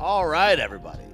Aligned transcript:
All 0.00 0.26
right, 0.26 0.58
everybody. 0.58 1.04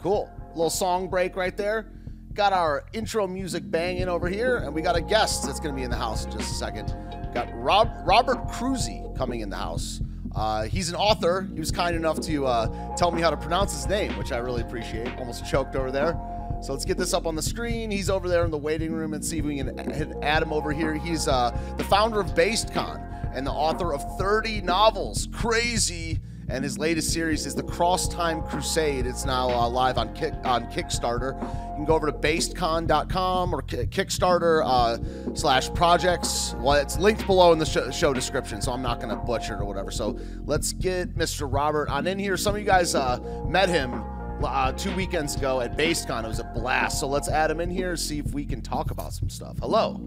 Cool. 0.00 0.30
Little 0.54 0.70
song 0.70 1.08
break 1.08 1.36
right 1.36 1.54
there. 1.54 1.90
Got 2.32 2.54
our 2.54 2.86
intro 2.94 3.26
music 3.26 3.70
banging 3.70 4.08
over 4.08 4.30
here, 4.30 4.56
and 4.56 4.74
we 4.74 4.80
got 4.80 4.96
a 4.96 5.02
guest 5.02 5.44
that's 5.44 5.60
going 5.60 5.74
to 5.74 5.76
be 5.76 5.82
in 5.82 5.90
the 5.90 5.96
house 5.98 6.24
in 6.24 6.30
just 6.30 6.50
a 6.50 6.54
second. 6.54 6.96
Got 7.34 7.50
Rob, 7.52 7.90
Robert 8.02 8.38
Kroese 8.48 9.14
coming 9.14 9.40
in 9.40 9.50
the 9.50 9.58
house. 9.58 10.00
Uh, 10.34 10.62
he's 10.62 10.88
an 10.88 10.94
author. 10.94 11.46
He 11.52 11.60
was 11.60 11.70
kind 11.70 11.94
enough 11.94 12.18
to 12.22 12.46
uh, 12.46 12.96
tell 12.96 13.10
me 13.10 13.20
how 13.20 13.28
to 13.28 13.36
pronounce 13.36 13.74
his 13.74 13.86
name, 13.88 14.16
which 14.16 14.32
I 14.32 14.38
really 14.38 14.62
appreciate. 14.62 15.14
Almost 15.18 15.44
choked 15.44 15.76
over 15.76 15.90
there. 15.90 16.18
So 16.62 16.72
let's 16.72 16.86
get 16.86 16.96
this 16.96 17.12
up 17.12 17.26
on 17.26 17.34
the 17.34 17.42
screen. 17.42 17.90
He's 17.90 18.08
over 18.08 18.26
there 18.26 18.46
in 18.46 18.50
the 18.50 18.56
waiting 18.56 18.94
room 18.94 19.12
and 19.12 19.22
see 19.22 19.40
if 19.40 19.44
we 19.44 19.58
can 19.58 19.78
add 20.24 20.42
him 20.42 20.50
over 20.50 20.72
here. 20.72 20.94
He's 20.94 21.28
uh, 21.28 21.50
the 21.76 21.84
founder 21.84 22.20
of 22.20 22.28
BasedCon 22.28 23.34
and 23.34 23.46
the 23.46 23.52
author 23.52 23.92
of 23.92 24.16
30 24.16 24.62
novels. 24.62 25.28
Crazy 25.30 26.20
and 26.48 26.62
his 26.62 26.78
latest 26.78 27.12
series 27.12 27.46
is 27.46 27.54
the 27.54 27.62
Cross 27.62 28.08
Time 28.08 28.42
Crusade. 28.42 29.06
It's 29.06 29.24
now 29.24 29.48
uh, 29.48 29.68
live 29.68 29.98
on 29.98 30.12
Kick, 30.14 30.34
on 30.44 30.66
Kickstarter. 30.66 31.40
You 31.40 31.76
can 31.76 31.84
go 31.84 31.94
over 31.94 32.06
to 32.06 32.12
basedcon.com 32.12 33.54
or 33.54 33.62
Kickstarter 33.62 34.62
uh, 34.64 35.34
slash 35.34 35.72
projects. 35.74 36.54
Well, 36.58 36.74
it's 36.80 36.98
linked 36.98 37.26
below 37.26 37.52
in 37.52 37.58
the 37.58 37.66
sh- 37.66 37.96
show 37.96 38.12
description, 38.12 38.60
so 38.60 38.72
I'm 38.72 38.82
not 38.82 39.00
going 39.00 39.10
to 39.10 39.22
butcher 39.24 39.54
it 39.54 39.60
or 39.60 39.64
whatever. 39.64 39.90
So 39.90 40.18
let's 40.44 40.72
get 40.72 41.14
Mr. 41.16 41.50
Robert 41.50 41.88
on 41.88 42.06
in 42.06 42.18
here. 42.18 42.36
Some 42.36 42.54
of 42.54 42.60
you 42.60 42.66
guys 42.66 42.94
uh, 42.94 43.18
met 43.46 43.68
him 43.68 44.04
uh, 44.42 44.72
two 44.72 44.94
weekends 44.94 45.36
ago 45.36 45.60
at 45.60 45.76
BasedCon. 45.76 46.24
It 46.24 46.28
was 46.28 46.40
a 46.40 46.44
blast. 46.44 47.00
So 47.00 47.08
let's 47.08 47.28
add 47.28 47.50
him 47.50 47.60
in 47.60 47.70
here 47.70 47.90
and 47.90 48.00
see 48.00 48.18
if 48.18 48.32
we 48.32 48.44
can 48.44 48.60
talk 48.60 48.90
about 48.90 49.12
some 49.12 49.30
stuff. 49.30 49.58
Hello. 49.58 50.00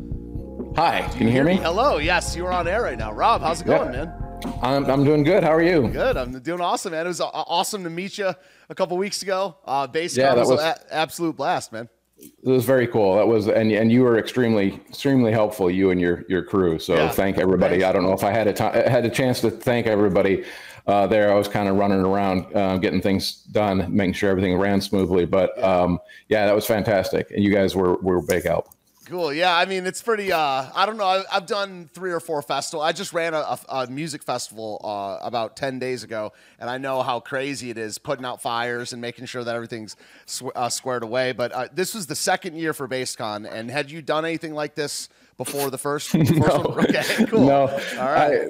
Hi, 0.75 1.07
can 1.13 1.25
you 1.27 1.33
hear 1.33 1.43
me? 1.43 1.55
Hello. 1.55 1.97
Yes, 1.97 2.35
you're 2.35 2.51
on 2.51 2.67
air 2.67 2.83
right 2.83 2.97
now. 2.97 3.11
Rob, 3.11 3.41
how's 3.41 3.61
it 3.61 3.65
going, 3.65 3.93
yeah. 3.93 4.05
man? 4.05 4.26
I'm, 4.61 4.85
I'm 4.85 5.03
doing 5.03 5.23
good. 5.23 5.43
How 5.43 5.51
are 5.51 5.61
you? 5.61 5.87
Good. 5.89 6.17
I'm 6.17 6.39
doing 6.39 6.61
awesome, 6.61 6.91
man. 6.91 7.05
It 7.05 7.09
was 7.09 7.21
awesome 7.21 7.83
to 7.83 7.89
meet 7.89 8.17
you 8.17 8.31
a 8.69 8.75
couple 8.75 8.97
weeks 8.97 9.21
ago. 9.21 9.57
Uh, 9.65 9.87
base 9.87 10.15
yeah, 10.15 10.35
that 10.35 10.41
was, 10.41 10.49
was 10.49 10.61
an 10.61 10.75
absolute 10.91 11.35
blast, 11.35 11.71
man. 11.71 11.89
It 12.17 12.31
was 12.43 12.65
very 12.65 12.87
cool. 12.87 13.15
That 13.15 13.27
was, 13.27 13.47
and 13.47 13.71
and 13.71 13.91
you 13.91 14.01
were 14.01 14.17
extremely 14.17 14.73
extremely 14.89 15.31
helpful. 15.31 15.69
You 15.69 15.91
and 15.91 16.01
your 16.01 16.23
your 16.27 16.41
crew. 16.43 16.79
So 16.79 16.95
yeah. 16.95 17.09
thank 17.09 17.37
everybody. 17.37 17.75
Thanks. 17.75 17.85
I 17.85 17.91
don't 17.91 18.03
know 18.03 18.13
if 18.13 18.23
I 18.23 18.31
had 18.31 18.47
a 18.47 18.53
time 18.53 18.73
had 18.73 19.05
a 19.05 19.09
chance 19.09 19.39
to 19.41 19.51
thank 19.51 19.85
everybody 19.85 20.43
uh, 20.87 21.05
there. 21.05 21.31
I 21.31 21.35
was 21.35 21.47
kind 21.47 21.69
of 21.69 21.75
running 21.75 21.99
around 21.99 22.55
uh, 22.55 22.77
getting 22.77 23.01
things 23.01 23.43
done, 23.51 23.95
making 23.95 24.13
sure 24.13 24.31
everything 24.31 24.57
ran 24.57 24.81
smoothly. 24.81 25.25
But 25.25 25.61
um, 25.63 25.99
yeah, 26.27 26.47
that 26.47 26.55
was 26.55 26.65
fantastic, 26.65 27.29
and 27.31 27.43
you 27.43 27.53
guys 27.53 27.75
were 27.75 27.97
were 27.97 28.21
big 28.21 28.45
help. 28.45 28.69
Cool. 29.07 29.31
Yeah, 29.31 29.55
I 29.55 29.63
mean, 29.63 29.85
it's 29.85 30.01
pretty. 30.01 30.33
Uh, 30.33 30.65
I 30.75 30.85
don't 30.85 30.97
know. 30.97 31.05
I, 31.05 31.23
have 31.31 31.45
done 31.45 31.89
three 31.93 32.11
or 32.11 32.19
four 32.19 32.41
festivals. 32.41 32.85
I 32.85 32.91
just 32.91 33.13
ran 33.13 33.33
a, 33.33 33.37
a, 33.37 33.59
a 33.69 33.87
music 33.87 34.21
festival 34.21 34.81
uh, 34.83 35.25
about 35.25 35.55
ten 35.55 35.79
days 35.79 36.03
ago, 36.03 36.33
and 36.59 36.69
I 36.69 36.77
know 36.77 37.01
how 37.01 37.21
crazy 37.21 37.69
it 37.69 37.77
is 37.77 37.97
putting 37.97 38.25
out 38.25 38.41
fires 38.41 38.91
and 38.91 39.01
making 39.01 39.25
sure 39.25 39.45
that 39.45 39.55
everything's 39.55 39.95
sw- 40.25 40.51
uh, 40.53 40.67
squared 40.67 41.03
away. 41.03 41.31
But 41.31 41.53
uh, 41.53 41.67
this 41.73 41.95
was 41.95 42.07
the 42.07 42.15
second 42.15 42.57
year 42.57 42.73
for 42.73 42.85
BasedCon, 42.85 43.49
and 43.49 43.71
had 43.71 43.89
you 43.89 44.01
done 44.01 44.25
anything 44.25 44.53
like 44.53 44.75
this 44.75 45.07
before 45.37 45.69
the 45.69 45.77
first? 45.77 46.09
first 46.11 46.33
no. 46.33 46.45
One? 46.45 46.85
Okay. 46.85 47.25
Cool. 47.27 47.47
No. 47.47 47.61
All 47.61 48.11
right. 48.11 48.41
I, 48.41 48.47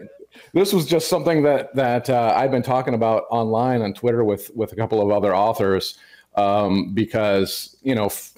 this 0.53 0.73
was 0.73 0.87
just 0.87 1.07
something 1.07 1.43
that 1.43 1.75
that 1.75 2.09
uh, 2.09 2.33
I've 2.35 2.51
been 2.51 2.63
talking 2.63 2.95
about 2.95 3.25
online 3.29 3.83
on 3.83 3.93
Twitter 3.93 4.23
with 4.23 4.49
with 4.55 4.71
a 4.71 4.75
couple 4.75 5.03
of 5.03 5.11
other 5.11 5.35
authors 5.35 5.99
um, 6.35 6.95
because 6.95 7.77
you 7.83 7.93
know. 7.93 8.05
F- 8.05 8.33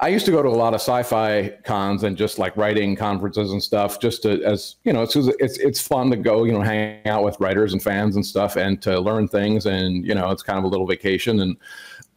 I 0.00 0.08
used 0.08 0.26
to 0.26 0.32
go 0.32 0.42
to 0.42 0.48
a 0.48 0.50
lot 0.50 0.74
of 0.74 0.80
sci-fi 0.80 1.50
cons 1.64 2.02
and 2.02 2.16
just 2.16 2.38
like 2.38 2.56
writing 2.56 2.96
conferences 2.96 3.52
and 3.52 3.62
stuff, 3.62 4.00
just 4.00 4.22
to, 4.22 4.42
as 4.42 4.76
you 4.84 4.92
know, 4.92 5.02
it's 5.02 5.14
it's 5.16 5.58
it's 5.58 5.80
fun 5.80 6.10
to 6.10 6.16
go, 6.16 6.44
you 6.44 6.52
know, 6.52 6.62
hang 6.62 7.06
out 7.06 7.22
with 7.22 7.38
writers 7.38 7.72
and 7.72 7.82
fans 7.82 8.16
and 8.16 8.26
stuff, 8.26 8.56
and 8.56 8.82
to 8.82 8.98
learn 8.98 9.28
things, 9.28 9.66
and 9.66 10.04
you 10.04 10.14
know, 10.14 10.30
it's 10.30 10.42
kind 10.42 10.58
of 10.58 10.64
a 10.64 10.68
little 10.68 10.86
vacation, 10.86 11.40
and 11.40 11.56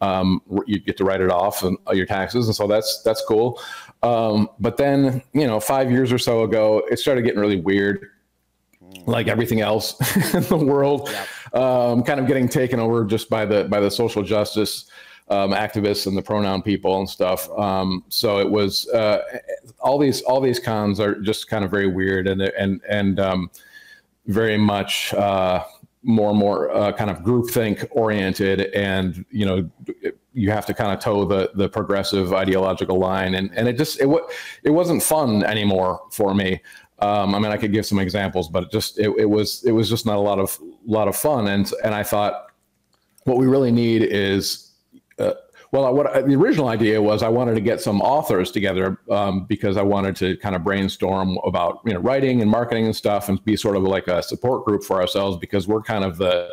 um, 0.00 0.42
you 0.66 0.80
get 0.80 0.96
to 0.96 1.04
write 1.04 1.20
it 1.20 1.30
off 1.30 1.62
and 1.62 1.78
your 1.92 2.06
taxes, 2.06 2.46
and 2.46 2.54
so 2.54 2.66
that's 2.66 3.02
that's 3.04 3.24
cool. 3.26 3.60
Um, 4.02 4.48
but 4.58 4.76
then, 4.76 5.22
you 5.32 5.46
know, 5.46 5.60
five 5.60 5.90
years 5.90 6.12
or 6.12 6.18
so 6.18 6.42
ago, 6.42 6.82
it 6.90 6.98
started 6.98 7.22
getting 7.22 7.40
really 7.40 7.60
weird, 7.60 8.10
like 9.06 9.28
everything 9.28 9.60
else 9.60 9.94
in 10.34 10.42
the 10.44 10.56
world, 10.56 11.10
um, 11.52 12.02
kind 12.02 12.18
of 12.18 12.26
getting 12.26 12.48
taken 12.48 12.80
over 12.80 13.04
just 13.04 13.30
by 13.30 13.44
the 13.44 13.64
by 13.64 13.78
the 13.78 13.90
social 13.90 14.22
justice 14.22 14.90
um, 15.30 15.52
activists 15.52 16.06
and 16.06 16.16
the 16.16 16.22
pronoun 16.22 16.62
people 16.62 16.98
and 16.98 17.08
stuff. 17.08 17.50
Um, 17.58 18.04
so 18.08 18.38
it 18.38 18.50
was 18.50 18.88
uh, 18.88 19.22
all 19.80 19.98
these 19.98 20.22
all 20.22 20.40
these 20.40 20.58
cons 20.58 21.00
are 21.00 21.16
just 21.20 21.48
kind 21.48 21.64
of 21.64 21.70
very 21.70 21.86
weird 21.86 22.26
and 22.28 22.42
and 22.42 22.80
and 22.88 23.20
um, 23.20 23.50
very 24.26 24.56
much 24.56 25.12
uh, 25.14 25.64
more 26.02 26.30
and 26.30 26.38
more 26.38 26.70
uh, 26.70 26.92
kind 26.92 27.10
of 27.10 27.18
groupthink 27.18 27.86
oriented, 27.90 28.72
and 28.74 29.24
you 29.30 29.44
know 29.44 29.70
you 30.32 30.50
have 30.50 30.64
to 30.66 30.74
kind 30.74 30.92
of 30.92 31.00
toe 31.00 31.24
the 31.24 31.50
the 31.54 31.68
progressive 31.68 32.32
ideological 32.32 32.98
line, 32.98 33.34
and 33.34 33.50
and 33.54 33.68
it 33.68 33.76
just 33.76 34.00
it 34.00 34.08
it 34.62 34.70
wasn't 34.70 35.02
fun 35.02 35.44
anymore 35.44 36.00
for 36.10 36.34
me. 36.34 36.60
Um, 37.00 37.34
I 37.34 37.38
mean, 37.38 37.52
I 37.52 37.56
could 37.56 37.72
give 37.72 37.86
some 37.86 38.00
examples, 38.00 38.48
but 38.48 38.64
it 38.64 38.70
just 38.72 38.98
it, 38.98 39.10
it 39.18 39.26
was 39.26 39.62
it 39.64 39.72
was 39.72 39.88
just 39.88 40.06
not 40.06 40.16
a 40.16 40.20
lot 40.20 40.38
of 40.38 40.58
lot 40.86 41.08
of 41.08 41.16
fun, 41.16 41.48
and 41.48 41.70
and 41.84 41.94
I 41.94 42.02
thought 42.02 42.46
what 43.24 43.36
we 43.36 43.46
really 43.46 43.70
need 43.70 44.02
is 44.02 44.67
uh, 45.18 45.34
well, 45.70 45.92
what 45.94 46.06
I, 46.06 46.22
the 46.22 46.34
original 46.34 46.68
idea 46.68 47.00
was 47.00 47.22
I 47.22 47.28
wanted 47.28 47.54
to 47.54 47.60
get 47.60 47.80
some 47.80 48.00
authors 48.00 48.50
together 48.50 48.98
um, 49.10 49.44
because 49.44 49.76
I 49.76 49.82
wanted 49.82 50.16
to 50.16 50.36
kind 50.38 50.56
of 50.56 50.64
brainstorm 50.64 51.38
about 51.44 51.80
you 51.84 51.92
know 51.92 52.00
writing 52.00 52.40
and 52.40 52.50
marketing 52.50 52.86
and 52.86 52.96
stuff 52.96 53.28
and 53.28 53.42
be 53.44 53.56
sort 53.56 53.76
of 53.76 53.82
like 53.82 54.08
a 54.08 54.22
support 54.22 54.64
group 54.64 54.82
for 54.82 55.00
ourselves 55.00 55.36
because 55.36 55.68
we're 55.68 55.82
kind 55.82 56.04
of 56.04 56.16
the 56.16 56.48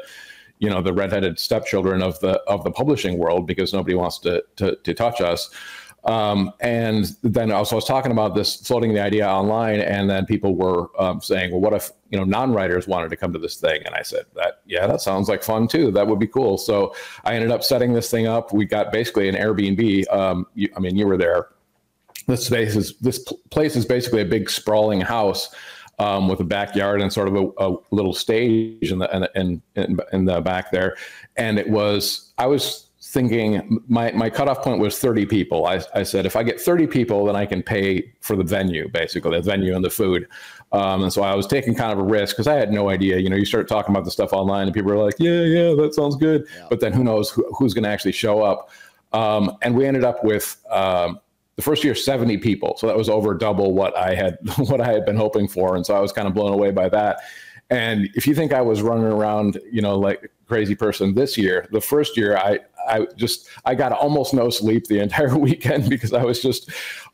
you 0.60 0.70
know 0.70 0.82
the 0.82 0.92
redheaded 0.92 1.40
stepchildren 1.40 2.02
of 2.02 2.20
the 2.20 2.42
of 2.42 2.64
the 2.64 2.72
publishing 2.72 3.18
world 3.18 3.48
because 3.48 3.74
nobody 3.74 3.96
wants 3.96 4.20
to 4.20 4.44
to, 4.58 4.76
to 4.84 4.94
touch 4.94 5.22
us. 5.22 5.50
Um, 6.06 6.54
and 6.60 7.16
then 7.24 7.52
also 7.52 7.76
I 7.76 7.78
was 7.78 7.86
talking 7.86 8.12
about 8.12 8.36
this, 8.36 8.58
floating 8.58 8.94
the 8.94 9.02
idea 9.02 9.28
online, 9.28 9.80
and 9.80 10.08
then 10.08 10.26
people 10.26 10.56
were 10.56 10.90
um, 11.02 11.20
saying, 11.20 11.52
"Well, 11.52 11.62
what 11.62 11.74
if 11.74 11.92
you 12.12 12.18
know 12.18 12.24
non-writers 12.24 12.88
wanted 12.88 13.10
to 13.10 13.18
come 13.18 13.34
to 13.34 13.40
this 13.40 13.56
thing?" 13.56 13.82
And 13.86 13.96
I 13.96 14.04
said, 14.04 14.26
"That 14.36 14.62
yeah, 14.68 14.86
that 14.86 15.02
sounds 15.02 15.30
like 15.30 15.42
fun 15.42 15.68
too. 15.68 15.92
That 15.92 16.08
would 16.08 16.20
be 16.20 16.28
cool." 16.28 16.60
So 16.60 16.96
I 17.24 17.34
ended 17.34 17.50
up 17.50 17.64
setting 17.64 17.94
this 17.94 18.12
thing 18.12 18.28
up. 18.28 18.54
We 18.54 18.66
got 18.66 18.92
basically 18.92 19.30
an 19.30 19.36
Airbnb. 19.36 20.14
Um, 20.14 20.46
you, 20.54 20.70
I 20.78 20.80
mean, 20.80 20.96
you 20.96 21.08
were 21.08 21.18
there. 21.18 21.48
This 22.28 22.46
space 22.46 22.76
is 22.76 22.96
this 23.00 23.20
place 23.50 23.76
is 23.76 23.86
basically 23.86 24.22
a 24.22 24.26
big 24.26 24.50
sprawling 24.50 25.02
house. 25.02 25.54
Um, 25.98 26.28
with 26.28 26.42
a 26.42 26.44
backyard 26.44 27.02
and 27.02 27.14
sort 27.14 27.30
of 27.30 27.36
a, 27.36 27.52
a 27.58 27.78
little 27.92 28.12
stage 28.12 28.92
in 28.92 29.00
the 29.00 29.30
in, 29.34 29.62
in, 29.78 29.98
in 30.12 30.26
the 30.26 30.42
back 30.42 30.70
there, 30.70 30.98
and 31.38 31.58
it 31.58 31.70
was 31.70 32.34
I 32.38 32.48
was 32.48 32.85
thinking 33.16 33.82
my, 33.88 34.12
my 34.12 34.30
cutoff 34.30 34.62
point 34.62 34.78
was 34.78 35.00
30 35.00 35.26
people. 35.26 35.66
I, 35.66 35.82
I 35.94 36.04
said, 36.04 36.26
if 36.26 36.36
I 36.36 36.44
get 36.44 36.60
30 36.60 36.86
people, 36.88 37.24
then 37.24 37.36
I 37.38 37.46
can 37.46 37.64
pay 37.64 38.12
for 38.20 38.36
the 38.36 38.44
venue, 38.44 38.90
basically, 38.90 39.38
the 39.38 39.42
venue 39.42 39.74
and 39.74 39.86
the 39.86 39.90
food. 39.90 40.28
Um, 40.74 41.04
and 41.04 41.14
so 41.14 41.24
I 41.24 41.34
was 41.34 41.48
taking 41.48 41.76
kind 41.76 41.94
of 41.94 42.00
a 42.00 42.04
risk 42.04 42.36
because 42.36 42.48
I 42.48 42.56
had 42.56 42.74
no 42.74 42.90
idea. 42.90 43.18
You 43.20 43.30
know, 43.30 43.38
you 43.38 43.46
start 43.46 43.70
talking 43.70 43.96
about 43.96 44.04
the 44.04 44.12
stuff 44.12 44.34
online 44.34 44.68
and 44.68 44.74
people 44.74 44.92
are 44.92 45.02
like, 45.02 45.16
yeah, 45.18 45.44
yeah, 45.44 45.74
that 45.76 45.94
sounds 45.96 46.18
good. 46.18 46.46
Yeah. 46.58 46.68
But 46.70 46.82
then 46.82 46.92
who 46.92 47.06
knows 47.06 47.30
who, 47.30 47.50
who's 47.58 47.74
going 47.74 47.86
to 47.86 47.90
actually 47.90 48.12
show 48.12 48.44
up. 48.44 48.70
Um, 49.14 49.58
and 49.62 49.74
we 49.78 49.86
ended 49.86 50.04
up 50.04 50.22
with 50.26 50.62
um, 50.70 51.22
the 51.56 51.62
first 51.62 51.86
year 51.86 51.96
70 51.96 52.40
people. 52.40 52.76
So 52.78 52.86
that 52.86 52.98
was 52.98 53.08
over 53.08 53.34
double 53.34 53.74
what 53.74 53.96
I 53.96 54.14
had 54.14 54.38
what 54.58 54.82
I 54.82 54.92
had 54.92 55.06
been 55.06 55.16
hoping 55.16 55.48
for. 55.48 55.78
And 55.78 55.86
so 55.86 55.96
I 55.96 56.02
was 56.02 56.12
kind 56.12 56.28
of 56.28 56.34
blown 56.34 56.52
away 56.52 56.72
by 56.72 56.90
that. 56.90 57.22
And 57.70 58.10
if 58.14 58.28
you 58.28 58.36
think 58.36 58.52
I 58.52 58.62
was 58.62 58.82
running 58.82 59.06
around, 59.06 59.58
you 59.72 59.82
know, 59.82 59.98
like 59.98 60.30
crazy 60.48 60.76
person 60.76 61.16
this 61.16 61.38
year, 61.38 61.68
the 61.72 61.82
first 61.82 62.18
year 62.18 62.38
I 62.38 62.60
I 62.88 63.08
just 63.16 63.50
I 63.66 63.76
got 63.76 63.92
almost 63.92 64.34
no 64.34 64.50
sleep 64.50 64.88
the 64.88 65.00
entire 65.00 65.38
weekend 65.48 65.90
because 65.90 66.14
I 66.14 66.24
was 66.24 66.42
just 66.42 66.72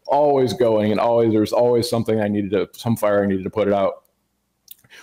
always 0.08 0.54
going 0.54 0.92
and 0.92 1.00
always 1.00 1.32
there's 1.32 1.54
always 1.54 1.90
something 1.90 2.20
I 2.20 2.28
needed 2.28 2.52
to 2.52 2.70
some 2.74 2.96
fire 2.96 3.24
I 3.24 3.28
needed 3.28 3.44
to 3.44 3.50
put 3.50 3.68
it 3.68 3.74
out. 3.74 4.04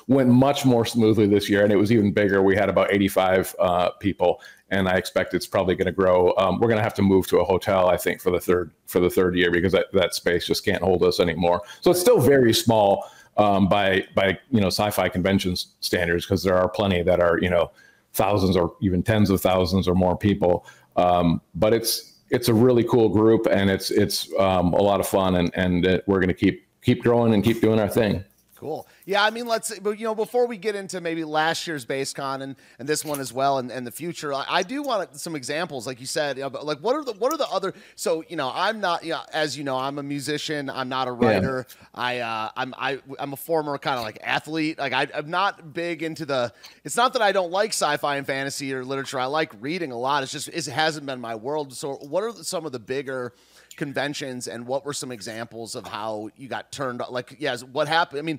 Went 0.07 0.29
much 0.29 0.65
more 0.65 0.85
smoothly 0.85 1.27
this 1.27 1.49
year, 1.49 1.65
and 1.65 1.73
it 1.73 1.77
was 1.77 1.91
even 1.93 2.13
bigger. 2.13 2.43
We 2.43 2.55
had 2.55 2.69
about 2.69 2.93
85 2.93 3.57
uh, 3.59 3.91
people, 3.93 4.41
and 4.71 4.89
I 4.89 4.97
expect 4.97 5.35
it's 5.35 5.47
probably 5.47 5.75
going 5.75 5.87
to 5.87 5.93
grow. 5.93 6.35
Um, 6.37 6.59
we're 6.61 6.69
going 6.69 6.79
to 6.79 6.83
have 6.83 6.95
to 6.95 7.03
move 7.03 7.27
to 7.29 7.41
a 7.41 7.45
hotel, 7.45 7.89
I 7.89 7.97
think, 7.97 8.21
for 8.21 8.31
the 8.31 8.41
third 8.41 8.71
for 8.87 9.01
the 9.01 9.11
third 9.11 9.35
year 9.35 9.51
because 9.51 9.73
that, 9.73 9.87
that 9.93 10.15
space 10.15 10.47
just 10.47 10.65
can't 10.65 10.83
hold 10.83 11.03
us 11.03 11.21
anymore. 11.21 11.63
So 11.81 11.91
it's 11.91 12.01
still 12.01 12.21
very 12.21 12.53
small 12.53 13.11
um, 13.39 13.69
by 13.69 14.05
by 14.15 14.39
you 14.51 14.61
know 14.61 14.67
sci-fi 14.67 15.09
conventions 15.09 15.75
standards 15.81 16.27
because 16.27 16.43
there 16.43 16.57
are 16.57 16.69
plenty 16.69 17.03
that 17.03 17.21
are 17.21 17.39
you 17.39 17.49
know 17.49 17.71
thousands 18.19 18.57
or 18.57 18.75
even 18.83 19.03
tens 19.03 19.31
of 19.31 19.41
thousands 19.41 19.89
or 19.89 19.95
more 19.95 20.17
people. 20.17 20.67
Um, 20.97 21.41
but 21.55 21.73
it's 21.73 22.21
it's 22.31 22.49
a 22.49 22.55
really 22.55 22.85
cool 22.85 23.09
group 23.09 23.47
and 23.51 23.71
it's 23.71 23.91
it's 23.91 24.29
um, 24.39 24.75
a 24.75 24.83
lot 24.83 25.01
of 25.01 25.07
fun 25.07 25.37
and 25.37 25.51
and 25.55 26.03
we're 26.07 26.21
going 26.21 26.29
to 26.29 26.35
keep 26.35 26.67
keep 26.83 27.03
growing 27.03 27.33
and 27.33 27.43
keep 27.43 27.61
doing 27.63 27.81
our 27.81 27.89
thing. 27.89 28.23
Cool. 28.59 28.89
Yeah, 29.07 29.23
I 29.23 29.31
mean, 29.31 29.47
let's, 29.47 29.79
but 29.79 30.01
you 30.01 30.05
know, 30.05 30.17
before 30.17 30.49
we 30.49 30.57
get 30.57 30.75
into 30.75 31.01
maybe 31.01 31.23
last 31.23 31.69
year's 31.69 31.87
BasedCon 31.87 32.43
and, 32.43 32.57
and 32.81 32.89
this 32.89 33.05
one 33.05 33.21
as 33.21 33.33
well, 33.33 33.59
and, 33.59 33.71
and 33.71 33.87
the 33.87 33.93
future, 33.93 34.35
I, 34.35 34.45
I 34.49 34.63
do 34.65 34.83
want 34.83 35.15
some 35.21 35.37
examples, 35.37 35.87
like 35.87 36.01
you 36.01 36.07
said, 36.07 36.39
you 36.39 36.43
know, 36.43 36.49
like 36.65 36.79
what 36.79 36.97
are 36.97 37.05
the 37.05 37.13
what 37.13 37.33
are 37.33 37.37
the 37.37 37.47
other? 37.47 37.73
So 37.95 38.25
you 38.29 38.35
know, 38.35 38.51
I'm 38.53 38.81
not, 38.81 39.05
you 39.05 39.13
know, 39.13 39.21
as 39.33 39.57
you 39.57 39.63
know, 39.63 39.77
I'm 39.77 40.01
a 40.01 40.03
musician. 40.03 40.69
I'm 40.71 40.89
not 40.89 41.07
a 41.07 41.13
writer. 41.13 41.67
Yeah. 41.69 41.87
I 41.95 42.19
uh, 42.19 42.51
I'm 42.57 42.75
I 42.77 42.99
I'm 43.21 43.33
a 43.33 43.37
former 43.37 43.79
kind 43.79 43.97
of 43.97 44.03
like 44.03 44.19
athlete. 44.25 44.77
Like 44.77 44.93
I, 44.93 45.07
I'm 45.15 45.31
not 45.31 45.73
big 45.73 46.03
into 46.03 46.27
the. 46.27 46.53
It's 46.83 46.97
not 46.97 47.13
that 47.13 47.23
I 47.23 47.31
don't 47.31 47.53
like 47.53 47.71
sci-fi 47.71 48.17
and 48.17 48.27
fantasy 48.27 48.75
or 48.75 48.85
literature. 48.85 49.21
I 49.21 49.27
like 49.27 49.53
reading 49.61 49.93
a 49.93 49.99
lot. 49.99 50.25
It's 50.25 50.33
just 50.33 50.49
it 50.49 50.67
hasn't 50.67 51.07
been 51.07 51.21
my 51.21 51.37
world. 51.37 51.75
So 51.75 51.95
what 51.95 52.25
are 52.25 52.33
some 52.43 52.67
of 52.67 52.73
the 52.73 52.81
bigger 52.81 53.35
conventions 53.79 54.49
and 54.49 54.67
what 54.67 54.85
were 54.85 54.93
some 54.93 55.11
examples 55.11 55.75
of 55.75 55.87
how 55.87 56.29
you 56.37 56.49
got 56.49 56.71
turned 56.71 57.01
on? 57.01 57.11
like 57.11 57.37
yes 57.39 57.65
what 57.65 57.89
happened 57.89 58.19
i 58.19 58.23
mean 58.23 58.39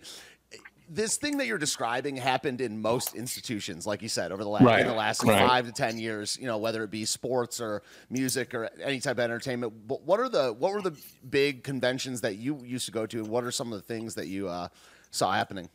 this 0.89 1.17
thing 1.17 1.37
that 1.37 1.45
you're 1.45 1.59
describing 1.59 2.15
happened 2.15 2.61
in 2.61 2.81
most 2.81 3.13
institutions, 3.13 3.85
like 3.85 4.01
you 4.01 4.09
said, 4.09 4.31
over 4.31 4.43
the 4.43 4.49
last 4.49 4.63
right. 4.63 4.81
in 4.81 4.87
the 4.87 4.93
last 4.93 5.23
right. 5.23 5.47
five 5.47 5.65
to 5.67 5.71
ten 5.71 5.97
years. 5.97 6.37
You 6.39 6.47
know, 6.47 6.57
whether 6.57 6.83
it 6.83 6.89
be 6.89 7.05
sports 7.05 7.61
or 7.61 7.83
music 8.09 8.53
or 8.55 8.69
any 8.81 8.99
type 8.99 9.17
of 9.17 9.19
entertainment. 9.19 9.87
But 9.87 10.01
what 10.01 10.19
are 10.19 10.29
the 10.29 10.51
what 10.53 10.73
were 10.73 10.81
the 10.81 10.97
big 11.29 11.63
conventions 11.63 12.21
that 12.21 12.37
you 12.37 12.59
used 12.63 12.85
to 12.87 12.91
go 12.91 13.05
to? 13.05 13.19
And 13.19 13.27
what 13.27 13.43
are 13.43 13.51
some 13.51 13.71
of 13.71 13.79
the 13.79 13.85
things 13.85 14.15
that 14.15 14.27
you 14.27 14.47
uh, 14.49 14.69
saw 15.11 15.31
happening? 15.31 15.69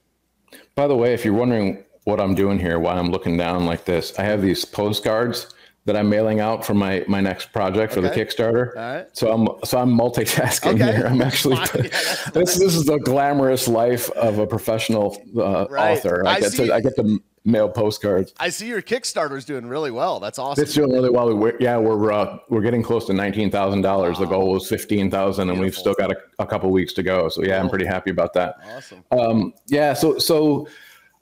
By 0.75 0.87
the 0.87 0.96
way, 0.96 1.14
if 1.14 1.25
you're 1.25 1.34
wondering 1.34 1.84
what 2.05 2.20
I'm 2.20 2.34
doing 2.34 2.58
here, 2.58 2.78
why 2.78 2.94
I'm 2.94 3.11
looking 3.11 3.37
down 3.37 3.66
like 3.66 3.84
this, 3.84 4.19
I 4.19 4.25
have 4.25 4.43
these 4.43 4.64
postcards 4.64 5.55
that 5.86 5.96
I'm 5.96 6.08
mailing 6.08 6.40
out 6.40 6.64
for 6.64 6.75
my 6.75 7.04
my 7.08 7.20
next 7.20 7.52
project 7.52 7.92
for 7.92 8.00
okay. 8.00 8.08
the 8.08 8.25
Kickstarter. 8.25 8.76
All 8.76 8.94
right. 8.94 9.06
So 9.12 9.32
I'm 9.32 9.48
so 9.64 9.78
I'm 9.78 9.90
multitasking 9.90 10.81
okay. 10.81 10.96
here. 10.96 11.06
I'm 11.06 11.20
actually 11.20 11.56
yeah, 11.75 11.90
this 12.32 12.58
this 12.58 12.75
is 12.75 12.86
the 12.86 12.98
glamorous 12.98 13.69
life 13.69 14.10
of 14.12 14.38
a 14.38 14.46
professional 14.46 15.22
uh, 15.36 15.66
right. 15.69 15.98
author. 15.98 16.26
I, 16.26 16.34
I 16.34 16.40
get 16.40 16.52
see, 16.52 16.66
to 16.66 16.75
I 16.75 16.81
get 16.81 16.96
to 16.96 17.20
mail 17.44 17.69
postcards. 17.69 18.32
I 18.40 18.48
see 18.48 18.66
your 18.66 18.81
Kickstarter's 18.81 19.44
doing 19.44 19.66
really 19.66 19.90
well. 19.90 20.20
That's 20.20 20.38
awesome. 20.38 20.64
It's 20.64 20.72
doing 20.72 20.90
really 20.90 21.10
well. 21.10 21.34
We're, 21.36 21.56
yeah, 21.60 21.76
we're 21.76 22.12
uh, 22.12 22.38
we're 22.48 22.62
getting 22.62 22.82
close 22.82 23.06
to 23.06 23.12
nineteen 23.12 23.50
thousand 23.50 23.82
wow. 23.82 23.96
dollars. 23.96 24.19
The 24.19 24.26
goal 24.26 24.52
was 24.52 24.66
fifteen 24.66 25.10
thousand, 25.10 25.50
and 25.50 25.60
we've 25.60 25.76
still 25.76 25.94
got 25.94 26.10
a, 26.10 26.16
a 26.38 26.46
couple 26.46 26.70
weeks 26.70 26.94
to 26.94 27.02
go. 27.02 27.28
So 27.28 27.42
yeah, 27.42 27.56
cool. 27.56 27.64
I'm 27.64 27.69
pretty 27.69 27.87
happy 27.87 28.10
about 28.10 28.32
that. 28.34 28.56
Awesome. 28.75 29.04
Um, 29.10 29.54
yeah. 29.66 29.92
So 29.92 30.19
so. 30.19 30.69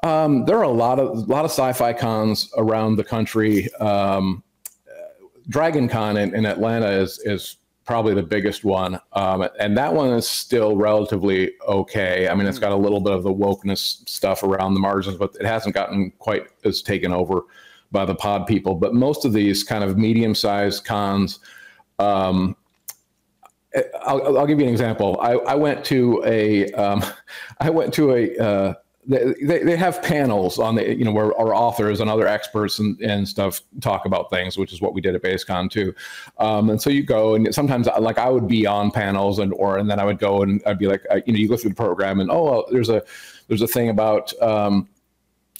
Um, 0.04 0.46
there 0.46 0.58
are 0.58 0.64
a 0.64 0.68
lot 0.68 0.98
of 0.98 1.10
a 1.10 1.20
lot 1.20 1.44
of 1.44 1.52
sci-fi 1.52 1.92
cons 1.92 2.50
around 2.56 2.96
the 2.96 3.04
country. 3.04 3.72
Um, 3.74 4.42
Dragon 5.52 5.86
Con 5.86 6.16
in, 6.16 6.34
in 6.34 6.46
Atlanta 6.46 6.90
is 6.90 7.18
is 7.20 7.56
probably 7.84 8.14
the 8.14 8.22
biggest 8.22 8.64
one, 8.64 8.98
um, 9.12 9.46
and 9.60 9.76
that 9.76 9.92
one 9.92 10.10
is 10.10 10.26
still 10.26 10.76
relatively 10.76 11.52
okay. 11.68 12.28
I 12.28 12.34
mean, 12.34 12.46
it's 12.46 12.58
got 12.58 12.72
a 12.72 12.76
little 12.76 13.00
bit 13.00 13.12
of 13.12 13.22
the 13.22 13.32
wokeness 13.32 14.08
stuff 14.08 14.42
around 14.42 14.74
the 14.74 14.80
margins, 14.80 15.18
but 15.18 15.36
it 15.38 15.44
hasn't 15.44 15.74
gotten 15.74 16.10
quite 16.18 16.46
as 16.64 16.80
taken 16.80 17.12
over 17.12 17.42
by 17.90 18.06
the 18.06 18.14
pod 18.14 18.46
people. 18.46 18.74
But 18.74 18.94
most 18.94 19.26
of 19.26 19.34
these 19.34 19.62
kind 19.62 19.84
of 19.84 19.98
medium-sized 19.98 20.84
cons. 20.84 21.38
Um, 21.98 22.56
I'll, 24.02 24.38
I'll, 24.38 24.46
give 24.46 24.58
you 24.58 24.66
an 24.66 24.72
example. 24.72 25.18
I, 25.20 25.32
I 25.32 25.54
went 25.54 25.84
to 25.86 26.22
a, 26.26 26.70
um, 26.72 27.02
I 27.60 27.70
went 27.70 27.94
to 27.94 28.12
a, 28.14 28.36
uh, 28.36 28.74
they, 29.04 29.34
they 29.64 29.76
have 29.76 30.00
panels 30.02 30.58
on 30.58 30.76
the 30.76 30.96
you 30.96 31.04
know 31.04 31.10
where 31.10 31.36
our 31.36 31.54
authors 31.54 32.00
and 32.00 32.08
other 32.08 32.26
experts 32.28 32.78
and, 32.78 33.00
and 33.00 33.28
stuff 33.28 33.60
talk 33.80 34.06
about 34.06 34.30
things 34.30 34.56
which 34.56 34.72
is 34.72 34.80
what 34.80 34.94
we 34.94 35.00
did 35.00 35.14
at 35.14 35.22
BasedCon 35.22 35.70
too. 35.70 35.92
Um, 36.38 36.70
and 36.70 36.80
so 36.80 36.88
you 36.88 37.02
go 37.02 37.34
and 37.34 37.52
sometimes 37.52 37.88
like 37.98 38.18
i 38.18 38.28
would 38.28 38.46
be 38.46 38.66
on 38.66 38.90
panels 38.90 39.40
and 39.40 39.52
or 39.54 39.78
and 39.78 39.90
then 39.90 39.98
i 39.98 40.04
would 40.04 40.18
go 40.18 40.42
and 40.42 40.62
i'd 40.66 40.78
be 40.78 40.86
like 40.86 41.04
uh, 41.10 41.20
you 41.26 41.32
know 41.32 41.38
you 41.38 41.48
go 41.48 41.56
through 41.56 41.70
the 41.70 41.76
program 41.76 42.20
and 42.20 42.30
oh 42.30 42.44
well, 42.44 42.64
there's 42.70 42.90
a 42.90 43.02
there's 43.48 43.62
a 43.62 43.66
thing 43.66 43.88
about 43.88 44.32
um, 44.40 44.88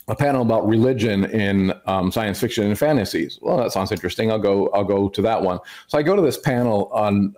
a 0.08 0.14
panel 0.14 0.42
about 0.42 0.66
religion 0.66 1.24
in 1.26 1.72
um, 1.86 2.10
science 2.10 2.40
fiction 2.40 2.64
and 2.64 2.78
fantasies. 2.78 3.38
Well 3.42 3.56
that 3.56 3.72
sounds 3.72 3.90
interesting. 3.90 4.30
I'll 4.30 4.38
go 4.38 4.68
i'll 4.68 4.84
go 4.84 5.08
to 5.08 5.22
that 5.22 5.42
one. 5.42 5.58
So 5.88 5.98
i 5.98 6.02
go 6.02 6.14
to 6.14 6.22
this 6.22 6.38
panel 6.38 6.90
on 6.92 7.34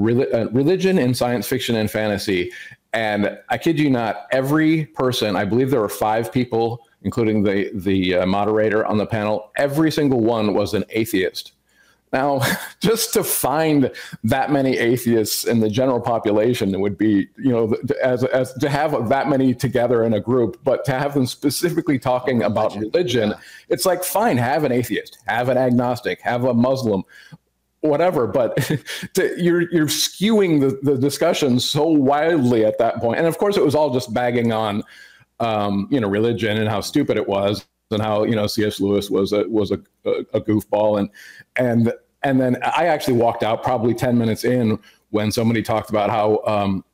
uh, 0.00 0.48
religion 0.50 0.98
in 0.98 1.14
science 1.14 1.46
fiction 1.46 1.76
and 1.76 1.90
fantasy 1.90 2.50
and 2.92 3.38
I 3.48 3.58
kid 3.58 3.78
you 3.78 3.90
not, 3.90 4.26
every 4.32 4.86
person, 4.86 5.36
I 5.36 5.44
believe 5.44 5.70
there 5.70 5.80
were 5.80 5.88
five 5.88 6.32
people, 6.32 6.80
including 7.02 7.42
the, 7.42 7.70
the 7.74 8.16
uh, 8.16 8.26
moderator 8.26 8.84
on 8.84 8.98
the 8.98 9.06
panel, 9.06 9.50
every 9.56 9.92
single 9.92 10.20
one 10.20 10.54
was 10.54 10.74
an 10.74 10.84
atheist. 10.90 11.52
Now, 12.12 12.42
just 12.80 13.12
to 13.14 13.22
find 13.22 13.92
that 14.24 14.50
many 14.50 14.76
atheists 14.76 15.44
in 15.44 15.60
the 15.60 15.70
general 15.70 16.00
population, 16.00 16.78
would 16.80 16.98
be, 16.98 17.28
you 17.36 17.52
know, 17.52 17.76
as, 18.02 18.24
as 18.24 18.52
to 18.54 18.68
have 18.68 19.08
that 19.08 19.28
many 19.28 19.54
together 19.54 20.02
in 20.02 20.14
a 20.14 20.20
group, 20.20 20.58
but 20.64 20.84
to 20.86 20.92
have 20.92 21.14
them 21.14 21.26
specifically 21.26 21.98
talking 21.98 22.42
about 22.42 22.74
religion, 22.74 23.30
yeah. 23.30 23.36
it's 23.68 23.86
like, 23.86 24.02
fine, 24.02 24.36
have 24.36 24.64
an 24.64 24.72
atheist, 24.72 25.18
have 25.26 25.48
an 25.48 25.56
agnostic, 25.56 26.20
have 26.22 26.42
a 26.44 26.54
Muslim, 26.54 27.04
whatever 27.80 28.26
but 28.26 28.56
to, 29.14 29.34
you're 29.42 29.70
you're 29.72 29.86
skewing 29.86 30.60
the, 30.60 30.78
the 30.82 30.98
discussion 30.98 31.58
so 31.58 31.84
wildly 31.84 32.64
at 32.64 32.78
that 32.78 32.96
point 32.96 33.18
and 33.18 33.26
of 33.26 33.38
course 33.38 33.56
it 33.56 33.64
was 33.64 33.74
all 33.74 33.92
just 33.92 34.12
bagging 34.12 34.52
on 34.52 34.82
um, 35.40 35.88
you 35.90 36.00
know 36.00 36.08
religion 36.08 36.58
and 36.58 36.68
how 36.68 36.80
stupid 36.80 37.16
it 37.16 37.26
was 37.26 37.66
and 37.90 38.02
how 38.02 38.24
you 38.24 38.36
know 38.36 38.46
cs 38.46 38.80
lewis 38.80 39.10
was 39.10 39.32
a 39.32 39.48
was 39.48 39.70
a, 39.70 39.80
a, 40.34 40.40
goofball 40.40 40.98
and 41.00 41.08
and 41.56 41.92
and 42.22 42.40
then 42.40 42.56
i 42.76 42.86
actually 42.86 43.14
walked 43.14 43.42
out 43.42 43.62
probably 43.62 43.94
10 43.94 44.16
minutes 44.16 44.44
in 44.44 44.78
when 45.10 45.32
somebody 45.32 45.62
talked 45.62 45.90
about 45.90 46.10
how 46.10 46.40
um, 46.46 46.84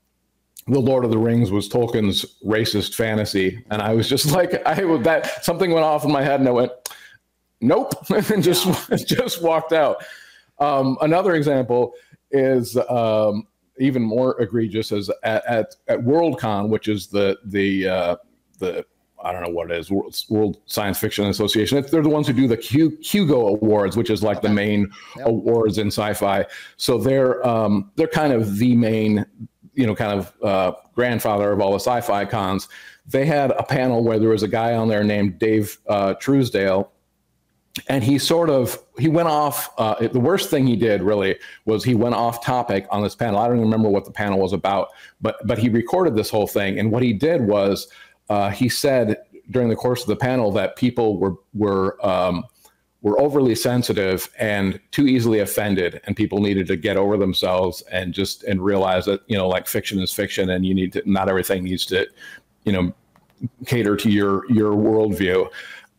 the 0.69 0.81
Lord 0.81 1.05
of 1.05 1.11
the 1.11 1.19
Rings 1.19 1.51
was 1.51 1.69
Tolkien's 1.69 2.25
racist 2.45 2.95
fantasy, 2.95 3.65
and 3.71 3.81
I 3.81 3.95
was 3.95 4.09
just 4.09 4.31
like, 4.33 4.67
I 4.67 4.75
that 5.03 5.45
something 5.45 5.71
went 5.71 5.85
off 5.85 6.05
in 6.05 6.13
my 6.13 6.23
head, 6.23 6.41
and 6.41 6.49
I 6.49 6.53
went, 6.53 6.73
"Nope," 7.61 7.95
and 8.11 8.43
just 8.43 8.67
yeah. 8.91 8.97
just 8.97 9.43
walked 9.43 9.73
out. 9.73 10.05
Um, 10.59 10.97
another 11.01 11.35
example 11.35 11.95
is 12.31 12.77
um, 12.89 13.47
even 13.79 14.03
more 14.03 14.41
egregious 14.41 14.93
is 14.93 15.11
at, 15.23 15.45
at, 15.47 15.77
at 15.89 16.01
Worldcon, 16.01 16.69
which 16.69 16.89
is 16.89 17.07
the 17.07 17.39
the 17.45 17.89
uh, 17.89 18.17
the 18.59 18.85
I 19.23 19.33
don't 19.33 19.43
know 19.43 19.51
what 19.51 19.71
it 19.71 19.79
is, 19.79 19.91
World, 19.91 20.59
Science 20.67 20.99
Fiction 20.99 21.27
Association. 21.27 21.85
they're 21.91 22.03
the 22.03 22.09
ones 22.09 22.27
who 22.27 22.33
do 22.33 22.47
the 22.47 22.57
Hugo 22.57 23.49
Awards, 23.49 23.97
which 23.97 24.11
is 24.11 24.23
like 24.23 24.43
the 24.43 24.49
main 24.49 24.91
yep. 25.17 25.27
awards 25.27 25.79
in 25.79 25.89
sci-fi. 25.89 26.45
So 26.77 26.99
they're 26.99 27.45
um, 27.47 27.91
they're 27.97 28.07
kind 28.07 28.33
of 28.33 28.59
the 28.59 28.77
main, 28.77 29.25
you 29.75 29.87
know, 29.87 29.95
kind 29.95 30.19
of 30.19 30.35
uh, 30.43 30.73
grandfather 30.95 31.51
of 31.51 31.61
all 31.61 31.73
the 31.73 31.81
sci-fi 31.81 32.25
cons. 32.27 32.69
They 33.07 33.25
had 33.25 33.53
a 33.53 33.63
panel 33.63 34.05
where 34.05 34.19
there 34.19 34.29
was 34.31 34.43
a 34.43 34.49
guy 34.49 34.75
on 34.75 34.89
there 34.89 35.03
named 35.03 35.39
Dave 35.39 35.79
uh, 35.89 36.15
Truesdale, 36.15 36.93
and 37.89 38.03
he 38.03 38.19
sort 38.19 38.49
of 38.49 38.79
he 38.99 39.09
went 39.09 39.29
off 39.29 39.71
uh, 39.79 40.09
the 40.09 40.21
worst 40.21 40.51
thing 40.51 40.67
he 40.67 40.77
did 40.77 41.03
really 41.03 41.39
was 41.67 41.85
he 41.85 41.95
went 41.95 42.15
off 42.15 42.45
topic 42.45 42.87
on 42.91 43.03
this 43.03 43.15
panel. 43.15 43.39
I 43.39 43.47
don't 43.47 43.57
even 43.57 43.69
remember 43.69 43.89
what 43.89 44.05
the 44.05 44.11
panel 44.11 44.39
was 44.39 44.53
about 44.53 44.89
but 45.21 45.37
but 45.47 45.59
he 45.59 45.69
recorded 45.69 46.17
this 46.17 46.31
whole 46.31 46.47
thing. 46.47 46.79
And 46.79 46.91
what 46.91 47.03
he 47.03 47.13
did 47.13 47.43
was 47.43 47.89
uh, 48.29 48.51
he 48.51 48.69
said 48.69 49.19
during 49.51 49.69
the 49.69 49.77
course 49.77 50.03
of 50.03 50.09
the 50.09 50.17
panel 50.17 50.51
that 50.53 50.77
people 50.77 51.19
were 51.19 51.35
were 51.55 52.05
um, 52.07 52.45
were 53.03 53.21
overly 53.21 53.55
sensitive 53.55 54.29
and 54.39 54.81
too 54.91 55.07
easily 55.07 55.41
offended 55.41 56.01
and 56.05 56.17
people 56.17 56.41
needed 56.41 56.67
to 56.67 56.77
get 56.77 56.97
over 56.97 57.17
themselves 57.17 57.83
and 57.93 58.13
just 58.13 58.43
and 58.45 58.65
realize 58.65 59.05
that 59.05 59.21
you 59.29 59.37
know 59.37 59.49
like 59.49 59.67
fiction 59.67 60.01
is 60.01 60.13
fiction 60.13 60.51
and 60.51 60.67
you 60.67 60.75
need 60.75 60.93
to 60.93 61.03
not 61.11 61.29
everything 61.29 61.63
needs 61.63 61.87
to 61.87 62.07
you 62.65 62.73
know 62.73 62.93
cater 63.67 63.97
to 63.97 64.11
your 64.11 64.51
your 64.51 64.73
worldview 64.73 65.49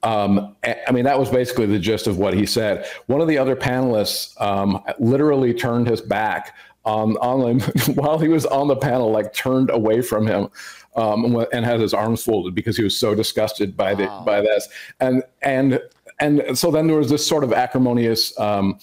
um, 0.08 0.56
I 0.64 0.92
mean, 0.94 1.04
that 1.04 1.20
was 1.20 1.30
basically 1.30 1.66
the 1.66 1.80
gist 1.80 2.08
of 2.08 2.18
what 2.18 2.34
he 2.34 2.46
said. 2.46 2.88
One 3.08 3.20
of 3.20 3.28
the 3.28 3.38
other 3.38 3.58
panelists 3.58 4.40
um, 4.42 4.82
literally 5.00 5.54
turned 5.54 5.88
his 5.88 6.00
back 6.00 6.56
on 6.86 7.18
on 7.18 7.60
him 7.60 7.60
while 7.96 8.18
he 8.18 8.30
was 8.30 8.46
on 8.46 8.70
the 8.70 8.76
panel, 8.78 9.12
like 9.12 9.34
turned 9.34 9.70
away 9.70 10.02
from 10.02 10.26
him, 10.26 10.48
um, 10.96 11.46
and 11.52 11.66
had 11.66 11.82
his 11.82 11.94
arms 11.94 12.24
folded 12.24 12.56
because 12.56 12.78
he 12.78 12.84
was 12.84 12.98
so 12.98 13.14
disgusted 13.14 13.76
by 13.76 13.94
the 13.94 14.06
wow. 14.06 14.24
by 14.26 14.40
this. 14.40 14.70
And 15.02 15.24
and 15.42 15.82
and 16.22 16.58
so 16.58 16.72
then 16.72 16.88
there 16.88 16.98
was 16.98 17.10
this 17.10 17.28
sort 17.28 17.44
of 17.44 17.52
acrimonious 17.52 18.38
um, 18.40 18.80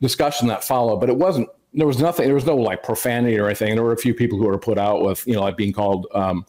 discussion 0.00 0.48
that 0.48 0.64
followed, 0.64 0.98
but 0.98 1.10
it 1.10 1.16
wasn't. 1.16 1.48
There 1.74 1.86
was 1.86 1.98
nothing. 1.98 2.24
There 2.24 2.34
was 2.34 2.46
no 2.46 2.56
like 2.56 2.82
profanity 2.82 3.38
or 3.38 3.46
anything. 3.46 3.74
There 3.74 3.84
were 3.84 3.92
a 3.92 3.98
few 3.98 4.14
people 4.14 4.38
who 4.38 4.46
were 4.46 4.58
put 4.58 4.78
out 4.78 5.02
with 5.02 5.26
you 5.26 5.34
know 5.34 5.42
like 5.42 5.58
being 5.58 5.74
called 5.74 6.06
um, 6.14 6.46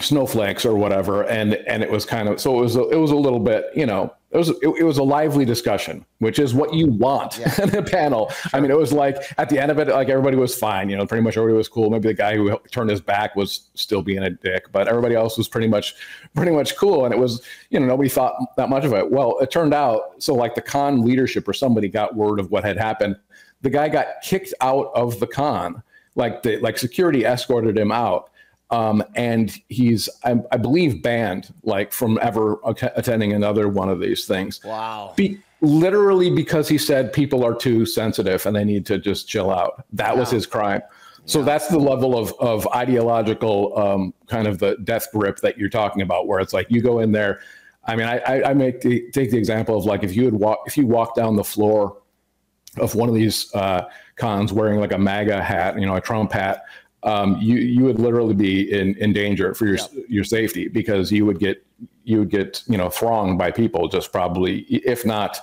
snowflakes 0.00 0.64
or 0.64 0.74
whatever 0.74 1.24
and 1.24 1.54
and 1.66 1.82
it 1.82 1.90
was 1.90 2.04
kind 2.04 2.28
of 2.28 2.40
so 2.40 2.58
it 2.58 2.62
was 2.62 2.76
a, 2.76 2.88
it 2.88 2.96
was 2.96 3.10
a 3.10 3.16
little 3.16 3.38
bit 3.38 3.66
you 3.74 3.84
know 3.84 4.12
it 4.30 4.36
was 4.36 4.48
it, 4.48 4.68
it 4.78 4.84
was 4.84 4.98
a 4.98 5.02
lively 5.02 5.44
discussion 5.44 6.04
which 6.18 6.38
is 6.38 6.54
what 6.54 6.72
you 6.72 6.86
want 6.86 7.38
yeah. 7.38 7.52
in 7.62 7.74
a 7.74 7.82
panel. 7.82 8.30
I 8.54 8.60
mean 8.60 8.70
it 8.70 8.76
was 8.76 8.92
like 8.92 9.16
at 9.38 9.48
the 9.48 9.58
end 9.58 9.70
of 9.70 9.78
it 9.78 9.88
like 9.88 10.08
everybody 10.08 10.36
was 10.36 10.56
fine 10.56 10.88
you 10.88 10.96
know 10.96 11.06
pretty 11.06 11.22
much 11.22 11.36
everybody 11.36 11.56
was 11.56 11.68
cool. 11.68 11.90
Maybe 11.90 12.08
the 12.08 12.14
guy 12.14 12.36
who 12.36 12.58
turned 12.70 12.90
his 12.90 13.00
back 13.00 13.36
was 13.36 13.68
still 13.74 14.02
being 14.02 14.22
a 14.22 14.30
dick 14.30 14.72
but 14.72 14.88
everybody 14.88 15.14
else 15.14 15.36
was 15.36 15.48
pretty 15.48 15.68
much 15.68 15.94
pretty 16.34 16.52
much 16.52 16.76
cool 16.76 17.04
and 17.04 17.12
it 17.12 17.18
was 17.18 17.42
you 17.70 17.78
know 17.78 17.86
nobody 17.86 18.08
thought 18.08 18.34
that 18.56 18.68
much 18.68 18.84
of 18.84 18.92
it. 18.92 19.10
Well 19.10 19.38
it 19.40 19.50
turned 19.50 19.74
out 19.74 20.22
so 20.22 20.34
like 20.34 20.54
the 20.54 20.62
con 20.62 21.02
leadership 21.02 21.46
or 21.46 21.52
somebody 21.52 21.88
got 21.88 22.16
word 22.16 22.40
of 22.40 22.50
what 22.50 22.64
had 22.64 22.78
happened. 22.78 23.16
The 23.62 23.70
guy 23.70 23.88
got 23.88 24.06
kicked 24.22 24.54
out 24.60 24.90
of 24.94 25.20
the 25.20 25.26
con. 25.26 25.82
Like 26.16 26.42
the 26.42 26.56
like 26.58 26.76
security 26.76 27.24
escorted 27.24 27.78
him 27.78 27.92
out 27.92 28.29
Um, 28.70 29.02
and 29.16 29.52
he's, 29.68 30.08
I, 30.24 30.36
I, 30.52 30.56
believe, 30.56 31.02
banned 31.02 31.52
like 31.64 31.92
from 31.92 32.18
ever 32.22 32.58
attending 32.64 33.32
another 33.32 33.68
one 33.68 33.88
of 33.88 33.98
these 33.98 34.26
things. 34.26 34.62
Wow. 34.64 35.12
Be- 35.16 35.40
literally 35.60 36.30
because 36.30 36.68
he 36.68 36.78
said 36.78 37.12
people 37.12 37.44
are 37.44 37.54
too 37.54 37.84
sensitive 37.84 38.46
and 38.46 38.54
they 38.54 38.64
need 38.64 38.86
to 38.86 38.98
just 38.98 39.28
chill 39.28 39.50
out. 39.50 39.84
That 39.92 40.14
wow. 40.14 40.20
was 40.20 40.30
his 40.30 40.46
crime. 40.46 40.82
So 41.26 41.42
that's 41.42 41.68
the 41.68 41.78
level 41.78 42.18
of 42.18 42.32
of 42.40 42.66
ideological 42.74 43.78
um, 43.78 44.14
kind 44.26 44.48
of 44.48 44.58
the 44.58 44.76
death 44.84 45.08
grip 45.12 45.38
that 45.40 45.58
you're 45.58 45.68
talking 45.68 46.02
about, 46.02 46.26
where 46.26 46.40
it's 46.40 46.52
like 46.52 46.66
you 46.70 46.80
go 46.80 47.00
in 47.00 47.12
there. 47.12 47.40
I 47.84 47.96
mean, 47.96 48.06
I, 48.06 48.42
I 48.42 48.54
make 48.54 48.80
the, 48.80 49.10
take 49.12 49.30
the 49.30 49.38
example 49.38 49.76
of 49.76 49.84
like 49.84 50.02
if 50.02 50.14
you 50.14 50.24
would 50.24 50.34
walk 50.34 50.60
if 50.66 50.76
you 50.76 50.86
walk 50.86 51.14
down 51.14 51.36
the 51.36 51.44
floor 51.44 51.98
of 52.78 52.94
one 52.94 53.08
of 53.08 53.14
these 53.14 53.54
uh, 53.54 53.88
cons 54.16 54.52
wearing 54.52 54.80
like 54.80 54.92
a 54.92 54.98
MAGA 54.98 55.42
hat, 55.42 55.78
you 55.78 55.86
know, 55.86 55.96
a 55.96 56.00
Trump 56.00 56.32
hat, 56.32 56.64
um, 57.02 57.38
you 57.40 57.56
you 57.56 57.84
would 57.84 57.98
literally 57.98 58.34
be 58.34 58.72
in 58.72 58.94
in 58.96 59.12
danger 59.12 59.54
for 59.54 59.66
your 59.66 59.76
yep. 59.76 59.90
your 60.08 60.24
safety 60.24 60.68
because 60.68 61.10
you 61.10 61.24
would 61.26 61.38
get 61.38 61.64
you 62.04 62.18
would 62.18 62.30
get 62.30 62.62
you 62.68 62.76
know 62.76 62.90
thronged 62.90 63.38
by 63.38 63.50
people 63.50 63.88
just 63.88 64.12
probably 64.12 64.60
if 64.68 65.04
not 65.04 65.38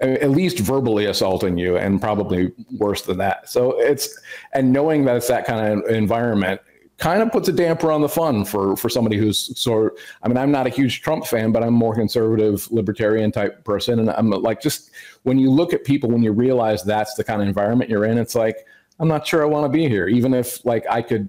at 0.00 0.30
least 0.30 0.58
verbally 0.58 1.06
assaulting 1.06 1.58
you 1.58 1.76
and 1.76 2.00
probably 2.00 2.52
worse 2.78 3.02
than 3.02 3.18
that 3.18 3.48
so 3.48 3.78
it's 3.80 4.18
and 4.54 4.72
knowing 4.72 5.04
that 5.04 5.16
it's 5.16 5.28
that 5.28 5.44
kind 5.44 5.80
of 5.82 5.90
environment 5.90 6.60
kind 6.96 7.22
of 7.22 7.32
puts 7.32 7.48
a 7.48 7.52
damper 7.52 7.90
on 7.90 8.00
the 8.00 8.08
fun 8.08 8.44
for 8.44 8.76
for 8.76 8.88
somebody 8.88 9.16
who's 9.16 9.58
sort 9.60 9.98
I 10.22 10.28
mean 10.28 10.36
I'm 10.36 10.52
not 10.52 10.66
a 10.66 10.70
huge 10.70 11.02
Trump 11.02 11.26
fan 11.26 11.50
but 11.50 11.62
I'm 11.62 11.74
more 11.74 11.94
conservative 11.94 12.70
libertarian 12.70 13.32
type 13.32 13.64
person 13.64 13.98
and 13.98 14.10
I'm 14.10 14.30
like 14.30 14.62
just 14.62 14.90
when 15.24 15.38
you 15.38 15.50
look 15.50 15.74
at 15.74 15.84
people 15.84 16.10
when 16.10 16.22
you 16.22 16.32
realize 16.32 16.82
that's 16.82 17.14
the 17.14 17.24
kind 17.24 17.42
of 17.42 17.48
environment 17.48 17.90
you're 17.90 18.04
in 18.04 18.16
it's 18.16 18.34
like 18.34 18.66
I'm 19.00 19.08
not 19.08 19.26
sure 19.26 19.42
I 19.42 19.46
want 19.46 19.64
to 19.64 19.68
be 19.68 19.88
here 19.88 20.06
even 20.06 20.34
if 20.34 20.64
like 20.64 20.84
I 20.88 21.02
could 21.02 21.28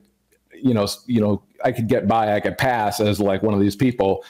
you 0.54 0.74
know 0.74 0.88
you 1.08 1.22
know 1.22 1.42
I 1.64 1.72
could 1.72 1.88
get 1.88 2.08
by 2.08 2.36
I 2.36 2.40
could 2.40 2.58
pass 2.58 3.00
as 3.00 3.20
like 3.20 3.42
one 3.42 3.54
of 3.54 3.60
these 3.60 3.76
people 3.76 4.24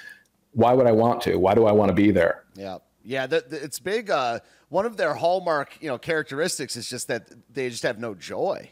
why 0.54 0.74
would 0.74 0.88
I 0.88 0.92
want 0.92 1.22
to 1.24 1.36
why 1.36 1.54
do 1.56 1.66
I 1.66 1.72
want 1.72 1.90
to 1.90 1.96
be 1.96 2.12
there 2.12 2.44
yeah 2.56 2.78
yeah, 3.04 3.28
the, 3.28 3.44
the, 3.48 3.64
it's 3.64 3.80
big. 3.80 4.10
Uh, 4.10 4.40
one 4.70 4.86
of 4.86 4.98
their 4.98 5.14
hallmark, 5.14 5.78
you 5.82 5.88
know, 5.88 5.98
characteristics 5.98 6.76
is 6.76 6.90
just 6.90 7.08
that 7.08 7.30
they 7.54 7.70
just 7.70 7.84
have 7.84 8.00
no 8.00 8.14
joy. 8.14 8.70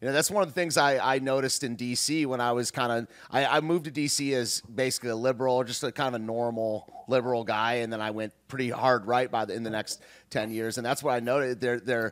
You 0.00 0.08
know, 0.08 0.14
that's 0.14 0.30
one 0.30 0.42
of 0.42 0.48
the 0.48 0.54
things 0.54 0.76
I, 0.76 1.14
I 1.14 1.18
noticed 1.20 1.62
in 1.62 1.76
DC 1.76 2.26
when 2.26 2.40
I 2.40 2.50
was 2.52 2.72
kind 2.72 2.90
of 2.90 3.08
I, 3.30 3.46
I 3.46 3.60
moved 3.60 3.84
to 3.84 3.90
DC 3.92 4.32
as 4.32 4.60
basically 4.62 5.10
a 5.10 5.16
liberal, 5.16 5.62
just 5.62 5.84
a 5.84 5.92
kind 5.92 6.14
of 6.14 6.20
a 6.20 6.24
normal 6.24 7.04
liberal 7.06 7.44
guy, 7.44 7.74
and 7.74 7.92
then 7.92 8.00
I 8.00 8.10
went 8.10 8.32
pretty 8.48 8.70
hard 8.70 9.06
right 9.06 9.30
by 9.30 9.44
the, 9.44 9.54
in 9.54 9.62
the 9.62 9.70
next 9.70 10.02
ten 10.28 10.50
years, 10.50 10.76
and 10.76 10.84
that's 10.84 11.04
what 11.04 11.12
I 11.12 11.20
noted. 11.20 11.60
Their 11.60 12.06
uh, 12.06 12.10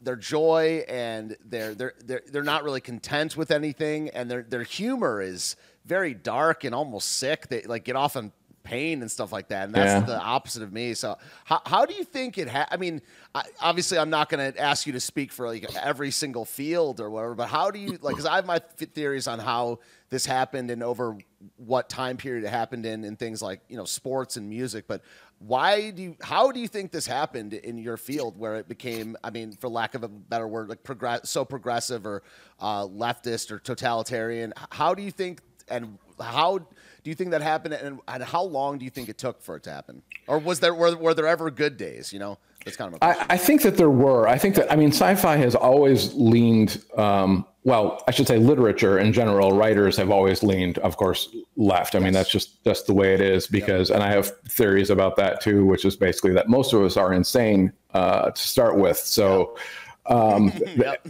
their 0.00 0.16
joy 0.16 0.84
and 0.88 1.36
their 1.44 1.74
they're 1.74 1.94
they're 2.04 2.22
they're 2.30 2.42
not 2.42 2.64
really 2.64 2.80
content 2.80 3.36
with 3.36 3.50
anything, 3.50 4.10
and 4.10 4.30
their 4.30 4.42
their 4.42 4.62
humor 4.62 5.20
is 5.20 5.56
very 5.84 6.14
dark 6.14 6.64
and 6.64 6.74
almost 6.74 7.12
sick. 7.12 7.48
They 7.48 7.62
like 7.62 7.84
get 7.84 7.96
off 7.96 8.16
on 8.16 8.32
pain 8.68 9.00
and 9.00 9.10
stuff 9.10 9.32
like 9.32 9.48
that. 9.48 9.64
And 9.64 9.74
that's 9.74 10.00
yeah. 10.00 10.14
the 10.14 10.20
opposite 10.20 10.62
of 10.62 10.72
me. 10.72 10.94
So 10.94 11.16
how, 11.44 11.62
how 11.64 11.86
do 11.86 11.94
you 11.94 12.04
think 12.04 12.36
it? 12.38 12.48
Ha- 12.48 12.68
I 12.70 12.76
mean, 12.76 13.00
I, 13.34 13.44
obviously, 13.60 13.98
I'm 13.98 14.10
not 14.10 14.28
going 14.28 14.52
to 14.52 14.60
ask 14.60 14.86
you 14.86 14.92
to 14.92 15.00
speak 15.00 15.32
for 15.32 15.46
like 15.46 15.64
every 15.76 16.10
single 16.10 16.44
field 16.44 17.00
or 17.00 17.10
whatever. 17.10 17.34
But 17.34 17.48
how 17.48 17.70
do 17.70 17.78
you 17.78 17.98
like? 18.02 18.14
Because 18.14 18.26
I 18.26 18.36
have 18.36 18.46
my 18.46 18.58
theories 18.58 19.26
on 19.26 19.38
how 19.38 19.80
this 20.10 20.24
happened 20.26 20.70
and 20.70 20.82
over 20.82 21.18
what 21.56 21.88
time 21.88 22.16
period 22.16 22.44
it 22.44 22.50
happened 22.50 22.86
in, 22.86 23.04
and 23.04 23.18
things 23.18 23.42
like 23.42 23.60
you 23.68 23.76
know 23.76 23.84
sports 23.84 24.36
and 24.36 24.48
music. 24.48 24.86
But 24.86 25.02
why 25.38 25.90
do 25.90 26.02
you? 26.02 26.16
How 26.20 26.50
do 26.50 26.60
you 26.60 26.68
think 26.68 26.90
this 26.90 27.06
happened 27.06 27.54
in 27.54 27.78
your 27.78 27.96
field 27.96 28.38
where 28.38 28.56
it 28.56 28.68
became? 28.68 29.16
I 29.22 29.30
mean, 29.30 29.52
for 29.52 29.68
lack 29.68 29.94
of 29.94 30.02
a 30.02 30.08
better 30.08 30.48
word, 30.48 30.68
like 30.68 30.82
progress, 30.82 31.28
so 31.30 31.44
progressive 31.44 32.06
or 32.06 32.22
uh, 32.58 32.84
leftist 32.84 33.50
or 33.50 33.58
totalitarian. 33.58 34.52
How 34.70 34.94
do 34.94 35.02
you 35.02 35.10
think? 35.10 35.42
And 35.70 35.98
how 36.18 36.58
do 36.58 37.10
you 37.10 37.14
think 37.14 37.30
that 37.30 37.42
happened, 37.42 37.74
and, 37.74 38.00
and 38.08 38.22
how 38.24 38.42
long 38.42 38.78
do 38.78 38.84
you 38.84 38.90
think 38.90 39.08
it 39.08 39.18
took 39.18 39.42
for 39.42 39.56
it 39.56 39.62
to 39.64 39.70
happen, 39.70 40.02
or 40.26 40.38
was 40.38 40.60
there 40.60 40.74
were, 40.74 40.96
were 40.96 41.14
there 41.14 41.26
ever 41.26 41.50
good 41.50 41.76
days? 41.76 42.12
You 42.12 42.18
know, 42.18 42.38
that's 42.64 42.76
kind 42.76 42.94
of. 42.94 42.98
I, 43.02 43.26
I, 43.30 43.36
think 43.36 43.62
that 43.62 43.76
there 43.76 43.90
were. 43.90 44.26
I 44.26 44.38
think 44.38 44.56
that 44.56 44.72
I 44.72 44.76
mean, 44.76 44.90
sci-fi 44.90 45.36
has 45.36 45.54
always 45.54 46.14
leaned. 46.14 46.82
Um, 46.96 47.46
well, 47.68 48.02
I 48.08 48.12
should 48.12 48.26
say, 48.26 48.38
literature 48.38 48.98
in 48.98 49.12
general, 49.12 49.52
writers 49.52 49.94
have 49.98 50.10
always 50.10 50.42
leaned, 50.42 50.78
of 50.78 50.96
course, 50.96 51.28
left. 51.58 51.94
I 51.94 51.98
yes. 51.98 52.04
mean, 52.04 52.12
that's 52.14 52.30
just 52.30 52.64
that's 52.64 52.84
the 52.84 52.94
way 52.94 53.12
it 53.12 53.20
is. 53.20 53.46
Because, 53.46 53.90
yep. 53.90 53.96
and 53.96 54.02
I 54.02 54.10
have 54.10 54.32
theories 54.48 54.88
about 54.88 55.16
that 55.16 55.42
too, 55.42 55.66
which 55.66 55.84
is 55.84 55.94
basically 55.94 56.32
that 56.32 56.48
most 56.48 56.72
of 56.72 56.82
us 56.82 56.96
are 56.96 57.12
insane 57.12 57.70
uh, 57.92 58.30
to 58.30 58.42
start 58.42 58.76
with. 58.76 58.98
So. 58.98 59.56
Yep. 60.10 60.16
Um, 60.16 60.52
yep 60.78 61.06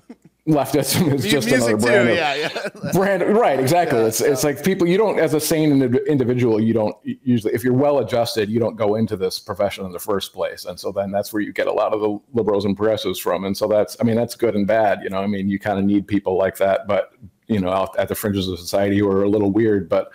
leftism 0.48 1.12
is 1.14 1.24
just 1.24 1.48
another 1.48 1.76
brand. 1.76 2.08
Too, 2.08 2.14
yeah, 2.14 2.34
yeah. 2.34 2.90
brand, 2.92 3.22
right? 3.36 3.60
Exactly. 3.60 4.00
Yeah, 4.00 4.06
it's 4.06 4.20
it's 4.20 4.44
like 4.44 4.64
people 4.64 4.88
you 4.88 4.96
don't 4.96 5.18
as 5.18 5.34
a 5.34 5.40
sane 5.40 5.82
individual 6.08 6.60
you 6.60 6.72
don't 6.72 6.96
usually 7.04 7.52
if 7.54 7.62
you're 7.62 7.74
well 7.74 7.98
adjusted 7.98 8.48
you 8.48 8.58
don't 8.58 8.76
go 8.76 8.94
into 8.94 9.16
this 9.16 9.38
profession 9.38 9.84
in 9.84 9.92
the 9.92 9.98
first 9.98 10.32
place, 10.32 10.64
and 10.64 10.80
so 10.80 10.90
then 10.90 11.10
that's 11.10 11.32
where 11.32 11.42
you 11.42 11.52
get 11.52 11.66
a 11.66 11.72
lot 11.72 11.92
of 11.92 12.00
the 12.00 12.18
liberals 12.32 12.64
and 12.64 12.76
progressives 12.76 13.18
from, 13.18 13.44
and 13.44 13.56
so 13.56 13.68
that's 13.68 13.96
I 14.00 14.04
mean 14.04 14.16
that's 14.16 14.34
good 14.34 14.54
and 14.54 14.66
bad. 14.66 15.00
You 15.02 15.10
know, 15.10 15.18
I 15.18 15.26
mean 15.26 15.48
you 15.48 15.58
kind 15.58 15.78
of 15.78 15.84
need 15.84 16.06
people 16.06 16.36
like 16.36 16.56
that, 16.56 16.86
but 16.86 17.12
you 17.46 17.60
know 17.60 17.70
out 17.70 17.96
at 17.98 18.08
the 18.08 18.14
fringes 18.14 18.48
of 18.48 18.58
society 18.58 18.98
who 18.98 19.10
are 19.10 19.22
a 19.22 19.28
little 19.28 19.50
weird. 19.50 19.88
But 19.88 20.10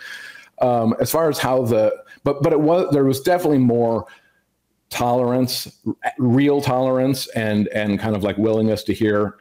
um, 0.62 0.96
as 1.00 1.12
far 1.12 1.30
as 1.30 1.38
how 1.38 1.63
the 1.63 1.94
but 2.24 2.42
but 2.42 2.54
it 2.54 2.60
was 2.60 2.92
there 2.92 3.04
was 3.04 3.22
definitely 3.22 3.60
more 3.60 4.08
tolerance 4.90 5.80
real 6.20 6.62
tolerance 6.62 7.28
and 7.30 7.68
and 7.70 8.00
kind 8.00 8.16
of 8.16 8.24
like 8.24 8.38
willingness 8.38 8.84
to 8.84 8.94
hear 8.94 9.38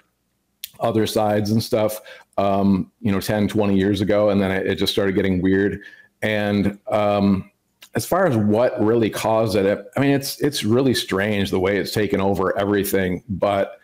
other 0.82 1.06
sides 1.06 1.50
and 1.50 1.62
stuff, 1.62 2.00
um, 2.38 2.90
you 3.00 3.12
know, 3.12 3.20
10, 3.20 3.48
20 3.48 3.76
years 3.76 4.00
ago. 4.00 4.30
And 4.30 4.40
then 4.40 4.50
it, 4.50 4.66
it 4.66 4.74
just 4.76 4.92
started 4.92 5.14
getting 5.14 5.40
weird. 5.40 5.82
And 6.22 6.78
um, 6.88 7.50
as 7.94 8.06
far 8.06 8.26
as 8.26 8.36
what 8.36 8.80
really 8.82 9.10
caused 9.10 9.56
it, 9.56 9.86
I 9.96 10.00
mean, 10.00 10.12
it's 10.12 10.40
it's 10.40 10.64
really 10.64 10.94
strange 10.94 11.50
the 11.50 11.60
way 11.60 11.76
it's 11.78 11.92
taken 11.92 12.20
over 12.20 12.56
everything. 12.58 13.22
But 13.28 13.78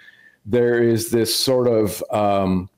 there 0.47 0.83
is 0.83 1.11
this 1.11 1.35
sort 1.35 1.69
of 1.69 2.03
um, 2.11 2.71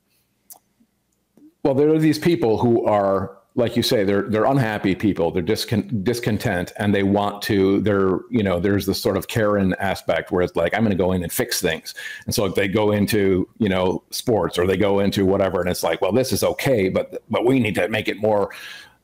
well, 1.63 1.75
there 1.75 1.89
are 1.89 1.99
these 1.99 2.19
people 2.19 2.57
who 2.57 2.85
are 2.85 3.37
like 3.55 3.75
you 3.75 3.83
say, 3.83 4.05
they're 4.05 4.23
they're 4.23 4.45
unhappy 4.45 4.95
people. 4.95 5.29
They're 5.29 5.43
discon- 5.43 6.03
discontent, 6.03 6.71
and 6.77 6.95
they 6.95 7.03
want 7.03 7.41
to. 7.43 7.81
They're 7.81 8.19
you 8.29 8.43
know, 8.43 8.59
there's 8.59 8.85
this 8.85 9.01
sort 9.01 9.17
of 9.17 9.27
Karen 9.27 9.73
aspect 9.79 10.31
where 10.31 10.41
it's 10.41 10.55
like 10.55 10.73
I'm 10.73 10.81
going 10.81 10.91
to 10.91 10.97
go 10.97 11.11
in 11.11 11.21
and 11.21 11.31
fix 11.31 11.59
things, 11.59 11.93
and 12.25 12.33
so 12.33 12.47
they 12.47 12.69
go 12.69 12.91
into 12.91 13.49
you 13.57 13.67
know 13.67 14.03
sports 14.09 14.57
or 14.57 14.65
they 14.65 14.77
go 14.77 14.99
into 14.99 15.25
whatever, 15.25 15.59
and 15.59 15.69
it's 15.69 15.83
like, 15.83 16.01
well, 16.01 16.13
this 16.13 16.31
is 16.31 16.43
okay, 16.43 16.87
but 16.87 17.21
but 17.29 17.45
we 17.45 17.59
need 17.59 17.75
to 17.75 17.87
make 17.89 18.07
it 18.07 18.17
more. 18.17 18.51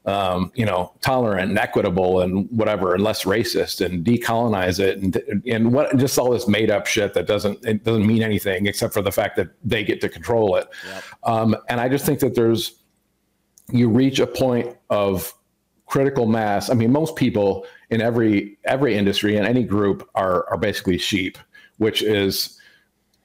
Um, 0.06 0.54
you 0.56 0.66
know, 0.66 0.94
tolerant 1.02 1.50
and 1.50 1.60
equitable 1.60 2.22
and 2.22 2.50
whatever, 2.50 2.94
and 2.94 3.04
less 3.04 3.26
racist, 3.26 3.86
and 3.86 4.06
decolonize 4.06 4.80
it, 4.80 5.00
and 5.00 5.44
and 5.46 5.74
what 5.74 5.98
just 5.98 6.18
all 6.18 6.32
this 6.32 6.48
made 6.48 6.72
up 6.72 6.88
shit 6.88 7.14
that 7.14 7.28
doesn't 7.28 7.66
it 7.66 7.84
doesn't 7.84 8.08
mean 8.08 8.24
anything 8.24 8.68
except 8.68 8.94
for 8.94 9.02
the 9.02 9.12
fact 9.12 9.36
that 9.36 9.50
they 9.66 9.84
get 9.84 10.00
to 10.00 10.08
control 10.08 10.56
it. 10.56 10.70
Yep. 10.86 11.04
Um, 11.24 11.58
and 11.68 11.82
I 11.82 11.90
just 11.90 12.06
think 12.06 12.22
that 12.22 12.36
there's 12.36 12.77
you 13.72 13.90
reach 13.90 14.20
a 14.20 14.28
point 14.28 14.76
of 14.90 15.34
critical 15.86 16.26
mass. 16.26 16.70
I 16.70 16.74
mean, 16.74 16.92
most 16.92 17.16
people 17.16 17.66
in 17.90 18.02
every 18.02 18.58
every 18.66 18.96
industry 18.96 19.38
and 19.38 19.48
any 19.48 19.64
group 19.64 20.08
are 20.16 20.50
are 20.50 20.58
basically 20.58 20.98
sheep, 20.98 21.38
which 21.78 22.02
is 22.02 22.60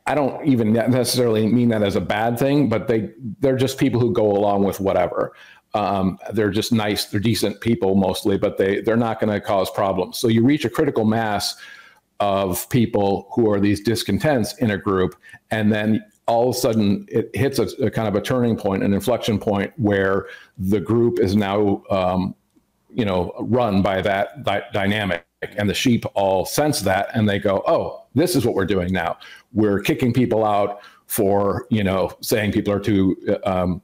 I 0.07 0.15
don't 0.15 0.45
even 0.47 0.73
necessarily 0.73 1.47
mean 1.47 1.69
that 1.69 1.83
as 1.83 1.97
a 1.97 2.01
bad 2.01 2.39
thing, 2.39 2.69
but 2.69 2.89
they 2.89 3.11
they're 3.41 3.57
just 3.57 3.79
people 3.79 4.01
who 4.01 4.13
go 4.13 4.31
along 4.33 4.65
with 4.65 4.81
whatever. 4.81 5.35
Um, 5.75 6.19
they're 6.35 6.51
just 6.51 6.71
nice, 6.71 7.07
they're 7.07 7.21
decent 7.21 7.61
people 7.61 7.95
mostly, 7.95 8.37
but 8.37 8.59
they 8.59 8.81
they're 8.81 8.97
not 8.97 9.21
going 9.21 9.33
to 9.33 9.41
cause 9.41 9.71
problems. 9.71 10.19
So 10.19 10.29
you 10.29 10.45
reach 10.45 10.65
a 10.65 10.71
critical 10.71 11.05
mass 11.05 11.57
of 12.21 12.69
people 12.69 13.29
who 13.35 13.51
are 13.51 13.59
these 13.59 13.81
discontents 13.81 14.57
in 14.59 14.71
a 14.71 14.79
group, 14.79 15.17
and 15.51 15.73
then 15.73 16.05
all 16.27 16.51
of 16.51 16.55
a 16.55 16.59
sudden 16.59 17.07
it 17.09 17.35
hits 17.35 17.59
a, 17.59 17.65
a, 17.85 17.91
kind 17.91 18.09
of 18.09 18.15
a 18.15 18.21
turning 18.21 18.57
point, 18.57 18.83
an 18.83 18.95
inflection 18.95 19.39
point 19.39 19.73
where 19.77 20.27
the 20.59 20.81
group 20.81 21.19
is 21.19 21.35
now, 21.35 21.83
um, 21.91 22.35
you 22.89 23.05
know, 23.05 23.33
run 23.41 23.83
by 23.83 24.01
that, 24.03 24.45
that 24.45 24.73
dynamic. 24.73 25.25
And 25.57 25.69
the 25.69 25.75
sheep 25.75 26.05
all 26.15 26.47
sense 26.47 26.81
that 26.83 27.09
and 27.15 27.29
they 27.29 27.41
go, 27.41 27.65
oh, 27.67 28.07
this 28.15 28.37
is 28.37 28.47
what 28.47 28.55
we're 28.55 28.65
doing 28.65 28.93
now. 28.93 29.19
We're 29.53 29.81
kicking 29.81 30.13
people 30.13 30.45
out 30.45 30.81
for, 31.07 31.67
you 31.69 31.83
know, 31.83 32.13
saying 32.21 32.53
people 32.53 32.73
are 32.73 32.79
too, 32.79 33.17
um, 33.45 33.83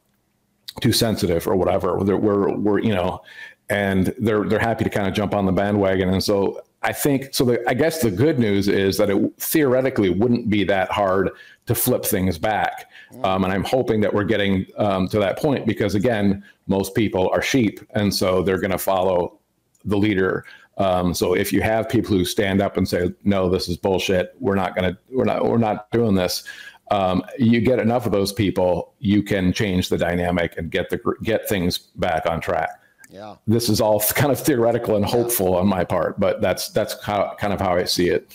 too 0.80 0.92
sensitive 0.92 1.48
or 1.48 1.56
whatever. 1.56 1.98
We're, 1.98 2.16
we're, 2.16 2.56
we're, 2.56 2.78
you 2.78 2.94
know, 2.94 3.22
and 3.68 4.14
they're, 4.18 4.44
they're 4.44 4.60
happy 4.60 4.84
to 4.84 4.90
kind 4.90 5.08
of 5.08 5.14
jump 5.14 5.34
on 5.34 5.46
the 5.46 5.52
bandwagon. 5.52 6.10
And 6.10 6.22
so 6.22 6.62
I 6.82 6.92
think 6.92 7.34
so. 7.34 7.44
The, 7.44 7.68
I 7.68 7.74
guess 7.74 8.00
the 8.00 8.10
good 8.10 8.38
news 8.38 8.68
is 8.68 8.96
that 8.98 9.10
it 9.10 9.32
theoretically 9.38 10.10
wouldn't 10.10 10.48
be 10.48 10.64
that 10.64 10.90
hard 10.90 11.30
to 11.68 11.74
flip 11.74 12.04
things 12.04 12.38
back. 12.38 12.90
Um, 13.22 13.44
and 13.44 13.52
I'm 13.52 13.64
hoping 13.64 14.00
that 14.02 14.12
we're 14.12 14.24
getting 14.24 14.66
um, 14.76 15.06
to 15.08 15.18
that 15.20 15.38
point 15.38 15.66
because, 15.66 15.94
again, 15.94 16.42
most 16.66 16.94
people 16.94 17.30
are 17.32 17.42
sheep. 17.42 17.80
And 17.94 18.12
so 18.12 18.42
they're 18.42 18.60
going 18.60 18.72
to 18.72 18.84
follow 18.92 19.38
the 19.84 19.96
leader. 19.96 20.44
Um, 20.78 21.14
so 21.14 21.34
if 21.34 21.52
you 21.52 21.62
have 21.62 21.88
people 21.88 22.16
who 22.16 22.24
stand 22.24 22.60
up 22.60 22.76
and 22.76 22.88
say, 22.88 23.14
no, 23.22 23.48
this 23.48 23.68
is 23.68 23.76
bullshit, 23.76 24.34
we're 24.40 24.56
not 24.56 24.74
going 24.74 24.92
to, 24.92 24.98
we're 25.10 25.24
not, 25.24 25.44
we're 25.44 25.58
not 25.58 25.90
doing 25.92 26.14
this. 26.16 26.44
um, 26.90 27.22
you 27.38 27.60
get 27.60 27.78
enough 27.78 28.06
of 28.06 28.12
those 28.12 28.32
people, 28.32 28.94
you 28.98 29.22
can 29.22 29.52
change 29.52 29.88
the 29.88 29.98
dynamic 29.98 30.54
and 30.56 30.70
get 30.70 30.90
the 30.90 30.98
get 31.22 31.48
things 31.48 31.78
back 31.78 32.26
on 32.26 32.40
track. 32.40 32.70
Yeah, 33.10 33.36
this 33.46 33.68
is 33.68 33.80
all 33.80 34.00
kind 34.00 34.32
of 34.32 34.38
theoretical 34.38 34.96
and 34.96 35.04
hopeful 35.04 35.50
yeah. 35.50 35.58
on 35.58 35.66
my 35.66 35.84
part, 35.84 36.18
but 36.20 36.40
that's 36.40 36.68
that's 36.70 37.02
how, 37.02 37.36
kind 37.38 37.52
of 37.52 37.60
how 37.60 37.74
I 37.74 37.84
see 37.84 38.08
it. 38.08 38.32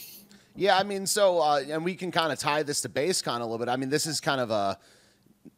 Yeah, 0.56 0.78
I 0.78 0.84
mean, 0.84 1.08
so 1.08 1.40
uh, 1.40 1.64
and 1.68 1.84
we 1.84 1.96
can 1.96 2.12
kind 2.12 2.32
of 2.32 2.40
tie 2.40 2.64
this 2.64 2.82
to 2.82 2.90
BasedCon 2.90 3.40
a 3.40 3.44
little 3.44 3.58
bit. 3.58 3.70
I 3.70 3.76
mean, 3.76 3.90
this 3.90 4.06
is 4.06 4.20
kind 4.20 4.40
of 4.40 4.52
a 4.52 4.78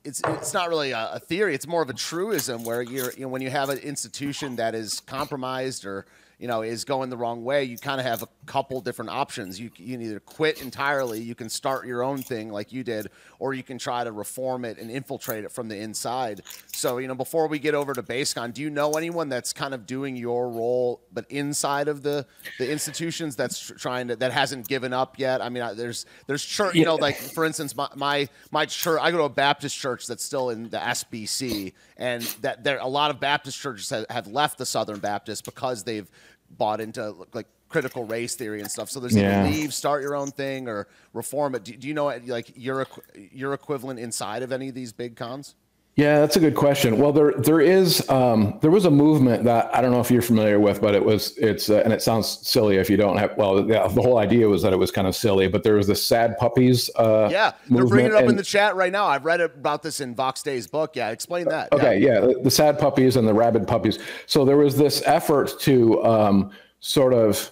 it's 0.04 0.22
it's 0.26 0.54
not 0.54 0.70
really 0.70 0.92
a, 0.92 1.12
a, 1.14 1.20
theory. 1.20 1.54
It's 1.54 1.68
more 1.68 1.82
of 1.82 1.90
a 1.90 1.94
truism 1.94 2.64
where 2.64 2.82
you're 2.82 3.12
you 3.14 3.22
know 3.22 3.28
when 3.28 3.42
you 3.42 3.50
have 3.50 3.70
an 3.70 3.78
institution 3.80 4.56
that 4.56 4.74
is 4.74 5.02
compromised 5.02 5.86
or 5.86 6.06
you 6.40 6.48
know, 6.48 6.62
is 6.62 6.84
going 6.84 7.10
the 7.10 7.18
wrong 7.18 7.44
way, 7.44 7.64
you 7.64 7.78
kind 7.78 8.00
of 8.00 8.06
have 8.06 8.22
a 8.22 8.28
couple 8.46 8.82
different 8.82 9.12
options. 9.12 9.60
You, 9.60 9.72
you 9.78 9.98
can 9.98 10.06
either 10.06 10.20
quit 10.20 10.62
entirely, 10.62 11.22
you 11.22 11.36
can 11.36 11.50
start 11.50 11.88
your 11.88 12.04
own 12.04 12.22
thing 12.22 12.52
like 12.52 12.74
you 12.74 12.84
did, 12.84 13.08
or 13.46 13.54
you 13.54 13.62
can 13.62 13.78
try 13.78 14.04
to 14.04 14.12
reform 14.12 14.66
it 14.66 14.80
and 14.80 14.90
infiltrate 14.90 15.44
it 15.44 15.52
from 15.52 15.68
the 15.68 15.78
inside. 15.78 16.42
So, 16.74 16.98
you 16.98 17.08
know, 17.08 17.14
before 17.14 17.48
we 17.48 17.60
get 17.60 17.76
over 17.76 17.94
to 17.94 18.02
BasedCon, 18.02 18.56
do 18.56 18.64
you 18.64 18.72
know 18.72 18.94
anyone 18.94 19.30
that's 19.30 19.54
kind 19.54 19.76
of 19.76 19.86
doing 19.86 20.16
your 20.16 20.50
role, 20.50 21.00
but 21.14 21.30
inside 21.30 21.88
of 21.88 22.02
the 22.02 22.26
the 22.58 22.72
institutions 22.72 23.36
that's 23.36 23.60
trying 23.78 24.08
to 24.08 24.16
that 24.16 24.32
hasn't 24.32 24.68
given 24.68 24.94
up 24.94 25.20
yet? 25.20 25.44
I 25.44 25.50
mean, 25.50 25.64
there's 25.76 26.08
there's 26.26 26.44
church, 26.44 26.74
you 26.74 26.86
know, 26.86 26.96
like 26.96 27.18
for 27.18 27.46
instance, 27.46 27.76
my 27.76 27.88
my, 27.96 28.28
my 28.50 28.66
church, 28.66 29.00
I 29.00 29.12
go 29.12 29.18
to 29.20 29.24
a 29.26 29.30
Baptist 29.30 29.78
church 29.78 30.08
that's 30.08 30.24
still 30.24 30.50
in 30.50 30.70
the 30.72 30.80
SBC, 30.80 31.74
and 31.98 32.24
that 32.42 32.64
there 32.64 32.80
a 32.80 32.88
lot 32.88 33.12
of 33.12 33.20
Baptist 33.20 33.60
churches 33.60 33.92
have, 33.92 34.08
have 34.10 34.26
left 34.26 34.58
the 34.58 34.66
Southern 34.66 34.98
Baptist 34.98 35.46
because 35.46 35.84
they've 35.84 36.10
bought 36.50 36.82
into 36.82 37.28
like 37.32 37.46
critical 37.70 38.06
race 38.06 38.36
theory 38.36 38.62
and 38.62 38.70
stuff. 38.70 38.90
So 38.90 39.00
there's 39.00 39.16
yeah. 39.16 39.42
either 39.42 39.52
leave, 39.52 39.74
start 39.74 40.02
your 40.02 40.16
own 40.16 40.32
thing, 40.32 40.68
or 40.68 40.88
reform 41.14 41.56
it. 41.56 41.64
Do, 41.64 41.76
do 41.76 41.88
you 41.88 41.94
know 41.94 42.06
like 42.26 42.52
your 42.56 42.88
your 43.32 43.54
equivalent 43.54 44.00
inside 44.00 44.44
of 44.44 44.52
any 44.52 44.70
of 44.70 44.76
these 44.76 44.94
big 44.94 45.16
cons? 45.16 45.56
Yeah, 45.96 46.20
that's 46.20 46.36
a 46.36 46.42
good 46.42 46.56
question. 46.56 46.98
Well, 46.98 47.14
there 47.14 47.32
there 47.32 47.62
is 47.62 48.08
um, 48.10 48.60
there 48.62 48.70
was 48.70 48.84
a 48.84 48.92
movement 48.92 49.46
that 49.46 49.74
I 49.74 49.82
don't 49.82 49.92
know 49.92 50.02
if 50.02 50.12
you're 50.12 50.22
familiar 50.22 50.60
with, 50.60 50.82
but 50.82 50.94
it 50.94 51.04
was 51.04 51.38
it's 51.38 51.70
uh, 51.70 51.84
and 51.86 51.94
it 51.94 52.02
sounds 52.02 52.46
silly 52.46 52.76
if 52.76 52.90
you 52.90 52.98
don't 52.98 53.16
have. 53.16 53.38
Well, 53.38 53.66
yeah, 53.66 53.88
the 53.88 54.02
whole 54.02 54.18
idea 54.18 54.50
was 54.50 54.62
that 54.64 54.74
it 54.74 54.76
was 54.76 54.92
kind 54.92 55.08
of 55.08 55.16
silly, 55.16 55.48
but 55.48 55.64
there 55.64 55.76
was 55.76 55.88
the 55.88 55.96
sad 55.96 56.38
puppies. 56.38 56.90
Uh, 56.98 57.30
yeah, 57.32 57.54
they're 57.70 57.86
bringing 57.86 58.12
it 58.12 58.16
up 58.16 58.22
and, 58.22 58.32
in 58.32 58.36
the 58.36 58.44
chat 58.44 58.76
right 58.76 58.92
now. 58.92 59.06
I've 59.06 59.24
read 59.24 59.40
about 59.40 59.84
this 59.84 60.02
in 60.02 60.14
Vox 60.14 60.44
Day's 60.44 60.68
book. 60.68 60.98
Yeah, 60.98 61.12
explain 61.12 61.48
that. 61.48 61.72
Okay, 61.72 61.98
yeah, 62.00 62.16
yeah 62.16 62.20
the, 62.20 62.42
the, 62.44 62.52
sad 62.52 62.78
puppies 62.78 63.16
and 63.16 63.26
the 63.26 63.34
rabid 63.34 63.66
puppies. 63.66 63.98
So 64.26 64.44
there 64.44 64.58
was 64.58 64.76
this 64.76 65.02
effort 65.06 65.58
to 65.62 66.04
um, 66.04 66.52
sort 66.82 67.14
of 67.14 67.52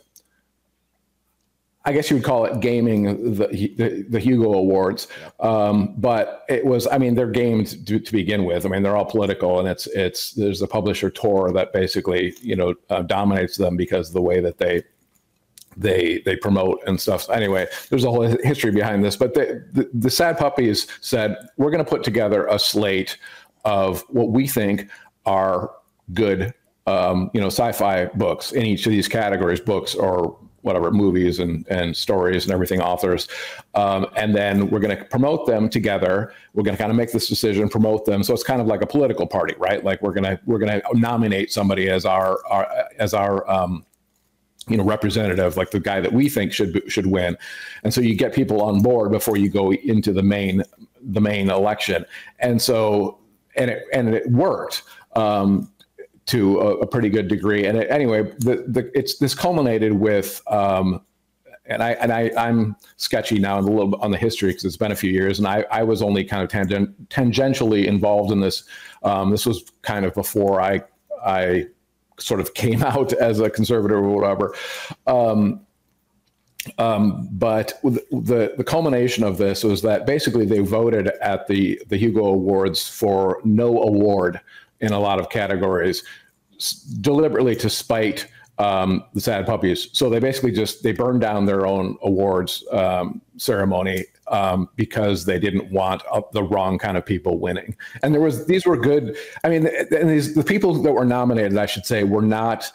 I 1.85 1.91
guess 1.91 2.09
you 2.09 2.15
would 2.15 2.25
call 2.25 2.45
it 2.45 2.61
gaming 2.61 3.35
the 3.35 3.47
the, 3.47 4.05
the 4.09 4.19
Hugo 4.19 4.53
Awards, 4.53 5.07
um, 5.39 5.95
but 5.97 6.45
it 6.47 6.65
was. 6.65 6.87
I 6.87 6.97
mean, 6.97 7.15
they're 7.15 7.27
gamed 7.29 7.85
to, 7.87 7.99
to, 7.99 8.11
begin 8.11 8.45
with. 8.45 8.65
I 8.65 8.69
mean, 8.69 8.83
they're 8.83 8.95
all 8.95 9.05
political, 9.05 9.59
and 9.59 9.67
it's 9.67 9.87
it's 9.87 10.31
there's 10.31 10.61
a 10.61 10.67
publisher 10.67 11.09
Tor 11.09 11.51
that 11.51 11.73
basically 11.73 12.35
you 12.41 12.55
know 12.55 12.73
uh, 12.89 13.01
dominates 13.01 13.57
them 13.57 13.75
because 13.75 14.07
of 14.07 14.13
the 14.13 14.21
way 14.21 14.39
that 14.39 14.57
they 14.57 14.83
they 15.75 16.21
they 16.25 16.37
promote 16.37 16.81
and 16.87 16.99
stuff. 16.99 17.29
Anyway, 17.29 17.67
there's 17.89 18.05
a 18.05 18.09
whole 18.09 18.21
history 18.21 18.71
behind 18.71 19.03
this, 19.03 19.17
but 19.17 19.33
the 19.33 19.65
the, 19.73 19.89
the 19.93 20.09
Sad 20.09 20.37
Puppies 20.37 20.87
said 21.01 21.35
we're 21.57 21.71
going 21.71 21.83
to 21.83 21.89
put 21.89 22.03
together 22.03 22.47
a 22.47 22.57
slate 22.57 23.17
of 23.65 24.05
what 24.07 24.29
we 24.29 24.47
think 24.47 24.87
are 25.25 25.71
good 26.13 26.53
um, 26.85 27.31
you 27.33 27.39
know, 27.39 27.47
sci-fi 27.47 28.05
books 28.05 28.51
in 28.51 28.65
each 28.65 28.85
of 28.85 28.91
these 28.91 29.07
categories, 29.07 29.59
books 29.59 29.95
or 29.95 30.37
whatever, 30.63 30.91
movies 30.91 31.39
and 31.39 31.65
and 31.69 31.95
stories 31.95 32.45
and 32.45 32.53
everything, 32.53 32.81
authors, 32.81 33.27
um, 33.75 34.07
and 34.15 34.35
then 34.35 34.69
we're 34.69 34.79
going 34.79 34.97
to 34.97 35.03
promote 35.05 35.45
them 35.45 35.69
together. 35.69 36.33
We're 36.53 36.63
going 36.63 36.75
to 36.75 36.81
kind 36.81 36.91
of 36.91 36.97
make 36.97 37.11
this 37.11 37.27
decision, 37.27 37.69
promote 37.69 38.05
them. 38.05 38.23
So 38.23 38.33
it's 38.33 38.43
kind 38.43 38.59
of 38.59 38.67
like 38.67 38.81
a 38.81 38.87
political 38.87 39.27
party, 39.27 39.55
right? 39.57 39.83
Like 39.83 40.01
we're 40.01 40.13
gonna 40.13 40.39
we're 40.45 40.59
gonna 40.59 40.81
nominate 40.93 41.51
somebody 41.53 41.89
as 41.89 42.05
our, 42.05 42.39
our 42.47 42.67
as 42.97 43.13
our 43.13 43.49
um, 43.49 43.85
you 44.67 44.77
know 44.77 44.83
representative 44.83 45.57
like 45.57 45.71
the 45.71 45.79
guy 45.79 45.99
that 45.99 46.13
we 46.13 46.29
think 46.29 46.53
should 46.53 46.81
should 46.87 47.05
win 47.05 47.37
and 47.83 47.93
so 47.93 47.99
you 47.99 48.15
get 48.15 48.33
people 48.33 48.61
on 48.61 48.81
board 48.81 49.11
before 49.11 49.35
you 49.35 49.49
go 49.49 49.73
into 49.73 50.13
the 50.13 50.23
main 50.23 50.63
the 51.01 51.19
main 51.19 51.49
election 51.49 52.05
and 52.39 52.61
so 52.61 53.19
and 53.57 53.69
it 53.69 53.83
and 53.91 54.13
it 54.15 54.25
worked 54.31 54.83
um, 55.15 55.71
to 56.25 56.59
a, 56.59 56.77
a 56.79 56.87
pretty 56.87 57.09
good 57.09 57.27
degree. 57.27 57.65
And 57.65 57.77
anyway, 57.77 58.23
the, 58.39 58.65
the, 58.67 58.91
it's 58.93 59.17
this 59.17 59.35
culminated 59.35 59.93
with, 59.93 60.41
um, 60.47 61.01
and 61.65 61.81
I 61.81 61.91
and 61.91 62.11
I 62.11 62.29
I'm 62.37 62.75
sketchy 62.97 63.39
now 63.39 63.57
a 63.57 63.61
little 63.61 63.95
on 64.01 64.11
the 64.11 64.17
history 64.17 64.49
because 64.49 64.65
it's 64.65 64.75
been 64.75 64.91
a 64.91 64.97
few 64.97 65.11
years, 65.11 65.39
and 65.39 65.47
I 65.47 65.65
I 65.71 65.83
was 65.83 66.01
only 66.01 66.25
kind 66.25 66.43
of 66.43 66.49
tangent, 66.49 67.09
tangentially 67.09 67.85
involved 67.85 68.31
in 68.31 68.41
this. 68.41 68.65
Um, 69.03 69.31
this 69.31 69.45
was 69.45 69.63
kind 69.81 70.05
of 70.05 70.13
before 70.13 70.59
I 70.61 70.81
I 71.25 71.67
sort 72.19 72.41
of 72.41 72.53
came 72.53 72.83
out 72.83 73.13
as 73.13 73.39
a 73.39 73.49
conservative 73.49 73.97
or 73.97 74.09
whatever. 74.09 74.55
Um, 75.07 75.61
um, 76.77 77.27
but 77.31 77.79
the 77.81 78.53
the 78.57 78.63
culmination 78.63 79.23
of 79.23 79.37
this 79.37 79.63
was 79.63 79.81
that 79.81 80.05
basically 80.05 80.45
they 80.45 80.59
voted 80.59 81.07
at 81.21 81.47
the 81.47 81.81
the 81.87 81.97
Hugo 81.97 82.25
Awards 82.25 82.87
for 82.87 83.41
no 83.43 83.83
award 83.83 84.39
in 84.79 84.91
a 84.91 84.99
lot 84.99 85.19
of 85.19 85.29
categories, 85.29 86.03
deliberately 86.71 87.55
to 87.57 87.69
spite 87.69 88.27
um, 88.59 89.03
the 89.13 89.21
sad 89.21 89.45
puppies. 89.45 89.89
So 89.93 90.09
they 90.09 90.19
basically 90.19 90.51
just 90.51 90.83
they 90.83 90.91
burned 90.91 91.21
down 91.21 91.45
their 91.45 91.65
own 91.65 91.97
awards 92.03 92.63
um, 92.71 93.21
ceremony 93.37 94.05
um, 94.27 94.69
because 94.75 95.25
they 95.25 95.39
didn't 95.39 95.71
want 95.71 96.03
uh, 96.11 96.21
the 96.31 96.43
wrong 96.43 96.77
kind 96.77 96.97
of 96.97 97.05
people 97.05 97.39
winning. 97.39 97.75
And 98.03 98.13
there 98.13 98.21
was 98.21 98.45
these 98.45 98.65
were 98.65 98.77
good. 98.77 99.17
I 99.43 99.49
mean, 99.49 99.67
and 99.67 100.09
these 100.09 100.35
the 100.35 100.43
people 100.43 100.73
that 100.83 100.91
were 100.91 101.05
nominated, 101.05 101.57
I 101.57 101.65
should 101.65 101.85
say, 101.85 102.03
were 102.03 102.21
not 102.21 102.71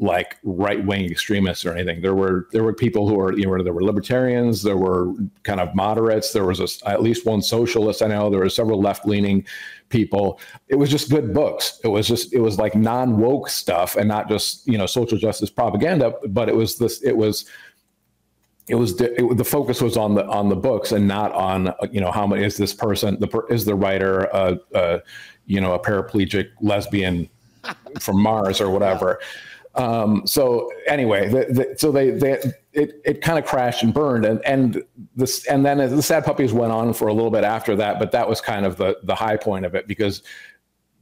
like 0.00 0.38
right 0.42 0.84
wing 0.86 1.04
extremists 1.10 1.66
or 1.66 1.72
anything. 1.72 2.00
There 2.00 2.14
were 2.14 2.48
there 2.52 2.64
were 2.64 2.72
people 2.72 3.06
who 3.06 3.14
were 3.14 3.36
you 3.36 3.44
know 3.44 3.62
there 3.62 3.72
were 3.72 3.84
libertarians, 3.84 4.62
there 4.62 4.78
were 4.78 5.12
kind 5.42 5.60
of 5.60 5.74
moderates, 5.74 6.32
there 6.32 6.46
was 6.46 6.58
a, 6.60 6.88
at 6.88 7.02
least 7.02 7.26
one 7.26 7.42
socialist. 7.42 8.02
I 8.02 8.06
know 8.06 8.30
there 8.30 8.40
were 8.40 8.48
several 8.48 8.80
left 8.80 9.06
leaning 9.06 9.46
people. 9.90 10.40
It 10.68 10.76
was 10.76 10.90
just 10.90 11.10
good 11.10 11.34
books. 11.34 11.78
It 11.84 11.88
was 11.88 12.08
just 12.08 12.32
it 12.32 12.40
was 12.40 12.58
like 12.58 12.74
non 12.74 13.18
woke 13.18 13.50
stuff 13.50 13.96
and 13.96 14.08
not 14.08 14.28
just 14.28 14.66
you 14.66 14.78
know 14.78 14.86
social 14.86 15.18
justice 15.18 15.50
propaganda, 15.50 16.14
but 16.28 16.48
it 16.48 16.56
was 16.56 16.78
this 16.78 17.02
it 17.02 17.16
was. 17.16 17.44
It 18.68 18.76
was 18.76 18.96
the, 18.98 19.12
it, 19.20 19.36
the 19.36 19.44
focus 19.44 19.82
was 19.82 19.96
on 19.96 20.14
the 20.14 20.24
on 20.26 20.48
the 20.48 20.54
books 20.54 20.92
and 20.92 21.08
not 21.08 21.32
on 21.32 21.74
you 21.90 22.00
know 22.00 22.12
how 22.12 22.24
much 22.24 22.38
is 22.38 22.56
this 22.56 22.72
person 22.72 23.18
the 23.18 23.42
is 23.50 23.64
the 23.64 23.74
writer 23.74 24.32
uh, 24.32 24.98
you 25.46 25.60
know 25.60 25.72
a 25.72 25.78
paraplegic 25.78 26.50
lesbian 26.60 27.28
from 27.98 28.22
Mars 28.22 28.60
or 28.60 28.70
whatever. 28.70 29.18
Yeah 29.20 29.26
um, 29.80 30.26
so 30.26 30.70
anyway, 30.86 31.28
the, 31.28 31.46
the, 31.48 31.74
so 31.78 31.90
they, 31.90 32.10
they 32.10 32.32
it, 32.74 33.00
it 33.02 33.22
kind 33.22 33.38
of 33.38 33.46
crashed 33.46 33.82
and 33.82 33.94
burned, 33.94 34.26
and 34.26 34.44
and 34.44 34.84
this 35.16 35.46
and 35.46 35.64
then 35.64 35.78
the 35.78 36.02
sad 36.02 36.22
puppies 36.22 36.52
went 36.52 36.70
on 36.70 36.92
for 36.92 37.08
a 37.08 37.14
little 37.14 37.30
bit 37.30 37.44
after 37.44 37.74
that, 37.76 37.98
but 37.98 38.12
that 38.12 38.28
was 38.28 38.42
kind 38.42 38.66
of 38.66 38.76
the 38.76 38.98
the 39.04 39.14
high 39.14 39.38
point 39.38 39.64
of 39.64 39.74
it 39.74 39.88
because 39.88 40.22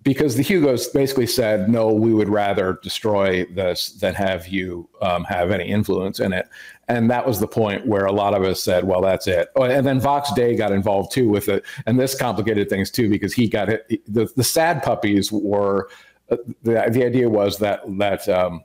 because 0.04 0.36
the 0.36 0.44
Hugos 0.44 0.86
basically 0.86 1.26
said 1.26 1.68
no, 1.68 1.92
we 1.92 2.14
would 2.14 2.28
rather 2.28 2.78
destroy 2.80 3.44
this 3.46 3.90
than 3.94 4.14
have 4.14 4.46
you 4.46 4.88
um, 5.02 5.24
have 5.24 5.50
any 5.50 5.68
influence 5.68 6.20
in 6.20 6.32
it, 6.32 6.48
and 6.86 7.10
that 7.10 7.26
was 7.26 7.40
the 7.40 7.48
point 7.48 7.84
where 7.84 8.04
a 8.04 8.12
lot 8.12 8.32
of 8.32 8.44
us 8.44 8.62
said, 8.62 8.84
well, 8.84 9.02
that's 9.02 9.26
it. 9.26 9.48
Oh, 9.56 9.64
and 9.64 9.84
then 9.84 9.98
Vox 9.98 10.32
Day 10.34 10.54
got 10.54 10.70
involved 10.70 11.10
too 11.10 11.28
with 11.28 11.48
it, 11.48 11.64
and 11.86 11.98
this 11.98 12.14
complicated 12.14 12.68
things 12.68 12.92
too 12.92 13.10
because 13.10 13.32
he 13.32 13.48
got 13.48 13.68
it. 13.68 14.00
The 14.06 14.30
the 14.36 14.44
sad 14.44 14.84
puppies 14.84 15.32
were 15.32 15.88
the 16.28 16.88
the 16.90 17.04
idea 17.04 17.28
was 17.28 17.58
that 17.58 17.80
that 17.98 18.28
um, 18.28 18.62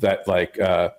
that 0.00 0.26
like 0.26 0.58
uh, 0.60 0.90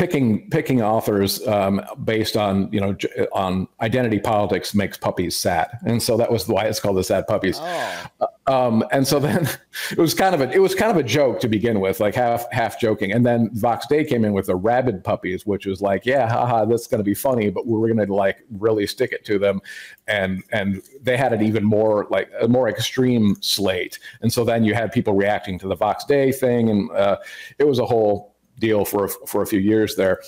picking 0.00 0.48
picking 0.48 0.80
authors 0.80 1.46
um, 1.46 1.78
based 2.04 2.34
on 2.34 2.72
you 2.72 2.80
know 2.80 2.96
on 3.32 3.68
identity 3.82 4.18
politics 4.18 4.74
makes 4.74 4.96
puppies 4.96 5.36
sad, 5.36 5.68
and 5.84 6.02
so 6.02 6.16
that 6.16 6.32
was 6.32 6.48
why 6.48 6.64
it's 6.64 6.80
called 6.80 6.96
the 6.96 7.04
sad 7.04 7.26
puppies. 7.26 7.58
Oh. 7.60 8.06
Uh, 8.22 8.26
um, 8.46 8.82
and 8.92 9.06
so 9.06 9.20
then 9.20 9.46
it 9.90 9.98
was 9.98 10.14
kind 10.14 10.34
of 10.34 10.40
a 10.40 10.50
it 10.50 10.58
was 10.58 10.74
kind 10.74 10.90
of 10.90 10.96
a 10.96 11.02
joke 11.02 11.38
to 11.40 11.48
begin 11.48 11.80
with, 11.80 12.00
like 12.00 12.14
half 12.14 12.50
half 12.50 12.80
joking, 12.80 13.12
and 13.12 13.26
then 13.26 13.50
Vox 13.52 13.86
Day 13.86 14.02
came 14.02 14.24
in 14.24 14.32
with 14.32 14.46
the 14.46 14.56
rabid 14.56 15.04
puppies, 15.04 15.44
which 15.44 15.66
was 15.66 15.82
like, 15.82 16.06
yeah, 16.06 16.26
haha, 16.26 16.64
that's 16.64 16.86
going 16.86 17.00
to 17.00 17.04
be 17.04 17.14
funny, 17.14 17.50
but 17.50 17.66
we're 17.66 17.86
going 17.92 18.06
to 18.06 18.14
like 18.14 18.38
really 18.58 18.86
stick 18.86 19.12
it 19.12 19.22
to 19.26 19.38
them, 19.38 19.60
and 20.08 20.42
and 20.50 20.80
they 21.02 21.18
had 21.18 21.34
an 21.34 21.42
even 21.42 21.62
more 21.62 22.06
like 22.08 22.30
a 22.40 22.48
more 22.48 22.70
extreme 22.70 23.36
slate, 23.42 23.98
and 24.22 24.32
so 24.32 24.44
then 24.44 24.64
you 24.64 24.72
had 24.72 24.92
people 24.92 25.12
reacting 25.12 25.58
to 25.58 25.68
the 25.68 25.76
Vox 25.76 26.06
Day 26.06 26.32
thing, 26.32 26.70
and 26.70 26.90
uh, 26.92 27.18
it 27.58 27.66
was 27.66 27.78
a 27.78 27.84
whole 27.84 28.29
deal 28.60 28.84
for 28.84 29.08
for 29.08 29.42
a 29.42 29.46
few 29.46 29.58
years 29.58 29.96
there. 29.96 30.20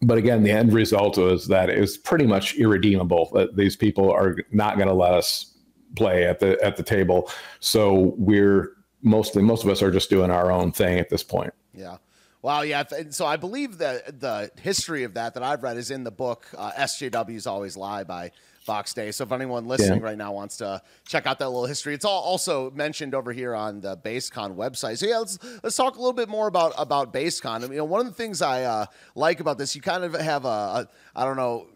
But 0.00 0.16
again, 0.16 0.44
the 0.44 0.52
end 0.52 0.72
result 0.72 1.18
was 1.18 1.48
that 1.48 1.68
it 1.68 1.80
was 1.80 1.98
pretty 1.98 2.26
much 2.26 2.54
irredeemable. 2.54 3.30
That 3.34 3.56
these 3.56 3.76
people 3.76 4.10
are 4.10 4.36
not 4.50 4.76
going 4.76 4.88
to 4.88 4.94
let 4.94 5.12
us 5.12 5.54
play 5.96 6.24
at 6.24 6.38
the 6.38 6.58
at 6.64 6.76
the 6.76 6.82
table. 6.82 7.30
So 7.60 8.14
we're 8.16 8.72
mostly 9.02 9.42
most 9.42 9.64
of 9.64 9.70
us 9.70 9.82
are 9.82 9.90
just 9.90 10.08
doing 10.08 10.30
our 10.30 10.50
own 10.50 10.72
thing 10.72 10.98
at 10.98 11.10
this 11.10 11.22
point. 11.22 11.52
Yeah. 11.74 11.98
Wow, 12.40 12.62
yeah. 12.62 12.84
So 13.10 13.26
I 13.26 13.36
believe 13.36 13.78
that 13.78 14.20
the 14.20 14.50
history 14.60 15.02
of 15.02 15.14
that 15.14 15.34
that 15.34 15.42
I've 15.42 15.62
read 15.62 15.76
is 15.76 15.90
in 15.90 16.04
the 16.04 16.12
book 16.12 16.46
uh, 16.56 16.70
SJWs 16.78 17.48
Always 17.48 17.76
Lie 17.76 18.04
by 18.04 18.30
Vox 18.68 18.92
Day. 18.92 19.10
So 19.12 19.24
if 19.24 19.32
anyone 19.32 19.66
listening 19.66 20.00
yeah. 20.00 20.04
right 20.04 20.18
now 20.18 20.30
wants 20.30 20.58
to 20.58 20.82
check 21.06 21.26
out 21.26 21.38
that 21.38 21.48
little 21.48 21.64
history, 21.64 21.94
it's 21.94 22.04
all 22.04 22.20
also 22.20 22.70
mentioned 22.72 23.14
over 23.14 23.32
here 23.32 23.54
on 23.54 23.80
the 23.80 23.96
BasedCon 23.96 24.56
website. 24.56 24.98
So 24.98 25.06
yeah, 25.06 25.16
let's 25.16 25.38
let's 25.62 25.74
talk 25.74 25.96
a 25.96 25.98
little 25.98 26.12
bit 26.12 26.28
more 26.28 26.48
about 26.48 26.74
about 26.76 27.10
BasedCon. 27.10 27.56
I 27.56 27.58
mean, 27.60 27.72
you 27.72 27.78
know, 27.78 27.84
one 27.86 28.00
of 28.00 28.06
the 28.06 28.12
things 28.12 28.42
I 28.42 28.64
uh, 28.64 28.86
like 29.14 29.40
about 29.40 29.56
this, 29.56 29.74
you 29.74 29.80
kind 29.80 30.04
of 30.04 30.12
have 30.12 30.44
a, 30.44 30.48
a 30.48 30.88
I 31.16 31.24
don't 31.24 31.36
know 31.36 31.66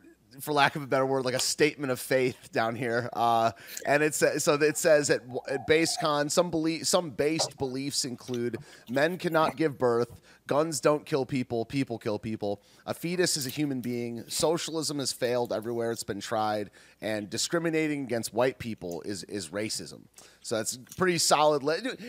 for 0.41 0.53
lack 0.53 0.77
of 0.77 0.83
a 0.83 0.87
better 0.87 1.07
word, 1.07 1.25
like 1.25 1.35
a 1.35 1.41
statement 1.41 1.93
of 1.93 2.01
faith 2.01 2.37
down 2.53 2.75
here. 2.75 3.09
Uh, 3.13 3.53
and 3.87 4.03
it 4.03 4.15
says 4.15 4.45
so 4.45 4.55
it 4.55 4.77
says 4.77 5.11
at, 5.11 5.23
at 5.49 5.67
BasedCon, 5.67 6.31
some 6.31 6.51
belief, 6.51 6.87
some 6.87 7.11
based 7.11 7.57
beliefs 7.59 8.05
include 8.05 8.59
men 8.91 9.19
cannot 9.19 9.57
give 9.57 9.79
birth, 9.79 10.21
guns 10.47 10.81
don't 10.81 11.05
kill 11.05 11.25
people, 11.25 11.65
people 11.65 11.99
kill 11.99 12.19
people. 12.19 12.63
A 12.87 12.95
fetus 12.95 13.37
is 13.37 13.47
a 13.47 13.51
human 13.51 13.81
being. 13.81 14.25
Socialism 14.29 14.99
has 14.99 15.13
failed 15.13 15.53
everywhere 15.53 15.93
it's 15.93 16.03
been 16.03 16.21
tried, 16.21 16.71
and 17.01 17.29
discriminating 17.31 18.03
against 18.03 18.35
white 18.35 18.59
people 18.59 19.03
is 19.03 19.25
is 19.25 19.49
racism. 19.49 20.03
So 20.41 20.57
that's 20.57 20.77
pretty 20.97 21.19
solid. 21.19 21.63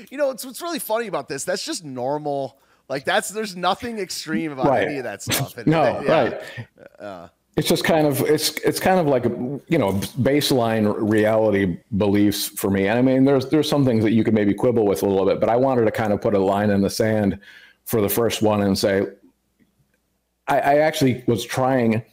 You 0.09 0.17
know, 0.17 0.31
it's 0.31 0.45
what's 0.45 0.61
really 0.61 0.79
funny 0.79 1.07
about 1.07 1.27
this. 1.27 1.43
That's 1.43 1.65
just 1.65 1.83
normal. 1.83 2.59
Like 2.89 3.05
that's 3.05 3.29
there's 3.29 3.55
nothing 3.55 3.99
extreme 3.99 4.51
about 4.51 4.65
right. 4.65 4.87
any 4.87 4.97
of 4.97 5.03
that 5.05 5.21
stuff. 5.21 5.57
And, 5.57 5.67
no, 5.77 6.01
yeah, 6.01 6.11
right. 6.11 6.41
Uh, 6.99 7.27
it's 7.55 7.67
just 7.67 7.83
kind 7.83 8.07
of 8.07 8.21
it's 8.21 8.57
it's 8.59 8.79
kind 8.79 8.99
of 8.99 9.07
like 9.07 9.25
you 9.25 9.77
know 9.77 9.93
baseline 10.21 10.93
reality 10.97 11.77
beliefs 11.97 12.47
for 12.47 12.69
me 12.71 12.87
and 12.87 12.97
i 12.97 13.01
mean 13.01 13.25
there's 13.25 13.47
there's 13.49 13.69
some 13.69 13.85
things 13.85 14.03
that 14.03 14.11
you 14.11 14.23
could 14.23 14.33
maybe 14.33 14.53
quibble 14.53 14.85
with 14.85 15.03
a 15.03 15.05
little 15.05 15.25
bit 15.25 15.39
but 15.39 15.49
i 15.49 15.55
wanted 15.55 15.85
to 15.85 15.91
kind 15.91 16.11
of 16.11 16.19
put 16.19 16.33
a 16.33 16.39
line 16.39 16.71
in 16.71 16.81
the 16.81 16.89
sand 16.89 17.39
for 17.85 18.01
the 18.01 18.09
first 18.09 18.41
one 18.41 18.61
and 18.61 18.77
say 18.77 19.05
i, 20.47 20.59
I 20.59 20.77
actually 20.77 21.23
was 21.27 21.45
trying 21.45 22.03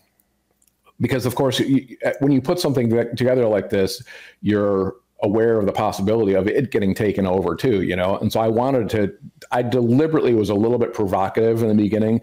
because 1.01 1.27
of 1.27 1.35
course 1.35 1.59
you, 1.61 1.97
when 2.21 2.33
you 2.33 2.41
put 2.41 2.59
something 2.59 2.91
together 3.17 3.47
like 3.47 3.71
this 3.71 4.03
you're 4.43 4.97
aware 5.23 5.59
of 5.59 5.67
the 5.67 5.73
possibility 5.73 6.35
of 6.35 6.49
it 6.49 6.71
getting 6.71 6.95
taken 6.95 7.27
over 7.27 7.55
too 7.55 7.83
you 7.83 7.97
know? 7.97 8.17
And 8.19 8.33
so 8.33 8.41
i 8.41 8.49
wanted 8.49 8.89
to 8.91 9.13
i 9.51 9.63
deliberately 9.63 10.35
was 10.35 10.51
a 10.51 10.55
little 10.55 10.79
bit 10.79 10.95
provocative 10.95 11.63
in 11.63 11.69
the 11.69 11.75
beginning 11.75 12.21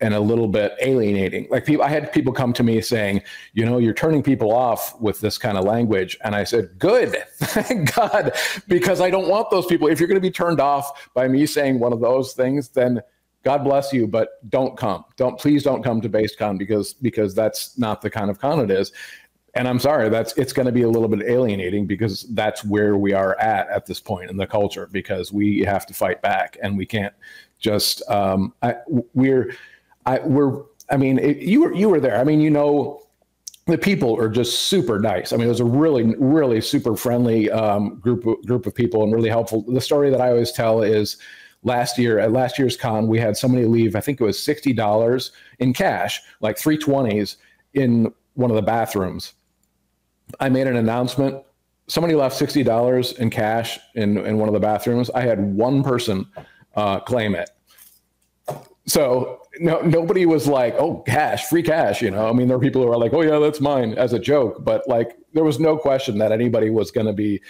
and 0.00 0.14
a 0.14 0.20
little 0.20 0.48
bit 0.48 0.74
alienating. 0.80 1.46
Like 1.50 1.66
people, 1.66 1.84
I 1.84 1.88
had 1.88 2.12
people 2.12 2.32
come 2.32 2.52
to 2.54 2.62
me 2.62 2.80
saying, 2.80 3.22
you 3.52 3.64
know, 3.64 3.78
you're 3.78 3.94
turning 3.94 4.22
people 4.22 4.52
off 4.52 4.98
with 5.00 5.20
this 5.20 5.36
kind 5.36 5.58
of 5.58 5.64
language. 5.64 6.16
And 6.24 6.34
I 6.34 6.44
said, 6.44 6.78
good, 6.78 7.16
thank 7.36 7.94
God, 7.94 8.32
because 8.66 9.00
I 9.00 9.10
don't 9.10 9.28
want 9.28 9.50
those 9.50 9.66
people. 9.66 9.88
If 9.88 10.00
you're 10.00 10.08
going 10.08 10.20
to 10.20 10.26
be 10.26 10.30
turned 10.30 10.60
off 10.60 11.10
by 11.14 11.28
me 11.28 11.46
saying 11.46 11.78
one 11.78 11.92
of 11.92 12.00
those 12.00 12.32
things, 12.32 12.68
then 12.68 13.02
God 13.42 13.64
bless 13.64 13.92
you, 13.92 14.06
but 14.06 14.48
don't 14.50 14.76
come. 14.76 15.04
Don't 15.16 15.38
please 15.38 15.62
don't 15.62 15.82
come 15.82 16.00
to 16.02 16.08
BasedCon 16.08 16.58
because 16.58 16.92
because 16.92 17.34
that's 17.34 17.78
not 17.78 18.02
the 18.02 18.10
kind 18.10 18.30
of 18.30 18.38
con 18.38 18.60
it 18.60 18.70
is. 18.70 18.92
And 19.54 19.66
I'm 19.66 19.78
sorry, 19.78 20.08
that's 20.10 20.36
it's 20.36 20.52
going 20.52 20.66
to 20.66 20.72
be 20.72 20.82
a 20.82 20.88
little 20.88 21.08
bit 21.08 21.22
alienating 21.22 21.86
because 21.86 22.22
that's 22.34 22.64
where 22.64 22.96
we 22.96 23.12
are 23.12 23.38
at 23.40 23.68
at 23.70 23.86
this 23.86 23.98
point 23.98 24.30
in 24.30 24.36
the 24.36 24.46
culture 24.46 24.88
because 24.92 25.32
we 25.32 25.60
have 25.60 25.86
to 25.86 25.94
fight 25.94 26.22
back 26.22 26.58
and 26.62 26.76
we 26.76 26.86
can't 26.86 27.14
just 27.58 28.02
um, 28.08 28.54
I, 28.62 28.76
we're 29.14 29.54
I 30.06 30.18
we're 30.20 30.62
I 30.90 30.96
mean 30.96 31.18
it, 31.18 31.38
you 31.38 31.62
were 31.62 31.74
you 31.74 31.88
were 31.88 32.00
there. 32.00 32.18
I 32.18 32.24
mean 32.24 32.40
you 32.40 32.50
know 32.50 33.00
the 33.66 33.78
people 33.78 34.18
are 34.18 34.28
just 34.28 34.62
super 34.68 34.98
nice. 34.98 35.32
I 35.32 35.36
mean, 35.36 35.46
it 35.46 35.50
was 35.50 35.60
a 35.60 35.64
really, 35.64 36.14
really 36.16 36.60
super 36.60 36.96
friendly 36.96 37.50
um, 37.50 37.96
group 37.96 38.26
of, 38.26 38.44
group 38.44 38.66
of 38.66 38.74
people 38.74 39.04
and 39.04 39.12
really 39.12 39.28
helpful. 39.28 39.62
The 39.62 39.80
story 39.80 40.10
that 40.10 40.20
I 40.20 40.30
always 40.30 40.52
tell 40.52 40.82
is 40.82 41.18
last 41.62 41.98
year 41.98 42.18
at 42.18 42.32
last 42.32 42.58
year's 42.58 42.76
con, 42.76 43.06
we 43.06 43.18
had 43.20 43.36
somebody 43.36 43.66
leave. 43.66 43.96
I 43.96 44.00
think 44.00 44.20
it 44.20 44.24
was 44.24 44.42
sixty 44.42 44.72
dollars 44.72 45.32
in 45.58 45.72
cash, 45.72 46.20
like 46.40 46.58
three 46.58 46.76
twenties, 46.76 47.36
in 47.74 48.12
one 48.34 48.50
of 48.50 48.56
the 48.56 48.62
bathrooms. 48.62 49.34
I 50.38 50.48
made 50.48 50.66
an 50.66 50.76
announcement. 50.76 51.42
Somebody 51.86 52.14
left 52.14 52.36
sixty 52.36 52.62
dollars 52.62 53.12
in 53.12 53.30
cash 53.30 53.78
in 53.94 54.18
in 54.18 54.38
one 54.38 54.48
of 54.48 54.54
the 54.54 54.60
bathrooms. 54.60 55.10
I 55.10 55.22
had 55.22 55.54
one 55.54 55.82
person 55.82 56.26
uh, 56.74 57.00
claim 57.00 57.34
it. 57.34 57.50
So 58.86 59.42
no, 59.58 59.80
nobody 59.80 60.26
was 60.26 60.46
like, 60.46 60.74
"Oh, 60.78 61.02
cash, 61.06 61.46
free 61.46 61.62
cash." 61.62 62.02
You 62.02 62.10
know, 62.10 62.28
I 62.28 62.32
mean, 62.32 62.48
there 62.48 62.56
are 62.56 62.60
people 62.60 62.82
who 62.82 62.90
are 62.90 62.98
like, 62.98 63.12
"Oh 63.12 63.22
yeah, 63.22 63.38
that's 63.38 63.60
mine," 63.60 63.94
as 63.94 64.12
a 64.12 64.18
joke, 64.18 64.64
but 64.64 64.86
like, 64.86 65.16
there 65.32 65.44
was 65.44 65.58
no 65.58 65.76
question 65.76 66.18
that 66.18 66.32
anybody 66.32 66.70
was 66.70 66.90
going 66.90 67.06
to 67.06 67.12
be, 67.12 67.40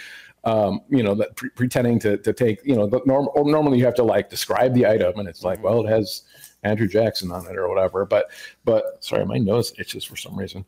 um, 0.43 0.81
you 0.89 1.03
know, 1.03 1.13
that 1.15 1.35
pre- 1.35 1.49
pretending 1.49 1.99
to 1.99 2.17
to 2.17 2.33
take, 2.33 2.59
you 2.65 2.75
know, 2.75 2.87
the 2.87 3.01
norm. 3.05 3.29
Or 3.35 3.45
normally 3.45 3.77
you 3.77 3.85
have 3.85 3.95
to 3.95 4.03
like 4.03 4.29
describe 4.29 4.73
the 4.73 4.87
item, 4.87 5.19
and 5.19 5.27
it's 5.27 5.43
like, 5.43 5.59
mm-hmm. 5.59 5.67
well, 5.67 5.85
it 5.85 5.89
has 5.89 6.23
Andrew 6.63 6.87
Jackson 6.87 7.31
on 7.31 7.45
it 7.45 7.55
or 7.57 7.69
whatever. 7.69 8.05
But 8.05 8.31
but 8.65 9.03
sorry, 9.03 9.25
my 9.25 9.37
nose 9.37 9.73
itches 9.77 10.03
for 10.03 10.15
some 10.15 10.35
reason 10.37 10.65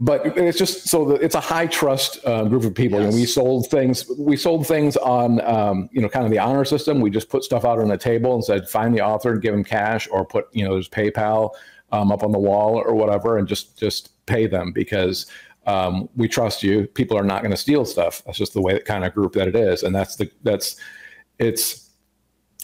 but 0.00 0.26
it's 0.38 0.58
just 0.58 0.88
so 0.88 1.10
it's 1.10 1.34
a 1.34 1.40
high 1.40 1.66
trust 1.66 2.18
uh, 2.24 2.44
group 2.44 2.64
of 2.64 2.74
people. 2.74 3.00
Yes. 3.00 3.14
we 3.14 3.26
sold 3.26 3.68
things. 3.68 4.10
We 4.18 4.34
sold 4.34 4.66
things 4.66 4.96
on, 4.96 5.42
um, 5.42 5.90
you 5.92 6.00
know, 6.00 6.08
kind 6.08 6.24
of 6.24 6.32
the 6.32 6.38
honor 6.38 6.64
system. 6.64 7.00
We 7.00 7.10
just 7.10 7.28
put 7.28 7.44
stuff 7.44 7.66
out 7.66 7.78
on 7.78 7.90
a 7.90 7.98
table 7.98 8.34
and 8.34 8.42
said, 8.42 8.66
find 8.66 8.94
the 8.94 9.02
author 9.02 9.32
and 9.32 9.42
give 9.42 9.52
him 9.52 9.62
cash, 9.62 10.08
or 10.10 10.24
put, 10.24 10.48
you 10.52 10.64
know, 10.64 10.72
there's 10.72 10.88
PayPal 10.88 11.50
um, 11.92 12.10
up 12.10 12.22
on 12.22 12.32
the 12.32 12.38
wall 12.38 12.76
or 12.76 12.94
whatever, 12.94 13.36
and 13.36 13.46
just 13.46 13.78
just 13.78 14.24
pay 14.24 14.46
them 14.46 14.72
because 14.72 15.26
um, 15.66 16.08
we 16.16 16.26
trust 16.26 16.62
you. 16.62 16.86
People 16.86 17.18
are 17.18 17.24
not 17.24 17.42
going 17.42 17.50
to 17.50 17.56
steal 17.56 17.84
stuff. 17.84 18.22
That's 18.24 18.38
just 18.38 18.54
the 18.54 18.62
way, 18.62 18.72
that 18.72 18.86
kind 18.86 19.04
of 19.04 19.12
group 19.12 19.34
that 19.34 19.48
it 19.48 19.56
is, 19.56 19.82
and 19.82 19.94
that's 19.94 20.16
the 20.16 20.30
that's 20.42 20.76
it's. 21.38 21.90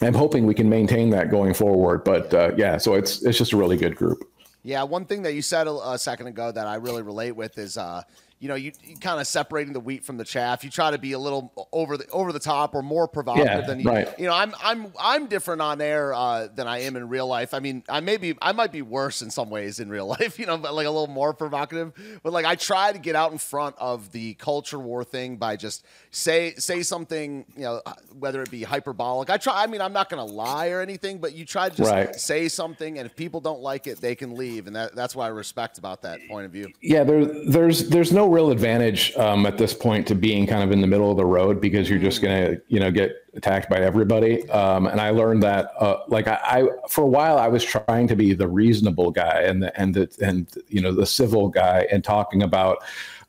I'm 0.01 0.13
hoping 0.13 0.45
we 0.45 0.53
can 0.53 0.69
maintain 0.69 1.09
that 1.11 1.31
going 1.31 1.55
forward, 1.55 2.03
but 2.03 2.33
uh, 2.33 2.51
yeah, 2.57 2.77
so 2.77 2.95
it's 2.95 3.23
it's 3.23 3.37
just 3.37 3.53
a 3.53 3.57
really 3.57 3.77
good 3.77 3.95
group. 3.95 4.27
Yeah, 4.67 4.83
one 4.83 5.05
thing 5.05 5.21
that 5.21 5.33
you 5.33 5.41
said 5.41 5.65
a, 5.67 5.91
a 5.91 5.97
second 5.97 6.27
ago 6.27 6.51
that 6.51 6.67
I 6.67 6.75
really 6.75 7.01
relate 7.01 7.31
with 7.31 7.57
is 7.57 7.77
uh, 7.77 8.03
you 8.39 8.47
know, 8.47 8.55
you, 8.55 8.71
you 8.83 8.95
kind 8.97 9.19
of 9.19 9.25
separating 9.25 9.73
the 9.73 9.79
wheat 9.79 10.05
from 10.05 10.17
the 10.17 10.23
chaff. 10.23 10.63
You 10.63 10.69
try 10.69 10.91
to 10.91 10.99
be 10.99 11.13
a 11.13 11.19
little 11.19 11.67
over 11.71 11.97
the 11.97 12.07
over 12.09 12.31
the 12.31 12.39
top 12.39 12.75
or 12.75 12.83
more 12.83 13.07
provocative 13.07 13.47
yeah, 13.47 13.61
than 13.61 13.79
you. 13.79 13.89
Right. 13.89 14.19
You 14.19 14.27
know, 14.27 14.33
I'm 14.33 14.53
I'm 14.61 14.93
I'm 14.99 15.25
different 15.25 15.61
on 15.61 15.81
air 15.81 16.13
uh, 16.13 16.47
than 16.47 16.67
I 16.67 16.81
am 16.81 16.95
in 16.95 17.09
real 17.09 17.25
life. 17.25 17.55
I 17.55 17.59
mean, 17.59 17.83
I 17.89 17.99
maybe 17.99 18.37
I 18.39 18.51
might 18.51 18.71
be 18.71 18.83
worse 18.83 19.23
in 19.23 19.31
some 19.31 19.49
ways 19.49 19.79
in 19.79 19.89
real 19.89 20.05
life. 20.19 20.37
You 20.37 20.45
know, 20.45 20.57
but 20.57 20.75
like 20.75 20.85
a 20.85 20.91
little 20.91 21.07
more 21.07 21.33
provocative. 21.33 21.93
But 22.21 22.31
like 22.31 22.45
I 22.45 22.55
try 22.55 22.91
to 22.91 22.99
get 22.99 23.15
out 23.15 23.31
in 23.31 23.39
front 23.39 23.75
of 23.79 24.11
the 24.11 24.35
culture 24.35 24.79
war 24.79 25.03
thing 25.03 25.37
by 25.37 25.55
just 25.55 25.85
say 26.11 26.53
say 26.55 26.83
something. 26.83 27.43
You 27.55 27.63
know, 27.63 27.81
whether 28.19 28.43
it 28.43 28.51
be 28.51 28.61
hyperbolic. 28.61 29.31
I 29.31 29.37
try. 29.37 29.63
I 29.63 29.67
mean, 29.67 29.81
I'm 29.81 29.93
not 29.93 30.09
going 30.09 30.25
to 30.25 30.31
lie 30.31 30.69
or 30.69 30.81
anything, 30.81 31.17
but 31.17 31.33
you 31.33 31.43
try 31.43 31.69
to 31.69 31.75
just 31.75 31.91
right. 31.91 32.15
say 32.15 32.49
something, 32.49 32.99
and 32.99 33.07
if 33.07 33.15
people 33.15 33.41
don't 33.41 33.61
like 33.61 33.87
it, 33.87 33.99
they 33.99 34.13
can 34.13 34.35
leave, 34.35 34.67
and 34.67 34.75
that, 34.75 34.95
that's 34.95 35.15
what 35.15 35.25
I 35.25 35.29
respect 35.29 35.79
about 35.79 36.03
that 36.03 36.19
point 36.27 36.45
of 36.45 36.51
view. 36.51 36.71
Yeah, 36.81 37.03
there 37.03 37.25
there's 37.25 37.89
there's 37.89 38.11
no 38.11 38.26
real 38.27 38.51
advantage 38.51 39.15
um, 39.17 39.45
at 39.45 39.57
this 39.57 39.73
point 39.73 40.07
to 40.07 40.15
being 40.15 40.47
kind 40.47 40.63
of 40.63 40.71
in 40.71 40.81
the 40.81 40.87
middle 40.87 41.11
of 41.11 41.17
the 41.17 41.25
road 41.25 41.59
because 41.61 41.89
you're 41.89 41.99
just 41.99 42.21
going 42.21 42.45
to, 42.45 42.61
you 42.67 42.79
know, 42.79 42.91
get 42.91 43.15
attacked 43.35 43.69
by 43.69 43.77
everybody. 43.77 44.49
Um, 44.49 44.87
and 44.87 44.99
I 44.99 45.11
learned 45.11 45.43
that, 45.43 45.71
uh, 45.79 45.97
like, 46.07 46.27
I, 46.27 46.39
I, 46.43 46.67
for 46.89 47.03
a 47.03 47.07
while, 47.07 47.37
I 47.37 47.47
was 47.47 47.63
trying 47.63 48.07
to 48.07 48.15
be 48.15 48.33
the 48.33 48.47
reasonable 48.47 49.11
guy 49.11 49.41
and 49.41 49.61
the, 49.63 49.79
and 49.79 49.93
the, 49.93 50.09
and 50.21 50.51
you 50.67 50.81
know, 50.81 50.93
the 50.93 51.05
civil 51.05 51.49
guy 51.49 51.87
and 51.91 52.03
talking 52.03 52.43
about, 52.43 52.83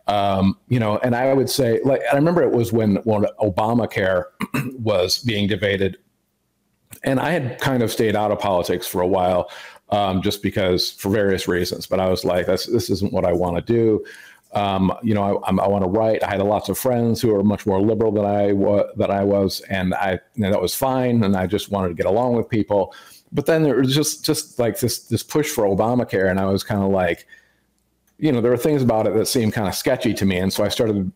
um, 0.09 0.59
you 0.69 0.81
know, 0.81 0.99
and 0.99 1.15
I 1.15 1.33
would 1.35 1.51
say, 1.51 1.81
like, 1.85 2.01
I 2.11 2.17
remember 2.17 2.43
it 2.43 2.51
was 2.51 2.73
when 2.73 2.97
when 3.05 3.27
Obamacare 3.41 4.25
was 4.79 5.19
being 5.19 5.47
debated, 5.47 5.99
and 7.05 7.21
I 7.21 7.31
had 7.31 7.61
kind 7.61 7.83
of 7.83 7.93
stayed 7.93 8.17
out 8.17 8.33
of 8.33 8.39
politics 8.39 8.87
for 8.87 9.03
a 9.03 9.07
while, 9.07 9.51
um, 9.91 10.23
just 10.23 10.43
because 10.43 10.91
for 10.93 11.11
various 11.11 11.47
reasons. 11.47 11.87
But 11.87 12.01
I 12.01 12.09
was 12.09 12.25
like, 12.25 12.47
this 12.47 12.65
this 12.65 12.89
isn't 12.89 13.13
what 13.13 13.27
I 13.27 13.35
want 13.35 13.57
to 13.57 13.73
do. 13.73 14.03
Um, 14.53 14.93
you 15.03 15.15
know, 15.15 15.43
I, 15.45 15.51
I 15.51 15.69
want 15.69 15.85
to 15.85 15.91
write. 15.91 16.23
I 16.23 16.31
had 16.31 16.41
lots 16.41 16.69
of 16.69 16.79
friends 16.79 17.21
who 17.21 17.35
are 17.35 17.45
much 17.45 17.67
more 17.67 17.81
liberal 17.81 18.11
than 18.13 18.25
I 18.25 18.53
was, 18.53 18.87
I 19.11 19.25
was, 19.25 19.61
and 19.69 19.95
I 19.95 20.21
that 20.37 20.61
was 20.61 20.75
fine. 20.75 21.23
And 21.23 21.37
I 21.37 21.47
just 21.47 21.71
wanted 21.71 21.89
to 21.89 21.95
get 21.95 22.07
along 22.07 22.35
with 22.35 22.49
people. 22.49 22.95
But 23.31 23.47
then 23.47 23.63
there 23.63 23.77
was 23.77 23.95
just 23.95 24.25
just 24.25 24.59
like 24.59 24.81
this 24.81 25.01
this 25.01 25.23
push 25.23 25.51
for 25.51 25.65
Obamacare, 25.65 26.31
and 26.31 26.41
I 26.41 26.47
was 26.47 26.65
kind 26.65 26.83
of 26.83 26.91
like, 26.91 27.27
you 28.19 28.33
know, 28.33 28.41
there 28.41 28.51
were 28.51 28.57
things 28.57 28.83
about 28.83 29.07
it 29.07 29.15
that 29.15 29.27
seemed 29.27 29.53
kind 29.53 29.69
of 29.69 29.75
sketchy 29.75 30.15
to 30.15 30.25
me, 30.25 30.39
and 30.39 30.53
so 30.53 30.65
I 30.65 30.69
started 30.69 31.13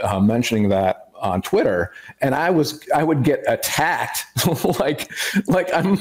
uh, 0.00 0.20
mentioning 0.20 0.68
that 0.68 1.07
on 1.20 1.42
Twitter, 1.42 1.92
and 2.20 2.34
I 2.34 2.50
was 2.50 2.80
I 2.94 3.04
would 3.04 3.22
get 3.22 3.42
attacked 3.46 4.24
like 4.80 5.10
like 5.46 5.72
I'm. 5.74 5.98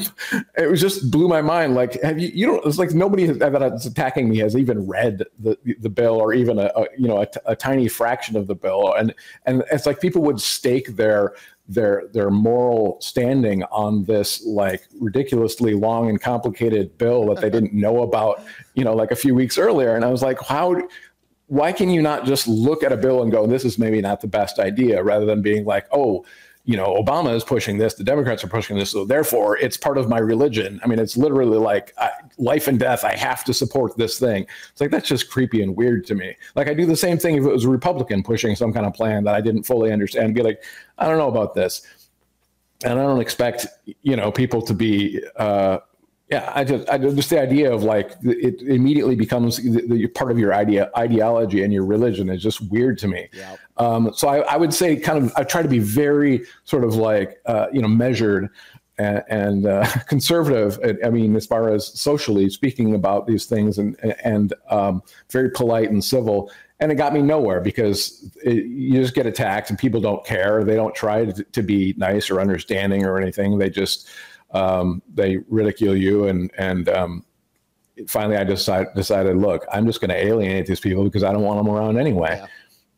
It 0.58 0.70
was 0.70 0.82
just 0.82 1.12
blew 1.12 1.28
my 1.28 1.42
mind. 1.42 1.76
Like 1.76 2.02
have 2.02 2.20
you 2.20 2.30
you 2.34 2.46
don't? 2.48 2.66
It's 2.66 2.78
like 2.78 2.92
nobody 2.92 3.26
that's 3.26 3.86
attacking 3.86 4.30
me 4.30 4.38
has 4.40 4.56
even 4.56 4.88
read 4.88 5.24
the 5.40 5.58
the 5.80 5.90
bill 5.90 6.16
or 6.16 6.34
even 6.34 6.60
a, 6.60 6.72
a 6.76 6.86
you 6.98 7.08
know 7.08 7.22
a, 7.22 7.28
a 7.46 7.56
tiny 7.56 7.88
fraction 7.88 8.36
of 8.36 8.48
the 8.48 8.56
bill, 8.56 8.94
and 8.94 9.14
and 9.46 9.64
it's 9.72 9.86
like 9.86 10.00
people 10.00 10.22
would 10.24 10.42
stake 10.42 10.96
their 10.96 11.34
their 11.68 12.04
their 12.14 12.30
moral 12.30 12.98
standing 13.02 13.64
on 13.66 14.04
this 14.06 14.46
like 14.46 14.88
ridiculously 15.00 15.74
long 15.74 16.10
and 16.10 16.22
complicated 16.22 16.98
bill 16.98 17.26
that 17.26 17.42
they 17.42 17.48
uh-huh. 17.48 17.60
didn't 17.60 17.74
know 17.74 18.04
about 18.04 18.42
you 18.74 18.84
know 18.84 18.94
like 18.94 19.12
a 19.12 19.16
few 19.16 19.36
weeks 19.36 19.58
earlier 19.58 19.96
and 19.96 20.06
i 20.06 20.10
was 20.10 20.22
like 20.22 20.40
how 20.42 20.76
why 21.48 21.72
can 21.72 21.90
you 21.90 22.02
not 22.02 22.26
just 22.26 22.48
look 22.48 22.84
at 22.84 22.92
a 22.92 22.98
bill 22.98 23.24
and 23.24 23.32
go, 23.32 23.48
this 23.48 23.66
is 23.66 23.78
maybe 23.78 24.02
not 24.02 24.22
the 24.22 24.28
best 24.28 24.60
idea, 24.60 25.02
rather 25.02 25.26
than 25.26 25.42
being 25.42 25.66
like, 25.66 25.88
oh, 25.92 26.26
you 26.66 26.76
know, 26.76 27.02
Obama 27.02 27.34
is 27.34 27.46
pushing 27.46 27.78
this, 27.78 27.94
the 27.94 28.04
Democrats 28.04 28.44
are 28.44 28.50
pushing 28.50 28.78
this, 28.78 28.92
so 28.92 29.06
therefore 29.06 29.58
it's 29.58 29.78
part 29.78 29.98
of 29.98 30.10
my 30.10 30.18
religion. 30.18 30.82
I 30.84 30.88
mean, 30.88 31.00
it's 31.00 31.16
literally 31.16 31.58
like 31.58 31.94
I, 31.98 32.12
life 32.38 32.68
and 32.68 32.78
death. 32.78 33.06
I 33.06 33.16
have 33.16 33.46
to 33.46 33.54
support 33.54 33.96
this 33.96 34.20
thing. 34.20 34.46
It's 34.72 34.82
like 34.82 34.92
that's 34.92 35.08
just 35.08 35.30
creepy 35.30 35.62
and 35.62 35.78
weird 35.78 36.06
to 36.08 36.16
me. 36.16 36.36
Like 36.56 36.68
I 36.68 36.74
do 36.74 36.86
the 36.86 36.98
same 36.98 37.18
thing 37.18 37.38
if 37.38 37.46
it 37.46 37.54
was 37.54 37.64
a 37.64 37.70
Republican 37.70 38.22
pushing 38.22 38.54
some 38.54 38.74
kind 38.74 38.86
of 38.86 38.94
plan 38.94 39.24
that 39.24 39.34
I 39.34 39.40
didn't 39.40 39.64
fully 39.64 39.94
understand. 39.94 40.36
Be 40.36 40.44
like, 40.44 40.62
I 40.98 41.08
don't 41.08 41.18
know 41.18 41.30
about 41.30 41.54
this, 41.54 41.84
and 42.84 43.00
I 43.00 43.04
don't 43.04 43.22
expect 43.22 43.66
you 44.02 44.18
know 44.18 44.30
people 44.30 44.62
to 44.64 44.74
be. 44.74 45.24
Uh, 45.38 45.80
yeah, 46.30 46.52
I 46.54 46.66
just, 46.66 46.90
I 46.90 46.98
just 46.98 47.30
the 47.30 47.42
idea 47.42 47.72
of 47.72 47.84
like 47.84 48.12
it 48.22 48.62
immediately 48.62 49.16
becomes 49.16 49.58
the, 49.58 49.82
the 49.88 50.08
part 50.08 50.30
of 50.30 50.38
your 50.38 50.54
idea 50.54 50.92
ideology 50.98 51.64
and 51.64 51.72
your 51.72 51.86
religion 51.86 52.30
is 52.30 52.44
just 52.44 52.60
weird 52.70 52.98
to 53.00 53.08
me. 53.08 53.30
Yep. 53.32 53.60
Um, 53.78 54.12
so 54.14 54.28
I, 54.28 54.40
I, 54.40 54.58
would 54.58 54.74
say 54.74 54.98
kind 54.98 55.24
of 55.24 55.32
I 55.38 55.44
try 55.44 55.62
to 55.62 55.70
be 55.70 55.80
very 55.80 56.44
sort 56.66 56.84
of 56.84 56.96
like 56.96 57.40
uh, 57.46 57.68
you 57.72 57.82
know 57.82 57.88
measured 57.88 58.50
and, 58.98 59.24
and 59.30 59.66
uh, 59.68 59.88
conservative. 60.08 60.78
I 61.02 61.10
mean, 61.10 61.34
as 61.38 61.46
far 61.46 61.70
as 61.70 61.88
socially 61.98 62.50
speaking 62.50 62.94
about 62.94 63.26
these 63.26 63.46
things 63.46 63.78
and 63.78 63.96
and 64.26 64.54
um, 64.70 65.04
very 65.32 65.50
polite 65.52 65.92
and 65.92 66.04
civil. 66.04 66.52
And 66.80 66.92
it 66.92 66.96
got 66.96 67.12
me 67.12 67.24
nowhere 67.24 67.60
because 67.60 68.32
it, 68.44 68.66
you 68.66 69.02
just 69.02 69.16
get 69.16 69.26
attacked 69.26 69.72
and 69.72 69.80
people 69.80 70.00
don't 70.00 70.24
care. 70.24 70.64
They 70.64 70.76
don't 70.76 70.94
try 70.94 71.26
to, 71.26 71.44
to 71.44 71.64
be 71.64 71.96
nice 71.98 72.30
or 72.30 72.40
understanding 72.40 73.04
or 73.04 73.20
anything. 73.20 73.58
They 73.58 73.72
just 73.72 74.08
um, 74.52 75.02
they 75.14 75.38
ridicule 75.50 75.96
you 75.96 76.28
and 76.28 76.52
and 76.58 76.90
um, 76.90 77.26
finally 78.08 78.38
I 78.38 78.44
decided 78.44 78.94
decided 78.96 79.38
look 79.38 79.66
I'm 79.72 79.86
just 79.86 80.00
going 80.02 80.10
to 80.10 80.18
alienate 80.18 80.66
these 80.66 80.80
people 80.80 81.04
because 81.04 81.24
I 81.24 81.32
don't 81.32 81.44
want 81.44 81.64
them 81.64 81.74
around 81.74 81.98
anyway. 81.98 82.38
Yeah. 82.40 82.48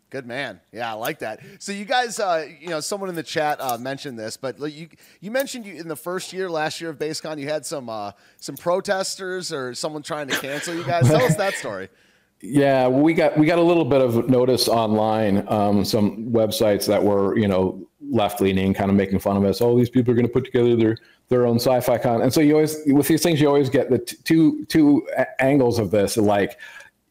Good 0.10 0.26
man. 0.26 0.60
Yeah, 0.72 0.90
I 0.90 0.94
like 0.94 1.20
that. 1.20 1.40
So 1.60 1.72
you 1.72 1.86
guys, 1.86 2.20
uh, 2.20 2.48
you 2.60 2.70
know, 2.70 2.80
someone 2.80 3.10
in 3.10 3.16
the 3.16 3.22
chat 3.22 3.62
uh, 3.62 3.78
mentioned 3.78 4.18
this, 4.18 4.38
but 4.38 4.60
you 4.72 4.90
you 5.22 5.30
mentioned 5.30 5.68
you 5.68 5.76
in 5.76 5.88
the 5.88 5.96
first 5.96 6.34
year, 6.34 6.50
last 6.50 6.82
year 6.82 6.90
of 6.90 6.98
BasedCon, 6.98 7.38
you 7.38 7.48
had 7.48 7.64
some 7.64 7.90
uh, 7.90 8.14
some 8.38 8.58
protesters 8.58 9.54
or 9.54 9.76
someone 9.76 10.02
trying 10.02 10.28
to 10.28 10.36
cancel 10.40 10.74
you 10.74 10.84
guys. 10.84 11.08
Tell 11.08 11.22
us 11.22 11.36
that 11.36 11.54
story. 11.54 11.90
Yeah, 12.42 12.88
we 12.88 13.14
got 13.14 13.38
we 13.38 13.46
got 13.46 13.60
a 13.60 13.64
little 13.64 13.86
bit 13.86 14.02
of 14.02 14.30
notice 14.30 14.68
online. 14.68 15.46
Um, 15.48 15.86
some 15.86 16.32
websites 16.32 16.88
that 16.88 17.04
were 17.04 17.38
you 17.38 17.48
know 17.48 17.88
left 18.02 18.42
leaning, 18.42 18.74
kind 18.74 18.90
of 18.90 18.98
making 18.98 19.20
fun 19.20 19.38
of 19.38 19.44
us. 19.44 19.62
Oh, 19.62 19.78
these 19.78 19.92
people 19.92 20.12
are 20.12 20.16
going 20.16 20.28
to 20.28 20.34
put 20.34 20.46
together 20.46 20.76
their 20.76 20.98
their 21.30 21.46
own 21.46 21.58
sci-fi 21.58 21.98
con. 21.98 22.22
And 22.22 22.34
so 22.34 22.42
you 22.42 22.56
always 22.56 22.78
with 22.88 23.08
these 23.08 23.24
things 23.24 23.40
you 23.40 23.48
always 23.48 23.70
get 23.70 23.90
the 23.90 24.00
t- 24.00 24.18
two 24.24 24.66
two 24.66 25.08
angles 25.40 25.80
of 25.80 25.92
this 25.92 26.18
like 26.18 26.60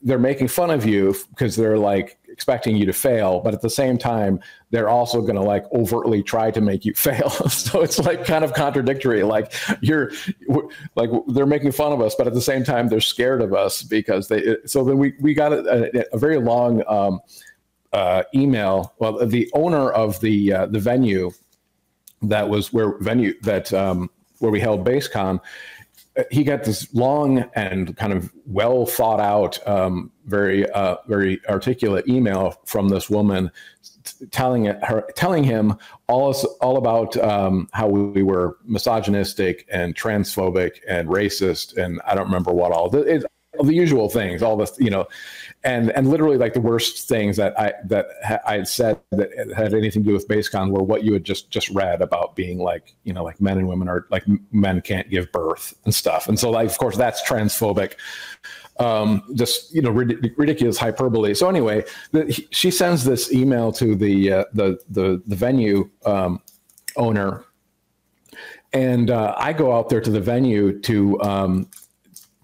they're 0.03 0.19
making 0.19 0.47
fun 0.47 0.71
of 0.71 0.87
you 0.87 1.15
because 1.31 1.57
they're 1.57 1.79
like 1.79 2.19
expecting 2.29 2.77
you 2.77 2.87
to 2.87 2.93
fail, 2.93 3.41
but 3.41 3.53
at 3.53 3.63
the 3.63 3.71
same 3.71 3.99
time 3.99 4.39
they're 4.71 4.89
also 4.89 5.21
going 5.21 5.35
to 5.35 5.43
like 5.43 5.65
overtly 5.73 6.23
try 6.23 6.51
to 6.53 6.61
make 6.61 6.85
you 6.85 6.95
fail. 6.97 7.31
so 7.31 7.81
it's 7.81 7.99
like 7.99 8.25
kind 8.25 8.45
of 8.45 8.53
contradictory 8.55 9.23
like 9.23 9.53
you're 9.81 10.11
like 10.95 11.11
they're 11.29 11.47
making 11.47 11.73
fun 11.73 11.93
of 11.93 12.01
us, 12.01 12.15
but 12.17 12.27
at 12.27 12.35
the 12.35 12.41
same 12.41 12.65
time 12.65 12.89
they're 12.89 13.01
scared 13.01 13.41
of 13.41 13.55
us 13.55 13.83
because 13.83 14.29
they 14.29 14.57
so 14.67 14.85
then 14.85 14.99
we 14.99 15.15
we 15.21 15.33
got 15.33 15.53
a, 15.53 16.05
a 16.13 16.19
very 16.19 16.39
long 16.39 16.83
um, 16.89 17.21
uh, 17.93 18.25
email. 18.35 18.95
Well, 18.99 19.25
the 19.27 19.51
owner 19.55 19.91
of 19.91 20.21
the 20.21 20.53
uh, 20.53 20.67
the 20.67 20.81
venue 20.81 21.31
that 22.23 22.49
was 22.49 22.73
where 22.73 22.99
venue 22.99 23.35
that 23.43 23.73
um, 23.73 24.11
where 24.39 24.51
we 24.51 24.61
held 24.61 24.85
BasedCon. 24.85 25.41
Uh, 26.17 26.25
he 26.31 26.43
got 26.43 26.65
this 26.65 26.93
long 26.95 27.45
and 27.55 27.97
kind 27.97 28.13
of 28.13 28.33
well 28.47 28.87
thought 28.87 29.21
out, 29.21 29.67
um, 29.67 30.11
very 30.27 30.69
uh, 30.71 30.97
very 31.07 31.41
articulate 31.49 32.09
email 32.09 32.61
from 32.65 32.89
this 32.89 33.09
woman, 33.09 33.51
telling 34.31 34.67
it, 34.67 34.83
her 34.85 35.07
telling 35.15 35.45
him 35.45 35.77
all 36.09 36.35
all 36.61 36.77
about 36.77 37.17
um, 37.19 37.69
how 37.73 37.89
we 37.89 38.23
were 38.23 38.59
misogynistic 38.65 39.67
and 39.71 39.95
transphobic 39.95 40.81
and 40.89 41.09
racist 41.09 41.77
and 41.77 42.01
I 42.07 42.15
don't 42.15 42.27
remember 42.27 42.53
what 42.53 42.73
all. 42.73 42.95
It, 42.97 43.25
the 43.61 43.75
usual 43.75 44.09
things, 44.09 44.43
all 44.43 44.57
the 44.57 44.71
you 44.79 44.91
know, 44.91 45.07
and 45.65 45.91
and 45.91 46.09
literally 46.09 46.37
like 46.37 46.55
the 46.55 46.61
worst 46.61 47.09
things 47.09 47.37
that 47.37 47.59
I 47.59 47.73
that 47.87 48.07
I 48.47 48.55
had 48.59 48.69
said 48.69 49.01
that 49.11 49.31
had 49.57 49.75
anything 49.75 50.05
to 50.05 50.09
do 50.09 50.13
with 50.13 50.29
BasedCon 50.29 50.71
were 50.71 50.83
what 50.83 51.03
you 51.03 51.13
had 51.13 51.25
just 51.25 51.51
just 51.51 51.69
read 51.71 52.01
about 52.01 52.37
being 52.37 52.59
like 52.59 52.95
you 53.05 53.13
know 53.13 53.25
like 53.25 53.41
men 53.41 53.59
and 53.59 53.69
women 53.69 53.89
are 53.89 54.07
like 54.11 54.25
men 54.53 54.81
can't 54.81 55.11
give 55.11 55.31
birth 55.33 55.75
and 55.85 55.95
stuff, 55.95 56.29
and 56.29 56.39
so 56.39 56.51
like 56.51 56.69
of 56.69 56.79
course 56.79 56.97
that's 56.97 57.29
transphobic, 57.29 57.95
um, 58.79 59.23
just 59.35 59.75
you 59.75 59.83
know 59.83 59.91
rid- 59.91 60.33
ridiculous 60.37 60.79
hyperbole. 60.79 61.35
So 61.35 61.49
anyway, 61.49 61.85
the, 62.13 62.33
she 62.51 62.71
sends 62.71 63.05
this 63.05 63.33
email 63.33 63.73
to 63.73 63.97
the 63.97 64.33
uh, 64.33 64.45
the 64.53 64.79
the 64.91 65.23
the 65.27 65.37
venue 65.37 65.91
um, 66.07 66.41
owner. 66.97 67.45
And 68.75 69.11
uh, 69.11 69.35
I 69.39 69.55
go 69.55 69.75
out 69.75 69.89
there 69.89 70.03
to 70.03 70.11
the 70.11 70.21
venue 70.21 70.79
to 70.81 71.19
um, 71.23 71.71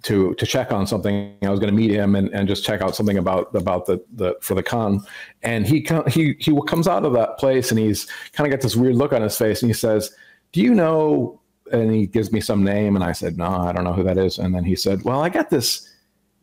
to 0.05 0.35
to 0.35 0.47
check 0.47 0.73
on 0.73 0.87
something. 0.87 1.37
I 1.43 1.51
was 1.51 1.59
going 1.59 1.75
to 1.75 1.77
meet 1.77 1.91
him 1.91 2.15
and, 2.15 2.29
and 2.33 2.47
just 2.47 2.65
check 2.65 2.81
out 2.81 2.95
something 2.95 3.19
about 3.19 3.55
about 3.55 3.87
the 3.87 4.03
the 4.15 4.37
for 4.41 4.55
the 4.55 4.63
con. 4.63 5.05
And 5.43 5.67
he 5.67 5.87
he 6.09 6.37
he 6.39 6.59
comes 6.67 6.87
out 6.87 7.05
of 7.05 7.13
that 7.15 7.39
place 7.39 7.71
and 7.71 7.79
he's 7.79 8.07
kind 8.33 8.47
of 8.47 8.57
got 8.57 8.63
this 8.63 8.77
weird 8.77 8.97
look 8.97 9.13
on 9.13 9.23
his 9.23 9.37
face 9.37 9.63
and 9.63 9.71
he 9.71 9.75
says, 9.75 10.15
"Do 10.53 10.61
you 10.61 10.75
know?" 10.75 11.41
And 11.73 11.93
he 11.93 12.07
gives 12.07 12.31
me 12.31 12.41
some 12.41 12.63
name 12.63 12.95
and 12.95 13.05
I 13.05 13.13
said, 13.13 13.37
"No, 13.39 13.47
I 13.47 13.73
don't 13.73 13.85
know 13.85 13.95
who 13.95 14.05
that 14.05 14.19
is." 14.19 14.39
And 14.39 14.55
then 14.55 14.65
he 14.65 14.77
said, 14.77 15.03
"Well, 15.03 15.21
I 15.21 15.29
got 15.29 15.51
this." 15.51 15.91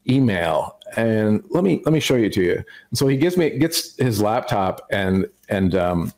email 0.10 0.80
and 0.96 1.44
let 1.50 1.64
me 1.64 1.80
let 1.86 1.94
me 1.94 2.00
show 2.00 2.16
you 2.16 2.28
to 2.28 2.42
you 2.42 2.56
and 2.56 2.98
so 2.98 3.08
he 3.08 3.16
gives 3.16 3.38
me 3.38 3.52
gets 3.52 3.96
his 3.98 4.20
laptop 4.20 4.82
and 4.90 5.28
and 5.48 5.76
um 5.76 6.12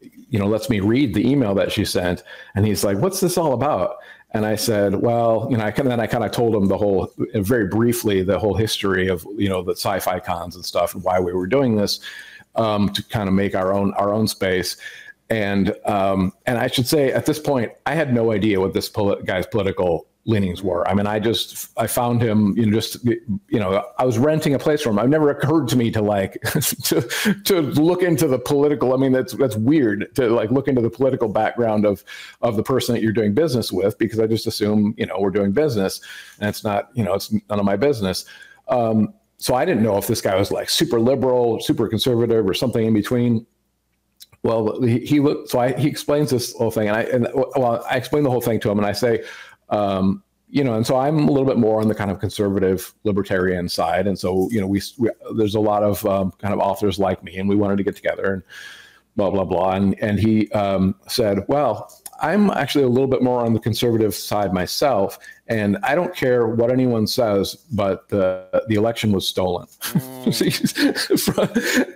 you 0.00 0.38
know 0.38 0.46
lets 0.46 0.70
me 0.70 0.80
read 0.80 1.12
the 1.12 1.28
email 1.28 1.54
that 1.54 1.70
she 1.70 1.84
sent 1.84 2.22
and 2.54 2.64
he's 2.64 2.82
like 2.82 2.96
what's 2.96 3.20
this 3.20 3.36
all 3.36 3.52
about 3.52 3.96
and 4.36 4.46
I 4.46 4.56
said, 4.56 4.94
well, 4.94 5.48
you 5.50 5.56
know, 5.56 5.64
I 5.64 5.70
kind 5.70 5.86
of, 5.86 5.90
then 5.90 6.00
I 6.00 6.06
kind 6.06 6.24
of 6.24 6.30
told 6.30 6.54
him 6.54 6.66
the 6.68 6.76
whole, 6.76 7.12
very 7.34 7.66
briefly, 7.66 8.22
the 8.22 8.38
whole 8.38 8.54
history 8.54 9.08
of, 9.08 9.26
you 9.36 9.48
know, 9.48 9.62
the 9.62 9.72
sci-fi 9.72 10.20
cons 10.20 10.56
and 10.56 10.64
stuff 10.64 10.94
and 10.94 11.02
why 11.02 11.18
we 11.18 11.32
were 11.32 11.46
doing 11.46 11.76
this 11.76 12.00
um, 12.54 12.88
to 12.90 13.02
kind 13.04 13.28
of 13.28 13.34
make 13.34 13.54
our 13.54 13.72
own, 13.72 13.94
our 13.94 14.12
own 14.12 14.28
space. 14.28 14.76
And, 15.30 15.74
um, 15.86 16.32
and 16.46 16.58
I 16.58 16.66
should 16.68 16.86
say 16.86 17.12
at 17.12 17.26
this 17.26 17.38
point, 17.38 17.72
I 17.86 17.94
had 17.94 18.14
no 18.14 18.30
idea 18.30 18.60
what 18.60 18.74
this 18.74 18.88
poli- 18.88 19.22
guy's 19.24 19.46
political 19.46 20.06
leanings 20.26 20.62
were. 20.62 20.86
I 20.88 20.94
mean, 20.94 21.06
I 21.06 21.18
just 21.18 21.70
I 21.78 21.86
found 21.86 22.20
him, 22.20 22.56
you 22.56 22.66
know, 22.66 22.72
just 22.72 23.04
you 23.04 23.38
know, 23.60 23.84
I 23.98 24.04
was 24.04 24.18
renting 24.18 24.54
a 24.54 24.58
place 24.58 24.82
from 24.82 24.98
him. 24.98 25.04
It 25.04 25.08
never 25.08 25.30
occurred 25.30 25.68
to 25.68 25.76
me 25.76 25.90
to 25.92 26.02
like 26.02 26.40
to 26.84 27.00
to 27.44 27.60
look 27.62 28.02
into 28.02 28.26
the 28.26 28.38
political. 28.38 28.92
I 28.92 28.96
mean, 28.96 29.12
that's 29.12 29.32
that's 29.34 29.56
weird 29.56 30.14
to 30.16 30.28
like 30.28 30.50
look 30.50 30.68
into 30.68 30.82
the 30.82 30.90
political 30.90 31.28
background 31.28 31.86
of 31.86 32.04
of 32.42 32.56
the 32.56 32.62
person 32.62 32.94
that 32.94 33.02
you're 33.02 33.12
doing 33.12 33.34
business 33.34 33.72
with 33.72 33.96
because 33.98 34.18
I 34.18 34.26
just 34.26 34.46
assume 34.46 34.94
you 34.98 35.06
know 35.06 35.16
we're 35.18 35.30
doing 35.30 35.52
business, 35.52 36.00
and 36.40 36.48
it's 36.48 36.64
not 36.64 36.90
you 36.94 37.04
know 37.04 37.14
it's 37.14 37.32
none 37.32 37.58
of 37.58 37.64
my 37.64 37.76
business. 37.76 38.26
Um, 38.68 39.14
so 39.38 39.54
I 39.54 39.64
didn't 39.64 39.82
know 39.82 39.96
if 39.96 40.06
this 40.06 40.20
guy 40.20 40.34
was 40.34 40.50
like 40.50 40.68
super 40.68 41.00
liberal, 41.00 41.60
super 41.60 41.88
conservative, 41.88 42.48
or 42.48 42.54
something 42.54 42.84
in 42.84 42.94
between. 42.94 43.46
Well, 44.42 44.80
he, 44.80 45.00
he 45.00 45.20
looked. 45.20 45.50
So 45.50 45.58
I, 45.58 45.72
he 45.72 45.88
explains 45.88 46.30
this 46.30 46.54
whole 46.54 46.70
thing, 46.70 46.88
and 46.88 46.96
I 46.96 47.02
and 47.02 47.28
well, 47.34 47.84
I 47.90 47.96
explain 47.96 48.22
the 48.22 48.30
whole 48.30 48.40
thing 48.40 48.60
to 48.60 48.70
him, 48.70 48.78
and 48.78 48.86
I 48.86 48.92
say, 48.92 49.24
um, 49.68 50.22
you 50.48 50.62
know, 50.62 50.74
and 50.74 50.86
so 50.86 50.96
I'm 50.96 51.28
a 51.28 51.30
little 51.30 51.46
bit 51.46 51.58
more 51.58 51.80
on 51.80 51.88
the 51.88 51.94
kind 51.94 52.10
of 52.10 52.20
conservative 52.20 52.94
libertarian 53.04 53.68
side, 53.68 54.06
and 54.06 54.18
so 54.18 54.48
you 54.50 54.60
know, 54.60 54.66
we, 54.66 54.80
we 54.98 55.10
there's 55.36 55.54
a 55.54 55.60
lot 55.60 55.82
of 55.82 56.04
um, 56.06 56.32
kind 56.38 56.54
of 56.54 56.60
authors 56.60 56.98
like 56.98 57.22
me, 57.24 57.36
and 57.38 57.48
we 57.48 57.56
wanted 57.56 57.76
to 57.78 57.82
get 57.82 57.96
together 57.96 58.32
and 58.34 58.42
blah 59.16 59.30
blah 59.30 59.44
blah, 59.44 59.72
and 59.72 60.00
and 60.00 60.20
he 60.20 60.50
um, 60.52 60.94
said, 61.08 61.44
well, 61.48 61.90
I'm 62.20 62.50
actually 62.50 62.84
a 62.84 62.88
little 62.88 63.08
bit 63.08 63.22
more 63.22 63.44
on 63.44 63.54
the 63.54 63.60
conservative 63.60 64.14
side 64.14 64.52
myself, 64.52 65.18
and 65.48 65.78
I 65.82 65.94
don't 65.94 66.14
care 66.14 66.46
what 66.46 66.70
anyone 66.70 67.06
says, 67.06 67.56
but 67.72 68.08
the 68.08 68.64
the 68.68 68.76
election 68.76 69.12
was 69.12 69.26
stolen. 69.26 69.66
Mm. 69.80 70.36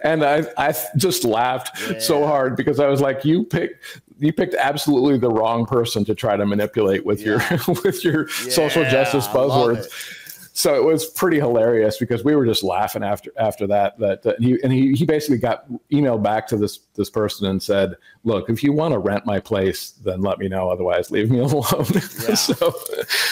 and 0.05 0.25
I 0.25 0.45
I 0.59 0.75
just 0.97 1.25
laughed 1.25 1.81
yeah. 1.89 2.01
so 2.01 2.27
hard 2.27 2.57
because 2.57 2.81
I 2.81 2.89
was 2.89 3.01
like, 3.01 3.25
you 3.25 3.45
picked 3.45 4.01
you 4.21 4.33
picked 4.33 4.55
absolutely 4.55 5.19
the 5.19 5.31
wrong 5.31 5.67
person 5.67 6.05
to 6.05 6.15
try 6.15 6.37
to 6.37 6.47
manipulate 6.47 7.05
with 7.05 7.21
yeah. 7.21 7.27
your 7.27 7.77
with 7.85 8.05
your 8.05 8.29
yeah, 8.29 8.51
social 8.51 8.85
justice 8.85 9.27
buzzwords. 9.29 10.17
So 10.53 10.75
it 10.75 10.85
was 10.85 11.07
pretty 11.07 11.39
hilarious 11.39 11.97
because 11.97 12.23
we 12.23 12.35
were 12.35 12.45
just 12.45 12.63
laughing 12.63 13.03
after 13.03 13.33
after 13.39 13.67
that. 13.69 13.99
That 13.99 14.27
uh, 14.27 14.35
he 14.39 14.59
and 14.63 14.73
he 14.73 14.93
he 14.93 15.07
basically 15.07 15.39
got 15.39 15.65
emailed 15.91 16.23
back 16.23 16.47
to 16.49 16.57
this 16.57 16.81
this 16.97 17.09
person 17.09 17.47
and 17.47 17.63
said, 17.63 17.95
"Look, 18.25 18.51
if 18.51 18.63
you 18.63 18.73
want 18.73 18.93
to 18.93 18.99
rent 18.99 19.25
my 19.25 19.41
place, 19.41 19.93
then 20.05 20.21
let 20.21 20.39
me 20.39 20.49
know. 20.49 20.69
Otherwise, 20.69 21.11
leave 21.11 21.31
me 21.31 21.39
alone." 21.41 21.87
Yeah. 22.29 22.35
so 22.35 22.75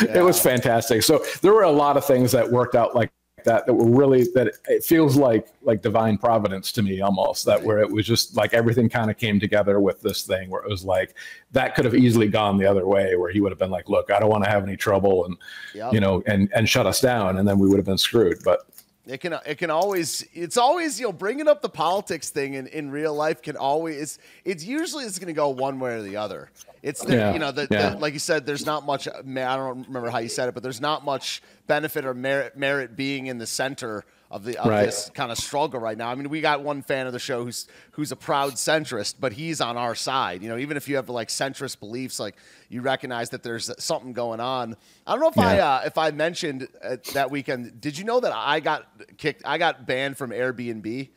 it 0.01 0.25
was 0.25 0.41
fantastic. 0.41 1.03
So 1.03 1.23
there 1.43 1.53
were 1.53 1.65
a 1.65 1.71
lot 1.71 1.97
of 1.97 2.05
things 2.05 2.33
that 2.33 2.51
worked 2.51 2.75
out 2.75 2.95
like 2.95 3.11
that 3.49 3.65
that 3.67 3.73
were 3.73 3.89
really 3.89 4.25
that 4.35 4.53
it 4.69 4.85
feels 4.85 5.17
like 5.17 5.49
like 5.63 5.81
divine 5.81 6.19
providence 6.19 6.71
to 6.71 6.83
me 6.83 7.01
almost 7.01 7.47
that 7.47 7.63
where 7.63 7.79
it 7.79 7.91
was 7.91 8.07
just 8.07 8.37
like 8.37 8.53
everything 8.53 8.89
kind 8.91 9.11
of 9.11 9.17
came 9.17 9.41
together 9.41 9.81
with 9.81 10.01
this 10.03 10.23
thing 10.23 10.51
where 10.51 10.63
it 10.63 10.69
was 10.69 10.85
like 10.85 11.15
that 11.53 11.75
could 11.75 11.87
have 11.87 11.95
easily 11.95 12.29
gone 12.29 12.59
the 12.59 12.67
other 12.67 12.87
way 12.87 13.17
where 13.17 13.31
he 13.31 13.41
would 13.41 13.51
have 13.51 13.59
been 13.59 13.71
like 13.71 13.89
look 13.89 14.11
i 14.11 14.21
don't 14.21 14.29
want 14.29 14.45
to 14.45 14.51
have 14.51 14.63
any 14.63 14.77
trouble 14.77 15.25
and 15.25 15.37
yep. 15.75 15.95
you 15.95 16.01
know 16.01 16.23
and 16.27 16.51
and 16.55 16.69
shut 16.69 16.87
us 16.87 17.01
down 17.01 17.39
and 17.39 17.49
then 17.49 17.59
we 17.59 17.67
would 17.67 17.79
have 17.79 17.87
been 17.87 17.99
screwed 17.99 18.39
but 18.45 18.61
It 19.07 19.23
can 19.23 19.33
it 19.47 19.57
can 19.57 19.71
always 19.71 20.27
it's 20.35 20.59
always 20.59 21.01
you 21.01 21.07
know 21.07 21.13
bringing 21.13 21.49
up 21.49 21.63
the 21.63 21.71
politics 21.71 22.29
thing 22.29 22.53
in, 22.55 22.67
in 22.67 22.91
real 22.91 23.15
life 23.15 23.41
can 23.41 23.57
always 23.57 23.97
it's 23.97 24.19
it's 24.45 24.65
usually 24.65 25.05
it's 25.07 25.19
going 25.19 25.29
to 25.29 25.41
go 25.45 25.49
one 25.49 25.81
way 25.81 25.95
or 25.95 26.03
the 26.03 26.17
other. 26.17 26.51
It's 26.83 27.03
the, 27.03 27.17
yeah. 27.17 27.33
you 27.33 27.39
know 27.39 27.53
the, 27.53 27.67
yeah. 27.71 27.91
the, 27.91 27.99
like 27.99 28.13
you 28.13 28.19
said 28.19 28.47
there's 28.47 28.67
not 28.67 28.87
much 28.87 29.09
I 29.09 29.13
don't 29.23 29.87
remember 29.87 30.11
how 30.11 30.19
you 30.19 30.29
said 30.29 30.49
it 30.49 30.55
but 30.55 30.63
there's 30.63 30.81
not 30.81 31.05
much 31.05 31.43
benefit 31.67 32.05
or 32.05 32.15
merit 32.15 32.57
merit 32.57 32.97
being 32.97 33.27
in 33.27 33.39
the 33.39 33.47
center 33.47 34.05
of 34.31 34.45
the 34.45 34.59
of 34.59 34.67
right. 34.67 34.85
this 34.85 35.11
kind 35.15 35.33
of 35.33 35.39
struggle 35.39 35.81
right 35.81 35.97
now. 35.97 36.11
I 36.11 36.15
mean, 36.15 36.29
we 36.29 36.41
got 36.41 36.63
one 36.63 36.83
fan 36.83 37.07
of 37.07 37.13
the 37.13 37.19
show 37.19 37.45
who's 37.45 37.67
who's 37.93 38.13
a 38.13 38.17
proud 38.17 38.55
centrist, 38.55 39.15
but 39.19 39.33
he's 39.33 39.61
on 39.61 39.77
our 39.77 39.95
side. 39.95 40.43
You 40.43 40.51
know, 40.51 40.59
even 40.59 40.77
if 40.77 40.89
you 40.89 40.97
have 40.97 41.09
like 41.09 41.29
centrist 41.29 41.81
beliefs, 41.81 42.21
like 42.21 42.37
you 42.69 42.83
recognize 42.83 43.31
that 43.31 43.43
there's 43.43 43.71
something 43.83 44.13
going 44.13 44.41
on. 44.41 44.77
I 45.07 45.13
don't 45.13 45.21
know 45.21 45.29
if 45.29 45.37
yeah. 45.37 45.49
I 45.49 45.59
uh, 45.59 45.83
if 45.87 45.99
I 45.99 46.11
mentioned 46.11 46.69
uh, 46.83 46.97
that 47.15 47.31
weekend. 47.31 47.81
Did 47.81 47.97
you 47.97 48.05
know 48.05 48.21
that 48.21 48.33
I 48.35 48.61
got 48.61 48.87
kicked? 49.17 49.43
I 49.47 49.57
got 49.57 49.87
banned 49.87 50.19
from 50.19 50.31
Airbnb. 50.31 51.09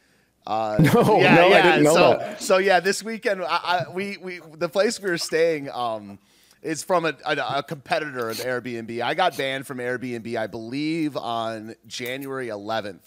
Uh, 0.45 0.77
no, 0.93 1.19
yeah, 1.19 1.35
no, 1.35 1.47
yeah. 1.49 1.57
I 1.57 1.61
didn't 1.61 1.83
know 1.83 1.93
so, 1.93 2.17
that. 2.17 2.41
So 2.41 2.57
yeah, 2.57 2.79
this 2.79 3.03
weekend, 3.03 3.43
I, 3.43 3.45
I, 3.47 3.85
we 3.93 4.17
we 4.17 4.41
the 4.57 4.69
place 4.69 4.99
we 4.99 5.09
were 5.09 5.17
staying. 5.17 5.69
Um, 5.69 6.19
is 6.61 6.83
from 6.83 7.05
a, 7.05 7.15
a, 7.25 7.35
a, 7.57 7.63
competitor 7.63 8.29
of 8.29 8.37
Airbnb. 8.37 9.01
I 9.01 9.15
got 9.15 9.35
banned 9.35 9.65
from 9.65 9.79
Airbnb, 9.79 10.37
I 10.37 10.45
believe, 10.45 11.17
on 11.17 11.73
January 11.87 12.49
11th. 12.49 12.99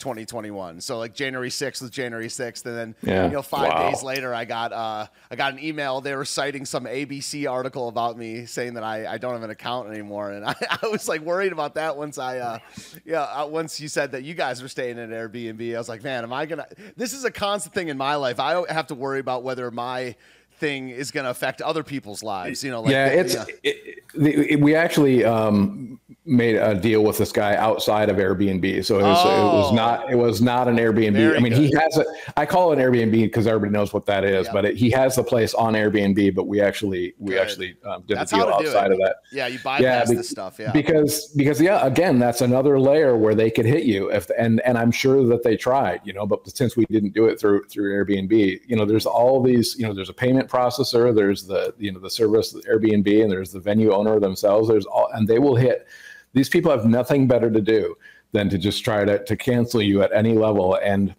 2021. 0.00 0.80
So 0.80 0.98
like 0.98 1.14
January 1.14 1.50
6th 1.50 1.82
was 1.82 1.90
January 1.90 2.26
6th, 2.26 2.66
and 2.66 2.76
then 2.76 2.94
yeah. 3.02 3.26
you 3.26 3.32
know 3.32 3.42
five 3.42 3.72
wow. 3.72 3.90
days 3.90 4.02
later, 4.02 4.34
I 4.34 4.44
got 4.44 4.72
uh, 4.72 5.06
I 5.30 5.36
got 5.36 5.52
an 5.52 5.60
email. 5.60 6.00
They 6.00 6.16
were 6.16 6.24
citing 6.24 6.64
some 6.64 6.84
ABC 6.84 7.48
article 7.48 7.88
about 7.88 8.18
me, 8.18 8.46
saying 8.46 8.74
that 8.74 8.82
I, 8.82 9.06
I 9.06 9.18
don't 9.18 9.34
have 9.34 9.42
an 9.42 9.50
account 9.50 9.88
anymore, 9.88 10.32
and 10.32 10.44
I, 10.46 10.54
I 10.82 10.88
was 10.88 11.08
like 11.08 11.20
worried 11.20 11.52
about 11.52 11.74
that 11.74 11.96
once 11.96 12.18
I 12.18 12.38
uh, 12.38 12.58
yeah 13.04 13.22
uh, 13.22 13.46
once 13.46 13.80
you 13.80 13.88
said 13.88 14.12
that 14.12 14.24
you 14.24 14.34
guys 14.34 14.62
were 14.62 14.68
staying 14.68 14.98
at 14.98 15.10
Airbnb. 15.10 15.74
I 15.74 15.78
was 15.78 15.88
like, 15.88 16.02
man, 16.02 16.24
am 16.24 16.32
I 16.32 16.46
gonna? 16.46 16.66
This 16.96 17.12
is 17.12 17.24
a 17.24 17.30
constant 17.30 17.74
thing 17.74 17.88
in 17.88 17.96
my 17.96 18.16
life. 18.16 18.40
I 18.40 18.64
have 18.72 18.88
to 18.88 18.94
worry 18.94 19.20
about 19.20 19.44
whether 19.44 19.70
my 19.70 20.16
thing 20.60 20.90
is 20.90 21.10
going 21.10 21.24
to 21.24 21.30
affect 21.30 21.62
other 21.62 21.82
people's 21.82 22.22
lives. 22.22 22.62
You 22.62 22.70
know, 22.70 22.82
like, 22.82 22.92
yeah, 22.92 23.06
it's 23.06 23.34
yeah. 23.34 23.44
It, 23.64 24.04
it, 24.14 24.60
we 24.60 24.74
actually 24.74 25.24
um, 25.24 25.98
made 26.24 26.56
a 26.56 26.74
deal 26.74 27.02
with 27.02 27.18
this 27.18 27.32
guy 27.32 27.56
outside 27.56 28.08
of 28.08 28.16
Airbnb, 28.16 28.84
so 28.84 28.98
it 28.98 29.02
was, 29.02 29.18
oh, 29.24 29.30
it 29.30 29.54
was 29.54 29.72
not 29.72 30.10
it 30.10 30.16
was 30.16 30.42
not 30.42 30.68
an 30.68 30.76
Airbnb. 30.76 31.36
I 31.36 31.40
mean, 31.40 31.52
good. 31.52 31.62
he 31.62 31.74
has 31.74 31.96
a 31.96 32.04
I 32.36 32.46
call 32.46 32.72
it 32.72 32.78
an 32.78 32.84
Airbnb 32.84 33.12
because 33.12 33.46
everybody 33.46 33.72
knows 33.72 33.92
what 33.92 34.06
that 34.06 34.24
is, 34.24 34.46
yeah. 34.46 34.52
but 34.52 34.64
it, 34.64 34.76
he 34.76 34.90
has 34.90 35.16
the 35.16 35.24
place 35.24 35.54
on 35.54 35.74
Airbnb. 35.74 36.34
But 36.34 36.46
we 36.46 36.60
actually 36.60 37.14
we 37.18 37.32
good. 37.32 37.42
actually 37.42 37.76
um, 37.84 38.02
did 38.06 38.18
that's 38.18 38.32
a 38.32 38.36
deal 38.36 38.48
outside 38.48 38.92
of 38.92 38.98
that. 38.98 39.16
Yeah, 39.32 39.46
you 39.46 39.58
bypass 39.58 39.82
yeah, 39.82 40.04
be, 40.04 40.16
this 40.16 40.28
stuff. 40.28 40.58
Yeah, 40.58 40.72
because 40.72 41.28
because 41.36 41.60
yeah, 41.60 41.86
again, 41.86 42.18
that's 42.18 42.40
another 42.40 42.78
layer 42.78 43.16
where 43.16 43.34
they 43.34 43.50
could 43.50 43.66
hit 43.66 43.84
you 43.84 44.10
if 44.10 44.28
and 44.36 44.60
and 44.60 44.76
I'm 44.76 44.90
sure 44.90 45.24
that 45.26 45.42
they 45.42 45.56
tried, 45.56 46.00
you 46.04 46.12
know, 46.12 46.26
but 46.26 46.48
since 46.54 46.76
we 46.76 46.84
didn't 46.86 47.14
do 47.14 47.26
it 47.26 47.40
through 47.40 47.64
through 47.68 47.92
Airbnb, 47.92 48.60
you 48.66 48.76
know, 48.76 48.84
there's 48.84 49.06
all 49.06 49.42
these, 49.42 49.76
you 49.78 49.86
know, 49.86 49.94
there's 49.94 50.10
a 50.10 50.14
payment 50.14 50.49
processor, 50.50 51.14
there's 51.14 51.46
the 51.46 51.74
you 51.78 51.92
know 51.92 52.00
the 52.00 52.10
service 52.10 52.52
Airbnb, 52.52 53.22
and 53.22 53.30
there's 53.30 53.52
the 53.52 53.60
venue 53.60 53.92
owner 53.92 54.20
themselves. 54.20 54.68
There's 54.68 54.86
all, 54.86 55.08
and 55.14 55.26
they 55.26 55.38
will 55.38 55.56
hit. 55.56 55.86
These 56.32 56.48
people 56.48 56.70
have 56.70 56.84
nothing 56.84 57.26
better 57.26 57.50
to 57.50 57.60
do 57.60 57.96
than 58.32 58.48
to 58.50 58.58
just 58.58 58.84
try 58.84 59.04
to 59.04 59.24
to 59.24 59.36
cancel 59.36 59.82
you 59.82 60.02
at 60.02 60.12
any 60.12 60.34
level. 60.34 60.76
And 60.82 61.14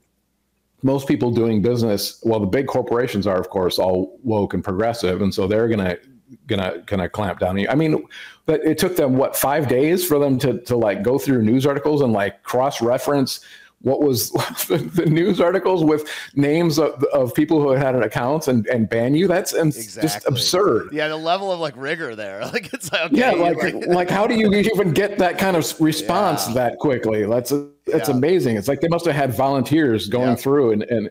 most 0.84 1.08
people 1.08 1.32
doing 1.32 1.62
business, 1.62 2.20
well, 2.24 2.40
the 2.40 2.48
big 2.48 2.68
corporations 2.68 3.28
are, 3.28 3.40
of 3.40 3.50
course, 3.50 3.78
all 3.80 4.20
woke 4.24 4.54
and 4.54 4.64
progressive, 4.64 5.22
and 5.22 5.34
so 5.34 5.48
they're 5.48 5.68
gonna 5.68 5.98
gonna 6.48 6.84
gonna 6.86 7.10
clamp 7.10 7.40
down 7.40 7.52
on 7.52 7.58
you. 7.58 7.68
I 7.70 7.76
mean, 7.76 8.04
but 8.46 8.64
it 8.66 8.78
took 8.78 8.96
them 8.96 9.18
what 9.18 9.36
five 9.36 9.68
days 9.68 10.06
for 10.06 10.20
them 10.20 10.38
to 10.40 10.60
to 10.62 10.76
like 10.76 11.04
go 11.04 11.18
through 11.18 11.44
news 11.44 11.66
articles 11.66 12.02
and 12.02 12.14
like 12.14 12.44
cross 12.44 12.82
reference 12.82 13.42
what 13.84 14.02
was 14.02 14.32
the 14.68 15.06
news 15.08 15.42
articles 15.42 15.84
with 15.84 16.08
names 16.36 16.78
of, 16.78 17.04
of 17.06 17.34
people 17.34 17.62
who 17.62 17.72
had 17.72 17.96
an 17.96 18.04
account 18.04 18.48
and, 18.48 18.68
and 18.68 18.90
ban 18.90 19.16
you 19.16 19.28
that's 19.28 19.54
exactly. 19.54 20.02
just 20.02 20.28
absurd 20.28 20.90
yeah 20.92 21.08
the 21.08 21.16
level 21.16 21.52
of 21.52 21.60
like 21.60 21.76
rigor 21.76 22.16
there 22.16 22.46
like 22.54 22.74
it's 22.74 22.92
like 22.92 23.02
okay, 23.12 23.18
yeah 23.18 23.32
like 23.32 23.62
like, 23.62 23.74
like 23.88 24.10
how 24.10 24.28
do 24.28 24.36
you 24.36 24.54
even 24.54 24.92
get 24.92 25.18
that 25.18 25.38
kind 25.38 25.56
of 25.56 25.82
response 25.82 26.48
yeah. 26.48 26.54
that 26.54 26.78
quickly 26.78 27.26
that's 27.26 27.52
it's 27.52 28.10
yeah. 28.10 28.16
amazing 28.16 28.56
it's 28.56 28.68
like 28.68 28.82
they 28.82 28.88
must 28.88 29.06
have 29.06 29.16
had 29.16 29.34
volunteers 29.34 30.08
going 30.08 30.30
yeah. 30.30 30.36
through 30.36 30.72
and 30.72 30.84
and 30.84 31.10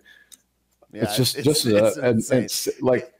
it's 0.93 1.17
just 1.17 1.37
it's, 1.37 1.45
just 1.45 1.67
it's, 1.67 1.97
a, 1.97 2.11
it's, 2.11 2.31
it's 2.33 2.83
like 2.83 3.13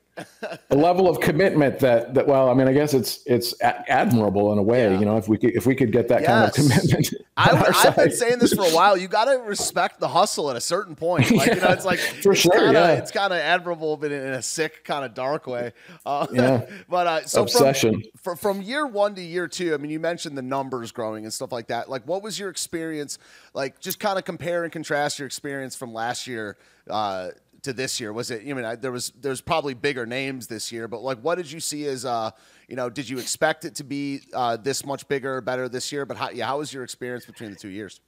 a 0.71 0.77
level 0.77 1.09
of 1.09 1.21
commitment 1.21 1.79
that 1.79 2.15
that 2.15 2.27
well 2.27 2.49
i 2.49 2.55
mean 2.55 2.69
i 2.69 2.73
guess 2.73 2.95
it's 2.95 3.21
it's 3.27 3.55
admirable 3.61 4.53
in 4.53 4.59
a 4.59 4.63
way 4.63 4.91
yeah. 4.91 4.99
you 4.99 5.05
know 5.05 5.17
if 5.17 5.29
we 5.29 5.37
could 5.37 5.55
if 5.55 5.67
we 5.67 5.75
could 5.75 5.93
get 5.93 6.09
that 6.09 6.23
yes. 6.23 6.29
kind 6.29 6.49
of 6.49 6.55
commitment 6.55 7.15
I, 7.37 7.73
have 7.83 7.97
been 7.97 8.13
saying 8.13 8.39
this 8.39 8.53
for 8.53 8.63
a 8.65 8.71
while 8.71 8.97
you 8.97 9.09
got 9.09 9.27
to 9.27 9.39
respect 9.39 10.01
the 10.01 10.09
hustle 10.09 10.51
at 10.51 10.57
a 10.57 10.61
certain 10.61 10.95
point 10.95 11.31
like 11.31 11.49
yeah, 11.49 11.55
you 11.55 11.61
know 11.61 11.69
it's 11.69 11.85
like 11.85 11.99
for 12.23 12.33
it's 12.33 12.41
sure 12.41 12.53
kinda, 12.53 12.73
yeah. 12.73 12.93
it's 12.93 13.11
kind 13.11 13.33
of 13.33 13.39
admirable 13.39 13.97
but 13.97 14.13
in 14.13 14.23
a 14.23 14.43
sick 14.43 14.85
kind 14.85 15.05
of 15.05 15.15
dark 15.15 15.47
way 15.47 15.73
uh, 16.07 16.27
yeah 16.33 16.67
but 16.89 17.07
uh, 17.07 17.25
so 17.27 17.43
obsession 17.43 18.03
from, 18.17 18.37
from 18.37 18.63
year 18.63 18.87
one 18.87 19.15
to 19.15 19.23
year 19.23 19.49
two 19.49 19.75
i 19.75 19.77
mean 19.77 19.91
you 19.91 20.01
mentioned 20.01 20.37
the 20.37 20.43
numbers 20.43 20.93
growing 20.93 21.25
and 21.25 21.33
stuff 21.33 21.53
like 21.53 21.69
that 21.69 21.89
like 21.89 22.07
what 22.07 22.23
was 22.23 22.39
your 22.39 22.51
experience 22.51 23.19
like 23.55 23.81
just 23.81 24.01
kind 24.01 24.19
of 24.19 24.25
compare 24.25 24.65
and 24.65 24.73
contrast 24.73 25.19
your 25.19 25.27
experience 25.27 25.75
from 25.77 25.93
last 25.93 26.27
year 26.27 26.57
uh, 26.89 27.31
to 27.65 27.73
this 27.73 28.01
year? 28.01 28.13
Was 28.13 28.31
it? 28.31 28.43
You 28.43 28.55
I 28.55 28.57
mean 28.57 28.65
I, 28.65 28.77
there 28.77 28.93
was 28.93 29.13
there's 29.21 29.41
probably 29.41 29.75
bigger 29.75 30.07
names 30.07 30.47
this 30.47 30.71
year, 30.73 30.89
but 30.89 31.03
like, 31.03 31.19
what 31.21 31.37
did 31.37 31.51
you 31.51 31.61
see 31.61 31.87
as 31.87 32.05
uh, 32.05 32.31
you 32.71 32.77
know, 32.77 32.89
did 32.89 33.09
you 33.09 33.19
expect 33.19 33.65
it 33.65 33.75
to 33.75 33.85
be 33.85 34.21
uh, 34.33 34.57
this 34.57 34.87
much 34.87 35.07
bigger, 35.09 35.41
better 35.41 35.69
this 35.69 35.91
year? 35.91 36.07
But 36.07 36.17
how, 36.17 36.31
yeah, 36.31 36.47
how 36.47 36.59
was 36.59 36.73
your 36.73 36.85
experience 36.85 37.27
between 37.27 37.51
the 37.51 37.57
two 37.57 37.69
years? 37.69 38.01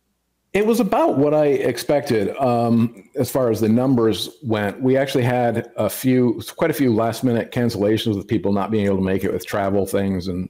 It 0.53 0.67
was 0.67 0.81
about 0.81 1.17
what 1.17 1.35
I 1.35 1.47
expected 1.47 2.37
um, 2.37 3.09
as 3.17 3.31
far 3.31 3.51
as 3.51 3.61
the 3.61 3.69
numbers 3.69 4.29
went. 4.43 4.81
We 4.81 4.97
actually 4.97 5.25
had 5.25 5.73
a 5.77 5.89
few, 5.89 6.43
quite 6.57 6.71
a 6.71 6.75
few 6.75 6.95
last 6.95 7.25
minute 7.25 7.51
cancellations 7.51 8.17
with 8.17 8.29
people 8.29 8.53
not 8.53 8.71
being 8.71 8.85
able 8.85 8.99
to 8.99 9.03
make 9.03 9.25
it 9.25 9.33
with 9.33 9.47
travel 9.47 9.87
things 9.87 10.29
and 10.29 10.49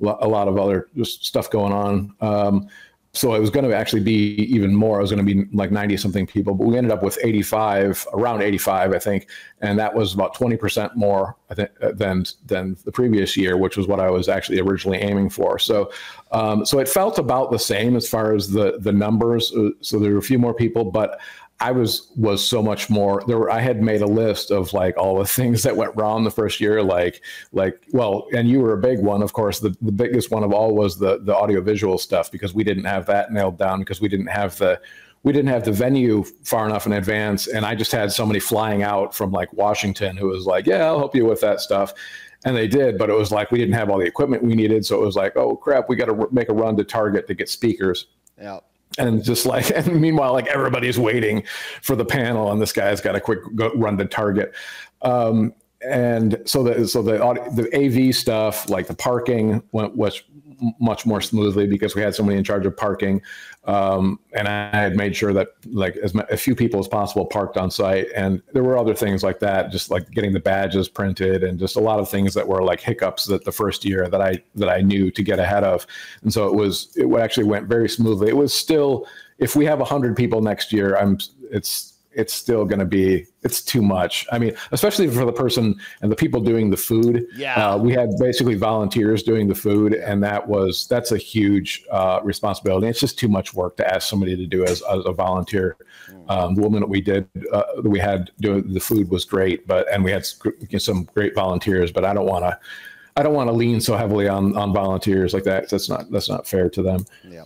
a 0.00 0.26
lot 0.26 0.48
of 0.48 0.58
other 0.58 0.88
just 0.96 1.24
stuff 1.24 1.50
going 1.50 1.72
on. 1.72 2.14
Um, 2.20 2.68
so 3.14 3.34
it 3.34 3.40
was 3.40 3.50
going 3.50 3.68
to 3.68 3.76
actually 3.76 4.00
be 4.00 4.36
even 4.54 4.74
more. 4.74 4.98
It 4.98 5.02
was 5.02 5.10
going 5.10 5.24
to 5.26 5.34
be 5.34 5.44
like 5.54 5.70
90 5.70 5.98
something 5.98 6.26
people, 6.26 6.54
but 6.54 6.66
we 6.66 6.78
ended 6.78 6.92
up 6.92 7.02
with 7.02 7.18
85, 7.22 8.06
around 8.14 8.40
85, 8.40 8.94
I 8.94 8.98
think. 8.98 9.28
And 9.60 9.78
that 9.78 9.94
was 9.94 10.14
about 10.14 10.34
20% 10.34 10.96
more 10.96 11.36
I 11.50 11.54
think, 11.54 11.70
uh, 11.82 11.92
than, 11.92 12.24
than 12.46 12.78
the 12.86 12.92
previous 12.92 13.36
year, 13.36 13.58
which 13.58 13.76
was 13.76 13.86
what 13.86 14.00
I 14.00 14.08
was 14.08 14.30
actually 14.30 14.60
originally 14.60 14.98
aiming 14.98 15.28
for. 15.28 15.58
So, 15.58 15.92
um, 16.30 16.64
so 16.64 16.78
it 16.78 16.88
felt 16.88 17.18
about 17.18 17.50
the 17.50 17.58
same 17.58 17.96
as 17.96 18.08
far 18.08 18.34
as 18.34 18.48
the, 18.48 18.78
the 18.78 18.92
numbers. 18.92 19.52
Uh, 19.52 19.70
so 19.82 19.98
there 19.98 20.12
were 20.12 20.18
a 20.18 20.22
few 20.22 20.38
more 20.38 20.54
people, 20.54 20.90
but 20.90 21.20
I 21.60 21.70
was 21.70 22.10
was 22.16 22.46
so 22.46 22.60
much 22.60 22.90
more 22.90 23.22
there 23.26 23.38
were 23.38 23.50
I 23.50 23.60
had 23.60 23.80
made 23.80 24.02
a 24.02 24.06
list 24.06 24.50
of 24.50 24.72
like 24.72 24.96
all 24.96 25.18
the 25.18 25.26
things 25.38 25.62
that 25.62 25.76
went 25.76 25.94
wrong 25.96 26.24
the 26.24 26.30
first 26.30 26.60
year 26.60 26.82
like 26.82 27.22
like 27.52 27.86
well 27.92 28.26
and 28.34 28.48
you 28.48 28.60
were 28.60 28.72
a 28.72 28.78
big 28.78 28.98
one 28.98 29.22
of 29.22 29.32
course. 29.32 29.60
The, 29.60 29.74
the 29.80 29.92
biggest 29.92 30.30
one 30.30 30.42
of 30.42 30.52
all 30.52 30.74
was 30.74 30.98
the 30.98 31.20
the 31.22 31.34
audiovisual 31.34 31.98
stuff 31.98 32.30
because 32.32 32.52
we 32.52 32.64
didn't 32.64 32.84
have 32.84 33.06
that 33.06 33.32
nailed 33.32 33.58
down 33.58 33.78
because 33.78 34.00
we 34.00 34.08
didn't 34.08 34.26
have 34.26 34.56
the 34.58 34.80
we 35.22 35.32
didn't 35.32 35.50
have 35.50 35.64
the 35.64 35.70
venue 35.70 36.24
far 36.42 36.66
enough 36.66 36.84
in 36.84 36.94
advance. 36.94 37.46
And 37.46 37.64
I 37.64 37.76
just 37.76 37.92
had 37.92 38.10
somebody 38.10 38.40
flying 38.40 38.82
out 38.82 39.14
from 39.14 39.30
like 39.30 39.52
Washington 39.52 40.16
who 40.16 40.28
was 40.28 40.46
like 40.46 40.66
yeah 40.66 40.84
I'll 40.86 40.98
help 40.98 41.14
you 41.14 41.24
with 41.26 41.40
that 41.42 41.60
stuff. 41.60 41.94
And 42.44 42.56
they 42.56 42.66
did 42.66 42.98
but 42.98 43.08
it 43.08 43.14
was 43.14 43.30
like 43.30 43.52
we 43.52 43.58
didn't 43.58 43.74
have 43.74 43.88
all 43.88 43.98
the 43.98 44.06
equipment 44.06 44.42
we 44.42 44.56
needed. 44.56 44.84
So 44.84 45.00
it 45.00 45.04
was 45.04 45.14
like 45.14 45.36
oh 45.36 45.56
crap 45.56 45.88
we 45.88 45.94
got 45.94 46.06
to 46.06 46.28
make 46.32 46.48
a 46.48 46.54
run 46.54 46.76
to 46.76 46.84
Target 46.84 47.28
to 47.28 47.34
get 47.34 47.48
speakers. 47.48 48.08
Yeah 48.36 48.58
and 48.98 49.22
just 49.22 49.46
like 49.46 49.70
and 49.74 50.00
meanwhile 50.00 50.32
like 50.32 50.46
everybody's 50.46 50.98
waiting 50.98 51.42
for 51.82 51.96
the 51.96 52.04
panel 52.04 52.52
and 52.52 52.60
this 52.60 52.72
guy's 52.72 53.00
got 53.00 53.14
a 53.14 53.20
quick 53.20 53.40
go, 53.54 53.72
run 53.74 53.96
to 53.98 54.04
target. 54.04 54.54
Um, 55.02 55.54
and 55.80 56.40
so 56.44 56.62
the 56.62 56.86
so 56.86 57.02
the 57.02 57.18
the 57.54 57.68
AV 57.74 58.14
stuff 58.14 58.70
like 58.70 58.86
the 58.86 58.94
parking 58.94 59.62
went 59.72 59.96
was 59.96 60.22
much 60.78 61.06
more 61.06 61.20
smoothly 61.20 61.66
because 61.66 61.94
we 61.94 62.02
had 62.02 62.14
somebody 62.14 62.38
in 62.38 62.44
charge 62.44 62.66
of 62.66 62.76
parking. 62.76 63.20
Um, 63.64 64.18
and 64.32 64.48
I 64.48 64.70
had 64.70 64.96
made 64.96 65.14
sure 65.14 65.32
that 65.32 65.48
like 65.66 65.96
as 65.96 66.14
few 66.40 66.54
people 66.54 66.80
as 66.80 66.88
possible 66.88 67.24
parked 67.26 67.56
on 67.56 67.70
site, 67.70 68.08
and 68.14 68.42
there 68.52 68.62
were 68.62 68.76
other 68.76 68.94
things 68.94 69.22
like 69.22 69.38
that, 69.40 69.70
just 69.70 69.90
like 69.90 70.10
getting 70.10 70.32
the 70.32 70.40
badges 70.40 70.88
printed, 70.88 71.44
and 71.44 71.58
just 71.58 71.76
a 71.76 71.80
lot 71.80 72.00
of 72.00 72.08
things 72.08 72.34
that 72.34 72.46
were 72.46 72.62
like 72.62 72.80
hiccups 72.80 73.26
that 73.26 73.44
the 73.44 73.52
first 73.52 73.84
year 73.84 74.08
that 74.08 74.20
I 74.20 74.42
that 74.56 74.68
I 74.68 74.80
knew 74.80 75.10
to 75.12 75.22
get 75.22 75.38
ahead 75.38 75.64
of, 75.64 75.86
and 76.22 76.32
so 76.32 76.46
it 76.46 76.54
was 76.54 76.92
it 76.96 77.12
actually 77.18 77.46
went 77.46 77.68
very 77.68 77.88
smoothly. 77.88 78.28
It 78.28 78.36
was 78.36 78.52
still 78.52 79.06
if 79.38 79.54
we 79.56 79.64
have 79.64 79.80
hundred 79.80 80.16
people 80.16 80.40
next 80.40 80.72
year, 80.72 80.96
I'm 80.96 81.18
it's 81.50 81.91
it's 82.14 82.32
still 82.32 82.64
going 82.64 82.78
to 82.78 82.84
be 82.84 83.26
it's 83.42 83.60
too 83.60 83.82
much. 83.82 84.26
I 84.30 84.38
mean 84.38 84.54
especially 84.72 85.08
for 85.08 85.24
the 85.24 85.32
person 85.32 85.74
and 86.00 86.10
the 86.10 86.16
people 86.16 86.40
doing 86.40 86.70
the 86.70 86.76
food. 86.76 87.26
Yeah. 87.34 87.54
Uh, 87.54 87.78
we 87.78 87.92
had 87.92 88.10
basically 88.18 88.54
volunteers 88.54 89.22
doing 89.22 89.48
the 89.48 89.54
food 89.54 89.94
and 89.94 90.22
that 90.22 90.46
was 90.46 90.86
that's 90.88 91.12
a 91.12 91.18
huge 91.18 91.84
uh, 91.90 92.20
responsibility. 92.22 92.86
It's 92.86 93.00
just 93.00 93.18
too 93.18 93.28
much 93.28 93.54
work 93.54 93.76
to 93.78 93.94
ask 93.94 94.08
somebody 94.08 94.36
to 94.36 94.46
do 94.46 94.64
as, 94.64 94.82
as 94.82 95.04
a 95.04 95.12
volunteer. 95.12 95.76
Mm. 96.10 96.30
um, 96.30 96.54
the 96.54 96.62
woman 96.62 96.80
that 96.80 96.88
we 96.88 97.00
did 97.00 97.28
uh, 97.52 97.62
that 97.82 97.88
we 97.88 97.98
had 97.98 98.30
doing 98.40 98.72
the 98.72 98.80
food 98.80 99.08
was 99.10 99.24
great 99.24 99.66
but 99.66 99.90
and 99.92 100.02
we 100.02 100.10
had 100.10 100.26
some 100.26 101.04
great 101.14 101.34
volunteers 101.34 101.92
but 101.92 102.04
i 102.04 102.12
don't 102.12 102.26
want 102.26 102.44
to 102.44 102.58
i 103.16 103.22
don't 103.22 103.34
want 103.34 103.48
to 103.48 103.52
lean 103.52 103.80
so 103.80 103.96
heavily 103.96 104.28
on 104.28 104.56
on 104.56 104.72
volunteers 104.72 105.34
like 105.34 105.44
that. 105.44 105.68
That's 105.68 105.88
not 105.88 106.10
that's 106.10 106.28
not 106.28 106.46
fair 106.46 106.68
to 106.70 106.82
them. 106.82 107.04
Yeah. 107.24 107.44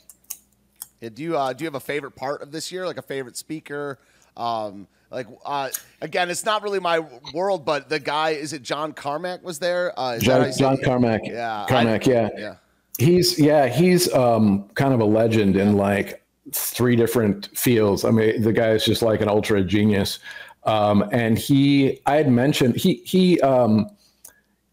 Yeah, 1.00 1.10
do 1.10 1.22
you 1.22 1.36
uh, 1.36 1.52
do 1.52 1.64
you 1.64 1.66
have 1.66 1.74
a 1.74 1.80
favorite 1.80 2.16
part 2.16 2.42
of 2.42 2.52
this 2.52 2.72
year, 2.72 2.86
like 2.86 2.96
a 2.96 3.02
favorite 3.02 3.36
speaker? 3.36 3.98
Um, 4.36 4.86
like 5.10 5.26
uh, 5.44 5.70
again, 6.00 6.30
it's 6.30 6.44
not 6.44 6.62
really 6.62 6.80
my 6.80 7.04
world, 7.32 7.64
but 7.64 7.88
the 7.88 8.00
guy 8.00 8.30
is 8.30 8.52
it 8.52 8.62
John 8.62 8.92
Carmack 8.92 9.42
was 9.42 9.58
there? 9.58 9.98
Uh, 9.98 10.18
John, 10.18 10.50
John 10.58 10.78
Carmack. 10.84 11.22
Yeah, 11.24 11.64
Carmack. 11.68 12.06
I, 12.06 12.10
yeah, 12.10 12.28
yeah. 12.36 12.54
He's 12.98 13.38
yeah 13.38 13.68
he's 13.68 14.12
um, 14.12 14.68
kind 14.74 14.92
of 14.92 15.00
a 15.00 15.04
legend 15.04 15.56
in 15.56 15.76
like 15.76 16.24
three 16.52 16.96
different 16.96 17.56
fields. 17.56 18.04
I 18.04 18.10
mean, 18.10 18.42
the 18.42 18.52
guy 18.52 18.70
is 18.70 18.84
just 18.84 19.02
like 19.02 19.20
an 19.20 19.28
ultra 19.28 19.62
genius. 19.62 20.18
Um, 20.64 21.08
and 21.12 21.38
he, 21.38 22.00
I 22.06 22.16
had 22.16 22.30
mentioned 22.30 22.76
he 22.76 22.94
he 23.04 23.40
um, 23.40 23.88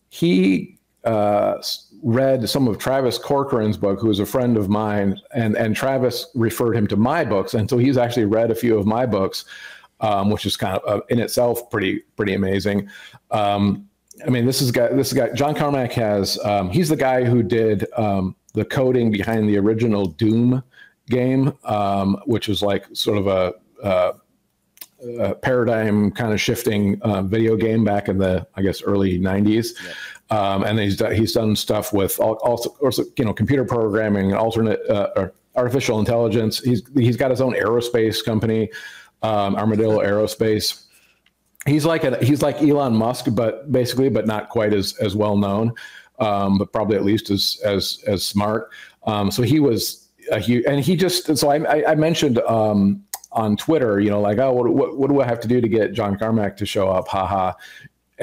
he 0.10 0.80
uh, 1.04 1.62
read 2.04 2.48
some 2.50 2.68
of 2.68 2.78
Travis 2.78 3.18
Corcoran's 3.18 3.78
book, 3.78 4.00
who 4.00 4.12
is 4.12 4.20
a 4.20 4.26
friend 4.26 4.58
of 4.58 4.70
mine, 4.70 5.20
and 5.34 5.56
and 5.56 5.76
Travis 5.76 6.28
referred 6.36 6.76
him 6.76 6.86
to 6.88 6.98
my 6.98 7.24
books, 7.26 7.54
and 7.54 7.70
so 7.70 7.78
he's 7.78 7.98
actually 7.98 8.26
read 8.26 8.52
a 8.52 8.56
few 8.56 8.78
of 8.78 8.86
my 8.86 9.06
books, 9.06 9.46
um, 10.02 10.30
which 10.30 10.46
is 10.46 10.56
kind 10.56 10.78
of 10.78 11.00
uh, 11.00 11.02
in 11.10 11.20
itself 11.20 11.70
pretty 11.72 12.02
pretty 12.16 12.34
amazing. 12.34 12.90
Um, 13.32 13.88
I 14.26 14.30
mean, 14.30 14.46
this 14.46 14.62
is 14.62 14.72
guy. 14.72 14.90
This 14.90 15.14
guy. 15.14 15.30
John 15.34 15.56
Carmack 15.56 15.94
has. 15.94 16.38
Um, 16.44 16.70
he's 16.70 16.90
the 16.90 16.96
guy 16.96 17.24
who 17.24 17.42
did 17.42 17.88
um, 17.98 18.36
the 18.54 18.66
coding 18.66 19.10
behind 19.10 19.50
the 19.50 19.58
original 19.58 20.06
Doom 20.06 20.64
game, 21.08 21.54
um, 21.64 22.22
which 22.26 22.48
was 22.48 22.62
like 22.62 22.86
sort 22.94 23.18
of 23.18 23.28
a, 23.28 23.54
a, 23.84 24.14
a 25.20 25.36
paradigm 25.36 26.12
kind 26.12 26.32
of 26.32 26.40
shifting 26.40 27.02
uh, 27.02 27.22
video 27.24 27.56
game 27.56 27.84
back 27.84 28.08
in 28.08 28.18
the 28.18 28.46
I 28.56 28.62
guess 28.62 28.84
early 28.84 29.20
'90s. 29.20 29.72
Yeah. 29.84 29.94
Um, 30.30 30.64
and 30.64 30.80
he's 30.80 30.98
done, 30.98 31.14
he's 31.14 31.34
done 31.34 31.56
stuff 31.56 31.94
with 31.94 32.20
all, 32.20 32.36
also, 32.36 33.04
you 33.18 33.26
know 33.26 33.34
computer 33.34 33.66
programming, 33.66 34.34
alternate 34.34 34.80
uh, 34.90 35.28
artificial 35.56 36.00
intelligence. 36.00 36.60
He's 36.60 36.82
he's 36.96 37.18
got 37.18 37.30
his 37.30 37.42
own 37.42 37.54
aerospace 37.54 38.24
company, 38.24 38.70
um, 39.22 39.56
Armadillo 39.56 40.00
Aerospace. 40.00 40.86
He's 41.66 41.86
like 41.86 42.04
a, 42.04 42.24
he's 42.24 42.42
like 42.42 42.62
Elon 42.62 42.96
Musk, 42.96 43.28
but 43.32 43.72
basically, 43.72 44.10
but 44.10 44.26
not 44.26 44.50
quite 44.50 44.74
as 44.74 44.98
as 44.98 45.16
well 45.16 45.38
known, 45.38 45.74
um, 46.20 46.58
but 46.58 46.72
probably 46.72 46.96
at 46.96 47.06
least 47.06 47.30
as 47.30 47.60
as 47.64 48.04
as 48.08 48.26
smart. 48.26 48.72
Um, 49.06 49.30
so 49.30 49.44
he 49.44 49.60
was 49.60 50.10
a 50.32 50.40
huge, 50.40 50.66
and 50.66 50.80
he 50.80 50.96
just 50.96 51.38
so 51.38 51.50
I 51.50 51.92
I, 51.92 51.96
mentioned 51.96 52.40
um, 52.40 53.04
on 53.32 53.58
Twitter, 53.58 54.00
you 54.00 54.10
know, 54.10 54.22
like, 54.22 54.38
oh, 54.38 54.54
what, 54.54 54.74
what, 54.74 54.98
what, 54.98 55.10
do 55.10 55.22
I 55.22 55.26
have 55.26 55.40
to 55.42 55.48
do 55.48 55.60
to 55.60 55.68
get 55.68 55.94
John 55.94 56.18
Carmack 56.18 56.56
to 56.58 56.66
show 56.66 56.90
up? 56.90 57.08
Haha. 57.08 57.54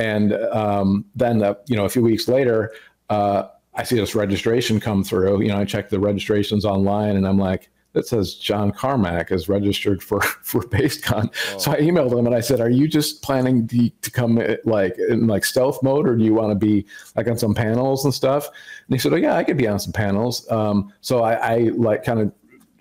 And 0.01 0.33
um, 0.33 1.05
then, 1.15 1.43
uh, 1.43 1.55
you 1.67 1.77
know, 1.77 1.85
a 1.85 1.91
few 1.91 2.03
weeks 2.03 2.27
later, 2.27 2.73
uh, 3.11 3.49
I 3.75 3.83
see 3.83 3.97
this 3.97 4.15
registration 4.15 4.81
come 4.81 5.05
through. 5.05 5.43
You 5.43 5.49
know, 5.49 5.59
I 5.59 5.67
check 5.67 5.91
the 5.91 6.01
registrations 6.01 6.65
online, 6.65 7.17
and 7.17 7.29
I'm 7.29 7.37
like, 7.37 7.69
it 7.93 8.07
says 8.07 8.35
John 8.35 8.71
Carmack 8.71 9.31
is 9.31 9.49
registered 9.49 10.03
for 10.03 10.21
for 10.43 10.63
BasedCon. 10.63 11.29
Oh. 11.53 11.59
So 11.59 11.73
I 11.73 11.77
emailed 11.81 12.19
him 12.19 12.27
and 12.27 12.35
I 12.35 12.41
said, 12.41 12.61
"Are 12.61 12.71
you 12.71 12.89
just 12.89 13.23
planning 13.23 13.69
to, 13.69 13.91
to 13.91 14.11
come 14.11 14.39
uh, 14.39 14.55
like 14.65 14.97
in 14.99 15.27
like 15.27 15.45
stealth 15.45 15.83
mode, 15.83 16.09
or 16.09 16.17
do 16.17 16.25
you 16.25 16.33
want 16.33 16.51
to 16.51 16.55
be 16.55 16.87
like 17.15 17.29
on 17.29 17.37
some 17.37 17.55
panels 17.55 18.05
and 18.07 18.15
stuff?" 18.15 18.47
And 18.47 18.95
he 18.95 18.99
said, 18.99 19.13
"Oh 19.13 19.17
yeah, 19.17 19.37
I 19.37 19.45
could 19.45 19.59
be 19.59 19.69
on 19.69 19.79
some 19.79 19.93
panels." 19.93 20.51
Um, 20.51 20.95
so 21.03 21.23
I, 21.23 21.35
I 21.35 21.59
like 21.75 22.05
kind 22.05 22.21
of 22.21 22.33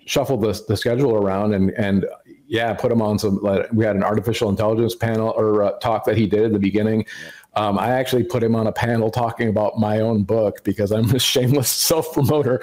shuffled 0.06 0.40
the, 0.40 0.64
the 0.68 0.76
schedule 0.76 1.14
around 1.14 1.52
and 1.52 1.70
and 1.72 2.06
yeah, 2.50 2.74
put 2.74 2.90
him 2.90 3.00
on 3.00 3.16
some. 3.16 3.38
Like, 3.40 3.68
we 3.72 3.84
had 3.84 3.94
an 3.94 4.02
artificial 4.02 4.48
intelligence 4.48 4.96
panel 4.96 5.32
or 5.36 5.62
uh, 5.62 5.70
talk 5.78 6.04
that 6.06 6.16
he 6.16 6.26
did 6.26 6.42
at 6.42 6.52
the 6.52 6.58
beginning. 6.58 7.06
Um, 7.54 7.78
I 7.78 7.90
actually 7.90 8.24
put 8.24 8.42
him 8.42 8.56
on 8.56 8.66
a 8.66 8.72
panel 8.72 9.08
talking 9.08 9.48
about 9.48 9.78
my 9.78 10.00
own 10.00 10.24
book 10.24 10.64
because 10.64 10.90
I'm 10.90 11.08
a 11.14 11.18
shameless 11.20 11.70
self 11.70 12.12
promoter, 12.12 12.60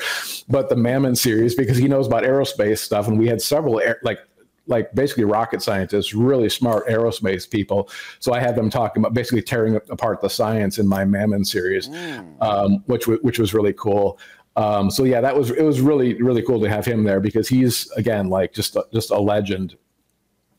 but 0.50 0.68
the 0.68 0.76
Mammon 0.76 1.16
series 1.16 1.56
because 1.56 1.78
he 1.78 1.88
knows 1.88 2.06
about 2.06 2.24
aerospace 2.24 2.80
stuff, 2.80 3.08
and 3.08 3.18
we 3.18 3.28
had 3.28 3.42
several 3.42 3.80
air, 3.80 3.98
like 4.04 4.20
like 4.68 4.94
basically 4.94 5.24
rocket 5.24 5.62
scientists, 5.62 6.14
really 6.14 6.50
smart 6.50 6.86
aerospace 6.88 7.50
people. 7.50 7.90
So 8.20 8.34
I 8.34 8.42
had 8.42 8.58
them 8.58 8.70
talking 8.70 9.02
about 9.02 9.14
basically 9.14 9.42
tearing 9.42 9.78
apart 9.90 10.20
the 10.20 10.30
science 10.30 10.80
in 10.80 10.86
my 10.86 11.06
Mammon 11.06 11.46
series, 11.46 11.88
mm. 11.88 12.44
um, 12.44 12.84
which 12.88 13.08
which 13.08 13.40
was 13.40 13.54
really 13.54 13.74
cool. 13.74 14.20
Um, 14.58 14.90
so 14.90 15.04
yeah, 15.04 15.22
that 15.22 15.38
was 15.38 15.52
it 15.52 15.62
was 15.62 15.80
really 15.82 16.20
really 16.22 16.42
cool 16.42 16.60
to 16.60 16.68
have 16.68 16.84
him 16.84 17.04
there 17.04 17.20
because 17.20 17.48
he's 17.48 17.90
again 17.92 18.28
like 18.28 18.54
just 18.54 18.76
a, 18.76 18.84
just 18.92 19.12
a 19.12 19.20
legend, 19.20 19.78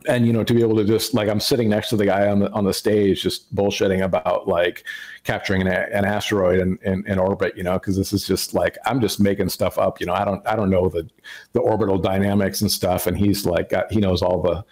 and 0.06 0.24
you 0.24 0.32
know 0.32 0.44
to 0.44 0.54
be 0.54 0.60
able 0.60 0.76
to 0.76 0.84
just 0.84 1.14
like 1.14 1.28
I'm 1.28 1.40
sitting 1.40 1.68
next 1.68 1.88
to 1.88 1.96
the 1.96 2.06
guy 2.06 2.28
on 2.28 2.38
the 2.38 2.50
on 2.52 2.64
the 2.64 2.72
stage 2.72 3.24
just 3.24 3.52
bullshitting 3.56 4.04
about 4.04 4.46
like 4.46 4.84
capturing 5.24 5.62
an, 5.62 5.66
an 5.66 6.04
asteroid 6.04 6.60
in, 6.60 6.78
in, 6.84 7.04
in 7.08 7.18
orbit, 7.18 7.56
you 7.56 7.64
know, 7.64 7.72
because 7.74 7.96
this 7.96 8.12
is 8.12 8.24
just 8.24 8.54
like 8.54 8.78
I'm 8.86 9.00
just 9.00 9.18
making 9.18 9.48
stuff 9.48 9.78
up, 9.78 9.98
you 10.00 10.06
know. 10.06 10.14
I 10.14 10.24
don't 10.24 10.46
I 10.46 10.54
don't 10.54 10.70
know 10.70 10.88
the 10.88 11.08
the 11.52 11.60
orbital 11.60 11.98
dynamics 11.98 12.60
and 12.60 12.70
stuff, 12.70 13.08
and 13.08 13.18
he's 13.18 13.46
like 13.46 13.70
got, 13.70 13.90
he 13.90 13.98
knows 13.98 14.22
all 14.22 14.40
the 14.40 14.64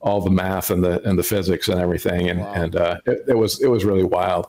all 0.00 0.22
the 0.22 0.30
math 0.30 0.70
and 0.70 0.82
the 0.82 1.06
and 1.06 1.18
the 1.18 1.22
physics 1.22 1.68
and 1.68 1.78
everything, 1.78 2.30
and 2.30 2.40
wow. 2.40 2.52
and 2.54 2.76
uh, 2.76 2.96
it, 3.04 3.24
it 3.28 3.36
was 3.36 3.60
it 3.60 3.68
was 3.68 3.84
really 3.84 4.04
wild. 4.04 4.46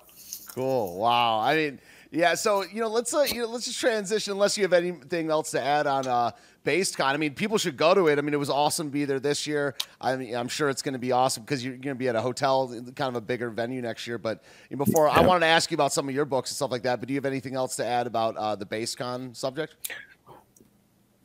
Cool. 0.48 0.98
Wow. 0.98 1.40
I 1.40 1.56
mean 1.56 1.80
yeah, 2.12 2.36
so 2.36 2.64
you 2.64 2.82
know, 2.82 2.90
let's 2.90 3.14
uh, 3.14 3.22
you 3.22 3.42
know, 3.42 3.48
let's 3.48 3.66
just 3.66 3.80
transition. 3.80 4.34
Unless 4.34 4.58
you 4.58 4.64
have 4.64 4.74
anything 4.74 5.32
else 5.32 5.52
to 5.52 5.62
add 5.62 5.88
on 5.88 6.06
uh, 6.06 6.32
BasedCon, 6.66 7.14
I 7.14 7.18
mean, 7.18 7.34
people 7.34 7.58
should 7.58 7.78
go 7.78 7.94
to 7.94 8.10
it. 8.10 8.20
I 8.20 8.22
mean, 8.22 8.34
it 8.34 8.40
was 8.40 8.50
awesome 8.50 8.88
to 8.88 8.92
be 8.92 9.06
there 9.06 9.22
this 9.22 9.48
year. 9.48 9.76
I 10.02 10.18
mean, 10.18 10.36
I'm 10.36 10.50
sure 10.50 10.70
it's 10.70 10.82
going 10.82 10.92
to 10.92 11.00
be 11.00 11.14
awesome 11.14 11.44
because 11.44 11.64
you're 11.64 11.78
going 11.78 11.96
to 11.96 12.00
be 12.00 12.10
at 12.10 12.18
a 12.18 12.22
hotel, 12.22 12.68
kind 12.96 13.08
of 13.10 13.16
a 13.16 13.22
bigger 13.22 13.50
venue 13.50 13.82
next 13.82 14.08
year. 14.08 14.18
But 14.18 14.44
before, 14.78 15.08
yeah. 15.08 15.14
I 15.14 15.22
wanted 15.22 15.42
to 15.42 15.46
ask 15.46 15.72
you 15.72 15.76
about 15.76 15.94
some 15.94 16.10
of 16.10 16.14
your 16.14 16.26
books 16.26 16.52
and 16.52 16.56
stuff 16.58 16.70
like 16.70 16.84
that. 16.84 17.00
But 17.00 17.08
do 17.08 17.14
you 17.14 17.18
have 17.18 17.26
anything 17.26 17.56
else 17.56 17.78
to 17.78 17.86
add 17.86 18.08
about 18.08 18.36
uh, 18.36 18.58
the 18.58 18.66
BasedCon 18.66 19.34
subject? 19.34 19.94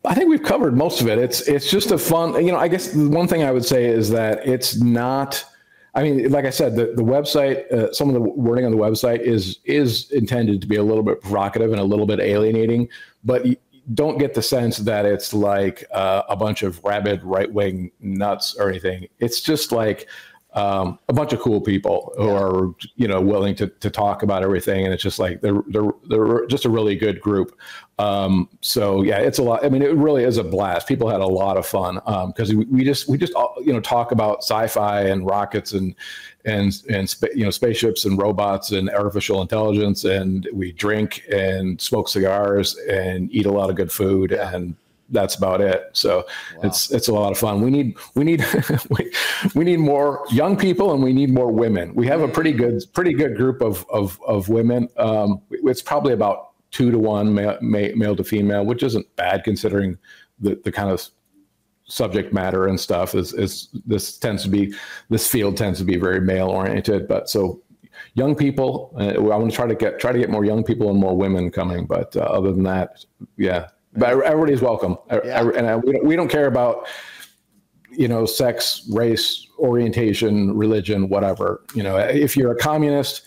I 0.04 0.14
think 0.14 0.30
we've 0.30 0.42
covered 0.42 0.76
most 0.76 1.00
of 1.00 1.08
it. 1.08 1.18
It's 1.18 1.40
it's 1.48 1.68
just 1.68 1.90
a 1.90 1.98
fun, 1.98 2.46
you 2.46 2.52
know. 2.52 2.58
I 2.58 2.68
guess 2.68 2.92
the 2.92 3.08
one 3.08 3.26
thing 3.26 3.42
I 3.42 3.50
would 3.50 3.64
say 3.64 3.86
is 3.86 4.08
that 4.10 4.46
it's 4.46 4.80
not 4.80 5.44
I 5.96 6.02
mean, 6.02 6.30
like 6.30 6.44
I 6.44 6.50
said, 6.50 6.76
the, 6.76 6.92
the 6.94 7.02
website, 7.02 7.72
uh, 7.72 7.90
some 7.90 8.08
of 8.08 8.14
the 8.14 8.20
wording 8.20 8.66
on 8.66 8.70
the 8.70 8.76
website 8.76 9.20
is 9.20 9.58
is 9.64 10.10
intended 10.12 10.60
to 10.60 10.66
be 10.66 10.76
a 10.76 10.82
little 10.82 11.02
bit 11.02 11.22
provocative 11.22 11.72
and 11.72 11.80
a 11.80 11.84
little 11.84 12.06
bit 12.06 12.20
alienating, 12.20 12.88
but 13.24 13.46
don't 13.94 14.18
get 14.18 14.34
the 14.34 14.42
sense 14.42 14.76
that 14.78 15.06
it's 15.06 15.32
like 15.32 15.84
uh, 15.92 16.22
a 16.28 16.36
bunch 16.36 16.62
of 16.62 16.84
rabid 16.84 17.22
right 17.24 17.50
wing 17.50 17.90
nuts 18.00 18.54
or 18.56 18.68
anything. 18.68 19.08
It's 19.20 19.40
just 19.40 19.72
like 19.72 20.06
um, 20.52 20.98
a 21.08 21.14
bunch 21.14 21.32
of 21.32 21.40
cool 21.40 21.62
people 21.62 22.12
who 22.16 22.26
yeah. 22.26 22.42
are 22.42 22.74
you 22.96 23.08
know 23.08 23.20
willing 23.20 23.54
to 23.56 23.66
to 23.68 23.88
talk 23.88 24.22
about 24.22 24.42
everything, 24.42 24.84
and 24.84 24.92
it's 24.92 25.02
just 25.02 25.18
like 25.18 25.40
they're 25.40 25.62
they're 25.68 25.92
they're 26.08 26.46
just 26.46 26.66
a 26.66 26.70
really 26.70 26.96
good 26.96 27.22
group. 27.22 27.56
Um, 27.98 28.48
so 28.60 29.02
yeah, 29.02 29.18
it's 29.18 29.38
a 29.38 29.42
lot. 29.42 29.64
I 29.64 29.68
mean, 29.68 29.82
it 29.82 29.94
really 29.94 30.24
is 30.24 30.36
a 30.36 30.44
blast. 30.44 30.86
People 30.86 31.08
had 31.08 31.20
a 31.20 31.26
lot 31.26 31.56
of 31.56 31.66
fun 31.66 31.94
because 32.26 32.50
um, 32.50 32.58
we, 32.58 32.64
we, 32.66 32.84
just 32.84 33.08
we 33.08 33.16
just 33.16 33.32
you 33.64 33.72
know 33.72 33.80
talk 33.80 34.12
about 34.12 34.38
sci-fi 34.38 35.02
and 35.02 35.26
rockets 35.26 35.72
and 35.72 35.94
and 36.44 36.82
and 36.90 37.14
you 37.34 37.44
know 37.44 37.50
spaceships 37.50 38.04
and 38.04 38.18
robots 38.20 38.72
and 38.72 38.90
artificial 38.90 39.40
intelligence, 39.40 40.04
and 40.04 40.46
we 40.52 40.72
drink 40.72 41.22
and 41.32 41.80
smoke 41.80 42.08
cigars 42.08 42.76
and 42.88 43.32
eat 43.32 43.46
a 43.46 43.52
lot 43.52 43.70
of 43.70 43.76
good 43.76 43.90
food 43.90 44.32
and 44.32 44.76
that's 45.10 45.36
about 45.36 45.60
it. 45.60 45.88
So 45.92 46.26
wow. 46.56 46.62
it's 46.64 46.90
it's 46.90 47.08
a 47.08 47.12
lot 47.12 47.32
of 47.32 47.38
fun. 47.38 47.60
We 47.60 47.70
need 47.70 47.96
we 48.14 48.24
need 48.24 48.44
we, 48.90 49.12
we 49.54 49.64
need 49.64 49.78
more 49.78 50.24
young 50.30 50.56
people 50.56 50.92
and 50.92 51.02
we 51.02 51.12
need 51.12 51.30
more 51.30 51.50
women. 51.50 51.94
We 51.94 52.06
have 52.08 52.20
a 52.20 52.28
pretty 52.28 52.52
good 52.52 52.82
pretty 52.92 53.14
good 53.14 53.36
group 53.36 53.62
of 53.62 53.86
of 53.88 54.20
of 54.26 54.48
women. 54.48 54.88
Um, 54.96 55.40
it's 55.50 55.82
probably 55.82 56.12
about 56.12 56.50
two 56.70 56.90
to 56.90 56.98
one 56.98 57.34
male, 57.34 57.58
male 57.60 58.16
to 58.16 58.24
female, 58.24 58.64
which 58.64 58.82
isn't 58.82 59.06
bad 59.16 59.44
considering 59.44 59.98
the 60.40 60.60
the 60.64 60.72
kind 60.72 60.90
of 60.90 61.06
subject 61.88 62.32
matter 62.32 62.66
and 62.66 62.80
stuff 62.80 63.14
is 63.14 63.32
is 63.32 63.68
this 63.86 64.18
tends 64.18 64.42
to 64.42 64.48
be 64.48 64.74
this 65.08 65.30
field 65.30 65.56
tends 65.56 65.78
to 65.78 65.84
be 65.84 65.96
very 65.96 66.20
male 66.20 66.48
oriented 66.48 67.06
but 67.06 67.30
so 67.30 67.62
young 68.14 68.34
people 68.34 68.92
uh, 68.98 69.14
i 69.14 69.36
want 69.36 69.48
to 69.48 69.54
try 69.54 69.68
to 69.68 69.74
get 69.76 70.00
try 70.00 70.10
to 70.10 70.18
get 70.18 70.28
more 70.28 70.44
young 70.44 70.64
people 70.64 70.90
and 70.90 70.98
more 70.98 71.16
women 71.16 71.48
coming 71.48 71.86
but 71.86 72.16
uh, 72.16 72.22
other 72.22 72.50
than 72.50 72.64
that 72.64 73.04
yeah 73.36 73.68
but 73.96 74.22
everybody's 74.22 74.60
welcome, 74.60 74.98
yeah. 75.10 75.42
and 75.42 75.82
we 75.82 75.92
don't, 75.92 76.04
we 76.04 76.16
don't 76.16 76.28
care 76.28 76.46
about 76.46 76.86
you 77.90 78.08
know 78.08 78.26
sex, 78.26 78.86
race, 78.92 79.46
orientation, 79.58 80.56
religion, 80.56 81.08
whatever. 81.08 81.62
You 81.74 81.82
know, 81.82 81.96
if 81.96 82.36
you're 82.36 82.52
a 82.52 82.56
communist 82.56 83.22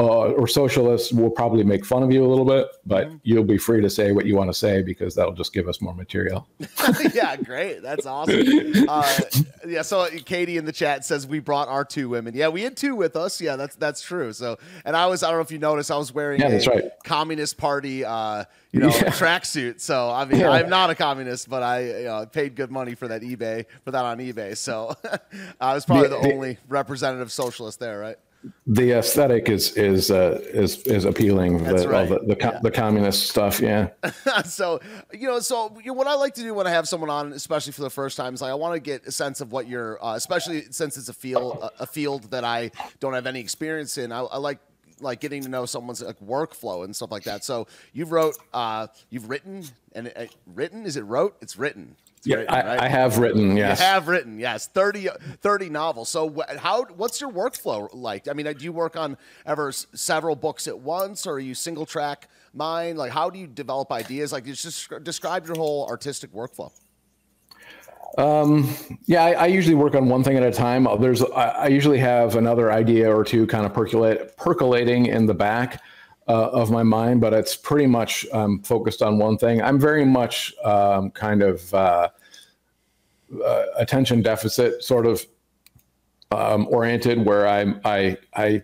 uh, 0.00 0.30
or 0.32 0.46
socialists 0.46 1.12
will 1.12 1.30
probably 1.30 1.64
make 1.64 1.84
fun 1.84 2.02
of 2.02 2.12
you 2.12 2.24
a 2.24 2.28
little 2.28 2.44
bit, 2.44 2.68
but 2.86 3.08
mm-hmm. 3.08 3.16
you'll 3.24 3.42
be 3.44 3.58
free 3.58 3.80
to 3.80 3.90
say 3.90 4.12
what 4.12 4.26
you 4.26 4.36
want 4.36 4.48
to 4.48 4.54
say 4.54 4.80
because 4.80 5.14
that'll 5.14 5.32
just 5.32 5.52
give 5.52 5.68
us 5.68 5.80
more 5.80 5.94
material. 5.94 6.46
yeah, 7.14 7.36
great. 7.36 7.82
That's 7.82 8.06
awesome. 8.06 8.44
Uh, 8.88 9.20
yeah, 9.66 9.82
so 9.82 10.08
Katie 10.24 10.56
in 10.56 10.64
the 10.64 10.72
chat 10.72 11.04
says 11.04 11.26
we 11.26 11.40
brought 11.40 11.68
our 11.68 11.84
two 11.84 12.08
women. 12.08 12.34
Yeah, 12.34 12.48
we 12.48 12.62
had 12.62 12.76
two 12.76 12.94
with 12.94 13.16
us. 13.16 13.40
Yeah, 13.40 13.56
that's 13.56 13.74
that's 13.74 14.00
true. 14.00 14.32
So, 14.32 14.58
and 14.84 14.96
I 14.96 15.06
was 15.06 15.22
I 15.22 15.28
don't 15.28 15.38
know 15.38 15.42
if 15.42 15.50
you 15.50 15.58
noticed 15.58 15.90
I 15.90 15.96
was 15.96 16.14
wearing 16.14 16.40
yeah, 16.40 16.48
a 16.48 16.64
right. 16.64 16.90
Communist 17.04 17.56
Party 17.56 18.04
uh, 18.04 18.44
you 18.72 18.80
know, 18.80 18.88
yeah. 18.94 19.04
tracksuit. 19.04 19.80
So 19.80 20.10
I 20.10 20.24
mean, 20.24 20.40
yeah. 20.40 20.50
I'm 20.50 20.68
not 20.68 20.90
a 20.90 20.94
communist, 20.94 21.48
but 21.48 21.62
I 21.62 21.84
you 21.84 22.04
know, 22.04 22.26
paid 22.26 22.54
good 22.54 22.70
money 22.70 22.94
for 22.94 23.08
that 23.08 23.22
eBay 23.22 23.64
for 23.84 23.90
that 23.90 24.04
on 24.04 24.18
eBay. 24.18 24.56
So 24.56 24.94
I 25.60 25.74
was 25.74 25.84
probably 25.84 26.08
the, 26.08 26.20
the 26.20 26.34
only 26.34 26.58
representative 26.68 27.32
socialist 27.32 27.80
there, 27.80 27.98
right? 27.98 28.16
The 28.66 28.92
aesthetic 28.92 29.48
is 29.48 29.76
is 29.76 30.10
uh, 30.10 30.40
is 30.44 30.78
is 30.86 31.04
appealing. 31.04 31.64
That's 31.64 31.82
the, 31.82 31.88
right. 31.88 32.08
the 32.08 32.18
the, 32.20 32.36
yeah. 32.38 32.60
the, 32.62 32.70
communist 32.70 33.28
stuff, 33.30 33.60
yeah. 33.60 33.88
so 34.44 34.80
you 35.12 35.26
know, 35.26 35.40
so 35.40 35.76
you 35.80 35.86
know, 35.86 35.94
what 35.94 36.06
I 36.06 36.14
like 36.14 36.34
to 36.34 36.42
do 36.42 36.54
when 36.54 36.66
I 36.66 36.70
have 36.70 36.88
someone 36.88 37.10
on, 37.10 37.32
especially 37.32 37.72
for 37.72 37.82
the 37.82 37.90
first 37.90 38.16
time, 38.16 38.34
is 38.34 38.42
like 38.42 38.50
I 38.50 38.54
want 38.54 38.74
to 38.74 38.80
get 38.80 39.06
a 39.06 39.12
sense 39.12 39.40
of 39.40 39.50
what 39.50 39.66
you're, 39.66 40.02
uh, 40.04 40.14
especially 40.14 40.66
since 40.70 40.96
it's 40.96 41.08
a 41.08 41.14
field 41.14 41.70
a, 41.80 41.86
field 41.86 42.30
that 42.30 42.44
I 42.44 42.70
don't 43.00 43.14
have 43.14 43.26
any 43.26 43.40
experience 43.40 43.98
in. 43.98 44.12
I, 44.12 44.20
I 44.20 44.38
like 44.38 44.60
like 45.00 45.20
getting 45.20 45.42
to 45.42 45.48
know 45.48 45.66
someone's 45.66 46.02
like 46.02 46.20
workflow 46.20 46.84
and 46.84 46.94
stuff 46.94 47.10
like 47.10 47.24
that. 47.24 47.44
So 47.44 47.66
you've 47.92 48.12
wrote, 48.12 48.36
uh, 48.52 48.88
you've 49.10 49.28
written 49.28 49.64
and 49.92 50.12
uh, 50.14 50.26
written. 50.46 50.86
Is 50.86 50.96
it 50.96 51.02
wrote? 51.02 51.36
It's 51.40 51.56
written. 51.56 51.96
Yeah, 52.24 52.36
written, 52.36 52.54
I, 52.54 52.66
right? 52.66 52.80
I, 52.80 52.88
have 52.88 53.18
written. 53.18 53.56
Yes, 53.56 53.78
you 53.78 53.86
have 53.86 54.08
written. 54.08 54.38
Yes, 54.38 54.66
30, 54.66 55.08
30 55.40 55.68
novels. 55.70 56.08
So 56.08 56.42
how? 56.58 56.84
What's 56.84 57.20
your 57.20 57.30
workflow 57.30 57.88
like? 57.92 58.28
I 58.28 58.32
mean, 58.32 58.46
do 58.52 58.64
you 58.64 58.72
work 58.72 58.96
on 58.96 59.16
ever 59.46 59.72
several 59.72 60.36
books 60.36 60.66
at 60.66 60.78
once, 60.78 61.26
or 61.26 61.34
are 61.34 61.40
you 61.40 61.54
single 61.54 61.86
track 61.86 62.28
mind? 62.52 62.98
Like, 62.98 63.12
how 63.12 63.30
do 63.30 63.38
you 63.38 63.46
develop 63.46 63.92
ideas? 63.92 64.32
Like, 64.32 64.44
just 64.44 64.90
describe 65.02 65.46
your 65.46 65.56
whole 65.56 65.86
artistic 65.88 66.32
workflow. 66.32 66.72
Um, 68.16 68.68
yeah, 69.06 69.22
I, 69.22 69.32
I, 69.32 69.46
usually 69.46 69.74
work 69.74 69.94
on 69.94 70.08
one 70.08 70.24
thing 70.24 70.36
at 70.36 70.42
a 70.42 70.50
time. 70.50 70.88
There's, 70.98 71.22
I, 71.22 71.48
I, 71.48 71.66
usually 71.68 71.98
have 71.98 72.36
another 72.36 72.72
idea 72.72 73.14
or 73.14 73.22
two 73.22 73.46
kind 73.46 73.66
of 73.66 73.74
percolate, 73.74 74.36
percolating 74.36 75.06
in 75.06 75.26
the 75.26 75.34
back 75.34 75.82
uh, 76.28 76.48
of 76.48 76.70
my 76.70 76.82
mind, 76.82 77.20
but 77.20 77.32
it's 77.32 77.56
pretty 77.56 77.86
much 77.86 78.26
um, 78.32 78.60
focused 78.62 79.02
on 79.02 79.18
one 79.18 79.38
thing. 79.38 79.62
I'm 79.62 79.80
very 79.80 80.04
much 80.04 80.54
um, 80.64 81.10
kind 81.10 81.42
of 81.42 81.72
uh, 81.74 82.08
uh, 83.44 83.64
attention 83.76 84.22
deficit 84.22 84.82
sort 84.82 85.06
of 85.06 85.26
um, 86.30 86.68
oriented, 86.70 87.24
where 87.24 87.48
I, 87.48 87.74
I 87.84 88.18
I 88.34 88.62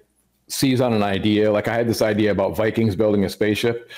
seize 0.49 0.81
on 0.81 0.93
an 0.93 1.03
idea. 1.03 1.51
Like 1.51 1.69
I 1.69 1.75
had 1.75 1.89
this 1.89 2.03
idea 2.03 2.31
about 2.31 2.57
Vikings 2.57 2.95
building 2.95 3.25
a 3.25 3.31
spaceship. 3.31 3.91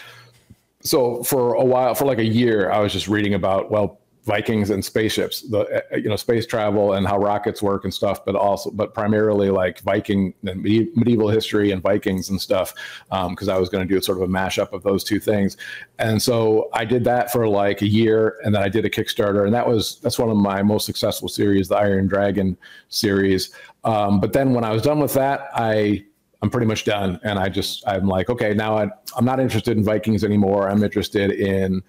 So 0.81 1.25
for 1.25 1.55
a 1.55 1.65
while, 1.65 1.95
for 1.97 2.05
like 2.05 2.19
a 2.19 2.25
year, 2.25 2.71
I 2.71 2.79
was 2.79 2.93
just 2.93 3.09
reading 3.09 3.35
about 3.35 3.71
well 3.71 4.01
Vikings 4.27 4.71
and 4.71 4.85
spaceships, 4.85 5.43
the 5.43 5.61
uh, 5.93 5.97
you 5.97 6.09
know 6.09 6.17
space 6.17 6.47
travel 6.47 6.95
and 6.95 7.07
how 7.07 7.17
rockets 7.17 7.63
work 7.63 7.85
and 7.85 7.95
stuff, 7.95 8.25
but 8.25 8.35
also 8.35 8.73
but 8.73 8.93
primarily 8.93 9.51
like 9.51 9.79
Viking 9.81 10.35
and 10.45 10.63
medieval 10.63 11.29
history 11.29 11.71
and 11.71 11.81
Vikings 11.81 12.29
and 12.31 12.41
stuff, 12.41 12.75
because 13.09 13.49
um, 13.49 13.55
I 13.55 13.59
was 13.59 13.69
going 13.69 13.87
to 13.87 13.95
do 13.95 14.01
sort 14.01 14.19
of 14.19 14.25
a 14.25 14.27
mashup 14.27 14.73
of 14.73 14.83
those 14.83 15.05
two 15.05 15.21
things, 15.21 15.57
and 16.01 16.21
so 16.21 16.69
I 16.75 16.85
did 16.85 17.05
that 17.05 17.31
for 17.31 17.47
like 17.47 17.83
a 17.83 17.87
year, 17.87 18.41
and 18.45 18.53
then 18.53 18.63
I 18.63 18.69
did 18.69 18.85
a 18.85 18.91
Kickstarter, 18.91 19.45
and 19.45 19.55
that 19.55 19.67
was 19.67 20.01
that's 20.01 20.19
one 20.19 20.29
of 20.29 20.37
my 20.37 20.61
most 20.61 20.87
successful 20.87 21.29
series, 21.29 21.69
the 21.69 21.77
Iron 21.77 22.09
Dragon 22.09 22.57
series. 22.89 23.53
Um, 23.85 24.19
but 24.19 24.33
then 24.33 24.55
when 24.55 24.65
I 24.65 24.73
was 24.73 24.83
done 24.83 24.99
with 24.99 25.15
that, 25.15 25.51
I 25.55 26.05
I'm 26.43 26.51
pretty 26.51 26.67
much 26.67 26.85
done, 26.85 27.21
and 27.23 27.39
I 27.39 27.49
just 27.49 27.87
I'm 27.87 28.09
like, 28.09 28.29
okay, 28.29 28.55
now 28.55 28.77
I, 28.77 28.89
I'm 29.17 29.25
not 29.25 29.39
interested 29.39 29.77
in 29.77 29.85
Vikings 29.85 30.25
anymore. 30.25 30.69
I'm 30.69 30.83
interested 30.83 31.31
in 31.31 31.81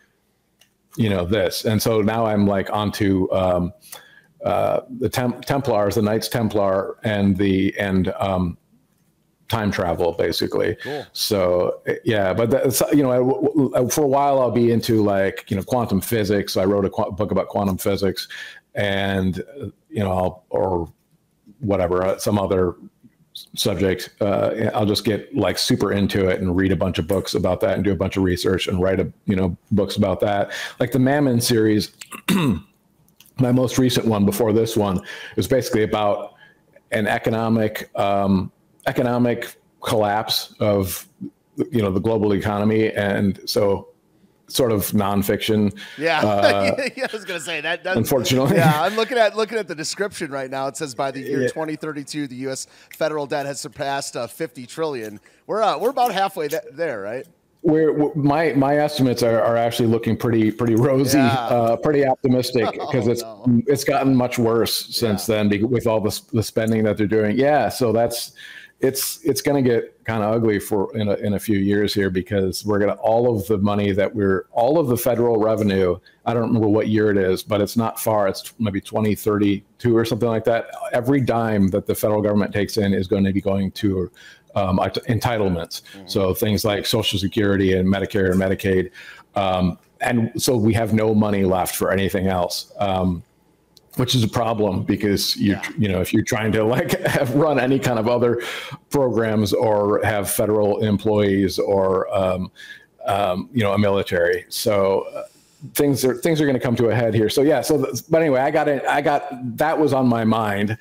you 0.98 1.10
know 1.10 1.24
this. 1.26 1.66
And 1.66 1.82
so 1.82 2.02
now 2.02 2.26
i'm 2.26 2.46
like 2.46 2.70
onto 2.72 3.32
um, 3.32 3.72
uh, 4.44 4.82
the 5.00 5.10
Tem- 5.10 5.42
templars 5.42 5.96
the 5.96 6.02
knights 6.02 6.28
templar 6.28 6.98
and 7.04 7.38
the 7.38 7.78
and 7.80 8.10
um, 8.20 8.58
time 9.48 9.72
travel 9.72 10.12
basically. 10.14 10.76
Cool. 10.84 11.06
so 11.14 11.82
yeah 12.04 12.34
but 12.34 12.50
that's, 12.50 12.82
you 12.92 13.04
know 13.04 13.88
for 13.90 14.04
a 14.04 14.08
while 14.08 14.42
i'll 14.42 14.52
be 14.52 14.72
into 14.72 15.04
like 15.04 15.50
you 15.50 15.56
know 15.58 15.64
quantum 15.64 16.02
physics. 16.02 16.58
I 16.58 16.66
wrote 16.66 16.86
a 16.86 16.90
qu- 16.90 17.12
book 17.12 17.32
about 17.32 17.48
quantum 17.48 17.78
physics 17.78 18.28
and 18.76 19.42
you 19.90 20.04
know 20.04 20.12
I'll, 20.12 20.46
or 20.50 20.92
whatever 21.60 22.04
uh, 22.04 22.18
some 22.18 22.38
other 22.38 22.76
subject, 23.56 24.10
uh, 24.22 24.72
I'll 24.74 24.86
just 24.86 25.06
get 25.06 25.36
like 25.36 25.58
super 25.58 25.92
into 25.92 26.28
it 26.28 26.42
and 26.42 26.56
read 26.56 26.72
a 26.72 26.76
bunch 26.76 27.00
of 27.00 27.08
books 27.08 27.36
about 27.36 27.62
that 27.62 27.76
and 27.76 27.84
do 27.84 27.92
a 27.92 27.96
bunch 27.96 28.18
of 28.18 28.24
research 28.24 28.68
and 28.68 28.82
write 28.82 29.00
a 29.00 29.12
you 29.26 29.36
know 29.36 29.58
books 29.72 29.96
about 29.96 30.20
that. 30.22 30.52
Like 30.80 30.92
the 30.92 31.00
Mammon 31.00 31.42
series, 31.42 31.92
my 33.40 33.52
most 33.52 33.78
recent 33.78 34.06
one 34.06 34.26
before 34.26 34.54
this 34.54 34.76
one 34.76 35.02
is 35.36 35.48
basically 35.48 35.84
about 35.84 36.34
an 36.92 37.08
economic 37.08 37.90
um, 37.96 38.52
economic 38.88 39.56
collapse 39.82 40.56
of 40.60 41.08
you 41.72 41.82
know 41.82 41.92
the 41.92 42.00
global 42.00 42.34
economy, 42.34 42.92
and 42.94 43.40
so 43.46 43.90
sort 44.48 44.72
of 44.72 44.88
nonfiction. 44.92 45.78
Yeah, 45.98 46.22
uh, 46.22 46.76
yeah 46.96 47.08
I 47.12 47.16
was 47.16 47.26
gonna 47.26 47.40
say 47.40 47.62
that. 47.62 47.86
Unfortunately, 47.86 48.58
yeah, 48.58 48.82
I'm 48.82 48.96
looking 48.96 49.18
at 49.18 49.36
looking 49.36 49.58
at 49.58 49.68
the 49.68 49.76
description 49.76 50.32
right 50.32 50.50
now. 50.50 50.68
It 50.68 50.78
says 50.78 50.96
by 50.96 51.12
the 51.12 51.20
year 51.20 51.42
yeah. 51.42 51.48
2032, 51.48 52.28
the 52.28 52.36
U.S. 52.48 52.68
federal 52.98 53.26
debt 53.26 53.46
has 53.46 53.60
surpassed 53.60 54.16
uh, 54.16 54.28
50 54.28 54.66
trillion. 54.66 55.20
We're 55.46 55.62
uh, 55.62 55.78
we're 55.78 55.90
about 55.90 56.14
halfway 56.14 56.48
th- 56.48 56.64
there, 56.72 57.02
right? 57.02 57.26
We're, 57.64 57.92
we're, 57.92 58.14
my 58.16 58.54
my 58.54 58.78
estimates 58.78 59.24
are, 59.24 59.42
are 59.42 59.58
actually 59.58 59.90
looking 59.90 60.16
pretty 60.16 60.52
pretty 60.52 60.76
rosy, 60.76 61.18
yeah. 61.18 61.34
uh, 61.34 61.76
pretty 61.76 62.06
optimistic 62.06 62.72
because 62.72 63.08
oh, 63.08 63.12
it's 63.12 63.22
no. 63.24 63.62
it's 63.68 63.84
gotten 63.84 64.16
much 64.16 64.40
worse 64.40 64.96
since 64.96 65.28
yeah. 65.28 65.44
then 65.44 65.70
with 65.70 65.88
all 65.88 66.00
the 66.00 66.22
the 66.34 66.44
spending 66.44 66.84
that 66.84 66.98
they're 66.98 67.08
doing. 67.08 67.38
Yeah, 67.38 67.70
so 67.70 67.92
that's 67.92 68.34
it's 68.80 69.24
it's 69.24 69.42
going 69.42 69.62
to 69.64 69.68
get 69.68 70.04
kind 70.06 70.24
of 70.24 70.34
ugly 70.34 70.60
for 70.60 70.96
in 70.96 71.08
a, 71.08 71.16
in 71.16 71.34
a 71.34 71.40
few 71.40 71.58
years 71.58 71.94
here 71.94 72.10
because 72.10 72.64
we're 72.64 72.78
going 72.78 72.94
to 72.94 73.02
all 73.02 73.36
of 73.36 73.46
the 73.48 73.58
money 73.58 73.92
that 73.92 74.14
we're 74.14 74.46
all 74.52 74.78
of 74.78 74.88
the 74.88 74.96
federal 74.96 75.38
revenue 75.38 75.98
i 76.26 76.34
don't 76.34 76.44
remember 76.44 76.68
what 76.68 76.88
year 76.88 77.10
it 77.10 77.18
is 77.18 77.42
but 77.42 77.60
it's 77.60 77.76
not 77.76 78.00
far 78.00 78.28
it's 78.28 78.54
maybe 78.60 78.80
2032 78.80 79.98
or 79.98 80.06
something 80.06 80.30
like 80.30 80.44
that. 80.44 80.68
Every 80.94 81.22
dime 81.22 81.70
that 81.70 81.88
the 81.88 81.96
federal 81.96 82.22
government 82.22 82.54
takes 82.54 82.78
in 82.78 82.94
is 82.94 83.08
going 83.08 83.24
to 83.24 83.34
be 83.34 83.42
going 83.42 83.72
to 83.72 84.12
um, 84.56 84.78
entitlements. 84.78 85.82
Mm-hmm. 85.82 86.08
so 86.08 86.34
things 86.34 86.64
like 86.64 86.86
social 86.86 87.20
security 87.20 87.74
and 87.74 87.92
medicare 87.92 88.32
and 88.32 88.40
medicaid 88.40 88.92
um, 89.36 89.78
and 90.02 90.32
so 90.42 90.56
we 90.56 90.74
have 90.74 90.94
no 90.94 91.14
money 91.14 91.44
left 91.44 91.76
for 91.76 91.92
anything 91.92 92.28
else. 92.28 92.72
Um, 92.80 93.24
which 93.98 94.16
is 94.16 94.24
a 94.24 94.28
problem 94.28 94.84
because 94.84 95.36
you 95.36 95.54
yeah. 95.54 95.70
you 95.78 95.88
know 95.88 96.02
if 96.02 96.14
you're 96.14 96.24
trying 96.24 96.52
to 96.52 96.64
like 96.64 97.00
have 97.02 97.34
run 97.36 97.60
any 97.60 97.80
kind 97.80 98.00
of 98.00 98.08
other 98.08 98.42
programs 98.90 99.54
or 99.54 100.02
have 100.04 100.30
federal 100.30 100.80
employees 100.80 101.60
or 101.60 102.14
um, 102.16 102.52
um, 103.06 103.50
you 103.54 103.64
know 103.64 103.74
a 103.74 103.78
military 103.78 104.46
so 104.50 105.02
uh, 105.16 105.24
things 105.74 106.06
are 106.06 106.16
things 106.16 106.40
are 106.40 106.46
going 106.46 106.56
to 106.56 106.60
come 106.60 106.76
to 106.76 106.90
a 106.90 106.96
head 106.96 107.14
here 107.14 107.30
so 107.30 107.42
yeah 107.42 107.62
so 107.62 107.92
but 108.10 108.22
anyway 108.22 108.40
i 108.40 108.52
got 108.52 108.68
it 108.68 108.86
i 108.86 109.02
got 109.02 109.28
that 109.58 109.78
was 109.78 109.94
on 109.94 110.08
my 110.08 110.24
mind 110.24 110.78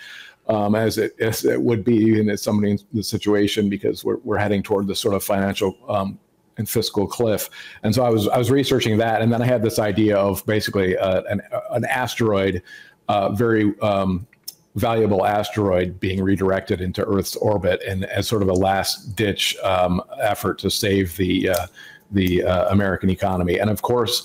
um, 0.49 0.75
as 0.75 0.99
it 0.99 1.15
as 1.21 1.45
it 1.45 1.61
would 1.61 1.85
be 1.85 2.21
in 2.21 2.37
somebody 2.37 2.73
in 2.73 2.79
the 2.93 3.03
situation 3.03 3.69
because 3.69 4.05
we're, 4.05 4.19
we're 4.19 4.39
heading 4.39 4.63
toward 4.63 4.87
this 4.87 5.01
sort 5.01 5.15
of 5.15 5.25
financial 5.25 5.77
um, 5.89 6.19
and 6.59 6.69
fiscal 6.69 7.07
cliff. 7.07 7.49
And 7.83 7.95
so 7.95 8.05
I 8.05 8.11
was 8.11 8.29
I 8.29 8.39
was 8.39 8.51
researching 8.51 8.97
that, 8.99 9.23
and 9.23 9.33
then 9.33 9.43
I 9.43 9.47
had 9.47 9.63
this 9.63 9.79
idea 9.79 10.17
of 10.17 10.45
basically 10.47 10.97
uh, 10.97 11.23
an 11.29 11.43
an 11.71 11.85
asteroid 11.85 12.63
uh, 13.09 13.31
very 13.31 13.79
um, 13.81 14.27
valuable 14.75 15.25
asteroid 15.25 15.99
being 15.99 16.23
redirected 16.23 16.81
into 16.81 17.05
Earth's 17.05 17.37
orbit, 17.37 17.83
and 17.87 18.05
as 18.05 18.29
sort 18.29 18.43
of 18.43 18.49
a 18.49 18.53
last 18.53 19.17
ditch 19.17 19.57
um, 19.63 20.03
effort 20.21 20.59
to 20.59 20.71
save 20.71 21.17
the 21.17 21.51
uh, 21.51 21.67
the 22.13 22.45
uh, 22.45 22.71
American 22.71 23.11
economy. 23.11 23.59
And 23.59 23.71
of 23.71 23.83
course, 23.83 24.25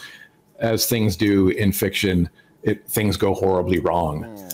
as 0.59 0.85
things 0.85 1.15
do 1.15 1.49
in 1.49 1.71
fiction, 1.71 2.29
it, 2.63 2.87
things 2.87 3.17
go 3.17 3.33
horribly 3.33 3.79
wrong. 3.79 4.23
Mm. 4.23 4.50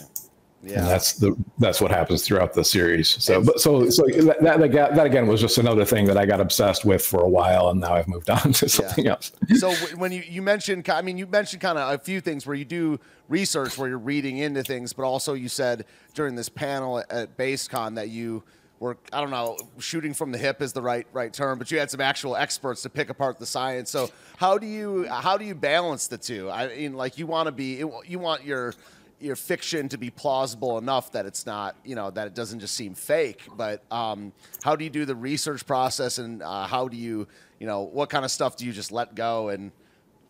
Yeah. 0.68 0.80
And 0.80 0.88
that's 0.88 1.14
the 1.14 1.36
that's 1.60 1.80
what 1.80 1.92
happens 1.92 2.26
throughout 2.26 2.54
the 2.54 2.64
series. 2.64 3.10
So 3.24 3.42
but, 3.42 3.60
so 3.60 3.90
so 3.90 4.06
that, 4.06 4.42
that 4.42 4.96
that 4.96 5.06
again 5.06 5.28
was 5.28 5.40
just 5.40 5.58
another 5.58 5.86
thing 5.86 6.06
that 6.06 6.18
I 6.18 6.26
got 6.26 6.42
obsessed 6.42 6.84
with 6.84 7.06
for 7.06 7.22
a 7.22 7.30
while, 7.30 7.70
and 7.70 7.80
now 7.80 7.94
I've 7.94 8.08
moved 8.08 8.30
on 8.30 8.52
to 8.54 8.68
something 8.70 9.06
yeah. 9.06 9.12
else. 9.12 9.32
So 9.58 9.72
when 9.96 10.12
you 10.12 10.24
you 10.28 10.42
mentioned, 10.42 10.90
I 10.90 11.02
mean, 11.02 11.18
you 11.18 11.26
mentioned 11.26 11.62
kind 11.62 11.78
of 11.78 11.94
a 11.94 11.98
few 11.98 12.20
things 12.20 12.46
where 12.46 12.56
you 12.56 12.66
do 12.66 13.00
research, 13.30 13.78
where 13.78 13.88
you're 13.88 13.98
reading 13.98 14.38
into 14.38 14.64
things, 14.64 14.94
but 14.94 15.04
also 15.04 15.34
you 15.34 15.50
said 15.50 15.86
during 16.14 16.36
this 16.36 16.50
panel 16.50 17.00
at, 17.00 17.12
at 17.12 17.38
BasedCon 17.38 17.96
that 17.96 18.10
you 18.10 18.44
were 18.80 18.98
I 19.12 19.22
don't 19.22 19.32
know 19.32 19.58
shooting 19.80 20.14
from 20.14 20.32
the 20.32 20.38
hip 20.38 20.62
is 20.62 20.74
the 20.74 20.82
right 20.82 21.08
right 21.14 21.34
term, 21.34 21.58
but 21.58 21.72
you 21.72 21.80
had 21.80 21.90
some 21.90 22.02
actual 22.02 22.36
experts 22.36 22.82
to 22.84 22.90
pick 22.90 23.10
apart 23.10 23.40
the 23.40 23.46
science. 23.46 23.90
So 23.90 24.10
how 24.38 24.58
do 24.58 24.68
you 24.68 25.08
how 25.08 25.38
do 25.38 25.46
you 25.46 25.56
balance 25.56 26.08
the 26.08 26.18
two? 26.18 26.50
I 26.50 26.68
mean, 26.68 26.94
like 26.94 27.18
you 27.18 27.28
want 27.28 27.48
to 27.48 27.52
be 27.52 27.84
you 28.06 28.20
want 28.20 28.44
your 28.44 28.74
your 29.20 29.36
fiction 29.36 29.90
to 29.90 29.98
be 29.98 30.10
plausible 30.10 30.78
enough 30.78 31.12
that 31.12 31.26
it's 31.26 31.46
not, 31.46 31.76
you 31.84 31.96
know, 31.96 32.12
that 32.12 32.28
it 32.28 32.36
doesn't 32.36 32.60
just 32.60 32.76
seem 32.76 32.94
fake. 32.94 33.42
But 33.56 33.84
um, 33.92 34.32
how 34.64 34.76
do 34.76 34.84
you 34.84 34.90
do 34.90 35.06
the 35.06 35.16
research 35.16 35.66
process, 35.66 36.18
and 36.18 36.44
uh, 36.44 36.68
how 36.68 36.88
do 36.88 36.98
you, 36.98 37.28
you 37.60 37.68
know, 37.68 37.82
what 37.82 38.10
kind 38.10 38.26
of 38.26 38.32
stuff 38.32 38.58
do 38.58 38.66
you 38.66 38.72
just 38.72 38.92
let 38.92 39.16
go 39.16 39.50
and, 39.50 39.72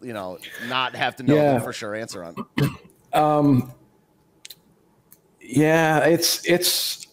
you 0.01 0.13
know, 0.13 0.38
not 0.67 0.95
have 0.95 1.15
to 1.17 1.23
know 1.23 1.35
yeah. 1.35 1.53
the 1.55 1.59
for 1.59 1.73
sure 1.73 1.95
answer 1.95 2.23
on? 2.23 2.35
Um, 3.13 3.73
yeah, 5.41 6.05
it's 6.05 6.45
it's 6.45 7.07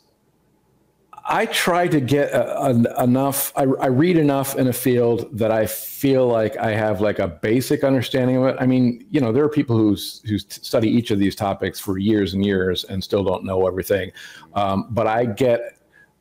I 1.26 1.46
try 1.46 1.88
to 1.88 2.00
get 2.00 2.32
a, 2.32 2.64
a, 2.64 3.04
enough. 3.04 3.52
I, 3.56 3.62
I, 3.62 3.86
read 3.86 4.18
enough 4.18 4.56
in 4.56 4.68
a 4.68 4.72
field 4.72 5.26
that 5.38 5.50
I 5.50 5.64
feel 5.64 6.26
like 6.26 6.56
I 6.58 6.72
have 6.72 7.00
like 7.00 7.18
a 7.18 7.26
basic 7.26 7.82
understanding 7.82 8.36
of 8.36 8.44
it. 8.44 8.56
I 8.60 8.66
mean, 8.66 9.06
you 9.10 9.22
know, 9.22 9.32
there 9.32 9.42
are 9.42 9.48
people 9.48 9.76
who 9.76 9.96
who 10.26 10.38
study 10.38 10.90
each 10.90 11.10
of 11.10 11.18
these 11.18 11.34
topics 11.34 11.80
for 11.80 11.96
years 11.96 12.34
and 12.34 12.44
years 12.44 12.84
and 12.84 13.02
still 13.02 13.24
don't 13.24 13.42
know 13.44 13.66
everything. 13.66 14.12
Um, 14.54 14.88
but 14.90 15.06
I 15.06 15.24
get 15.24 15.78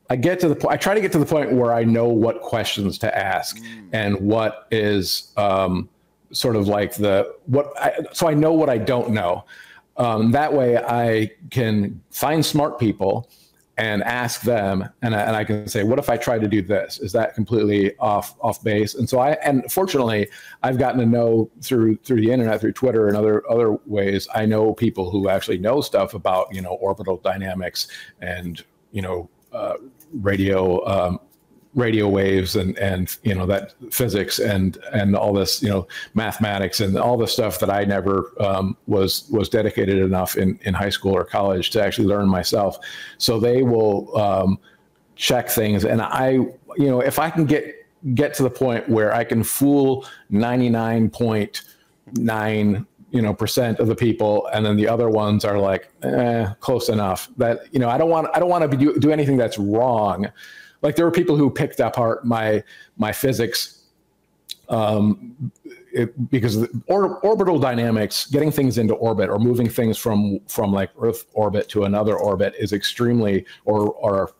I 0.09 0.15
get 0.15 0.39
to 0.39 0.47
the 0.47 0.55
point. 0.55 0.73
I 0.73 0.77
try 0.77 0.93
to 0.93 1.01
get 1.01 1.11
to 1.13 1.19
the 1.19 1.25
point 1.25 1.51
where 1.51 1.73
I 1.73 1.83
know 1.83 2.07
what 2.07 2.41
questions 2.41 2.97
to 2.99 3.17
ask 3.17 3.57
mm. 3.57 3.89
and 3.91 4.15
what 4.21 4.67
is 4.71 5.33
um, 5.35 5.89
sort 6.31 6.55
of 6.55 6.69
like 6.69 6.95
the 6.95 7.35
what. 7.45 7.73
I, 7.77 8.05
so 8.13 8.29
I 8.29 8.33
know 8.33 8.53
what 8.53 8.69
I 8.69 8.77
don't 8.77 9.11
know. 9.11 9.43
Um, 9.97 10.31
that 10.31 10.53
way, 10.53 10.77
I 10.77 11.31
can 11.51 12.01
find 12.09 12.45
smart 12.45 12.79
people 12.79 13.29
and 13.77 14.03
ask 14.03 14.41
them 14.41 14.87
and 15.01 15.15
I, 15.15 15.21
and 15.21 15.35
I 15.35 15.43
can 15.43 15.67
say 15.67 15.83
what 15.83 15.97
if 15.97 16.09
i 16.09 16.15
try 16.15 16.37
to 16.37 16.47
do 16.47 16.61
this? 16.61 16.99
Is 16.99 17.11
that 17.13 17.33
completely 17.33 17.97
off 17.97 18.35
off 18.41 18.63
base? 18.63 18.95
And 18.95 19.09
so 19.09 19.19
i 19.19 19.31
and 19.43 19.69
fortunately 19.71 20.27
i've 20.61 20.77
gotten 20.77 20.99
to 20.99 21.05
know 21.05 21.49
through 21.61 21.97
through 21.97 22.21
the 22.21 22.31
internet 22.31 22.61
through 22.61 22.73
twitter 22.73 23.07
and 23.07 23.17
other 23.17 23.43
other 23.49 23.77
ways 23.85 24.27
i 24.35 24.45
know 24.45 24.73
people 24.73 25.09
who 25.09 25.29
actually 25.29 25.57
know 25.57 25.81
stuff 25.81 26.13
about 26.13 26.53
you 26.53 26.61
know 26.61 26.73
orbital 26.73 27.17
dynamics 27.17 27.87
and 28.21 28.63
you 28.91 29.01
know 29.01 29.29
uh, 29.53 29.75
radio 30.13 30.83
um, 30.87 31.19
radio 31.75 32.07
waves 32.07 32.55
and 32.55 32.77
and 32.77 33.17
you 33.23 33.33
know 33.33 33.45
that 33.45 33.73
physics 33.91 34.39
and 34.39 34.77
and 34.93 35.15
all 35.15 35.33
this 35.33 35.61
you 35.61 35.69
know 35.69 35.87
mathematics 36.13 36.79
and 36.81 36.97
all 36.97 37.17
the 37.17 37.27
stuff 37.27 37.59
that 37.59 37.69
I 37.69 37.83
never 37.83 38.31
um, 38.39 38.77
was 38.87 39.27
was 39.31 39.49
dedicated 39.49 39.97
enough 39.97 40.37
in 40.37 40.59
in 40.63 40.73
high 40.73 40.89
school 40.89 41.13
or 41.13 41.23
college 41.23 41.71
to 41.71 41.83
actually 41.83 42.07
learn 42.07 42.29
myself. 42.29 42.77
So 43.17 43.39
they 43.39 43.63
will 43.63 44.15
um, 44.17 44.59
check 45.15 45.49
things, 45.49 45.85
and 45.85 46.01
I 46.01 46.31
you 46.31 46.87
know 46.89 47.01
if 47.01 47.17
I 47.17 47.29
can 47.29 47.45
get 47.45 47.87
get 48.13 48.33
to 48.35 48.43
the 48.43 48.49
point 48.49 48.87
where 48.87 49.13
I 49.13 49.23
can 49.23 49.43
fool 49.43 50.05
ninety 50.29 50.69
nine 50.69 51.09
point 51.09 51.61
nine 52.13 52.85
you 53.09 53.21
know 53.21 53.33
percent 53.33 53.79
of 53.79 53.87
the 53.87 53.95
people 53.95 54.47
and 54.53 54.65
then 54.65 54.75
the 54.75 54.87
other 54.87 55.09
ones 55.09 55.45
are 55.45 55.57
like 55.57 55.89
eh, 56.03 56.47
close 56.59 56.89
enough. 56.89 57.29
That 57.37 57.61
you 57.71 57.79
know 57.79 57.89
i 57.89 57.97
don't 57.97 58.09
want 58.09 58.27
i 58.33 58.39
don't 58.39 58.49
want 58.49 58.69
to 58.69 58.75
do, 58.75 58.99
do 58.99 59.11
anything 59.11 59.37
that's 59.37 59.57
wrong 59.57 60.31
like 60.83 60.95
there 60.95 61.05
were 61.05 61.11
people 61.11 61.35
who 61.35 61.49
picked 61.49 61.79
apart 61.79 62.25
my 62.25 62.63
my 62.97 63.11
physics 63.11 63.79
um, 64.69 65.51
it, 65.93 66.31
because 66.31 66.67
or, 66.87 67.19
orbital 67.19 67.59
dynamics, 67.59 68.27
getting 68.27 68.51
things 68.51 68.77
into 68.77 68.93
orbit 68.95 69.29
or 69.29 69.39
moving 69.39 69.69
things 69.69 69.97
from 69.97 70.39
from 70.47 70.71
like 70.71 70.89
Earth 70.99 71.25
orbit 71.33 71.69
to 71.69 71.83
another 71.83 72.17
orbit 72.17 72.53
is 72.57 72.73
extremely 72.73 73.45
or 73.65 73.91
or 73.93 74.33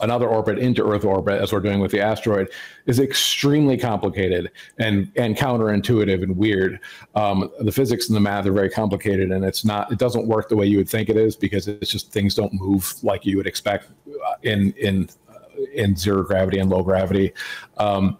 another 0.00 0.28
orbit 0.28 0.58
into 0.58 0.86
Earth 0.86 1.04
orbit, 1.04 1.40
as 1.40 1.52
we're 1.52 1.60
doing 1.60 1.80
with 1.80 1.92
the 1.92 2.00
asteroid, 2.00 2.48
is 2.86 3.00
extremely 3.00 3.78
complicated 3.78 4.50
and 4.78 5.10
and 5.16 5.36
counterintuitive 5.36 6.22
and 6.22 6.36
weird. 6.36 6.78
Um, 7.14 7.50
the 7.60 7.72
physics 7.72 8.08
and 8.08 8.16
the 8.16 8.20
math 8.20 8.46
are 8.46 8.52
very 8.52 8.70
complicated, 8.70 9.32
and 9.32 9.44
it's 9.44 9.64
not 9.64 9.90
it 9.90 9.98
doesn't 9.98 10.26
work 10.26 10.48
the 10.48 10.56
way 10.56 10.66
you 10.66 10.78
would 10.78 10.88
think 10.88 11.08
it 11.08 11.16
is 11.16 11.36
because 11.36 11.68
it's 11.68 11.90
just 11.90 12.12
things 12.12 12.34
don't 12.34 12.52
move 12.52 12.94
like 13.02 13.24
you 13.24 13.36
would 13.36 13.46
expect 13.46 13.88
in 14.42 14.72
in 14.74 15.08
in 15.74 15.96
zero 15.96 16.22
gravity 16.22 16.58
and 16.58 16.70
low 16.70 16.82
gravity. 16.82 17.32
Um, 17.78 18.18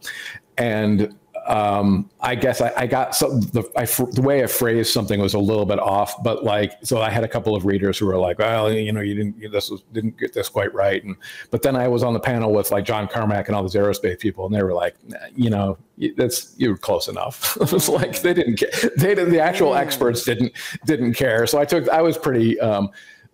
and 0.59 1.15
um, 1.47 2.09
I 2.21 2.35
guess 2.35 2.61
I, 2.61 2.73
I 2.77 2.87
got 2.87 3.15
some 3.15 3.41
the, 3.41 3.65
I, 3.77 3.85
the 3.85 4.23
way 4.23 4.45
I 4.45 4.47
phrased 4.47 4.93
something 4.93 5.21
was 5.21 5.35
a 5.35 5.39
little 5.39 5.67
bit 5.67 5.79
off, 5.79 6.23
but 6.23 6.45
like 6.45 6.75
so 6.85 7.01
I 7.01 7.11
had 7.11 7.25
a 7.25 7.29
couple 7.29 7.57
of 7.57 7.67
readers 7.67 7.99
who 7.99 8.07
were 8.07 8.17
like, 8.17 8.39
well, 8.39 8.73
you 8.73 8.93
know, 8.93 9.01
you 9.01 9.15
didn't 9.15 9.39
you, 9.39 9.49
this 9.49 9.71
was, 9.71 9.83
didn't 9.93 10.19
get 10.19 10.33
this 10.33 10.49
quite 10.49 10.73
right, 10.73 11.03
and 11.03 11.17
but 11.51 11.63
then 11.63 11.75
I 11.75 11.89
was 11.89 12.05
on 12.05 12.13
the 12.13 12.21
panel 12.21 12.53
with 12.53 12.71
like 12.71 12.85
John 12.85 13.09
Carmack 13.09 13.49
and 13.49 13.57
all 13.57 13.63
these 13.63 13.75
aerospace 13.75 14.21
people, 14.21 14.47
and 14.47 14.55
they 14.55 14.63
were 14.63 14.75
like, 14.75 14.95
you 15.35 15.51
know, 15.51 15.79
that's 16.17 16.55
you're 16.59 16.77
close 16.77 17.09
enough. 17.09 17.57
it 17.61 17.73
was 17.73 17.89
like 17.89 18.21
they 18.23 18.35
didn't 18.35 18.57
care. 18.57 18.91
They 18.97 19.15
did, 19.15 19.31
the 19.31 19.41
actual 19.41 19.75
experts 19.75 20.25
didn't 20.25 20.53
didn't 20.87 21.15
care. 21.15 21.47
So 21.47 21.59
I 21.59 21.65
took 21.65 21.89
I 21.89 22.03
was 22.03 22.17
pretty 22.17 22.61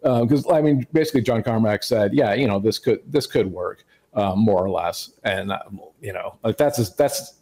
because 0.02 0.46
um, 0.46 0.54
I 0.54 0.62
mean 0.62 0.86
basically 0.92 1.22
John 1.22 1.42
Carmack 1.42 1.82
said, 1.82 2.14
yeah, 2.14 2.34
you 2.34 2.46
know, 2.46 2.58
this 2.58 2.78
could 2.78 3.00
this 3.06 3.26
could 3.26 3.46
work 3.46 3.84
uh, 4.14 4.34
more 4.34 4.64
or 4.64 4.70
less. 4.70 5.12
And 5.24 5.52
uh, 5.52 5.60
you 6.00 6.12
know, 6.12 6.38
like 6.42 6.56
that's 6.56 6.88
that's 6.90 7.34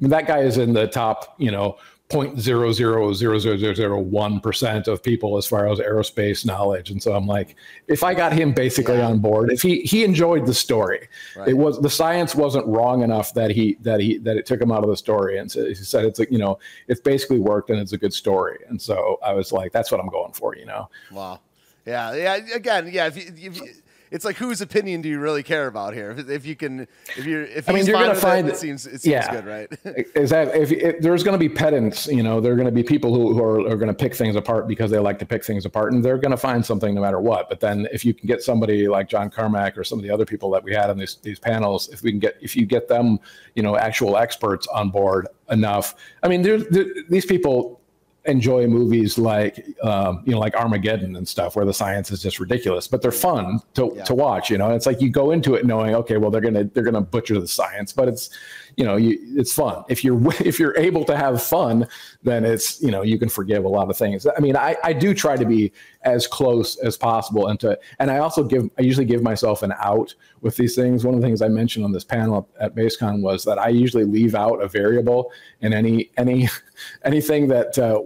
that 0.00 0.26
guy 0.26 0.40
is 0.40 0.58
in 0.58 0.72
the 0.72 0.86
top, 0.86 1.34
you 1.38 1.50
know, 1.50 1.78
point 2.08 2.38
zero 2.38 2.70
zero 2.70 3.12
zero 3.12 3.38
zero 3.38 3.56
zero 3.56 3.74
zero 3.74 3.98
one 3.98 4.38
percent 4.38 4.86
of 4.86 5.02
people 5.02 5.36
as 5.36 5.46
far 5.46 5.68
as 5.68 5.78
aerospace 5.78 6.46
knowledge. 6.46 6.90
And 6.90 7.02
so 7.02 7.14
I'm 7.14 7.26
like, 7.26 7.56
if 7.88 8.04
I 8.04 8.14
got 8.14 8.32
him 8.32 8.52
basically 8.52 8.98
yeah. 8.98 9.08
on 9.08 9.18
board, 9.18 9.50
if 9.50 9.62
he 9.62 9.80
he 9.82 10.04
enjoyed 10.04 10.46
the 10.46 10.54
story, 10.54 11.08
right. 11.36 11.48
it 11.48 11.54
was 11.54 11.80
the 11.80 11.90
science 11.90 12.34
wasn't 12.34 12.66
wrong 12.66 13.02
enough 13.02 13.34
that 13.34 13.50
he 13.50 13.76
that 13.80 14.00
he 14.00 14.18
that 14.18 14.36
it 14.36 14.46
took 14.46 14.60
him 14.60 14.70
out 14.70 14.84
of 14.84 14.90
the 14.90 14.96
story. 14.96 15.38
And 15.38 15.50
so 15.50 15.66
he 15.66 15.74
said 15.74 16.04
it's 16.04 16.20
a, 16.20 16.30
you 16.30 16.38
know 16.38 16.58
it's 16.88 17.00
basically 17.00 17.40
worked 17.40 17.70
and 17.70 17.80
it's 17.80 17.92
a 17.92 17.98
good 17.98 18.14
story. 18.14 18.58
And 18.68 18.80
so 18.80 19.18
I 19.24 19.32
was 19.32 19.50
like, 19.50 19.72
that's 19.72 19.90
what 19.90 20.00
I'm 20.00 20.08
going 20.08 20.32
for, 20.32 20.56
you 20.56 20.66
know. 20.66 20.88
Wow. 21.10 21.40
Yeah, 21.86 22.14
yeah. 22.14 22.54
Again, 22.54 22.90
yeah. 22.92 23.06
If 23.06 23.16
you, 23.16 23.22
if 23.28 23.56
you, 23.56 23.68
it's 24.10 24.24
like 24.24 24.36
whose 24.36 24.60
opinion 24.60 25.02
do 25.02 25.08
you 25.08 25.18
really 25.18 25.42
care 25.42 25.66
about 25.66 25.94
here? 25.94 26.10
If, 26.10 26.28
if 26.28 26.46
you 26.46 26.56
can, 26.56 26.86
if 27.16 27.24
you're, 27.24 27.44
if 27.44 27.68
I 27.68 27.72
mean, 27.72 27.86
you're 27.86 27.98
going 27.98 28.14
to 28.14 28.20
find 28.20 28.48
it, 28.48 28.54
it 28.54 28.56
seems 28.56 28.86
it 28.86 29.00
seems 29.00 29.06
yeah, 29.06 29.30
good, 29.30 29.46
right? 29.46 29.68
exactly. 30.14 30.60
If, 30.60 30.72
if 30.72 31.00
there's 31.00 31.22
going 31.22 31.38
to 31.38 31.38
be 31.38 31.48
pedants, 31.48 32.06
you 32.06 32.22
know, 32.22 32.40
there 32.40 32.52
are 32.52 32.56
going 32.56 32.66
to 32.66 32.72
be 32.72 32.82
people 32.82 33.14
who, 33.14 33.34
who 33.34 33.42
are, 33.42 33.60
are 33.68 33.76
going 33.76 33.88
to 33.88 33.94
pick 33.94 34.14
things 34.14 34.36
apart 34.36 34.68
because 34.68 34.90
they 34.90 34.98
like 34.98 35.18
to 35.20 35.26
pick 35.26 35.44
things 35.44 35.64
apart, 35.64 35.92
and 35.92 36.04
they're 36.04 36.18
going 36.18 36.30
to 36.30 36.36
find 36.36 36.64
something 36.64 36.94
no 36.94 37.00
matter 37.00 37.20
what. 37.20 37.48
But 37.48 37.60
then, 37.60 37.88
if 37.92 38.04
you 38.04 38.14
can 38.14 38.26
get 38.26 38.42
somebody 38.42 38.88
like 38.88 39.08
John 39.08 39.30
Carmack 39.30 39.76
or 39.76 39.84
some 39.84 39.98
of 39.98 40.02
the 40.02 40.10
other 40.10 40.26
people 40.26 40.50
that 40.50 40.62
we 40.62 40.72
had 40.72 40.90
on 40.90 40.98
these 40.98 41.16
these 41.22 41.38
panels, 41.38 41.88
if 41.88 42.02
we 42.02 42.10
can 42.10 42.20
get, 42.20 42.36
if 42.40 42.56
you 42.56 42.66
get 42.66 42.88
them, 42.88 43.18
you 43.54 43.62
know, 43.62 43.76
actual 43.76 44.16
experts 44.16 44.66
on 44.68 44.90
board 44.90 45.28
enough, 45.50 45.94
I 46.22 46.28
mean, 46.28 46.42
there's 46.42 46.66
there, 46.68 46.86
these 47.08 47.26
people 47.26 47.80
enjoy 48.26 48.66
movies 48.66 49.18
like 49.18 49.64
um, 49.82 50.22
you 50.24 50.32
know 50.32 50.38
like 50.38 50.54
Armageddon 50.54 51.16
and 51.16 51.26
stuff 51.26 51.56
where 51.56 51.64
the 51.64 51.74
science 51.74 52.10
is 52.10 52.22
just 52.22 52.40
ridiculous, 52.40 52.86
but 52.88 53.02
they're 53.02 53.12
fun 53.12 53.60
to, 53.74 53.92
yeah. 53.94 54.04
to 54.04 54.14
watch. 54.14 54.50
You 54.50 54.58
know, 54.58 54.70
it's 54.72 54.86
like 54.86 55.00
you 55.00 55.10
go 55.10 55.30
into 55.30 55.54
it 55.54 55.64
knowing 55.64 55.94
okay, 55.94 56.16
well 56.16 56.30
they're 56.30 56.40
gonna 56.40 56.64
they're 56.64 56.82
gonna 56.82 57.00
butcher 57.00 57.38
the 57.40 57.48
science, 57.48 57.92
but 57.92 58.08
it's 58.08 58.30
you 58.76 58.84
know 58.84 58.96
you, 58.96 59.18
it's 59.36 59.52
fun 59.52 59.84
if 59.88 60.04
you're 60.04 60.20
if 60.44 60.58
you're 60.58 60.76
able 60.78 61.04
to 61.04 61.16
have 61.16 61.42
fun 61.42 61.86
then 62.22 62.44
it's 62.44 62.80
you 62.82 62.90
know 62.90 63.02
you 63.02 63.18
can 63.18 63.28
forgive 63.28 63.64
a 63.64 63.68
lot 63.68 63.90
of 63.90 63.96
things 63.96 64.26
i 64.26 64.40
mean 64.40 64.56
i 64.56 64.76
i 64.84 64.92
do 64.92 65.14
try 65.14 65.36
to 65.36 65.44
be 65.44 65.72
as 66.02 66.26
close 66.26 66.76
as 66.76 66.96
possible 66.96 67.48
and 67.48 67.58
to 67.58 67.78
and 67.98 68.10
i 68.10 68.18
also 68.18 68.44
give 68.44 68.68
i 68.78 68.82
usually 68.82 69.06
give 69.06 69.22
myself 69.22 69.62
an 69.62 69.72
out 69.80 70.14
with 70.42 70.56
these 70.56 70.74
things 70.74 71.04
one 71.04 71.14
of 71.14 71.20
the 71.20 71.26
things 71.26 71.42
i 71.42 71.48
mentioned 71.48 71.84
on 71.84 71.92
this 71.92 72.04
panel 72.04 72.48
at 72.60 72.74
BasedCon 72.74 73.20
was 73.20 73.44
that 73.44 73.58
i 73.58 73.68
usually 73.68 74.04
leave 74.04 74.34
out 74.34 74.62
a 74.62 74.68
variable 74.68 75.32
in 75.60 75.72
any 75.72 76.10
any 76.16 76.48
anything 77.04 77.48
that 77.48 77.78
uh, 77.78 78.00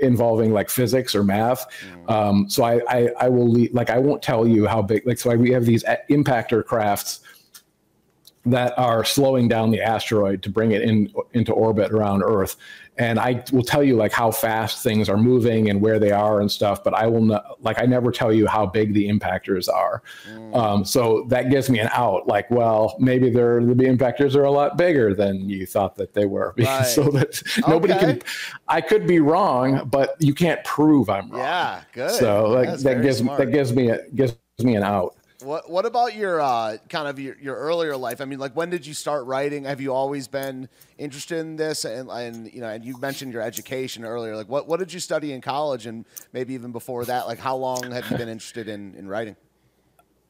involving 0.00 0.52
like 0.52 0.68
physics 0.68 1.14
or 1.14 1.22
math. 1.22 1.64
Mm. 1.84 2.10
Um, 2.10 2.50
so 2.50 2.64
I, 2.64 2.80
I, 2.88 3.10
I 3.20 3.28
will 3.28 3.48
leave, 3.48 3.72
like 3.72 3.88
I 3.88 3.98
won't 3.98 4.20
tell 4.20 4.44
you 4.46 4.66
how 4.66 4.82
big. 4.82 5.06
Like 5.06 5.18
so, 5.18 5.30
I, 5.30 5.36
we 5.36 5.50
have 5.50 5.64
these 5.64 5.84
impactor 6.10 6.64
crafts 6.64 7.20
that 8.46 8.78
are 8.78 9.04
slowing 9.04 9.48
down 9.48 9.70
the 9.70 9.80
asteroid 9.80 10.42
to 10.42 10.48
bring 10.48 10.72
it 10.72 10.82
in 10.82 11.12
into 11.34 11.52
orbit 11.52 11.92
around 11.92 12.22
Earth. 12.22 12.56
And 12.96 13.18
I 13.18 13.42
will 13.52 13.62
tell 13.62 13.82
you 13.82 13.96
like 13.96 14.12
how 14.12 14.30
fast 14.30 14.82
things 14.82 15.08
are 15.08 15.16
moving 15.16 15.70
and 15.70 15.80
where 15.80 15.98
they 15.98 16.10
are 16.10 16.40
and 16.40 16.50
stuff, 16.50 16.82
but 16.82 16.92
I 16.92 17.06
will 17.06 17.22
not 17.22 17.62
like 17.62 17.80
I 17.80 17.86
never 17.86 18.10
tell 18.10 18.32
you 18.32 18.46
how 18.46 18.66
big 18.66 18.94
the 18.94 19.08
impactors 19.08 19.68
are. 19.72 20.02
Mm. 20.28 20.56
Um, 20.56 20.84
so 20.84 21.26
that 21.28 21.50
gives 21.50 21.70
me 21.70 21.80
an 21.80 21.88
out. 21.92 22.26
Like, 22.28 22.50
well, 22.50 22.96
maybe 22.98 23.30
they're 23.30 23.64
the 23.64 23.84
impactors 23.84 24.34
are 24.34 24.44
a 24.44 24.50
lot 24.50 24.76
bigger 24.76 25.14
than 25.14 25.48
you 25.48 25.66
thought 25.66 25.94
that 25.96 26.14
they 26.14 26.26
were, 26.26 26.54
right. 26.58 26.84
so 26.84 27.04
that 27.10 27.42
nobody 27.68 27.92
okay. 27.94 28.06
can. 28.06 28.22
I 28.68 28.80
could 28.80 29.06
be 29.06 29.20
wrong, 29.20 29.86
but 29.88 30.16
you 30.18 30.34
can't 30.34 30.62
prove 30.64 31.10
I'm 31.10 31.30
wrong. 31.30 31.40
Yeah, 31.40 31.82
good. 31.92 32.10
So 32.12 32.48
like, 32.48 32.78
that 32.80 33.02
gives 33.02 33.18
smart. 33.18 33.38
that 33.38 33.46
gives 33.46 33.72
me 33.74 33.90
a, 33.90 34.08
gives 34.10 34.36
me 34.58 34.76
an 34.76 34.82
out. 34.82 35.16
What 35.42 35.70
What 35.70 35.86
about 35.86 36.14
your 36.14 36.40
uh, 36.40 36.76
kind 36.88 37.08
of 37.08 37.18
your, 37.18 37.36
your 37.40 37.56
earlier 37.56 37.96
life? 37.96 38.20
I 38.20 38.24
mean, 38.24 38.38
like 38.38 38.54
when 38.54 38.70
did 38.70 38.86
you 38.86 38.94
start 38.94 39.24
writing? 39.26 39.64
Have 39.64 39.80
you 39.80 39.92
always 39.92 40.28
been 40.28 40.68
interested 40.98 41.38
in 41.38 41.56
this? 41.56 41.84
And, 41.84 42.10
and 42.10 42.52
you 42.52 42.60
know, 42.60 42.68
and 42.68 42.84
you 42.84 42.98
mentioned 42.98 43.32
your 43.32 43.42
education 43.42 44.04
earlier. 44.04 44.36
Like, 44.36 44.48
what 44.48 44.68
what 44.68 44.78
did 44.78 44.92
you 44.92 45.00
study 45.00 45.32
in 45.32 45.40
college, 45.40 45.86
and 45.86 46.04
maybe 46.32 46.54
even 46.54 46.72
before 46.72 47.04
that? 47.06 47.26
Like, 47.26 47.38
how 47.38 47.56
long 47.56 47.90
have 47.90 48.10
you 48.10 48.16
been 48.16 48.28
interested 48.28 48.68
in 48.68 48.94
in 48.96 49.08
writing? 49.08 49.36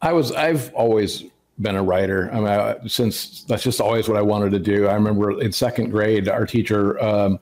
I 0.03 0.13
was 0.13 0.33
I've 0.33 0.73
always 0.75 1.25
been 1.61 1.77
a 1.77 1.83
writer. 1.83 2.31
I 2.33 2.37
mean, 2.37 2.47
I, 2.47 2.77
since 2.87 3.43
that's 3.45 3.63
just 3.63 3.81
always 3.81 4.09
what 4.09 4.17
I 4.17 4.23
wanted 4.23 4.51
to 4.53 4.59
do. 4.59 4.87
I 4.87 4.95
remember 4.95 5.41
in 5.41 5.53
second 5.53 5.91
grade, 5.91 6.29
our 6.29 6.47
teacher 6.47 7.03
um, 7.03 7.39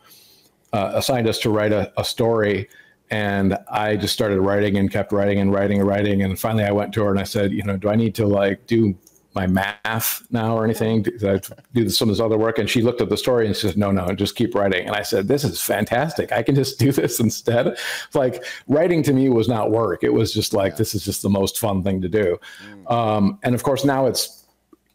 uh, 0.72 0.92
assigned 0.94 1.28
us 1.28 1.38
to 1.40 1.50
write 1.50 1.72
a, 1.72 1.92
a 2.00 2.04
story 2.04 2.68
and 3.10 3.56
I 3.70 3.96
just 3.96 4.14
started 4.14 4.40
writing 4.40 4.76
and 4.76 4.90
kept 4.90 5.12
writing 5.12 5.38
and 5.38 5.52
writing 5.52 5.80
and 5.80 5.88
writing. 5.88 6.22
And 6.22 6.38
finally, 6.38 6.64
I 6.64 6.72
went 6.72 6.92
to 6.94 7.04
her 7.04 7.10
and 7.10 7.18
I 7.18 7.24
said, 7.24 7.52
you 7.52 7.62
know, 7.62 7.76
do 7.76 7.88
I 7.88 7.96
need 7.96 8.14
to 8.16 8.26
like 8.26 8.66
do 8.66 8.96
my 9.34 9.46
math 9.46 10.26
now 10.30 10.56
or 10.56 10.64
anything? 10.64 11.02
Do 11.02 11.30
I 11.30 11.40
do 11.72 11.88
some 11.88 12.08
of 12.08 12.16
this 12.16 12.22
other 12.22 12.36
work? 12.36 12.58
And 12.58 12.68
she 12.68 12.82
looked 12.82 13.00
at 13.00 13.08
the 13.08 13.16
story 13.16 13.46
and 13.46 13.54
she 13.54 13.68
said, 13.68 13.76
no, 13.76 13.90
no, 13.90 14.12
just 14.12 14.36
keep 14.36 14.54
writing. 14.54 14.86
And 14.86 14.96
I 14.96 15.02
said, 15.02 15.28
this 15.28 15.44
is 15.44 15.60
fantastic. 15.60 16.32
I 16.32 16.42
can 16.42 16.54
just 16.54 16.78
do 16.78 16.92
this 16.92 17.20
instead. 17.26 17.78
Like 18.14 18.44
writing 18.66 19.02
to 19.04 19.12
me 19.12 19.28
was 19.28 19.48
not 19.48 19.70
work. 19.70 20.02
It 20.02 20.12
was 20.12 20.34
just 20.34 20.52
like, 20.52 20.76
this 20.76 20.94
is 20.94 21.04
just 21.04 21.22
the 21.22 21.30
most 21.30 21.58
fun 21.58 21.82
thing 21.82 22.02
to 22.02 22.08
do. 22.08 22.38
Mm. 22.64 22.92
Um, 22.92 23.38
and 23.42 23.54
of 23.54 23.62
course, 23.62 23.84
now 23.84 24.06
it's, 24.06 24.44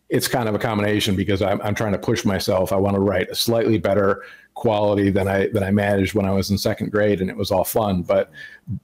it's 0.09 0.28
kind 0.28 0.47
of 0.47 0.53
a 0.53 0.59
combination 0.59 1.16
because 1.16 1.41
I'm, 1.41 1.59
I'm 1.61 1.74
trying 1.74 1.93
to 1.93 1.97
push 1.97 2.24
myself. 2.24 2.72
I 2.72 2.76
want 2.76 2.95
to 2.95 3.01
write 3.01 3.30
a 3.30 3.36
slightly 3.36 3.80
better 3.80 4.24
quality 4.54 5.10
than 5.10 5.28
I 5.28 5.47
than 5.47 5.64
I 5.64 5.72
managed 5.72 6.14
when 6.14 6.26
I 6.26 6.32
was 6.32 6.49
in 6.49 6.58
second 6.58 6.91
grade, 6.91 7.22
and 7.22 7.30
it 7.30 7.38
was 7.38 7.51
all 7.51 7.64
fun. 7.64 8.04
But 8.04 8.32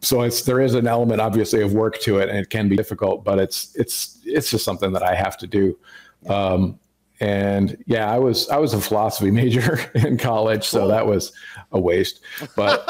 so 0.01 0.21
it's 0.21 0.43
there 0.43 0.61
is 0.61 0.73
an 0.73 0.87
element 0.87 1.21
obviously 1.21 1.61
of 1.61 1.73
work 1.73 1.99
to 2.01 2.19
it, 2.19 2.29
and 2.29 2.37
it 2.37 2.49
can 2.49 2.69
be 2.69 2.75
difficult, 2.75 3.23
but 3.23 3.39
it's 3.39 3.75
it's 3.75 4.19
it's 4.25 4.49
just 4.49 4.65
something 4.65 4.91
that 4.93 5.03
I 5.03 5.15
have 5.15 5.37
to 5.37 5.47
do. 5.47 5.77
Um, 6.27 6.79
and 7.19 7.81
yeah, 7.85 8.11
I 8.11 8.17
was 8.17 8.49
I 8.49 8.57
was 8.57 8.73
a 8.73 8.81
philosophy 8.81 9.31
major 9.41 9.79
in 9.95 10.17
college, 10.17 10.65
so 10.65 10.87
that 10.87 11.05
was 11.05 11.31
a 11.71 11.79
waste. 11.79 12.21
But 12.55 12.85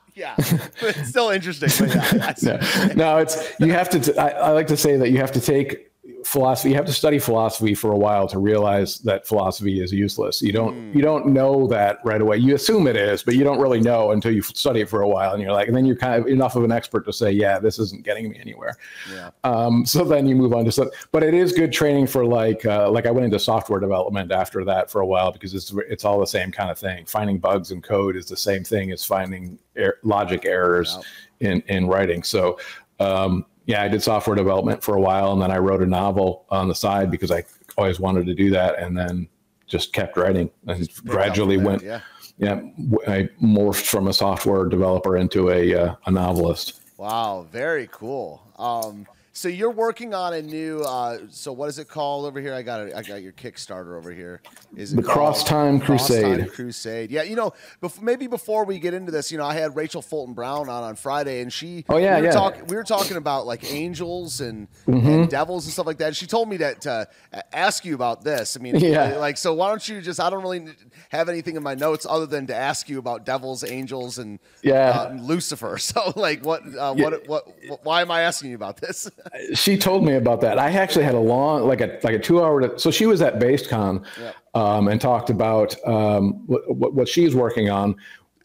yeah, 0.14 0.34
it's 0.38 1.08
still 1.08 1.30
interesting. 1.30 1.88
Yeah, 1.88 2.32
no, 2.42 2.94
no, 2.94 3.18
it's 3.18 3.52
you 3.60 3.72
have 3.72 3.88
to. 3.90 4.00
T- 4.00 4.18
I, 4.18 4.28
I 4.28 4.50
like 4.50 4.66
to 4.68 4.76
say 4.76 4.96
that 4.96 5.10
you 5.10 5.18
have 5.18 5.32
to 5.32 5.40
take 5.40 5.91
philosophy 6.24 6.70
you 6.70 6.74
have 6.74 6.86
to 6.86 6.92
study 6.92 7.18
philosophy 7.18 7.74
for 7.74 7.92
a 7.92 7.96
while 7.96 8.28
to 8.28 8.38
realize 8.38 8.98
that 8.98 9.26
philosophy 9.26 9.80
is 9.80 9.92
useless 9.92 10.42
you 10.42 10.52
don't 10.52 10.74
mm. 10.74 10.94
you 10.94 11.02
don't 11.02 11.26
know 11.26 11.66
that 11.66 11.98
right 12.04 12.20
away 12.20 12.36
you 12.36 12.54
assume 12.54 12.86
it 12.86 12.96
is 12.96 13.22
but 13.22 13.34
you 13.34 13.44
don't 13.44 13.60
really 13.60 13.80
know 13.80 14.12
until 14.12 14.32
you 14.32 14.42
study 14.42 14.80
it 14.80 14.88
for 14.88 15.02
a 15.02 15.08
while 15.08 15.32
and 15.32 15.42
you're 15.42 15.52
like 15.52 15.68
and 15.68 15.76
then 15.76 15.84
you're 15.84 15.96
kind 15.96 16.20
of 16.20 16.26
enough 16.26 16.56
of 16.56 16.64
an 16.64 16.72
expert 16.72 17.04
to 17.04 17.12
say 17.12 17.30
yeah 17.30 17.58
this 17.58 17.78
isn't 17.78 18.04
getting 18.04 18.28
me 18.28 18.38
anywhere 18.40 18.76
yeah. 19.12 19.30
um, 19.44 19.84
so 19.86 20.04
then 20.04 20.26
you 20.26 20.34
move 20.34 20.52
on 20.52 20.64
to 20.64 20.72
something 20.72 20.96
but 21.12 21.22
it 21.22 21.34
is 21.34 21.52
good 21.52 21.72
training 21.72 22.06
for 22.06 22.24
like 22.24 22.64
uh, 22.66 22.90
like 22.90 23.06
i 23.06 23.10
went 23.10 23.24
into 23.24 23.38
software 23.38 23.80
development 23.80 24.30
after 24.32 24.64
that 24.64 24.90
for 24.90 25.00
a 25.00 25.06
while 25.06 25.32
because 25.32 25.54
it's 25.54 25.72
it's 25.88 26.04
all 26.04 26.20
the 26.20 26.26
same 26.26 26.52
kind 26.52 26.70
of 26.70 26.78
thing 26.78 27.04
finding 27.06 27.38
bugs 27.38 27.70
in 27.70 27.80
code 27.80 28.16
is 28.16 28.26
the 28.26 28.36
same 28.36 28.64
thing 28.64 28.92
as 28.92 29.04
finding 29.04 29.58
er- 29.78 29.98
logic 30.02 30.44
errors 30.44 30.98
yeah. 31.40 31.50
in 31.50 31.62
in 31.68 31.86
writing 31.86 32.22
so 32.22 32.58
um, 33.00 33.44
yeah, 33.66 33.82
I 33.82 33.88
did 33.88 34.02
software 34.02 34.36
development 34.36 34.82
for 34.82 34.96
a 34.96 35.00
while, 35.00 35.32
and 35.32 35.40
then 35.40 35.50
I 35.50 35.58
wrote 35.58 35.82
a 35.82 35.86
novel 35.86 36.44
on 36.50 36.68
the 36.68 36.74
side 36.74 37.10
because 37.10 37.30
I 37.30 37.44
always 37.76 38.00
wanted 38.00 38.26
to 38.26 38.34
do 38.34 38.50
that, 38.50 38.78
and 38.78 38.96
then 38.96 39.28
just 39.66 39.92
kept 39.92 40.16
writing 40.16 40.50
and 40.66 40.88
gradually 41.04 41.56
went. 41.56 41.82
Yeah. 41.82 42.00
yeah, 42.38 42.60
I 43.06 43.28
morphed 43.40 43.86
from 43.86 44.08
a 44.08 44.12
software 44.12 44.66
developer 44.66 45.16
into 45.16 45.50
a 45.50 45.74
uh, 45.74 45.94
a 46.06 46.10
novelist. 46.10 46.80
Wow, 46.96 47.46
very 47.50 47.88
cool. 47.90 48.42
Um, 48.58 49.06
so 49.34 49.48
you're 49.48 49.70
working 49.70 50.12
on 50.12 50.34
a 50.34 50.42
new. 50.42 50.82
Uh, 50.82 51.20
so 51.30 51.52
what 51.52 51.68
is 51.70 51.78
it 51.78 51.88
called 51.88 52.26
over 52.26 52.38
here? 52.38 52.52
I 52.52 52.60
got 52.62 52.80
it. 52.80 52.94
I 52.94 53.02
got 53.02 53.22
your 53.22 53.32
Kickstarter 53.32 53.96
over 53.96 54.12
here. 54.12 54.42
Is 54.76 54.92
it 54.92 54.96
the 54.96 55.02
Cross 55.02 55.44
Time 55.44 55.80
Crusade? 55.80 56.40
Time 56.40 56.48
Crusade. 56.48 57.10
Yeah, 57.10 57.22
you 57.22 57.34
know, 57.34 57.54
bef- 57.82 58.02
maybe 58.02 58.26
before 58.26 58.66
we 58.66 58.78
get 58.78 58.92
into 58.92 59.10
this, 59.10 59.32
you 59.32 59.38
know, 59.38 59.46
I 59.46 59.54
had 59.54 59.74
Rachel 59.74 60.02
Fulton 60.02 60.34
Brown 60.34 60.68
on 60.68 60.82
on 60.82 60.96
Friday, 60.96 61.40
and 61.40 61.50
she. 61.50 61.86
Oh 61.88 61.96
yeah, 61.96 62.20
we 62.20 62.26
yeah. 62.26 62.32
Talk, 62.32 62.68
we 62.68 62.76
were 62.76 62.84
talking 62.84 63.16
about 63.16 63.46
like 63.46 63.70
angels 63.72 64.42
and, 64.42 64.68
mm-hmm. 64.86 65.08
and 65.08 65.30
devils 65.30 65.64
and 65.64 65.72
stuff 65.72 65.86
like 65.86 65.98
that. 65.98 66.08
And 66.08 66.16
She 66.16 66.26
told 66.26 66.50
me 66.50 66.58
that 66.58 66.82
to 66.82 67.08
ask 67.52 67.86
you 67.86 67.94
about 67.94 68.24
this. 68.24 68.56
I 68.56 68.60
mean, 68.60 68.76
yeah. 68.76 69.16
Like, 69.16 69.38
so 69.38 69.54
why 69.54 69.68
don't 69.68 69.86
you 69.88 70.02
just? 70.02 70.20
I 70.20 70.28
don't 70.28 70.42
really 70.42 70.66
have 71.08 71.30
anything 71.30 71.56
in 71.56 71.62
my 71.62 71.74
notes 71.74 72.06
other 72.08 72.26
than 72.26 72.46
to 72.48 72.54
ask 72.54 72.88
you 72.88 72.98
about 72.98 73.24
devils, 73.24 73.64
angels, 73.64 74.18
and 74.18 74.38
yeah, 74.62 74.90
uh, 74.90 75.14
Lucifer. 75.14 75.78
So 75.92 76.12
like, 76.16 76.44
what, 76.44 76.62
uh, 76.62 76.94
yeah. 76.96 77.04
what, 77.04 77.28
what, 77.28 77.48
what, 77.68 77.84
why 77.84 78.02
am 78.02 78.10
I 78.10 78.22
asking 78.22 78.50
you 78.50 78.56
about 78.56 78.78
this? 78.78 79.10
she 79.54 79.76
told 79.76 80.04
me 80.04 80.14
about 80.14 80.40
that. 80.40 80.58
I 80.58 80.70
actually 80.70 81.04
had 81.04 81.14
a 81.14 81.20
long, 81.20 81.66
like 81.66 81.80
a 81.80 81.98
like 82.02 82.14
a 82.14 82.18
two 82.18 82.42
hour. 82.42 82.78
So 82.78 82.90
she 82.90 83.06
was 83.06 83.22
at 83.22 83.38
BasedCon 83.38 84.04
yeah. 84.20 84.32
um, 84.54 84.88
and 84.88 85.00
talked 85.00 85.30
about 85.30 85.74
um, 85.86 86.44
what, 86.46 86.94
what 86.94 87.08
she's 87.08 87.34
working 87.34 87.70
on. 87.70 87.96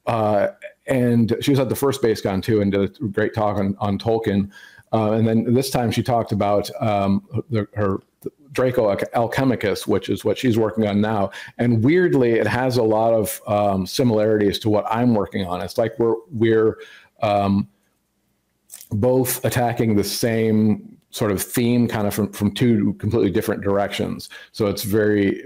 Uh, 0.06 0.50
and 0.88 1.36
she 1.42 1.52
was 1.52 1.60
at 1.60 1.70
the 1.70 1.76
first 1.76 2.02
BasedCon 2.02 2.42
too, 2.42 2.62
and 2.62 2.72
did 2.72 2.82
a 2.82 3.04
great 3.08 3.34
talk 3.34 3.58
on 3.58 3.76
on 3.80 3.98
Tolkien. 3.98 4.52
Uh, 4.94 5.12
and 5.14 5.28
then 5.28 5.54
this 5.54 5.70
time 5.70 5.92
she 5.92 6.02
talked 6.02 6.32
about 6.32 6.70
um, 6.82 7.26
the, 7.50 7.68
her 7.76 8.00
Draco 8.52 8.96
Alchemicus, 8.96 9.86
which 9.86 10.10
is 10.10 10.26
what 10.26 10.38
she's 10.38 10.58
working 10.58 10.88
on 10.88 11.02
now. 11.02 11.30
And 11.58 11.84
weirdly, 11.84 12.34
it 12.34 12.48
has 12.48 12.78
a 12.78 12.84
lot 12.84 13.14
of 13.14 13.42
um, 13.48 13.86
similarities 13.86 14.60
to 14.60 14.70
what 14.70 14.86
I'm 14.90 15.14
working 15.14 15.46
on. 15.46 15.62
It's 15.62 15.78
like 15.78 15.98
we're 16.00 16.16
we're 16.32 16.80
um, 17.22 17.68
both 18.92 19.44
attacking 19.44 19.96
the 19.96 20.04
same 20.04 20.98
sort 21.10 21.32
of 21.32 21.42
theme, 21.42 21.88
kind 21.88 22.08
of 22.08 22.14
from 22.14 22.32
from 22.32 22.54
two 22.54 22.94
completely 22.96 23.32
different 23.32 23.64
directions. 23.64 24.30
So 24.52 24.68
it's 24.68 24.84
very 24.84 25.44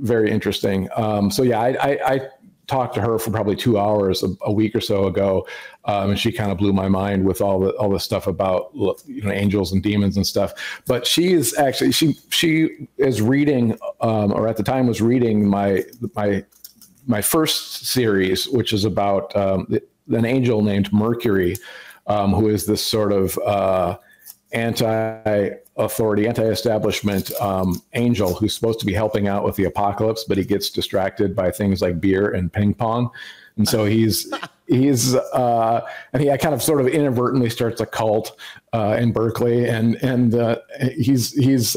very 0.00 0.30
interesting. 0.30 0.88
Um, 0.96 1.30
so 1.30 1.42
yeah, 1.42 1.60
I, 1.60 1.68
I, 1.68 2.14
I 2.14 2.20
talked 2.66 2.94
to 2.94 3.00
her 3.00 3.18
for 3.18 3.30
probably 3.32 3.56
two 3.56 3.78
hours 3.78 4.22
a, 4.22 4.28
a 4.42 4.52
week 4.52 4.74
or 4.76 4.80
so 4.80 5.06
ago, 5.06 5.46
um, 5.86 6.10
and 6.10 6.18
she 6.18 6.30
kind 6.30 6.52
of 6.52 6.58
blew 6.58 6.72
my 6.72 6.88
mind 6.88 7.24
with 7.24 7.40
all 7.40 7.58
the 7.58 7.70
all 7.72 7.90
the 7.90 8.00
stuff 8.00 8.26
about 8.26 8.70
you 8.74 9.22
know 9.22 9.30
angels 9.30 9.72
and 9.72 9.82
demons 9.82 10.16
and 10.16 10.26
stuff. 10.26 10.52
But 10.86 11.06
she 11.06 11.32
is 11.32 11.56
actually 11.58 11.92
she 11.92 12.16
she 12.30 12.88
is 12.96 13.20
reading, 13.20 13.76
um, 14.00 14.32
or 14.32 14.48
at 14.48 14.56
the 14.56 14.62
time 14.62 14.86
was 14.86 15.00
reading 15.00 15.48
my 15.48 15.84
my 16.14 16.44
my 17.06 17.22
first 17.22 17.86
series, 17.86 18.48
which 18.48 18.72
is 18.72 18.84
about 18.84 19.34
um, 19.34 19.66
an 20.08 20.24
angel 20.24 20.62
named 20.62 20.92
Mercury, 20.92 21.56
um, 22.10 22.32
who 22.32 22.48
is 22.48 22.66
this 22.66 22.84
sort 22.84 23.12
of 23.12 23.38
uh, 23.38 23.96
anti-authority, 24.52 26.26
anti-establishment 26.26 27.30
um, 27.40 27.80
angel 27.94 28.34
who's 28.34 28.52
supposed 28.52 28.80
to 28.80 28.86
be 28.86 28.92
helping 28.92 29.28
out 29.28 29.44
with 29.44 29.54
the 29.54 29.64
apocalypse, 29.64 30.24
but 30.24 30.36
he 30.36 30.44
gets 30.44 30.70
distracted 30.70 31.36
by 31.36 31.52
things 31.52 31.80
like 31.80 32.00
beer 32.00 32.32
and 32.32 32.52
ping 32.52 32.74
pong, 32.74 33.08
and 33.56 33.68
so 33.68 33.84
he's 33.84 34.32
he's 34.66 35.14
uh, 35.14 35.86
and 36.12 36.22
he 36.22 36.36
kind 36.38 36.52
of 36.52 36.62
sort 36.62 36.80
of 36.80 36.88
inadvertently 36.88 37.48
starts 37.48 37.80
a 37.80 37.86
cult 37.86 38.36
uh, 38.72 38.96
in 38.98 39.12
Berkeley, 39.12 39.68
and 39.68 39.94
and 40.02 40.34
uh, 40.34 40.56
he's 40.96 41.32
he's 41.32 41.76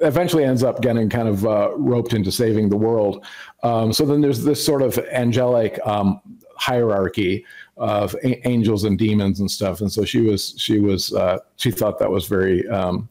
eventually 0.00 0.44
ends 0.44 0.62
up 0.62 0.82
getting 0.82 1.08
kind 1.08 1.28
of 1.28 1.46
uh, 1.46 1.70
roped 1.76 2.12
into 2.12 2.30
saving 2.30 2.68
the 2.68 2.76
world. 2.76 3.24
Um, 3.62 3.94
so 3.94 4.04
then 4.04 4.20
there's 4.20 4.44
this 4.44 4.62
sort 4.64 4.82
of 4.82 4.98
angelic 5.10 5.78
um, 5.86 6.20
hierarchy 6.56 7.46
of 7.80 8.14
a- 8.22 8.46
angels 8.46 8.84
and 8.84 8.98
demons 8.98 9.40
and 9.40 9.50
stuff. 9.50 9.80
And 9.80 9.90
so 9.90 10.04
she 10.04 10.20
was 10.20 10.54
she 10.56 10.78
was 10.78 11.12
uh, 11.12 11.38
she 11.56 11.70
thought 11.70 11.98
that 11.98 12.10
was 12.10 12.26
very 12.26 12.68
um, 12.68 13.08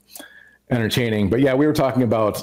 entertaining. 0.69 1.29
But 1.29 1.41
yeah, 1.41 1.53
we 1.53 1.65
were 1.67 1.73
talking 1.73 2.03
about 2.03 2.41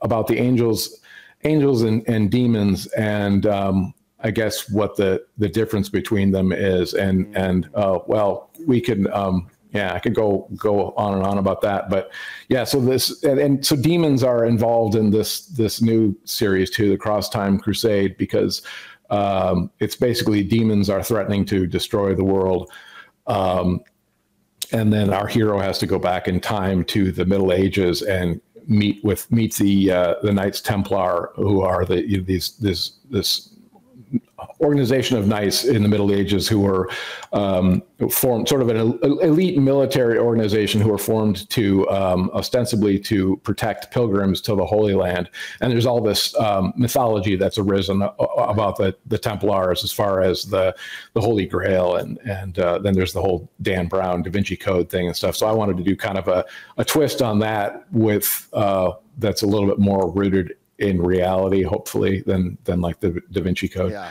about 0.00 0.26
the 0.26 0.38
angels 0.38 1.00
angels 1.42 1.82
and, 1.82 2.08
and 2.08 2.30
demons 2.30 2.86
and 2.94 3.44
um, 3.44 3.92
I 4.20 4.30
guess 4.30 4.70
what 4.70 4.96
the 4.96 5.26
the 5.36 5.48
difference 5.48 5.88
between 5.90 6.30
them 6.30 6.52
is. 6.52 6.94
And 6.94 7.36
and 7.36 7.68
uh, 7.74 7.98
well, 8.06 8.50
we 8.66 8.80
can. 8.80 9.12
Um, 9.12 9.50
yeah, 9.72 9.92
I 9.92 9.98
could 9.98 10.14
go 10.14 10.46
go 10.54 10.92
on 10.92 11.14
and 11.14 11.26
on 11.26 11.38
about 11.38 11.60
that, 11.62 11.90
but 11.90 12.12
yeah. 12.48 12.62
So 12.62 12.80
this 12.80 13.24
and, 13.24 13.40
and, 13.40 13.66
so 13.66 13.74
demons 13.74 14.22
are 14.22 14.44
involved 14.44 14.94
in 14.94 15.10
this 15.10 15.46
this 15.46 15.82
new 15.82 16.16
series 16.22 16.70
too, 16.70 16.88
the 16.90 16.96
Cross 16.96 17.30
Time 17.30 17.58
Crusade, 17.58 18.16
because 18.16 18.62
um, 19.10 19.70
it's 19.80 19.96
basically 19.96 20.42
demons 20.42 20.90
are 20.90 21.02
threatening 21.02 21.44
to 21.46 21.66
destroy 21.66 22.14
the 22.14 22.24
world. 22.24 22.70
Um, 23.26 23.80
and 24.72 24.92
then 24.92 25.12
our 25.12 25.26
hero 25.26 25.58
has 25.58 25.78
to 25.78 25.86
go 25.86 25.98
back 25.98 26.26
in 26.26 26.40
time 26.40 26.84
to 26.86 27.12
the 27.12 27.24
Middle 27.24 27.52
Ages 27.52 28.02
and 28.02 28.40
meet 28.66 29.04
with 29.04 29.30
meet 29.30 29.54
the 29.56 29.90
uh, 29.90 30.14
the 30.22 30.32
Knights 30.32 30.60
Templar, 30.60 31.30
who 31.36 31.60
are 31.60 31.84
the 31.84 32.20
these 32.20 32.56
this 32.56 32.96
this 33.10 33.53
organization 34.60 35.16
of 35.16 35.26
knights 35.26 35.64
in 35.64 35.82
the 35.82 35.88
Middle 35.88 36.12
Ages 36.12 36.48
who 36.48 36.60
were 36.60 36.88
um, 37.32 37.82
formed, 38.10 38.48
sort 38.48 38.62
of 38.62 38.68
an 38.68 38.98
elite 39.02 39.58
military 39.58 40.18
organization 40.18 40.80
who 40.80 40.90
were 40.90 40.98
formed 40.98 41.48
to 41.50 41.88
um, 41.90 42.30
ostensibly 42.32 42.98
to 43.00 43.36
protect 43.38 43.92
pilgrims 43.92 44.40
to 44.42 44.54
the 44.54 44.64
Holy 44.64 44.94
Land. 44.94 45.30
And 45.60 45.72
there's 45.72 45.86
all 45.86 46.00
this 46.00 46.34
um, 46.38 46.72
mythology 46.76 47.36
that's 47.36 47.58
arisen 47.58 48.02
about 48.02 48.76
the, 48.76 48.96
the 49.06 49.18
Templars 49.18 49.84
as 49.84 49.92
far 49.92 50.20
as 50.20 50.44
the 50.44 50.74
the 51.14 51.20
Holy 51.20 51.46
Grail, 51.46 51.96
and 51.96 52.18
and 52.18 52.58
uh, 52.58 52.78
then 52.78 52.94
there's 52.94 53.12
the 53.12 53.20
whole 53.20 53.48
Dan 53.62 53.86
Brown 53.86 54.22
Da 54.22 54.30
Vinci 54.30 54.56
Code 54.56 54.90
thing 54.90 55.06
and 55.06 55.16
stuff. 55.16 55.36
So 55.36 55.46
I 55.46 55.52
wanted 55.52 55.76
to 55.78 55.82
do 55.82 55.96
kind 55.96 56.18
of 56.18 56.28
a, 56.28 56.44
a 56.76 56.84
twist 56.84 57.22
on 57.22 57.38
that 57.40 57.84
with 57.92 58.48
uh, 58.52 58.92
that's 59.18 59.42
a 59.42 59.46
little 59.46 59.68
bit 59.68 59.78
more 59.78 60.10
rooted 60.10 60.56
in 60.78 61.00
reality, 61.00 61.62
hopefully, 61.62 62.22
than 62.22 62.58
than 62.64 62.80
like 62.80 63.00
the 63.00 63.20
Da 63.30 63.42
Vinci 63.42 63.68
Code. 63.68 63.92
Yeah. 63.92 64.10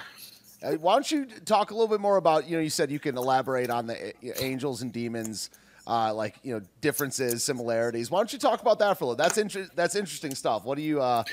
Uh, 0.64 0.74
why 0.74 0.94
don't 0.94 1.12
you 1.12 1.26
talk 1.46 1.72
a 1.72 1.74
little 1.74 1.88
bit 1.88 2.00
more 2.00 2.18
about 2.18 2.48
you 2.48 2.56
know 2.56 2.62
you 2.62 2.70
said 2.70 2.90
you 2.90 3.00
can 3.00 3.18
elaborate 3.18 3.70
on 3.70 3.88
the 3.88 4.10
uh, 4.10 4.32
angels 4.40 4.82
and 4.82 4.94
demons, 4.94 5.50
uh, 5.88 6.14
like 6.14 6.36
you 6.44 6.54
know 6.54 6.62
differences, 6.82 7.44
similarities. 7.44 8.10
Why 8.10 8.20
don't 8.20 8.32
you 8.32 8.40
talk 8.40 8.62
about 8.62 8.80
that 8.80 8.98
for 8.98 9.04
a 9.04 9.08
little? 9.08 9.18
That's 9.18 9.38
inter- 9.38 9.68
that's 9.76 9.96
interesting 9.96 10.36
stuff. 10.36 10.64
What 10.64 10.78
do 10.78 10.84
you 10.84 11.02
uh, 11.02 11.24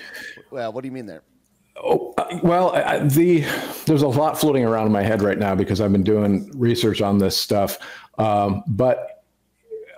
what 0.51 0.81
do 0.81 0.87
you 0.87 0.93
mean 0.93 1.07
there? 1.07 1.22
Oh, 1.83 2.12
uh, 2.18 2.39
well, 2.43 2.74
I, 2.74 2.99
the 2.99 3.41
there's 3.87 4.03
a 4.03 4.09
lot 4.09 4.39
floating 4.39 4.64
around 4.64 4.87
in 4.87 4.93
my 4.93 5.03
head 5.03 5.22
right 5.22 5.39
now 5.39 5.55
because 5.55 5.81
I've 5.81 5.93
been 5.93 6.03
doing 6.03 6.51
research 6.59 7.01
on 7.01 7.18
this 7.18 7.37
stuff. 7.37 7.78
Um, 8.18 8.62
but 8.66 9.22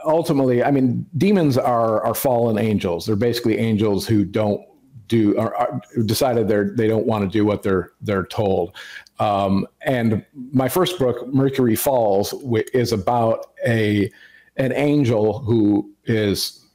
ultimately, 0.05 0.62
I 0.62 0.70
mean, 0.70 1.07
demons 1.16 1.57
are 1.57 2.05
are 2.05 2.14
fallen 2.14 2.59
angels. 2.59 3.07
They're 3.07 3.16
basically 3.16 3.59
angels 3.59 4.07
who 4.07 4.24
don't 4.24 4.62
do 5.09 5.37
or, 5.37 5.61
or 5.61 5.80
decided 6.05 6.49
they're 6.49 6.72
they 6.76 6.89
don't 6.89 7.07
want 7.07 7.24
to 7.24 7.28
do 7.28 7.45
what 7.45 7.62
they're 7.62 7.93
they're 8.01 8.26
told. 8.26 8.76
Um, 9.23 9.68
and 9.83 10.25
my 10.53 10.68
first 10.68 10.99
book, 10.99 11.33
Mercury 11.33 11.77
Falls, 11.77 12.35
is 12.75 12.91
about 12.93 13.53
a 13.64 14.11
an 14.57 14.73
angel 14.73 15.39
who 15.39 15.89
is 16.07 16.66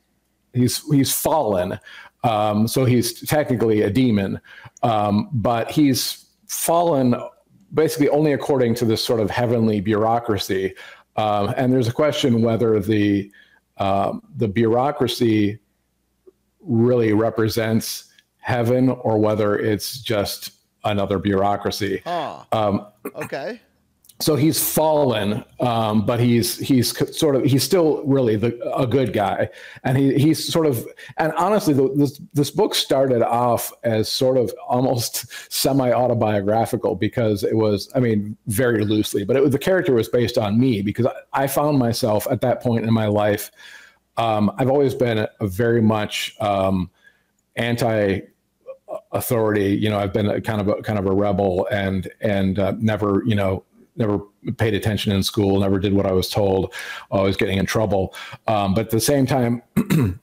he's 0.54 0.82
he's 0.89 1.12
fallen. 1.14 1.78
Um, 2.24 2.68
so 2.68 2.86
he's 2.86 3.22
technically 3.28 3.82
a 3.82 3.89
demon, 3.89 4.39
um, 4.82 5.30
but 5.34 5.70
he's 5.70 6.26
fallen 6.48 7.16
basically 7.74 8.08
only 8.10 8.32
according 8.32 8.76
to 8.76 8.86
this 8.86 9.04
sort 9.04 9.20
of 9.20 9.30
heavenly 9.30 9.82
bureaucracy. 9.82 10.74
Um, 11.18 11.54
and 11.58 11.74
there's 11.74 11.89
a 11.89 11.93
question 11.93 12.41
whether 12.41 12.80
the 12.80 13.30
um, 13.76 14.22
the 14.38 14.48
bureaucracy 14.48 15.60
really 16.62 17.12
represents 17.12 18.06
heaven 18.38 18.89
or 18.89 19.18
whether 19.18 19.60
it's 19.60 20.00
just 20.00 20.57
another 20.92 21.20
bureaucracy. 21.20 22.02
Huh. 22.06 22.44
Um, 22.52 22.88
okay 23.16 23.62
so 24.20 24.36
he's 24.36 24.60
fallen, 24.60 25.44
um, 25.60 26.04
but 26.04 26.20
he's 26.20 26.58
he's 26.58 26.98
sort 27.16 27.36
of 27.36 27.44
he's 27.44 27.64
still 27.64 28.04
really 28.04 28.36
the, 28.36 28.60
a 28.76 28.88
good 28.88 29.14
guy, 29.14 29.50
and 29.84 29.96
he 29.96 30.18
he's 30.18 30.52
sort 30.52 30.66
of 30.66 30.88
and 31.18 31.32
honestly, 31.34 31.74
the, 31.74 31.94
this 31.96 32.20
this 32.34 32.50
book 32.50 32.74
started 32.74 33.22
off 33.22 33.72
as 33.84 34.12
sort 34.12 34.38
of 34.38 34.52
almost 34.68 35.26
semi 35.54 35.92
autobiographical 35.92 36.96
because 36.96 37.44
it 37.44 37.56
was 37.56 37.92
I 37.94 38.00
mean 38.00 38.36
very 38.48 38.84
loosely, 38.84 39.24
but 39.24 39.36
it, 39.36 39.52
the 39.52 39.60
character 39.60 39.94
was 39.94 40.10
based 40.10 40.38
on 40.38 40.60
me 40.60 40.82
because 40.82 41.06
I, 41.06 41.44
I 41.44 41.48
found 41.48 41.78
myself 41.78 42.28
at 42.32 42.42
that 42.42 42.62
point 42.62 42.86
in 42.86 42.94
my 42.94 43.06
life. 43.06 43.52
Um, 44.18 44.52
I've 44.58 44.70
always 44.70 44.96
been 44.96 45.20
a, 45.20 45.30
a 45.42 45.48
very 45.48 45.82
much 45.82 46.36
um, 46.40 46.90
anti 47.56 48.22
authority. 49.12 49.76
You 49.76 49.90
know, 49.90 50.00
I've 50.00 50.14
been 50.14 50.30
a, 50.30 50.42
kind 50.42 50.62
of 50.62 50.68
a 50.68 50.82
kind 50.82 51.00
of 51.00 51.06
a 51.06 51.12
rebel 51.12 51.68
and 51.72 52.10
and 52.22 52.60
uh, 52.60 52.74
never 52.80 53.24
you 53.26 53.36
know 53.36 53.64
never 53.98 54.20
paid 54.58 54.74
attention 54.74 55.12
in 55.12 55.24
school, 55.24 55.60
never 55.60 55.80
did 55.80 55.94
what 55.94 56.06
I 56.06 56.12
was 56.12 56.30
told, 56.30 56.74
always 57.12 57.36
getting 57.36 57.58
in 57.58 57.66
trouble. 57.66 58.14
Um, 58.48 58.74
but 58.74 58.86
at 58.86 58.92
the 58.92 59.00
same 59.00 59.26
time, 59.26 59.64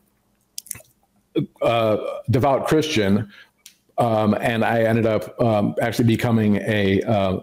uh, 1.63 1.97
devout 2.31 2.67
Christian, 2.69 3.31
um, 3.99 4.35
and 4.41 4.65
I 4.65 4.83
ended 4.83 5.07
up 5.07 5.41
um, 5.41 5.75
actually 5.81 6.07
becoming 6.07 6.57
a, 6.57 7.03
uh, 7.03 7.41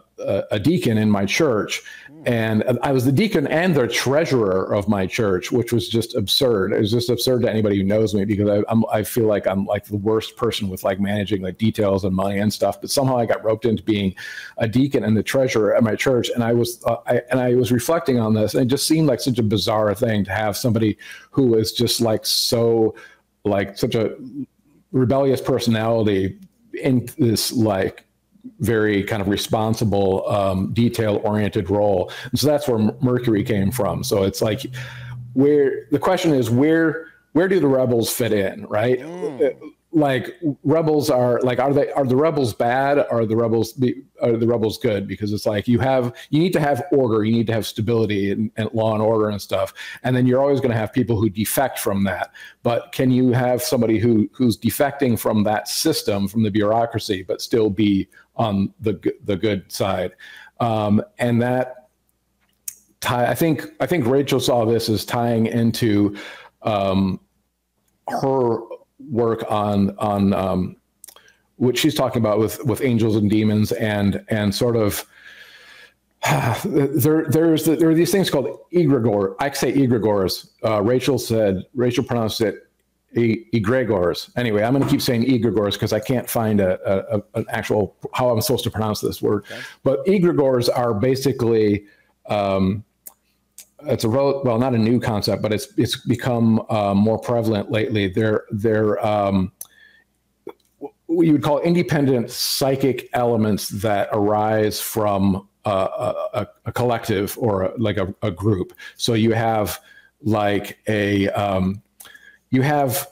a 0.52 0.60
deacon 0.60 0.98
in 0.98 1.10
my 1.10 1.26
church 1.26 1.82
and 2.26 2.64
I 2.84 2.92
was 2.92 3.06
the 3.06 3.12
deacon 3.12 3.48
and 3.48 3.74
the 3.74 3.88
treasurer 3.88 4.76
of 4.76 4.88
my 4.88 5.08
church, 5.08 5.52
which 5.52 5.74
was 5.74 5.90
just 5.90 6.16
absurd. 6.16 6.72
It 6.72 6.80
was 6.80 6.92
just 6.92 7.10
absurd 7.10 7.42
to 7.44 7.50
anybody 7.50 7.78
who 7.78 7.84
knows 7.84 8.14
me 8.14 8.26
because 8.26 8.48
I, 8.48 8.72
I'm, 8.72 8.86
I 8.92 9.02
feel 9.02 9.26
like 9.26 9.48
I'm 9.48 9.66
like 9.66 9.86
the 9.86 9.98
worst 9.98 10.38
person 10.38 10.70
with 10.70 10.84
like 10.84 11.00
managing 11.00 11.42
like 11.42 11.58
details 11.58 12.04
and 12.04 12.16
money 12.16 12.38
and 12.38 12.54
stuff. 12.54 12.80
But 12.80 12.92
somehow 12.92 13.18
I 13.18 13.26
got 13.26 13.44
roped 13.44 13.66
into 13.66 13.82
being 13.82 14.14
a 14.58 14.68
deacon 14.68 15.04
and 15.04 15.18
the 15.18 15.24
treasurer 15.24 15.76
at 15.76 15.82
my 15.82 15.96
church, 15.96 16.30
and 16.30 16.44
I 16.44 16.54
was 16.54 16.84
uh, 16.86 16.98
I, 17.08 17.24
and 17.32 17.40
I 17.40 17.56
was 17.56 17.72
reflecting 17.72 18.20
on 18.20 18.36
this, 18.36 18.54
and 18.54 18.64
it 18.64 18.68
just 18.68 18.88
seemed 18.88 19.08
like 19.08 19.20
such 19.20 19.40
a 19.40 19.44
bizarre 19.44 19.96
thing 19.96 20.24
to 20.26 20.32
have 20.32 20.56
somebody 20.56 21.00
who 21.32 21.48
was 21.48 21.72
just 21.72 22.02
like 22.02 22.24
so 22.26 22.94
like 23.46 23.80
such 23.80 23.96
a 23.96 24.16
rebellious 24.92 25.42
personality 25.42 26.38
in 26.84 27.10
this 27.18 27.52
like 27.52 28.06
very 28.60 29.04
kind 29.04 29.22
of 29.22 29.28
responsible, 29.28 30.28
um, 30.30 30.74
detail 30.74 31.22
oriented 31.24 31.70
role. 31.70 32.12
And 32.32 32.40
so 32.40 32.48
that's 32.48 32.68
where 32.68 32.94
Mercury 33.02 33.44
came 33.44 33.72
from. 33.72 34.04
So 34.04 34.24
it's 34.24 34.42
like 34.42 34.66
where 35.34 35.88
the 35.92 36.00
question 36.00 36.34
is 36.34 36.50
where 36.50 37.08
where 37.34 37.48
do 37.48 37.60
the 37.62 37.68
rebels 37.68 38.12
fit 38.12 38.34
in, 38.34 38.66
right? 38.66 39.00
Mm 39.00 39.72
like 39.94 40.40
rebels 40.64 41.10
are 41.10 41.40
like 41.42 41.60
are 41.60 41.74
they 41.74 41.92
are 41.92 42.06
the 42.06 42.16
rebels 42.16 42.54
bad 42.54 43.06
are 43.12 43.26
the 43.26 43.36
rebels 43.36 43.78
are 44.22 44.38
the 44.38 44.48
rebels 44.48 44.78
good 44.78 45.06
because 45.06 45.34
it's 45.34 45.46
like 45.46 45.68
you 45.68 45.80
have 45.80 46.16
you 46.30 46.40
need 46.40 46.54
to 46.54 46.62
have 46.62 46.84
order 46.94 47.26
you 47.26 47.34
need 47.34 47.48
to 47.48 47.52
have 47.54 47.68
stability 47.68 48.32
and, 48.32 48.52
and 48.56 48.70
law 48.74 48.94
and 48.94 49.02
order 49.02 49.30
and 49.30 49.42
stuff 49.42 49.74
and 50.04 50.16
then 50.16 50.26
you're 50.26 50.42
always 50.42 50.62
going 50.62 50.72
to 50.72 50.78
have 50.78 50.94
people 50.94 51.20
who 51.20 51.30
defect 51.30 51.78
from 51.78 52.06
that 52.06 52.32
but 52.64 52.92
can 52.94 53.12
you 53.12 53.34
have 53.34 53.62
somebody 53.62 54.00
who 54.00 54.30
who's 54.32 54.58
defecting 54.58 55.20
from 55.20 55.44
that 55.44 55.68
system 55.68 56.26
from 56.28 56.42
the 56.42 56.52
bureaucracy 56.52 57.22
but 57.22 57.42
still 57.42 57.70
be 57.70 58.08
on 58.42 58.74
the 58.80 59.00
the 59.24 59.38
good 59.38 59.72
side 59.72 60.12
um, 60.60 61.02
and 61.20 61.42
that 61.42 61.90
tie 63.00 63.30
i 63.30 63.36
think 63.36 63.66
i 63.80 63.86
think 63.86 64.06
rachel 64.06 64.40
saw 64.40 64.66
this 64.66 64.90
as 64.90 65.06
tying 65.06 65.46
into 65.46 66.16
um, 66.64 67.20
her 68.08 68.60
work 69.10 69.44
on 69.50 69.96
on 69.98 70.34
um, 70.34 70.76
what 71.58 71.78
she's 71.78 71.94
talking 71.94 72.22
about 72.22 72.40
with 72.40 72.64
with 72.66 72.82
angels 72.82 73.16
and 73.16 73.30
demons 73.30 73.72
and 73.74 74.24
and 74.30 74.54
sort 74.54 74.76
of 74.76 75.06
there 76.64 77.26
there's 77.26 77.66
there 77.66 77.90
are 77.90 77.96
these 77.96 78.12
things 78.12 78.30
called 78.30 78.60
egregor. 78.74 79.36
I 79.40 79.50
say 79.52 79.74
egregores. 79.74 80.50
Uh, 80.64 80.82
Rachel 80.82 81.18
said 81.18 81.64
Rachel 81.74 82.04
pronounced 82.04 82.42
it 82.42 82.71
e- 83.16 83.46
egregores. 83.54 84.30
Anyway, 84.38 84.64
I'm 84.64 84.74
going 84.74 84.84
to 84.84 84.90
keep 84.90 85.02
saying 85.02 85.24
egregores 85.24 85.74
because 85.74 85.94
I 85.94 86.00
can't 86.00 86.30
find 86.30 86.60
a, 86.60 87.16
a, 87.16 87.24
an 87.36 87.46
actual 87.50 87.96
how 88.14 88.30
I'm 88.30 88.42
supposed 88.42 88.64
to 88.66 88.72
pronounce 88.72 89.02
this 89.02 89.22
word. 89.22 89.46
Okay. 89.52 89.62
But 89.84 90.06
egregores 90.06 90.70
are 90.74 90.94
basically 90.94 91.86
um, 92.28 92.84
it's 93.84 94.04
a 94.04 94.10
well, 94.10 94.60
not 94.60 94.74
a 94.74 94.78
new 94.78 95.00
concept, 95.00 95.42
but 95.42 95.52
it's 95.52 95.68
it's 95.78 95.98
become 95.98 96.64
uh, 96.70 96.94
more 96.94 97.18
prevalent 97.18 97.72
lately. 97.72 98.08
They're 98.08 98.46
they're 98.52 99.04
um, 99.06 99.52
what 101.08 101.28
you 101.28 101.34
would 101.34 101.44
call 101.44 101.60
independent 101.60 102.32
psychic 102.32 103.10
elements 103.14 103.70
that 103.70 104.10
arise 104.14 104.80
from 104.80 105.48
uh, 105.66 106.14
a, 106.34 106.48
a, 106.66 106.72
collective 106.72 107.38
or 107.38 107.64
a, 107.64 107.78
like 107.78 107.98
a, 107.98 108.14
a, 108.24 108.32
group. 108.32 108.74
So 108.96 109.14
you 109.14 109.34
have 109.34 109.80
like 110.24 110.80
a 110.88 111.28
um, 111.30 111.84
you 112.52 112.62
have 112.62 113.08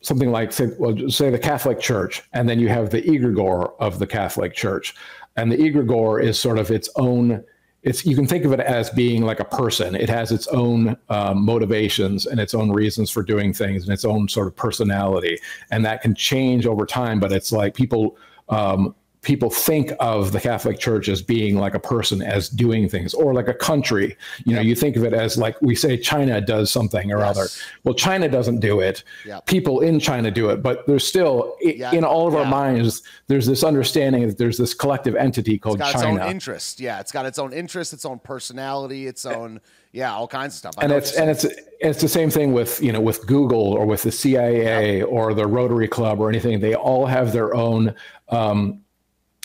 something 0.00 0.30
like 0.30 0.52
say, 0.52 0.70
well, 0.78 1.10
say 1.10 1.30
the 1.30 1.38
Catholic 1.38 1.80
Church, 1.80 2.22
and 2.32 2.48
then 2.48 2.58
you 2.58 2.68
have 2.68 2.90
the 2.90 3.02
egregore 3.02 3.74
of 3.78 3.98
the 3.98 4.06
Catholic 4.06 4.54
Church, 4.54 4.94
and 5.36 5.52
the 5.52 5.56
egregore 5.56 6.22
is 6.22 6.38
sort 6.38 6.58
of 6.58 6.70
its 6.70 6.88
own 6.96 7.44
it's 7.84 8.06
you 8.06 8.16
can 8.16 8.26
think 8.26 8.46
of 8.46 8.52
it 8.52 8.60
as 8.60 8.88
being 8.90 9.24
like 9.24 9.40
a 9.40 9.44
person. 9.44 9.94
It 9.94 10.08
has 10.08 10.32
its 10.32 10.48
own 10.48 10.96
um, 11.10 11.44
motivations 11.44 12.24
and 12.24 12.40
its 12.40 12.54
own 12.54 12.72
reasons 12.72 13.10
for 13.10 13.22
doing 13.22 13.52
things 13.52 13.84
and 13.84 13.92
its 13.92 14.06
own 14.06 14.26
sort 14.26 14.46
of 14.46 14.56
personality, 14.56 15.38
and 15.70 15.84
that 15.84 16.00
can 16.00 16.14
change 16.14 16.66
over 16.66 16.86
time. 16.86 17.20
But 17.20 17.30
it's 17.30 17.52
like 17.52 17.74
people 17.74 18.16
um, 18.48 18.94
people 19.24 19.50
think 19.50 19.92
of 19.98 20.32
the 20.32 20.40
Catholic 20.40 20.78
Church 20.78 21.08
as 21.08 21.22
being 21.22 21.58
like 21.58 21.74
a 21.74 21.80
person 21.80 22.22
as 22.22 22.48
doing 22.48 22.88
things 22.88 23.14
or 23.14 23.34
like 23.34 23.48
a 23.48 23.54
country. 23.54 24.16
You 24.44 24.54
know, 24.54 24.60
you 24.60 24.76
think 24.76 24.96
of 24.96 25.04
it 25.04 25.12
as 25.12 25.36
like 25.36 25.60
we 25.60 25.74
say 25.74 25.96
China 25.96 26.40
does 26.40 26.70
something 26.70 27.12
or 27.12 27.18
yes. 27.18 27.28
other. 27.30 27.48
Well, 27.82 27.94
China 27.94 28.28
doesn't 28.28 28.60
do 28.60 28.80
it. 28.80 29.02
Yep. 29.24 29.46
People 29.46 29.80
in 29.80 29.98
China 29.98 30.30
do 30.30 30.50
it, 30.50 30.62
but 30.62 30.86
there's 30.86 31.06
still 31.06 31.56
in 31.60 32.04
all 32.04 32.28
of 32.28 32.34
our 32.34 32.44
minds 32.44 33.02
there's 33.26 33.46
this 33.46 33.64
understanding 33.64 34.26
that 34.26 34.38
there's 34.38 34.58
this 34.58 34.74
collective 34.74 35.16
entity 35.16 35.58
called 35.58 35.80
it's 35.80 35.92
got 35.92 36.00
China. 36.00 36.16
Its 36.16 36.24
own 36.24 36.30
interest. 36.30 36.80
Yeah, 36.80 37.00
it's 37.00 37.12
got 37.12 37.26
its 37.26 37.38
own 37.38 37.52
interest, 37.52 37.92
its 37.92 38.04
own 38.04 38.18
personality, 38.18 39.06
its 39.06 39.24
own 39.24 39.60
yeah, 39.94 40.12
all 40.12 40.26
kinds 40.26 40.54
of 40.54 40.58
stuff. 40.58 40.74
I 40.76 40.84
and 40.84 40.92
it's 40.92 41.12
and 41.12 41.30
it's 41.30 41.46
it's 41.80 42.02
the 42.02 42.08
same 42.08 42.28
thing 42.28 42.52
with 42.52 42.82
you 42.82 42.92
know 42.92 43.00
with 43.00 43.24
Google 43.26 43.72
or 43.72 43.86
with 43.86 44.02
the 44.02 44.10
CIA 44.10 44.98
yep. 44.98 45.08
or 45.08 45.34
the 45.34 45.46
Rotary 45.46 45.86
Club 45.86 46.20
or 46.20 46.28
anything. 46.28 46.58
They 46.58 46.74
all 46.74 47.06
have 47.06 47.32
their 47.32 47.54
own 47.54 47.94
um, 48.28 48.83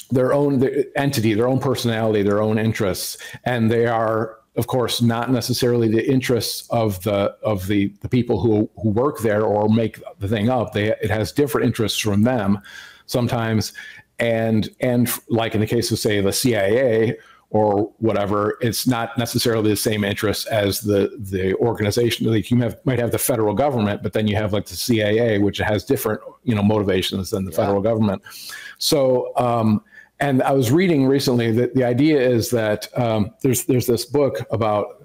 their 0.10 0.34
own 0.34 0.64
entity, 0.96 1.34
their 1.34 1.48
own 1.48 1.60
personality, 1.60 2.24
their 2.24 2.42
own 2.42 2.58
interests, 2.58 3.18
and 3.46 3.70
they 3.70 3.86
are, 3.86 4.38
of 4.56 4.68
course, 4.68 5.02
not 5.02 5.32
necessarily 5.32 5.88
the 5.88 6.10
interests 6.10 6.68
of 6.70 7.02
the 7.04 7.36
of 7.44 7.68
the 7.68 7.94
the 8.02 8.10
people 8.10 8.40
who 8.40 8.70
who 8.82 8.90
work 8.90 9.20
there 9.20 9.44
or 9.44 9.70
make 9.70 10.02
the 10.20 10.28
thing 10.28 10.50
up. 10.50 10.74
They 10.74 10.88
it 10.88 11.10
has 11.10 11.32
different 11.32 11.68
interests 11.68 12.00
from 12.00 12.24
them 12.24 12.60
sometimes, 13.06 13.74
and 14.18 14.70
and 14.82 15.10
like 15.30 15.54
in 15.54 15.62
the 15.62 15.68
case 15.68 15.92
of 15.92 16.00
say 16.00 16.22
the 16.22 16.34
CIA 16.34 17.18
or 17.52 17.92
whatever, 17.98 18.60
it's 18.62 18.86
not 18.86 19.18
necessarily 19.18 19.72
the 19.72 19.76
same 19.76 20.04
interests 20.04 20.46
as 20.48 20.82
the 20.82 21.16
the 21.18 21.56
organization. 21.56 22.28
Like 22.28 22.52
you 22.52 22.58
have, 22.58 22.78
might 22.86 23.00
have 23.00 23.12
the 23.12 23.18
federal 23.18 23.56
government, 23.56 24.04
but 24.04 24.14
then 24.14 24.28
you 24.28 24.36
have 24.36 24.54
like 24.54 24.68
the 24.68 24.76
CIA, 24.76 25.40
which 25.40 25.58
has 25.58 25.84
different 25.84 26.22
you 26.44 26.54
know 26.54 26.62
motivations 26.62 27.32
than 27.32 27.46
the 27.46 27.52
yeah. 27.52 27.58
federal 27.58 27.82
government. 27.82 28.22
So 28.78 29.32
um, 29.36 29.84
and 30.20 30.42
I 30.44 30.52
was 30.52 30.72
reading 30.72 31.06
recently 31.06 31.52
that 31.54 31.76
the 31.76 31.84
idea 31.84 32.20
is 32.20 32.50
that 32.52 32.88
um, 32.98 33.32
there's 33.42 33.66
there's 33.66 33.88
this 33.88 34.06
book 34.06 34.46
about 34.52 35.00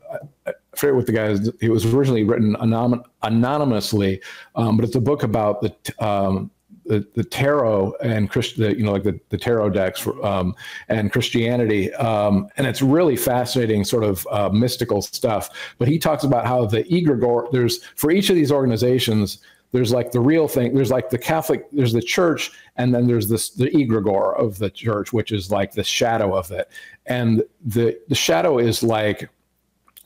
I 0.46 0.52
forget 0.76 0.94
what 0.94 1.06
the 1.06 1.12
guy 1.12 1.26
is. 1.26 1.50
It 1.60 1.70
was 1.70 1.86
originally 1.86 2.24
written 2.24 2.56
anon- 2.60 3.02
anonymously, 3.22 4.20
um, 4.54 4.76
but 4.76 4.84
it's 4.84 4.96
a 4.96 5.00
book 5.00 5.22
about 5.22 5.62
the 5.62 6.04
um, 6.04 6.50
the, 6.86 7.06
the 7.14 7.24
tarot 7.24 7.94
and 8.02 8.28
Christ, 8.28 8.58
the, 8.58 8.76
you 8.76 8.84
know, 8.84 8.92
like 8.92 9.04
the, 9.04 9.18
the 9.30 9.38
tarot 9.38 9.70
decks 9.70 10.00
for, 10.00 10.24
um, 10.24 10.54
and 10.88 11.10
Christianity. 11.10 11.92
Um, 11.94 12.48
and 12.56 12.66
it's 12.66 12.82
really 12.82 13.16
fascinating 13.16 13.84
sort 13.84 14.04
of 14.04 14.26
uh, 14.30 14.50
mystical 14.50 15.00
stuff. 15.00 15.48
But 15.78 15.88
he 15.88 15.98
talks 15.98 16.24
about 16.24 16.46
how 16.46 16.66
the 16.66 16.84
egregore, 16.84 17.50
there's 17.52 17.82
for 17.96 18.10
each 18.10 18.28
of 18.28 18.36
these 18.36 18.52
organizations, 18.52 19.38
there's 19.74 19.92
like 19.92 20.12
the 20.12 20.20
real 20.20 20.48
thing 20.48 20.72
there's 20.74 20.90
like 20.90 21.10
the 21.10 21.18
catholic 21.18 21.66
there's 21.72 21.92
the 21.92 22.00
church 22.00 22.52
and 22.76 22.94
then 22.94 23.06
there's 23.06 23.28
this 23.28 23.50
the 23.50 23.70
egregore 23.70 24.38
of 24.38 24.56
the 24.58 24.70
church 24.70 25.12
which 25.12 25.32
is 25.32 25.50
like 25.50 25.72
the 25.72 25.84
shadow 25.84 26.34
of 26.34 26.50
it 26.50 26.70
and 27.06 27.42
the 27.64 27.98
the 28.08 28.14
shadow 28.14 28.58
is 28.58 28.82
like 28.82 29.28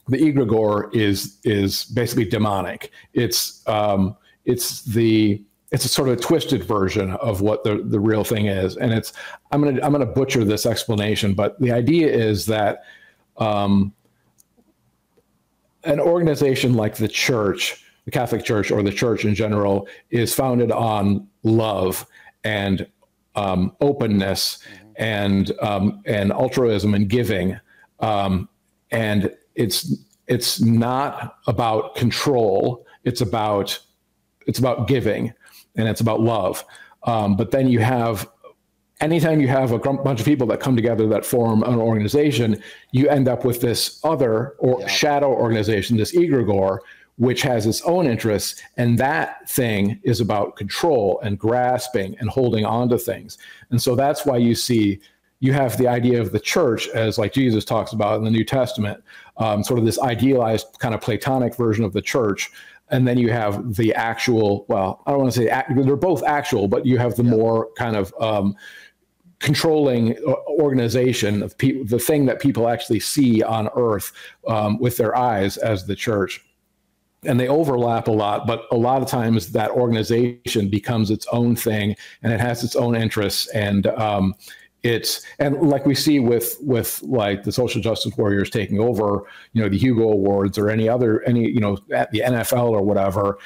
the 0.09 0.16
egregore 0.16 0.93
is 0.95 1.39
is 1.45 1.85
basically 1.85 2.25
demonic 2.25 2.91
it's 3.12 3.66
um 3.69 4.16
it's 4.47 4.83
the 4.85 5.41
it's 5.71 5.85
a 5.85 5.89
sort 5.89 6.09
of 6.09 6.19
a 6.19 6.21
twisted 6.21 6.64
version 6.64 7.12
of 7.16 7.41
what 7.43 7.62
the, 7.62 7.83
the 7.85 8.01
real 8.01 8.25
thing 8.25 8.47
is. 8.47 8.77
And 8.77 8.93
it's 8.93 9.12
I'm 9.53 9.62
gonna 9.62 9.81
I'm 9.83 9.93
gonna 9.93 10.07
butcher 10.07 10.45
this 10.45 10.64
explanation, 10.64 11.35
but 11.35 11.61
the 11.61 11.73
idea 11.73 12.09
is 12.11 12.47
that 12.47 12.85
um, 13.37 13.93
an 15.85 16.01
organization 16.01 16.75
like 16.75 16.97
the 16.97 17.09
church, 17.09 17.85
the 18.09 18.19
Catholic 18.19 18.43
Church 18.43 18.71
or 18.71 18.83
the 18.83 18.91
church 18.91 19.27
in 19.27 19.35
general, 19.35 19.87
is 20.09 20.35
founded 20.35 20.73
on 20.73 21.29
love 21.43 22.07
and 22.43 22.87
um, 23.35 23.77
openness 23.83 24.61
and 24.97 25.53
um, 25.61 26.01
and 26.07 26.33
altruism 26.33 26.95
and 26.95 27.11
giving, 27.11 27.61
um, 28.01 28.49
and 28.91 29.31
it's 29.57 29.95
it's 30.27 30.59
not 30.59 31.37
about 31.47 31.97
control. 31.97 32.87
It's 33.05 33.21
about 33.21 33.79
it's 34.47 34.59
about 34.59 34.89
giving 34.89 35.35
and 35.77 35.87
it's 35.87 36.01
about 36.01 36.21
love. 36.21 36.65
Um, 37.03 37.37
but 37.37 37.51
then 37.51 37.69
you 37.69 37.81
have 37.81 38.27
anytime 39.03 39.39
you 39.39 39.49
have 39.49 39.73
a 39.73 39.79
bunch 39.79 40.19
of 40.19 40.25
people 40.25 40.47
that 40.47 40.61
come 40.61 40.77
together 40.77 41.07
that 41.09 41.27
form 41.27 41.63
an 41.63 41.75
organization, 41.75 42.63
you 42.91 43.07
end 43.11 43.29
up 43.29 43.45
with 43.45 43.61
this 43.61 44.01
other 44.03 44.55
or 44.59 44.81
yeah. 44.81 44.87
shadow 44.87 45.31
organization, 45.31 45.99
this 45.99 46.17
egregore, 46.17 46.79
which 47.19 47.43
has 47.43 47.66
its 47.66 47.83
own 47.83 48.07
interests. 48.07 48.62
And 48.77 48.99
that 48.99 49.49
thing 49.51 50.01
is 50.05 50.21
about 50.21 50.57
control 50.57 51.21
and 51.23 51.39
grasping 51.39 52.16
and 52.19 52.31
holding 52.31 52.64
on 52.64 52.89
to 52.89 52.99
things. 52.99 53.39
And 53.71 53.83
so 53.83 53.95
that's 53.95 54.25
why 54.25 54.39
you 54.39 54.55
see 54.55 55.01
you 55.41 55.53
have 55.53 55.77
the 55.77 55.87
idea 55.87 56.21
of 56.21 56.33
the 56.33 56.41
church 56.41 56.89
as 56.89 57.16
like 57.16 57.33
jesus 57.33 57.64
talks 57.64 57.93
about 57.93 58.19
in 58.19 58.25
the 58.25 58.31
new 58.31 58.45
testament 58.45 59.03
um, 59.37 59.62
sort 59.62 59.79
of 59.79 59.85
this 59.85 60.01
idealized 60.01 60.66
kind 60.81 60.97
of 60.97 61.01
platonic 61.01 61.55
version 61.55 61.85
of 61.85 61.93
the 61.93 62.03
church 62.03 62.51
and 62.91 63.07
then 63.07 63.16
you 63.16 63.31
have 63.31 63.77
the 63.77 63.95
actual 63.95 64.64
well 64.66 65.01
i 65.07 65.12
don't 65.12 65.21
want 65.21 65.33
to 65.33 65.39
say 65.39 65.64
they're 65.77 65.95
both 65.95 66.25
actual 66.25 66.66
but 66.66 66.85
you 66.85 66.99
have 66.99 67.14
the 67.14 67.23
yeah. 67.23 67.31
more 67.31 67.69
kind 67.77 67.95
of 67.95 68.12
um, 68.21 68.57
controlling 69.39 70.16
uh, 70.27 70.33
organization 70.61 71.41
of 71.41 71.57
people 71.57 71.85
the 71.85 72.01
thing 72.01 72.27
that 72.27 72.41
people 72.41 72.69
actually 72.69 72.99
see 72.99 73.41
on 73.41 73.69
earth 73.77 74.11
um, 74.49 74.77
with 74.81 74.97
their 74.97 75.14
eyes 75.16 75.57
as 75.57 75.87
the 75.87 75.95
church 75.95 76.45
and 77.25 77.39
they 77.39 77.49
overlap 77.49 78.07
a 78.07 78.12
lot 78.12 78.47
but 78.47 78.64
a 78.71 78.77
lot 78.77 79.03
of 79.03 79.09
times 79.09 79.51
that 79.53 79.71
organization 79.71 80.69
becomes 80.69 81.11
its 81.11 81.27
own 81.33 81.57
thing 81.57 81.97
and 82.23 82.33
it 82.33 82.41
has 82.41 82.62
its 82.62 82.77
own 82.77 82.95
interests. 82.95 83.49
And 83.49 83.87
um, 83.89 84.35
it's 84.85 85.25
and 85.39 85.57
like 85.61 85.87
we 85.87 85.95
see 85.95 86.21
with 86.21 86.57
with 86.61 87.03
like 87.03 87.43
the 87.43 87.53
social 87.53 87.81
justice 87.81 88.16
warriors 88.16 88.49
taking 88.49 88.79
over 88.79 89.25
you 89.53 89.62
know 89.62 89.69
the 89.69 89.77
hugo 89.77 90.05
awards 90.05 90.57
or 90.57 90.71
any 90.71 90.89
other 90.89 91.23
any 91.23 91.49
you 91.49 91.59
know 91.59 91.77
at 91.93 92.11
the 92.12 92.21
nfl 92.21 92.71
or 92.71 92.83
whatever 92.83 93.39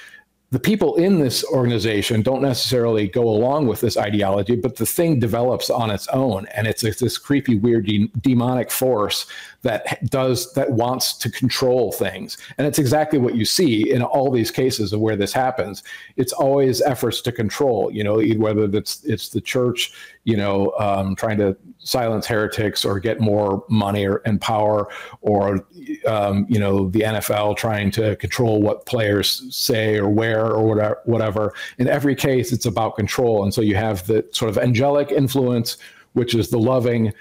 the 0.53 0.61
people 0.61 0.97
in 0.97 1.19
this 1.19 1.43
organization 1.47 2.21
don't 2.21 2.43
necessarily 2.43 3.09
go 3.09 3.23
along 3.23 3.69
with 3.69 3.81
this 3.81 3.97
ideology, 3.97 4.55
but 4.55 4.77
the 4.77 4.85
thing 4.85 5.19
develops 5.19 5.71
on 5.71 5.91
its 5.91 6.07
own, 6.09 6.47
and 6.55 6.67
it's, 6.67 6.85
it's 6.85 7.01
this 7.01 7.17
creepy, 7.17 7.57
weird, 7.57 7.87
de- 7.87 8.11
demonic 8.21 8.71
force 8.71 9.25
that 9.63 10.05
does 10.11 10.53
that 10.55 10.73
wants 10.73 11.13
to 11.15 11.31
control 11.31 11.93
things. 11.93 12.37
And 12.59 12.67
it's 12.67 12.81
exactly 12.81 13.19
what 13.19 13.37
you 13.37 13.45
see 13.45 13.91
in 13.91 14.03
all 14.03 14.31
these 14.31 14.51
cases 14.51 14.93
of 14.93 15.01
where 15.01 15.17
this 15.17 15.33
happens. 15.33 15.85
It's 16.17 16.33
always 16.33 16.83
efforts 16.83 17.21
to 17.23 17.33
control. 17.33 17.91
You 17.93 18.03
know, 18.03 18.21
whether 18.39 18.65
it's 18.65 19.05
it's 19.05 19.29
the 19.29 19.41
church, 19.41 19.93
you 20.25 20.37
know, 20.37 20.73
um, 20.79 21.15
trying 21.15 21.39
to 21.39 21.57
silence 21.79 22.27
heretics 22.27 22.85
or 22.85 22.99
get 22.99 23.21
more 23.21 23.65
money 23.69 24.05
or, 24.05 24.17
and 24.25 24.41
power, 24.41 24.89
or 25.21 25.65
um, 26.07 26.45
you 26.49 26.59
know 26.59 26.89
the 26.91 27.01
NFL 27.01 27.57
trying 27.57 27.93
to 27.93 28.17
control 28.17 28.61
what 28.61 28.85
players 28.87 29.47
say 29.55 29.97
or 29.97 30.09
wear 30.09 30.45
or 30.45 30.67
whatever. 30.67 31.01
Whatever. 31.05 31.55
In 31.79 31.87
every 31.87 32.17
case, 32.17 32.53
it's 32.53 32.67
about 32.67 32.97
control, 32.97 33.45
and 33.45 33.55
so 33.55 33.61
you 33.61 33.77
have 33.77 34.05
the 34.09 34.27
sort 34.33 34.51
of 34.51 34.59
angelic 34.59 35.13
influence, 35.13 35.77
which 36.15 36.35
is 36.35 36.51
the 36.51 36.59
loving. 36.59 37.13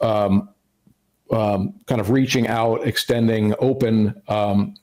Um, 0.00 0.50
um, 1.30 1.74
kind 1.86 2.00
of 2.00 2.10
reaching 2.10 2.46
out, 2.48 2.86
extending 2.86 3.54
open 3.58 4.20
um, 4.28 4.74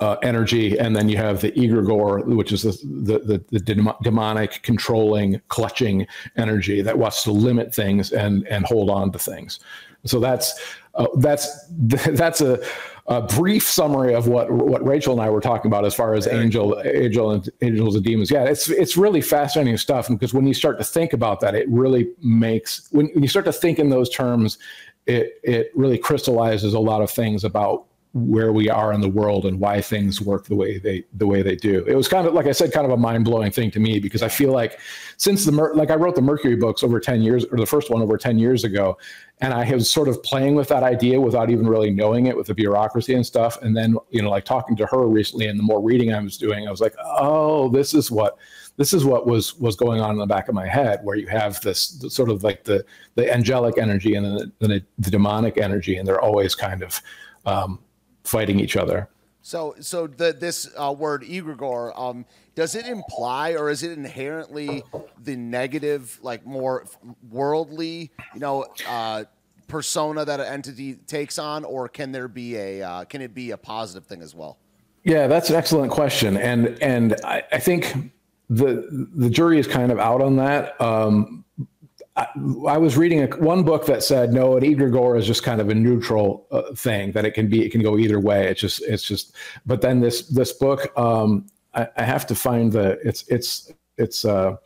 uh, 0.00 0.16
energy, 0.22 0.78
and 0.78 0.96
then 0.96 1.08
you 1.08 1.16
have 1.18 1.40
the 1.42 1.52
egregore, 1.52 2.24
which 2.24 2.52
is 2.52 2.62
the, 2.62 2.72
the, 2.82 3.18
the, 3.50 3.58
the, 3.58 3.94
demonic, 4.02 4.62
controlling, 4.62 5.40
clutching 5.48 6.06
energy 6.38 6.80
that 6.80 6.96
wants 6.96 7.22
to 7.24 7.32
limit 7.32 7.74
things 7.74 8.12
and 8.12 8.46
and 8.48 8.64
hold 8.64 8.88
on 8.88 9.12
to 9.12 9.18
things. 9.18 9.60
So 10.04 10.18
that's 10.18 10.76
uh, 10.94 11.06
that's 11.18 11.66
that's 11.76 12.40
a, 12.40 12.64
a, 13.08 13.20
brief 13.20 13.62
summary 13.62 14.14
of 14.14 14.26
what 14.26 14.50
what 14.50 14.84
Rachel 14.84 15.12
and 15.12 15.20
I 15.20 15.28
were 15.28 15.40
talking 15.40 15.70
about 15.70 15.84
as 15.84 15.94
far 15.94 16.14
as 16.14 16.26
angel 16.26 16.80
angel 16.82 17.32
and 17.32 17.48
angels 17.60 17.94
and 17.94 18.04
demons. 18.04 18.30
Yeah, 18.30 18.44
it's 18.44 18.70
it's 18.70 18.96
really 18.96 19.20
fascinating 19.20 19.76
stuff 19.76 20.08
because 20.08 20.32
when 20.32 20.46
you 20.46 20.54
start 20.54 20.78
to 20.78 20.84
think 20.84 21.12
about 21.12 21.40
that, 21.40 21.54
it 21.54 21.68
really 21.68 22.08
makes 22.22 22.88
when, 22.90 23.08
when 23.08 23.22
you 23.22 23.28
start 23.28 23.44
to 23.44 23.52
think 23.52 23.78
in 23.78 23.90
those 23.90 24.08
terms, 24.08 24.56
it 25.06 25.40
it 25.42 25.70
really 25.74 25.98
crystallizes 25.98 26.74
a 26.74 26.78
lot 26.78 27.02
of 27.02 27.10
things 27.10 27.44
about 27.44 27.86
where 28.12 28.52
we 28.52 28.68
are 28.68 28.92
in 28.92 29.00
the 29.00 29.08
world 29.08 29.46
and 29.46 29.60
why 29.60 29.80
things 29.80 30.20
work 30.20 30.44
the 30.46 30.54
way 30.54 30.78
they 30.78 31.04
the 31.14 31.26
way 31.26 31.42
they 31.42 31.54
do. 31.54 31.84
It 31.86 31.94
was 31.94 32.08
kind 32.08 32.26
of 32.26 32.34
like 32.34 32.46
I 32.46 32.52
said, 32.52 32.72
kind 32.72 32.84
of 32.84 32.90
a 32.90 32.96
mind 32.96 33.24
blowing 33.24 33.52
thing 33.52 33.70
to 33.70 33.80
me 33.80 34.00
because 34.00 34.22
I 34.22 34.28
feel 34.28 34.50
like 34.52 34.80
since 35.16 35.44
the 35.44 35.52
like 35.52 35.90
I 35.90 35.94
wrote 35.94 36.16
the 36.16 36.22
Mercury 36.22 36.56
books 36.56 36.82
over 36.82 36.98
ten 36.98 37.22
years 37.22 37.44
or 37.44 37.58
the 37.58 37.66
first 37.66 37.88
one 37.88 38.02
over 38.02 38.18
ten 38.18 38.36
years 38.36 38.64
ago, 38.64 38.98
and 39.40 39.54
I 39.54 39.72
was 39.72 39.88
sort 39.88 40.08
of 40.08 40.20
playing 40.24 40.56
with 40.56 40.66
that 40.68 40.82
idea 40.82 41.20
without 41.20 41.50
even 41.50 41.68
really 41.68 41.90
knowing 41.90 42.26
it 42.26 42.36
with 42.36 42.48
the 42.48 42.54
bureaucracy 42.54 43.14
and 43.14 43.24
stuff. 43.24 43.62
And 43.62 43.76
then 43.76 43.96
you 44.10 44.22
know, 44.22 44.30
like 44.30 44.44
talking 44.44 44.74
to 44.76 44.86
her 44.86 45.06
recently, 45.06 45.46
and 45.46 45.56
the 45.56 45.62
more 45.62 45.80
reading 45.80 46.12
I 46.12 46.20
was 46.20 46.36
doing, 46.36 46.66
I 46.66 46.70
was 46.70 46.80
like, 46.80 46.96
oh, 47.04 47.68
this 47.68 47.94
is 47.94 48.10
what 48.10 48.38
this 48.76 48.92
is 48.92 49.04
what 49.04 49.24
was 49.24 49.56
was 49.60 49.76
going 49.76 50.00
on 50.00 50.10
in 50.10 50.18
the 50.18 50.26
back 50.26 50.48
of 50.48 50.54
my 50.56 50.66
head, 50.66 50.98
where 51.04 51.14
you 51.14 51.28
have 51.28 51.60
this 51.60 52.02
sort 52.08 52.28
of 52.28 52.42
like 52.42 52.64
the 52.64 52.84
the 53.14 53.32
angelic 53.32 53.78
energy 53.78 54.16
and 54.16 54.26
the, 54.26 54.52
the, 54.58 54.82
the 54.98 55.10
demonic 55.12 55.58
energy, 55.58 55.96
and 55.96 56.08
they're 56.08 56.20
always 56.20 56.56
kind 56.56 56.82
of 56.82 57.00
um, 57.46 57.78
fighting 58.24 58.60
each 58.60 58.76
other. 58.76 59.08
So, 59.42 59.74
so 59.80 60.06
the, 60.06 60.32
this 60.32 60.70
uh, 60.76 60.94
word 60.96 61.22
egregore, 61.22 61.98
um, 61.98 62.26
does 62.54 62.74
it 62.74 62.86
imply 62.86 63.52
or 63.52 63.70
is 63.70 63.82
it 63.82 63.92
inherently 63.92 64.82
the 65.22 65.36
negative, 65.36 66.18
like 66.22 66.44
more 66.44 66.86
worldly, 67.30 68.10
you 68.34 68.40
know, 68.40 68.66
uh, 68.86 69.24
persona 69.70 70.24
that 70.24 70.40
an 70.40 70.46
entity 70.46 70.94
takes 70.94 71.38
on, 71.38 71.64
or 71.64 71.88
can 71.88 72.12
there 72.12 72.28
be 72.28 72.56
a 72.56 72.82
uh, 72.82 73.04
can 73.04 73.22
it 73.22 73.32
be 73.32 73.52
a 73.52 73.56
positive 73.56 74.04
thing 74.04 74.20
as 74.20 74.34
well? 74.34 74.58
Yeah, 75.04 75.28
that's 75.28 75.48
an 75.48 75.56
excellent 75.56 75.90
question, 75.90 76.36
and 76.36 76.76
and 76.82 77.16
I, 77.24 77.42
I 77.52 77.58
think 77.58 78.12
the 78.50 79.08
the 79.14 79.30
jury 79.30 79.58
is 79.58 79.66
kind 79.66 79.90
of 79.90 79.98
out 79.98 80.20
on 80.20 80.36
that. 80.36 80.78
Um, 80.80 81.44
I, 82.20 82.26
I, 82.68 82.76
was 82.76 82.98
reading 82.98 83.22
a, 83.22 83.36
one 83.38 83.62
book 83.62 83.86
that 83.86 84.02
said 84.02 84.34
no, 84.34 84.56
an 84.58 84.62
egregore 84.62 85.18
is 85.18 85.26
just 85.26 85.42
kind 85.42 85.58
of 85.58 85.70
a 85.70 85.74
neutral 85.74 86.46
uh, 86.50 86.74
thing 86.74 87.12
that 87.12 87.24
it 87.24 87.32
can 87.32 87.48
be. 87.48 87.64
It 87.64 87.70
can 87.70 87.82
go 87.82 87.96
either 87.96 88.20
way. 88.20 88.46
It's 88.46 88.60
just 88.60 88.82
it's 88.82 89.02
just. 89.02 89.34
But 89.64 89.80
then 89.80 90.00
this 90.00 90.28
this 90.28 90.52
book, 90.52 90.96
um, 90.98 91.46
I, 91.72 91.88
I, 91.96 92.02
have 92.04 92.26
to 92.26 92.34
find 92.34 92.70
the 92.70 92.98
it's 93.02 93.26
it's 93.28 93.72
it's. 93.96 94.26
Uh, 94.26 94.56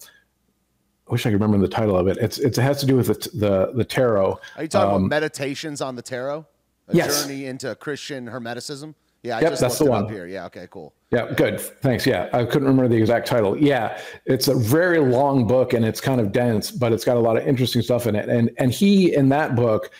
I 1.06 1.12
wish 1.12 1.26
I 1.26 1.30
could 1.30 1.40
remember 1.40 1.58
the 1.58 1.72
title 1.72 1.96
of 1.96 2.08
it. 2.08 2.16
It's, 2.16 2.38
it's 2.38 2.58
it 2.58 2.62
has 2.62 2.80
to 2.80 2.86
do 2.86 2.96
with 2.96 3.06
the 3.06 3.38
the, 3.38 3.72
the 3.72 3.84
tarot. 3.84 4.40
Are 4.56 4.62
you 4.62 4.68
talking 4.68 4.94
um, 4.96 5.04
about 5.04 5.10
meditations 5.10 5.80
on 5.80 5.94
the 5.94 6.02
tarot? 6.02 6.44
A 6.88 6.96
yes. 6.96 7.22
journey 7.22 7.46
into 7.46 7.74
Christian 7.76 8.26
Hermeticism. 8.26 8.94
Yeah, 9.24 9.38
I 9.38 9.40
yep, 9.40 9.52
just 9.52 9.62
that's 9.62 9.78
the 9.78 9.86
one. 9.86 10.06
here. 10.06 10.26
Yeah, 10.26 10.44
okay, 10.46 10.68
cool. 10.70 10.92
Yeah, 11.10 11.32
good. 11.32 11.58
Thanks. 11.58 12.06
Yeah, 12.06 12.28
I 12.34 12.44
couldn't 12.44 12.68
remember 12.68 12.88
the 12.88 13.00
exact 13.00 13.26
title. 13.26 13.56
Yeah, 13.56 13.98
it's 14.26 14.48
a 14.48 14.54
very 14.54 14.98
long 14.98 15.46
book 15.46 15.72
and 15.72 15.82
it's 15.82 15.98
kind 15.98 16.20
of 16.20 16.30
dense, 16.30 16.70
but 16.70 16.92
it's 16.92 17.06
got 17.06 17.16
a 17.16 17.20
lot 17.20 17.38
of 17.38 17.48
interesting 17.48 17.80
stuff 17.80 18.06
in 18.06 18.16
it. 18.16 18.28
And 18.28 18.50
and 18.58 18.70
he 18.70 19.14
in 19.14 19.30
that 19.30 19.56
book, 19.56 19.90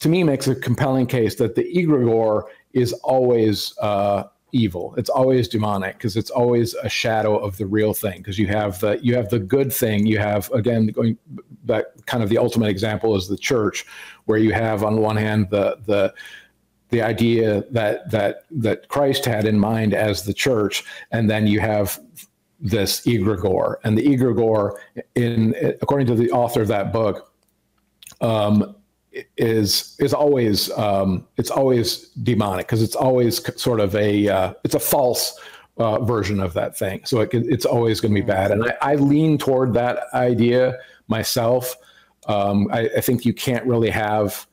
to 0.00 0.08
me, 0.08 0.24
makes 0.24 0.48
a 0.48 0.54
compelling 0.56 1.06
case 1.06 1.36
that 1.36 1.54
the 1.54 1.62
egregore 1.62 2.42
is 2.72 2.92
always 3.04 3.72
uh, 3.78 4.24
evil. 4.50 4.94
It's 4.96 5.10
always 5.10 5.46
demonic 5.46 5.98
because 5.98 6.16
it's 6.16 6.30
always 6.30 6.74
a 6.74 6.88
shadow 6.88 7.38
of 7.38 7.56
the 7.58 7.66
real 7.66 7.94
thing. 7.94 8.18
Because 8.18 8.36
you 8.36 8.48
have 8.48 8.80
the 8.80 8.98
you 9.00 9.14
have 9.14 9.28
the 9.28 9.38
good 9.38 9.72
thing. 9.72 10.06
You 10.06 10.18
have 10.18 10.50
again 10.50 10.88
going 10.88 11.16
that 11.66 11.92
kind 12.06 12.24
of 12.24 12.30
the 12.30 12.38
ultimate 12.38 12.68
example 12.68 13.14
is 13.14 13.28
the 13.28 13.38
church, 13.38 13.86
where 14.24 14.38
you 14.38 14.52
have 14.52 14.82
on 14.82 14.96
one 15.00 15.16
hand 15.16 15.50
the 15.50 15.78
the 15.86 16.12
the 16.90 17.02
idea 17.02 17.64
that 17.70 18.10
that 18.10 18.44
that 18.50 18.88
Christ 18.88 19.24
had 19.24 19.44
in 19.44 19.58
mind 19.58 19.94
as 19.94 20.24
the 20.24 20.34
church, 20.34 20.84
and 21.10 21.28
then 21.28 21.46
you 21.46 21.60
have 21.60 22.00
this 22.60 23.04
egregore, 23.06 23.76
and 23.84 23.98
the 23.98 24.06
egregore, 24.06 24.76
in 25.14 25.54
according 25.82 26.06
to 26.08 26.14
the 26.14 26.30
author 26.30 26.62
of 26.62 26.68
that 26.68 26.92
book, 26.92 27.32
um, 28.20 28.74
is 29.36 29.96
is 29.98 30.14
always 30.14 30.70
um, 30.72 31.26
it's 31.36 31.50
always 31.50 32.08
demonic 32.22 32.66
because 32.66 32.82
it's 32.82 32.96
always 32.96 33.42
sort 33.60 33.80
of 33.80 33.94
a 33.96 34.28
uh, 34.28 34.54
it's 34.64 34.74
a 34.74 34.80
false 34.80 35.38
uh, 35.78 35.98
version 36.00 36.40
of 36.40 36.52
that 36.54 36.76
thing. 36.76 37.04
So 37.04 37.20
it, 37.20 37.30
it's 37.32 37.66
always 37.66 38.00
going 38.00 38.14
to 38.14 38.20
be 38.20 38.26
bad, 38.26 38.50
and 38.52 38.64
I, 38.64 38.92
I, 38.92 38.94
lean 38.94 39.38
toward 39.38 39.74
that 39.74 40.04
idea 40.14 40.78
myself. 41.08 41.76
Um, 42.26 42.68
I, 42.72 42.88
I 42.96 43.00
think 43.00 43.24
you 43.24 43.34
can't 43.34 43.64
really 43.66 43.90
have 43.90 44.46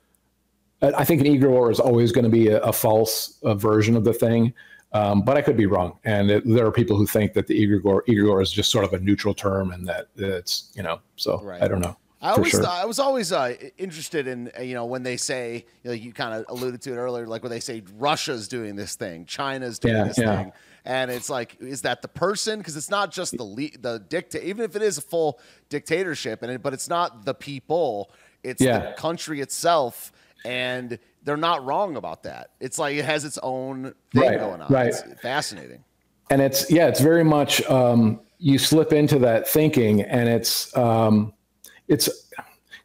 I 0.84 1.04
think 1.06 1.22
an 1.22 1.28
egregore 1.28 1.72
is 1.72 1.80
always 1.80 2.12
going 2.12 2.26
to 2.26 2.30
be 2.30 2.50
a, 2.50 2.60
a 2.60 2.74
false 2.74 3.40
a 3.44 3.56
version 3.56 3.96
of 3.96 4.04
the 4.04 4.14
thing. 4.14 4.54
Um, 4.92 5.24
but 5.24 5.38
I 5.38 5.42
could 5.42 5.58
be 5.58 5.66
wrong, 5.66 5.98
and 6.04 6.30
it, 6.30 6.44
there 6.46 6.68
are 6.68 6.72
people 6.72 6.96
who 6.96 7.08
think 7.08 7.34
that 7.34 7.48
the 7.48 7.60
egregore 7.60 8.02
egregore 8.08 8.44
is 8.44 8.52
just 8.52 8.70
sort 8.70 8.86
of 8.86 8.94
a 8.94 9.00
neutral 9.00 9.34
term, 9.34 9.72
and 9.72 9.88
that 9.88 10.10
it's 10.16 10.72
you 10.76 10.84
know. 10.84 11.00
So 11.16 11.42
right. 11.42 11.64
I 11.64 11.68
don't 11.68 11.80
know. 11.80 11.98
I 12.24 12.32
always 12.32 12.52
sure. 12.52 12.66
I 12.66 12.86
was 12.86 13.00
always 13.00 13.34
uh, 13.34 13.56
interested 13.78 14.28
in 14.28 14.52
uh, 14.58 14.62
you 14.62 14.76
know 14.76 14.86
when 14.86 15.04
they 15.04 15.18
say 15.18 15.66
you, 15.84 15.90
know, 15.90 15.94
you 15.94 16.14
kind 16.14 16.34
of 16.34 16.46
alluded 16.48 16.82
to 16.84 16.94
it 16.94 16.96
earlier, 16.96 17.28
like 17.28 17.44
when 17.44 17.52
they 17.52 17.60
say 17.60 17.84
Russia's 17.98 18.48
doing 18.48 18.78
this 18.78 18.96
thing, 18.96 19.26
China's 19.26 19.78
doing 19.78 19.96
yeah, 19.96 20.04
this 20.06 20.18
yeah. 20.18 20.38
thing, 20.38 20.52
and 20.86 21.12
it's 21.12 21.30
like 21.30 21.58
is 21.60 21.82
that 21.82 22.02
the 22.02 22.08
person? 22.08 22.60
Because 22.60 22.78
it's 22.78 22.90
not 22.90 23.12
just 23.12 23.36
the 23.36 23.44
le- 23.44 23.78
the 23.78 24.06
dictator, 24.08 24.46
even 24.46 24.64
if 24.64 24.76
it 24.78 24.82
is 24.82 24.98
a 24.98 25.02
full 25.02 25.40
dictatorship, 25.68 26.44
and 26.44 26.52
it, 26.52 26.62
but 26.62 26.74
it's 26.74 26.88
not 26.88 27.26
the 27.26 27.34
people, 27.34 28.10
it's 28.42 28.62
yeah. 28.62 28.80
the 28.80 28.92
country 28.94 29.42
itself, 29.42 30.14
and 30.46 30.98
they're 31.24 31.38
not 31.38 31.66
wrong 31.66 31.96
about 31.96 32.24
that. 32.24 32.52
It's 32.60 32.78
like 32.78 32.96
it 32.96 33.06
has 33.06 33.26
its 33.26 33.40
own 33.44 33.94
thing 34.14 34.22
right, 34.22 34.40
going 34.40 34.62
on. 34.62 34.72
Right, 34.72 34.88
it's 34.88 35.04
fascinating. 35.22 35.84
And 36.30 36.42
it's 36.42 36.70
yeah, 36.72 36.88
it's 36.88 37.02
very 37.02 37.24
much 37.24 37.62
um, 37.70 38.20
you 38.38 38.58
slip 38.58 38.94
into 38.94 39.20
that 39.20 39.48
thinking, 39.48 40.02
and 40.02 40.30
it's. 40.30 40.76
Um, 40.78 41.34
it's 41.88 42.10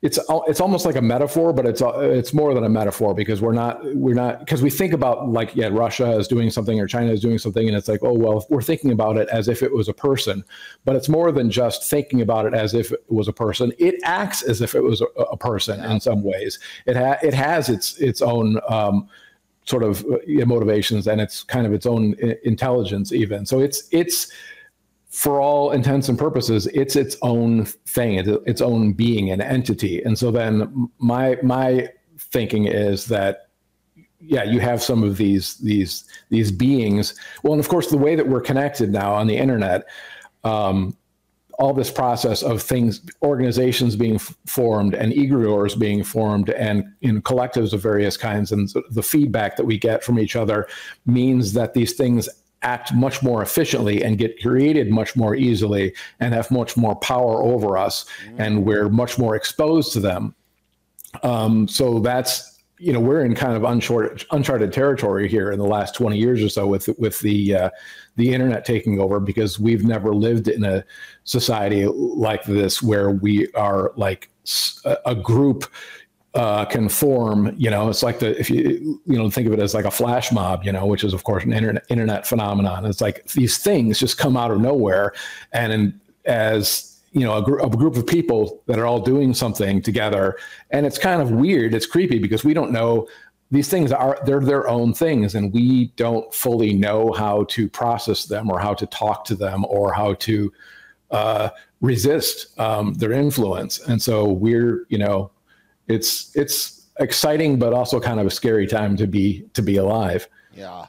it's 0.01 0.19
it's 0.47 0.61
almost 0.61 0.87
like 0.87 0.95
a 0.95 1.03
metaphor, 1.03 1.53
but 1.53 1.67
it's 1.67 1.83
it's 1.85 2.33
more 2.33 2.55
than 2.55 2.63
a 2.63 2.69
metaphor 2.69 3.15
because 3.15 3.41
we're 3.41 3.53
not 3.53 3.81
we're 3.97 4.15
not 4.15 4.39
because 4.39 4.63
we 4.63 4.71
think 4.71 4.93
about 4.93 5.29
like 5.29 5.57
yeah 5.57 5.69
Russia 5.73 6.17
is 6.17 6.29
doing 6.29 6.51
something 6.51 6.79
or 6.79 6.87
China 6.87 7.11
is 7.11 7.21
doing 7.21 7.37
something 7.37 7.67
and 7.67 7.77
it's 7.77 7.89
like 7.89 8.05
oh 8.05 8.13
well 8.13 8.47
we're 8.49 8.63
thinking 8.63 8.93
about 8.93 9.17
it 9.17 9.29
as 9.31 9.49
if 9.49 9.61
it 9.61 9.73
was 9.73 9.89
a 9.89 9.93
person, 9.93 10.45
but 10.85 10.95
it's 10.95 11.09
more 11.09 11.33
than 11.33 11.51
just 11.51 11.83
thinking 11.91 12.21
about 12.21 12.47
it 12.47 12.55
as 12.55 12.75
if 12.75 12.93
it 12.93 13.03
was 13.09 13.27
a 13.27 13.33
person. 13.33 13.73
It 13.81 13.97
acts 14.05 14.43
as 14.43 14.61
if 14.61 14.77
it 14.77 14.83
was 14.83 15.01
a, 15.01 15.07
a 15.23 15.37
person 15.37 15.81
yeah. 15.81 15.91
in 15.91 16.01
some 16.01 16.23
ways. 16.23 16.61
It 16.87 16.97
ha- 16.97 17.19
it 17.21 17.35
has 17.35 17.69
its 17.69 17.99
its 17.99 18.23
own. 18.23 18.61
Um, 18.69 19.09
sort 19.65 19.83
of 19.83 20.03
uh, 20.07 20.47
motivations 20.47 21.07
and 21.07 21.21
it's 21.21 21.43
kind 21.43 21.67
of 21.67 21.75
its 21.75 21.85
own 21.85 22.15
intelligence 22.43 23.13
even 23.13 23.45
so 23.45 23.61
it's 23.61 23.87
it's 23.91 24.33
for 25.19 25.41
all 25.41 25.73
intents 25.73 26.09
and 26.09 26.17
purposes, 26.17 26.69
it's 26.69 26.95
its 26.95 27.17
own 27.23 27.65
thing, 27.65 28.15
it's 28.15 28.29
its 28.47 28.61
own 28.61 28.93
being 28.93 29.33
and 29.33 29.43
entity. 29.43 30.01
And 30.01 30.17
so 30.17 30.31
then 30.31 30.89
my 30.99 31.37
my 31.43 31.89
thinking 32.31 32.67
is 32.67 33.07
that 33.07 33.49
yeah, 34.21 34.45
you 34.45 34.61
have 34.61 34.81
some 34.81 35.03
of 35.03 35.17
these 35.17 35.57
these 35.57 36.05
these 36.29 36.53
beings. 36.53 37.19
Well, 37.43 37.53
and 37.53 37.59
of 37.59 37.69
course, 37.69 37.91
the 37.91 37.99
way 37.99 38.15
that 38.15 38.29
we're 38.29 38.41
connected 38.41 38.93
now 38.93 39.13
on 39.13 39.27
the 39.27 39.37
internet, 39.37 39.89
um, 40.45 40.97
all 41.59 41.75
this 41.75 41.91
process 41.91 42.45
of 42.45 42.63
things, 42.63 43.01
organizations 43.21 43.97
being 43.97 44.17
f- 44.17 44.37
formed 44.47 44.95
and 44.95 45.13
egregores 45.13 45.77
being 45.77 46.05
formed, 46.05 46.51
and 46.51 46.85
in 47.01 47.23
collectives 47.23 47.73
of 47.73 47.83
various 47.83 48.17
kinds, 48.17 48.53
and 48.53 48.73
the 48.93 49.03
feedback 49.03 49.57
that 49.57 49.67
we 49.67 49.79
get 49.79 50.05
from 50.05 50.21
each 50.21 50.37
other 50.37 50.69
means 51.07 51.55
that 51.55 51.75
these 51.75 51.95
things 51.95 52.29
act 52.63 52.93
much 52.93 53.23
more 53.23 53.43
efficiently 53.43 54.03
and 54.03 54.19
get 54.19 54.41
created 54.41 54.91
much 54.91 55.15
more 55.15 55.37
easily 55.37 55.95
and 56.21 56.35
have 56.35 56.51
much 56.51 56.77
more 56.77 56.97
power 56.97 57.43
over 57.43 57.79
us 57.79 58.05
mm-hmm. 58.25 58.41
and 58.41 58.65
we're 58.65 58.89
much 58.89 59.19
more 59.19 59.37
exposed 59.37 59.93
to 59.93 60.01
them 60.01 60.35
um, 61.23 61.69
so 61.69 61.99
that's 62.01 62.59
you 62.79 62.93
know 62.93 63.01
we're 63.01 63.25
in 63.25 63.35
kind 63.35 63.55
of 63.55 63.65
uncharted, 63.65 64.25
uncharted 64.31 64.73
territory 64.73 65.29
here 65.29 65.51
in 65.53 65.59
the 65.59 65.67
last 65.67 65.95
20 65.95 66.17
years 66.17 66.43
or 66.43 66.49
so 66.49 66.67
with 66.67 66.89
with 66.99 67.19
the 67.21 67.55
uh, 67.55 67.71
the 68.17 68.33
internet 68.33 68.65
taking 68.65 69.01
over 69.01 69.21
because 69.21 69.59
we've 69.59 69.85
never 69.85 70.15
lived 70.15 70.49
in 70.49 70.65
a 70.65 70.85
society 71.25 71.87
like 71.87 72.45
this 72.45 72.83
where 72.83 73.11
we 73.11 73.51
are 73.53 73.93
like 73.97 74.31
a 75.05 75.15
group 75.15 75.65
uh, 76.39 76.65
can 76.65 76.89
form. 76.89 77.53
You 77.59 77.69
know, 77.69 77.91
it's 77.91 78.05
like 78.05 78.21
the 78.21 78.39
if 78.39 78.49
you 78.49 79.03
you 79.05 79.19
know 79.19 79.29
think 79.29 79.49
of 79.49 79.53
it 79.53 79.59
as 79.59 79.75
like 79.75 79.85
a 79.85 79.91
flash 79.91 80.31
mob, 80.31 80.63
you 80.65 80.71
know, 80.71 80.87
which 80.87 81.03
is 81.03 81.13
of 81.13 81.25
course 81.25 81.43
an 81.43 81.53
internet 81.53 81.85
internet 81.89 82.27
phenomenon. 82.27 82.87
It's 82.87 83.01
like 83.01 83.27
these 83.33 83.59
things 83.59 83.99
just 83.99 84.19
come 84.19 84.37
out 84.37 84.53
of 84.53 84.61
nowhere, 84.61 85.13
and 85.53 85.73
in, 85.73 86.01
as 86.27 87.01
you 87.11 87.23
know, 87.23 87.39
a, 87.39 87.43
gr- 87.43 87.59
a 87.59 87.69
group 87.69 87.97
of 87.97 88.07
people 88.07 88.63
that 88.67 88.79
are 88.79 88.87
all 88.87 89.01
doing 89.01 89.35
something 89.35 89.83
together, 89.83 90.39
and 90.71 90.87
it's 90.87 90.97
kind 90.97 91.21
of 91.21 91.33
weird. 91.33 91.75
It's 91.75 91.87
creepy 91.87 92.21
because 92.21 92.45
we 92.45 92.55
don't 92.55 92.71
know 92.71 93.09
these 93.51 93.69
things 93.69 93.91
are 93.91 94.21
they're 94.25 94.41
their 94.41 94.69
own 94.69 94.95
things 94.95 95.35
and 95.35 95.53
we 95.53 95.87
don't 95.97 96.33
fully 96.33 96.73
know 96.73 97.13
how 97.13 97.45
to 97.45 97.69
process 97.69 98.27
them 98.27 98.49
or 98.49 98.61
how 98.61 98.75
to 98.75 98.87
talk 98.87 99.25
to 99.25 99.35
them 99.35 99.65
or 99.65 99.93
how 99.93 100.13
to 100.15 100.53
uh, 101.11 101.49
resist 101.81 102.59
um, 102.61 102.93
their 102.95 103.13
influence 103.13 103.81
and 103.81 104.03
so 104.03 104.31
we're 104.31 104.85
you 104.91 104.99
know 104.99 105.31
it's 105.89 106.35
it's 106.37 106.87
exciting, 107.01 107.59
but 107.59 107.73
also 107.73 108.01
kind 108.01 108.21
of 108.21 108.27
a 108.27 108.31
scary 108.31 108.67
time 108.67 108.97
to 108.97 109.07
be 109.07 109.49
to 109.55 109.63
be 109.63 109.77
alive. 109.77 110.29
Yeah. 110.53 110.87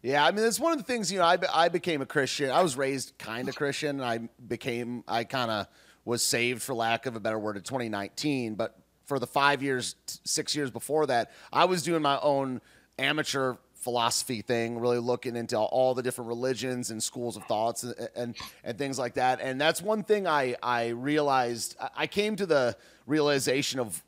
Yeah, 0.00 0.24
I 0.24 0.30
mean, 0.30 0.44
it's 0.44 0.60
one 0.60 0.70
of 0.70 0.78
the 0.78 0.84
things, 0.84 1.10
you 1.10 1.18
know, 1.18 1.24
I, 1.24 1.38
I 1.52 1.68
became 1.68 2.00
a 2.00 2.06
Christian. 2.06 2.52
I 2.52 2.62
was 2.62 2.76
raised 2.76 3.18
kind 3.18 3.48
of 3.48 3.56
Christian. 3.56 4.00
I 4.00 4.28
became, 4.46 5.02
I 5.08 5.24
kind 5.24 5.50
of 5.50 5.66
was 6.04 6.22
saved, 6.22 6.62
for 6.62 6.72
lack 6.72 7.06
of 7.06 7.16
a 7.16 7.20
better 7.20 7.38
word, 7.38 7.56
in 7.56 7.64
2019. 7.64 8.54
But 8.54 8.78
for 9.06 9.18
the 9.18 9.26
five 9.26 9.60
years, 9.60 9.96
six 10.24 10.54
years 10.54 10.70
before 10.70 11.06
that, 11.06 11.32
I 11.52 11.64
was 11.64 11.82
doing 11.82 12.00
my 12.00 12.16
own 12.20 12.60
amateur 12.96 13.56
philosophy 13.74 14.40
thing, 14.40 14.78
really 14.78 14.98
looking 14.98 15.34
into 15.34 15.58
all 15.58 15.94
the 15.94 16.02
different 16.02 16.28
religions 16.28 16.90
and 16.90 17.02
schools 17.02 17.36
of 17.36 17.44
thoughts 17.44 17.82
and, 17.82 18.08
and, 18.14 18.36
and 18.62 18.78
things 18.78 18.98
like 18.98 19.14
that. 19.14 19.40
And 19.40 19.60
that's 19.60 19.82
one 19.82 20.04
thing 20.04 20.26
I, 20.26 20.54
I 20.62 20.88
realized. 20.88 21.76
I 21.96 22.06
came 22.06 22.36
to 22.36 22.46
the 22.46 22.76
realization 23.06 23.80
of 23.80 24.02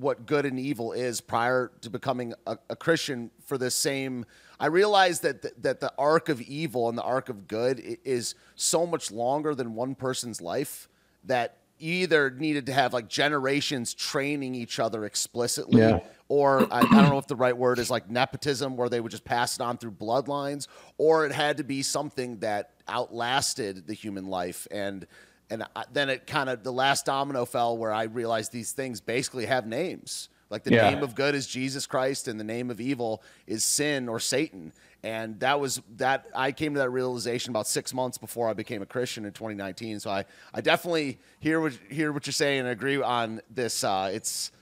what 0.00 0.26
good 0.26 0.44
and 0.46 0.58
evil 0.58 0.92
is 0.92 1.20
prior 1.20 1.70
to 1.80 1.90
becoming 1.90 2.34
a, 2.46 2.58
a 2.70 2.76
Christian 2.76 3.30
for 3.44 3.58
the 3.58 3.70
same. 3.70 4.26
I 4.60 4.66
realized 4.66 5.22
that 5.22 5.42
the, 5.42 5.52
that 5.60 5.80
the 5.80 5.92
arc 5.98 6.28
of 6.28 6.40
evil 6.42 6.88
and 6.88 6.96
the 6.96 7.02
arc 7.02 7.28
of 7.28 7.48
good 7.48 7.98
is 8.04 8.34
so 8.54 8.86
much 8.86 9.10
longer 9.10 9.54
than 9.54 9.74
one 9.74 9.94
person's 9.94 10.40
life 10.40 10.88
that 11.24 11.56
you 11.78 11.92
either 11.92 12.30
needed 12.30 12.66
to 12.66 12.72
have 12.72 12.92
like 12.92 13.08
generations 13.08 13.92
training 13.92 14.54
each 14.54 14.78
other 14.78 15.04
explicitly 15.04 15.80
yeah. 15.80 16.00
or 16.28 16.62
I, 16.72 16.78
I, 16.78 16.82
don't 16.82 17.10
know 17.10 17.18
if 17.18 17.26
the 17.26 17.36
right 17.36 17.56
word 17.56 17.78
is 17.78 17.90
like 17.90 18.08
nepotism 18.10 18.76
where 18.76 18.88
they 18.88 19.00
would 19.00 19.12
just 19.12 19.24
pass 19.24 19.56
it 19.56 19.62
on 19.62 19.76
through 19.76 19.92
bloodlines 19.92 20.68
or 20.96 21.26
it 21.26 21.32
had 21.32 21.58
to 21.58 21.64
be 21.64 21.82
something 21.82 22.38
that 22.38 22.70
outlasted 22.88 23.86
the 23.86 23.92
human 23.92 24.26
life 24.26 24.66
and 24.70 25.06
and 25.50 25.64
I, 25.74 25.84
then 25.92 26.10
it 26.10 26.26
kind 26.26 26.48
of 26.48 26.62
the 26.62 26.72
last 26.72 27.06
domino 27.06 27.44
fell 27.44 27.76
where 27.76 27.92
I 27.92 28.04
realized 28.04 28.52
these 28.52 28.72
things 28.72 29.00
basically 29.00 29.46
have 29.46 29.66
names. 29.66 30.28
Like 30.50 30.62
the 30.62 30.72
yeah. 30.72 30.90
name 30.90 31.02
of 31.02 31.14
good 31.14 31.34
is 31.34 31.46
Jesus 31.46 31.86
Christ, 31.86 32.28
and 32.28 32.38
the 32.38 32.44
name 32.44 32.70
of 32.70 32.80
evil 32.80 33.22
is 33.46 33.64
sin 33.64 34.08
or 34.08 34.20
Satan. 34.20 34.72
And 35.02 35.38
that 35.40 35.60
was 35.60 35.82
that 35.96 36.26
I 36.34 36.52
came 36.52 36.74
to 36.74 36.80
that 36.80 36.90
realization 36.90 37.50
about 37.50 37.66
six 37.66 37.92
months 37.92 38.18
before 38.18 38.48
I 38.48 38.52
became 38.52 38.82
a 38.82 38.86
Christian 38.86 39.24
in 39.24 39.32
2019. 39.32 40.00
So 40.00 40.10
I, 40.10 40.24
I 40.54 40.60
definitely 40.60 41.18
hear 41.40 41.60
what 41.60 41.72
hear 41.88 42.12
what 42.12 42.26
you're 42.26 42.32
saying 42.32 42.60
and 42.60 42.68
agree 42.68 43.00
on 43.00 43.40
this. 43.50 43.82
Uh, 43.82 44.10
it's 44.12 44.52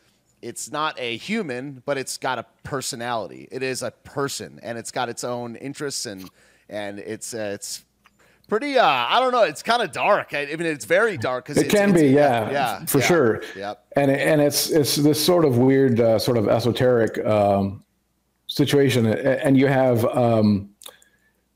it's 0.43 0.71
not 0.71 0.99
a 0.99 1.17
human, 1.17 1.83
but 1.87 1.97
it's 1.97 2.19
got 2.19 2.39
a 2.39 2.47
personality. 2.63 3.49
It 3.51 3.63
is 3.63 3.83
a 3.83 3.91
person, 3.91 4.61
and 4.63 4.77
it's 4.77 4.91
got 4.91 5.09
its 5.09 5.25
own 5.25 5.57
interests 5.57 6.07
and 6.07 6.29
and 6.69 6.99
it's 6.99 7.35
uh, 7.35 7.53
it's 7.55 7.85
pretty 8.49 8.79
uh 8.79 8.85
i 8.87 9.19
don't 9.21 9.33
know 9.33 9.43
it's 9.43 9.63
kind 9.63 9.83
of 9.83 9.93
dark. 9.93 10.35
I, 10.35 10.47
mean 10.47 10.67
it's 10.67 10.85
very 10.85 11.17
dark 11.17 11.47
because 11.47 11.63
it 11.63 11.71
can 11.71 11.93
be 11.93 12.09
yeah 12.09 12.51
yeah 12.51 12.85
for 12.85 12.99
yeah, 12.99 13.05
sure. 13.05 13.43
Yeah 13.57 13.75
and 13.97 14.11
and 14.11 14.41
it's 14.41 14.71
it's 14.71 14.97
this 14.97 15.25
sort 15.25 15.45
of 15.45 15.59
weird 15.59 16.01
uh, 16.01 16.19
sort 16.19 16.37
of 16.37 16.49
esoteric 16.49 17.25
um 17.25 17.85
situation. 18.47 19.07
And 19.07 19.59
you 19.59 19.67
have 19.67 20.05
um 20.07 20.71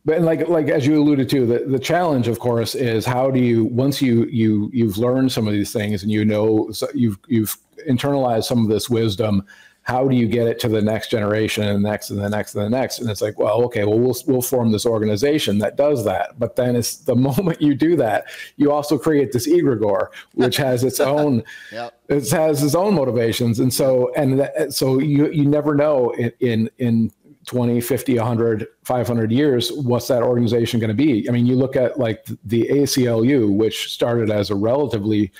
but 0.05 0.22
like 0.22 0.49
like 0.49 0.68
as 0.68 0.86
you 0.86 1.01
alluded 1.01 1.28
to 1.30 1.47
the, 1.47 1.59
the 1.66 1.78
challenge 1.78 2.28
of 2.28 2.39
course 2.39 2.74
is 2.74 3.05
how 3.05 3.30
do 3.30 3.41
you 3.41 3.64
once 3.64 4.01
you 4.01 4.24
you 4.26 4.70
you've 4.72 4.97
learned 4.99 5.30
some 5.30 5.47
of 5.47 5.53
these 5.53 5.72
things 5.72 6.03
and 6.03 6.11
you 6.11 6.24
know 6.24 6.70
you've 6.95 7.18
you've 7.28 7.57
internalized 7.89 8.45
some 8.45 8.62
of 8.62 8.68
this 8.68 8.89
wisdom 8.89 9.45
how 9.89 10.07
do 10.07 10.14
you 10.14 10.28
get 10.28 10.47
it 10.47 10.61
to 10.61 10.68
the 10.68 10.82
next 10.82 11.11
generation 11.11 11.64
and 11.64 11.82
the 11.82 11.89
next 11.89 12.11
and 12.11 12.20
the 12.20 12.28
next 12.28 12.55
and 12.55 12.62
the 12.62 12.68
next? 12.68 12.99
And 12.99 13.09
it's 13.09 13.22
like 13.22 13.39
well 13.39 13.62
okay 13.64 13.84
well 13.84 13.99
we'll 13.99 14.16
we'll 14.26 14.43
form 14.43 14.70
this 14.70 14.84
organization 14.84 15.59
that 15.61 15.76
does 15.76 16.05
that. 16.05 16.39
But 16.39 16.57
then 16.57 16.76
it's 16.76 16.97
the 16.97 17.16
moment 17.28 17.62
you 17.62 17.74
do 17.74 17.97
that 17.97 18.26
you 18.57 18.70
also 18.70 18.99
create 18.99 19.32
this 19.32 19.49
egregore 19.49 20.09
which 20.34 20.59
has 20.59 20.84
its 20.84 21.01
own 21.16 21.43
yep. 21.72 21.99
it 22.09 22.30
has 22.30 22.62
its 22.62 22.74
own 22.74 22.95
motivations. 22.95 23.61
And 23.61 23.72
so 23.72 24.12
and 24.14 24.39
that, 24.41 24.74
so 24.74 25.01
you 25.01 25.30
you 25.30 25.47
never 25.47 25.74
know 25.74 26.11
in 26.11 26.32
in, 26.41 26.70
in 26.77 27.12
20 27.47 27.81
50 27.81 28.19
100 28.19 28.66
500 28.85 29.32
years 29.32 29.73
what's 29.73 30.06
that 30.09 30.23
organization 30.23 30.81
going 30.81 30.89
to 30.89 30.94
be? 30.94 31.27
I 31.31 31.32
mean 31.32 31.47
you 31.47 31.56
look 31.56 31.77
at 31.77 31.98
like 31.98 32.27
the 32.44 32.69
aclu 32.70 33.56
which 33.56 33.90
started 33.90 34.31
as 34.31 34.51
a 34.51 34.55
relatively 34.55 35.32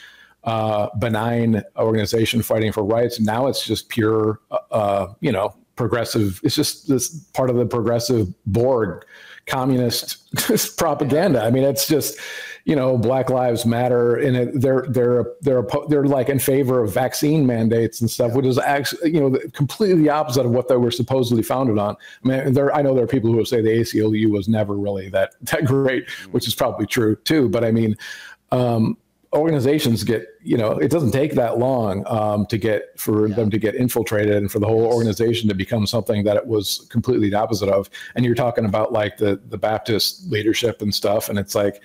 uh, 0.49 0.89
benign 0.97 1.63
organization 1.77 2.41
fighting 2.41 2.73
for 2.73 2.83
rights. 2.83 3.21
Now 3.21 3.49
it's 3.49 3.67
just 3.67 3.91
pure, 3.91 4.41
uh, 4.51 4.59
uh, 4.71 5.15
you 5.21 5.31
know, 5.31 5.55
progressive. 5.77 6.41
It's 6.43 6.55
just 6.55 6.89
this 6.89 7.11
part 7.35 7.51
of 7.51 7.57
the 7.57 7.67
progressive 7.67 8.29
Borg 8.47 9.05
communist 9.45 10.35
propaganda. 10.79 11.43
I 11.43 11.51
mean, 11.51 11.65
it's 11.65 11.87
just, 11.87 12.19
you 12.65 12.75
know, 12.75 12.97
Black 12.97 13.29
Lives 13.29 13.67
Matter, 13.67 14.17
and 14.17 14.37
it, 14.39 14.61
they're 14.63 14.87
they're 14.89 15.27
they're 15.43 15.67
they're 15.91 16.07
like 16.07 16.31
in 16.31 16.39
favor 16.39 16.83
of 16.83 16.95
vaccine 16.95 17.47
mandates 17.47 18.01
and 18.01 18.11
stuff, 18.11 18.33
which 18.33 18.47
is 18.47 18.59
actually 18.59 19.13
you 19.13 19.21
know 19.21 19.39
completely 19.53 20.01
the 20.03 20.09
opposite 20.09 20.47
of 20.47 20.53
what 20.53 20.69
they 20.69 20.77
were 20.79 20.91
supposedly 20.91 21.43
founded 21.43 21.79
on. 21.79 21.95
I 22.25 22.29
mean, 22.29 22.55
there 22.55 22.75
I 22.75 22.81
know 22.81 22.95
there 22.95 23.05
are 23.05 23.07
people 23.07 23.33
who 23.33 23.45
say 23.45 23.61
the 23.61 23.69
ACLU 23.69 24.31
was 24.31 24.49
never 24.49 24.79
really 24.79 25.11
that 25.11 25.35
that 25.43 25.67
great, 25.67 26.09
which 26.31 26.49
is 26.49 26.55
probably 26.55 26.87
true 26.87 27.17
too. 27.17 27.51
But 27.51 27.65
I 27.65 27.71
mean, 27.71 27.97
um, 28.51 28.97
organizations 29.39 30.05
get 30.05 30.27
you 30.43 30.57
know 30.57 30.73
it 30.73 30.91
doesn't 30.91 31.13
take 31.13 31.35
that 31.35 31.59
long 31.59 32.05
um, 32.07 32.47
to 32.47 32.59
get 32.59 32.99
for 32.99 33.29
yeah. 33.29 33.35
them 33.35 33.51
to 33.51 33.59
get 33.59 33.75
infiltrated 33.75 34.37
and 34.37 34.51
for 34.51 34.59
the 34.59 34.67
whole 34.67 34.85
organization 34.85 35.49
to 35.49 35.55
become 35.55 35.87
something 35.87 36.25
that 36.25 36.37
it 36.37 36.47
was 36.47 36.87
completely 36.91 37.31
the 37.31 37.37
opposite 37.37 37.69
of 37.69 37.89
and 38.15 38.25
you're 38.25 38.35
talking 38.35 38.65
about 38.65 38.93
like 38.93 39.17
the 39.17 39.41
the 39.49 39.59
baptist 39.59 40.31
leadership 40.31 40.83
and 40.83 40.95
stuff 40.95 41.29
and 41.29 41.39
it's 41.39 41.55
like 41.55 41.81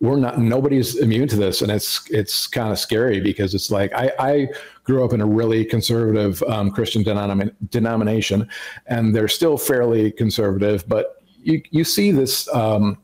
we're 0.00 0.16
not 0.16 0.38
nobody's 0.38 0.96
immune 0.96 1.28
to 1.28 1.36
this 1.36 1.62
and 1.62 1.70
it's 1.70 2.10
it's 2.10 2.46
kind 2.46 2.72
of 2.72 2.78
scary 2.78 3.20
because 3.20 3.54
it's 3.54 3.70
like 3.70 3.92
i 3.94 4.10
i 4.18 4.48
grew 4.84 5.04
up 5.04 5.12
in 5.12 5.20
a 5.20 5.26
really 5.26 5.64
conservative 5.64 6.42
um, 6.44 6.70
christian 6.70 7.04
denom- 7.04 7.54
denomination 7.68 8.48
and 8.86 9.14
they're 9.14 9.28
still 9.28 9.56
fairly 9.58 10.10
conservative 10.10 10.88
but 10.88 11.22
you 11.42 11.62
you 11.70 11.84
see 11.84 12.10
this 12.10 12.52
um, 12.54 12.98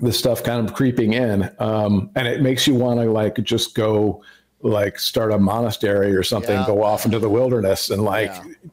this 0.00 0.18
stuff 0.18 0.42
kind 0.42 0.66
of 0.66 0.74
creeping 0.74 1.12
in 1.12 1.50
um, 1.58 2.10
and 2.16 2.26
it 2.26 2.42
makes 2.42 2.66
you 2.66 2.74
want 2.74 3.00
to 3.00 3.10
like 3.10 3.42
just 3.42 3.74
go 3.74 4.22
like 4.62 4.98
start 4.98 5.32
a 5.32 5.38
monastery 5.38 6.14
or 6.14 6.22
something 6.22 6.56
yeah. 6.56 6.66
go 6.66 6.82
off 6.82 7.04
into 7.04 7.18
the 7.18 7.28
wilderness 7.28 7.90
and 7.90 8.02
like 8.02 8.32
yeah. 8.32 8.66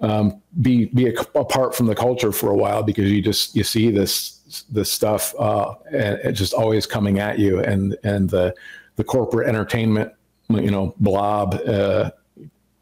um, 0.00 0.42
be 0.60 0.86
be 0.86 1.08
a, 1.08 1.20
apart 1.34 1.74
from 1.74 1.86
the 1.86 1.94
culture 1.94 2.30
for 2.30 2.50
a 2.50 2.54
while 2.54 2.82
because 2.82 3.10
you 3.10 3.22
just 3.22 3.56
you 3.56 3.64
see 3.64 3.90
this 3.90 4.64
this 4.70 4.92
stuff 4.92 5.34
uh, 5.38 5.74
and, 5.90 6.18
and 6.20 6.36
just 6.36 6.52
always 6.52 6.86
coming 6.86 7.18
at 7.18 7.38
you 7.38 7.60
and 7.60 7.96
and 8.04 8.30
the 8.30 8.54
the 8.96 9.04
corporate 9.04 9.48
entertainment 9.48 10.12
you 10.50 10.70
know 10.70 10.94
blob 11.00 11.54
uh, 11.66 12.10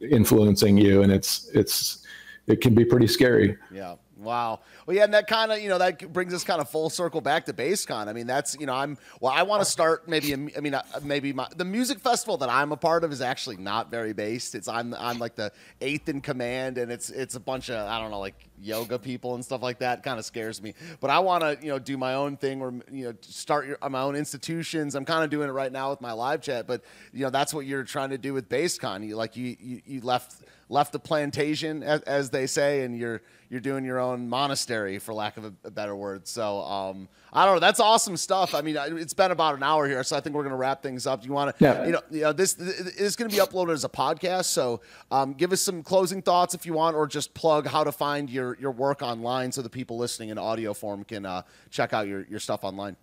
influencing 0.01 0.77
you 0.77 1.03
and 1.03 1.13
it's 1.13 1.49
it's 1.55 2.05
it 2.47 2.61
can 2.61 2.75
be 2.75 2.85
pretty 2.85 3.07
scary 3.07 3.57
yeah 3.73 3.95
wow 4.19 4.61
well, 4.87 4.97
yeah, 4.97 5.05
and 5.05 5.15
that 5.15 5.27
kind 5.27 5.53
of 5.53 5.61
you 5.61 5.69
know 5.69 5.79
that 5.79 6.13
brings 6.13 6.35
us 6.35 6.45
kind 6.45 6.61
of 6.61 6.69
full 6.69 6.91
circle 6.91 7.21
back 7.21 7.47
to 7.47 7.53
BasedCon. 7.53 8.09
I 8.09 8.13
mean, 8.13 8.27
that's 8.27 8.57
you 8.59 8.67
know 8.67 8.75
I'm 8.75 8.99
well, 9.21 9.33
I 9.33 9.43
want 9.43 9.63
to 9.63 9.71
start 9.71 10.09
maybe 10.09 10.33
I 10.33 10.37
mean 10.37 10.75
uh, 10.75 10.83
maybe 11.03 11.33
my, 11.33 11.49
the 11.57 11.65
music 11.65 11.99
festival 12.01 12.37
that 12.39 12.49
I'm 12.49 12.73
a 12.73 12.77
part 12.77 13.05
of 13.05 13.13
is 13.13 13.21
actually 13.21 13.57
not 13.57 13.91
very 13.91 14.13
based. 14.13 14.55
It's 14.55 14.69
I'm 14.69 14.95
I'm 14.95 15.19
like 15.19 15.37
the 15.37 15.53
eighth 15.81 16.09
in 16.09 16.21
command, 16.21 16.79
and 16.79 16.93
it's 16.93 17.11
it's 17.11 17.35
a 17.35 17.41
bunch 17.41 17.71
of 17.71 17.89
I 17.89 18.01
don't 18.01 18.11
know 18.11 18.21
like 18.21 18.49
yoga 18.65 18.99
people 18.99 19.35
and 19.35 19.45
stuff 19.45 19.63
like 19.63 19.79
that. 19.79 20.03
Kind 20.03 20.19
of 20.19 20.25
scares 20.25 20.63
me, 20.63 20.75
but 21.01 21.11
I 21.11 21.19
want 21.19 21.43
to 21.43 21.59
you 21.61 21.71
know 21.71 21.79
do 21.79 21.97
my 21.97 22.15
own 22.15 22.37
thing 22.37 22.61
or 22.61 22.73
you 22.91 23.07
know 23.07 23.15
start 23.21 23.67
your, 23.67 23.79
my 23.89 24.01
own 24.01 24.17
institutions. 24.17 24.95
I'm 24.95 25.05
kind 25.05 25.23
of 25.23 25.31
doing 25.31 25.49
it 25.49 25.53
right 25.53 25.71
now 25.71 25.91
with 25.91 26.01
my 26.01 26.13
live 26.13 26.41
chat, 26.41 26.67
but 26.67 26.83
you 27.13 27.25
know 27.25 27.31
that's 27.31 27.53
what 27.53 27.67
you're 27.67 27.85
trying 27.85 28.11
to 28.11 28.19
do 28.19 28.33
with 28.33 28.49
BasedCon. 28.49 29.07
You 29.07 29.17
like 29.17 29.37
you 29.37 29.57
you, 29.61 29.83
you 29.85 30.01
left 30.01 30.43
left 30.69 30.93
the 30.93 30.99
plantation 30.99 31.83
as, 31.83 32.01
as 32.03 32.31
they 32.31 32.47
say, 32.47 32.83
and 32.83 32.99
you're 32.99 33.23
you're 33.51 33.61
doing 33.61 33.85
your 33.85 34.01
own 34.01 34.29
monastery, 34.29 34.99
for 34.99 35.15
lack 35.15 35.37
of 35.37 35.45
a, 35.45 35.53
a 35.65 35.71
better 35.71 35.95
word. 35.95 36.27
So 36.27 36.61
um, 36.63 37.09
I 37.35 37.45
don't 37.45 37.57
know. 37.57 37.61
That's 37.61 37.81
awesome 37.81 38.17
stuff. 38.17 38.55
I 38.55 38.61
mean, 38.61 38.77
it's 38.79 39.13
been 39.13 39.33
about 39.33 39.57
an 39.57 39.65
hour 39.65 39.89
here, 39.89 40.05
so 40.05 40.17
I 40.17 40.21
think 40.21 40.37
we're 40.37 40.45
going 40.45 40.53
to 40.53 40.57
wrap 40.57 40.85
things 40.85 41.05
up. 41.05 41.23
Do 41.23 41.27
you 41.27 41.33
want 41.33 41.59
to, 41.59 41.65
yeah. 41.65 41.85
you 41.85 41.93
know, 41.93 42.01
you 42.11 42.21
know, 42.21 42.33
this, 42.33 42.55
this 42.55 42.79
is 42.97 43.17
going 43.17 43.29
to 43.29 43.37
be 43.37 43.43
uploaded 43.43 43.73
as 43.73 43.83
a 43.85 43.89
podcast. 43.89 44.45
So 44.45 44.81
um, 45.11 45.33
give 45.33 45.53
us 45.53 45.61
some 45.61 45.83
closing 45.83 46.23
thoughts 46.23 46.55
if 46.55 46.65
you 46.65 46.75
want, 46.75 46.95
or 46.95 47.09
just 47.09 47.35
plug 47.35 47.67
how 47.67 47.83
to 47.83 47.91
find 47.91 48.31
your 48.31 48.57
your 48.61 48.71
work 48.71 49.03
online 49.03 49.51
so 49.51 49.63
the 49.63 49.69
people 49.69 49.99
listening 49.99 50.29
in 50.29 50.39
audio 50.39 50.73
form 50.73 51.03
can 51.03 51.27
uh, 51.27 51.43
check 51.71 51.93
out 51.93 52.07
your 52.07 52.25
your 52.27 52.39
stuff 52.39 52.63
online. 52.63 52.97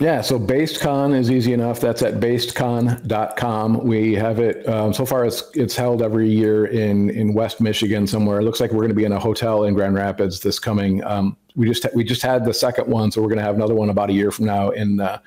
Yeah, 0.00 0.20
so 0.20 0.38
BasedCon 0.38 1.12
is 1.18 1.28
easy 1.28 1.52
enough. 1.52 1.80
That's 1.80 2.02
at 2.02 2.14
basedcon.com. 2.14 3.84
We 3.84 4.14
have 4.14 4.38
it 4.38 4.68
um, 4.68 4.92
so 4.94 5.04
far. 5.04 5.24
It's 5.24 5.42
it's 5.54 5.74
held 5.74 6.02
every 6.02 6.30
year 6.30 6.66
in 6.66 7.10
in 7.10 7.34
West 7.34 7.60
Michigan 7.60 8.06
somewhere. 8.06 8.38
It 8.38 8.44
looks 8.44 8.60
like 8.60 8.70
we're 8.70 8.78
going 8.78 8.90
to 8.90 8.94
be 8.94 9.04
in 9.04 9.12
a 9.12 9.18
hotel 9.18 9.64
in 9.64 9.74
Grand 9.74 9.96
Rapids 9.96 10.38
this 10.38 10.60
coming. 10.60 11.02
Um, 11.02 11.36
we 11.56 11.66
just 11.66 11.84
we 11.96 12.04
just 12.04 12.22
had 12.22 12.44
the 12.44 12.54
second 12.54 12.86
one, 12.86 13.10
so 13.10 13.20
we're 13.20 13.28
going 13.28 13.38
to 13.38 13.44
have 13.44 13.56
another 13.56 13.74
one 13.74 13.90
about 13.90 14.08
a 14.08 14.12
year 14.12 14.30
from 14.30 14.44
now 14.44 14.70
in 14.70 15.00
uh, 15.00 15.18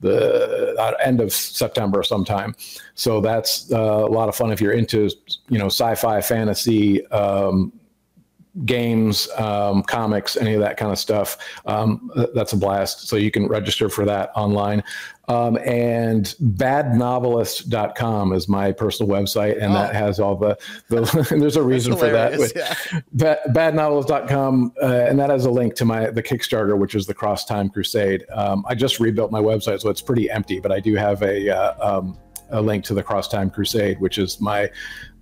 the 0.00 0.74
uh, 0.76 0.94
end 1.00 1.20
of 1.20 1.32
September 1.32 2.02
sometime. 2.02 2.56
So 2.96 3.20
that's 3.20 3.70
uh, 3.72 3.78
a 3.78 4.10
lot 4.10 4.28
of 4.28 4.34
fun 4.34 4.50
if 4.50 4.60
you're 4.60 4.72
into 4.72 5.10
you 5.48 5.58
know 5.58 5.66
sci-fi, 5.66 6.20
fantasy. 6.22 7.06
Um, 7.08 7.72
games, 8.64 9.28
um, 9.36 9.82
comics, 9.82 10.36
any 10.36 10.54
of 10.54 10.60
that 10.60 10.76
kind 10.76 10.92
of 10.92 10.98
stuff. 10.98 11.38
Um, 11.66 12.10
that's 12.34 12.52
a 12.52 12.56
blast. 12.56 13.08
So 13.08 13.16
you 13.16 13.30
can 13.30 13.46
register 13.46 13.88
for 13.88 14.04
that 14.04 14.30
online. 14.34 14.82
Um, 15.28 15.58
and 15.58 16.34
badnovelist.com 16.42 18.32
is 18.32 18.48
my 18.48 18.72
personal 18.72 19.12
website, 19.12 19.62
and 19.62 19.72
oh. 19.72 19.74
that 19.74 19.94
has 19.94 20.18
all 20.18 20.36
the, 20.36 20.56
the 20.88 21.36
there's 21.38 21.56
a 21.56 21.62
reason 21.62 21.96
for 21.96 22.08
that. 22.10 22.52
Yeah. 22.56 23.00
bad, 23.12 23.38
badnovelist.com, 23.48 24.72
uh, 24.82 24.86
and 24.86 25.18
that 25.18 25.28
has 25.28 25.44
a 25.44 25.50
link 25.50 25.74
to 25.74 25.84
my 25.84 26.08
the 26.08 26.22
Kickstarter, 26.22 26.78
which 26.78 26.94
is 26.94 27.06
the 27.06 27.12
Cross 27.12 27.44
Time 27.44 27.68
Crusade. 27.68 28.24
Um, 28.32 28.64
I 28.66 28.74
just 28.74 29.00
rebuilt 29.00 29.30
my 29.30 29.40
website, 29.40 29.82
so 29.82 29.90
it's 29.90 30.00
pretty 30.00 30.30
empty, 30.30 30.60
but 30.60 30.72
I 30.72 30.80
do 30.80 30.94
have 30.94 31.22
a 31.22 31.50
uh, 31.50 31.98
um, 31.98 32.18
a 32.50 32.62
link 32.62 32.84
to 32.84 32.94
the 32.94 33.02
Cross 33.02 33.28
Time 33.28 33.50
Crusade, 33.50 34.00
which 34.00 34.16
is 34.16 34.40
my 34.40 34.70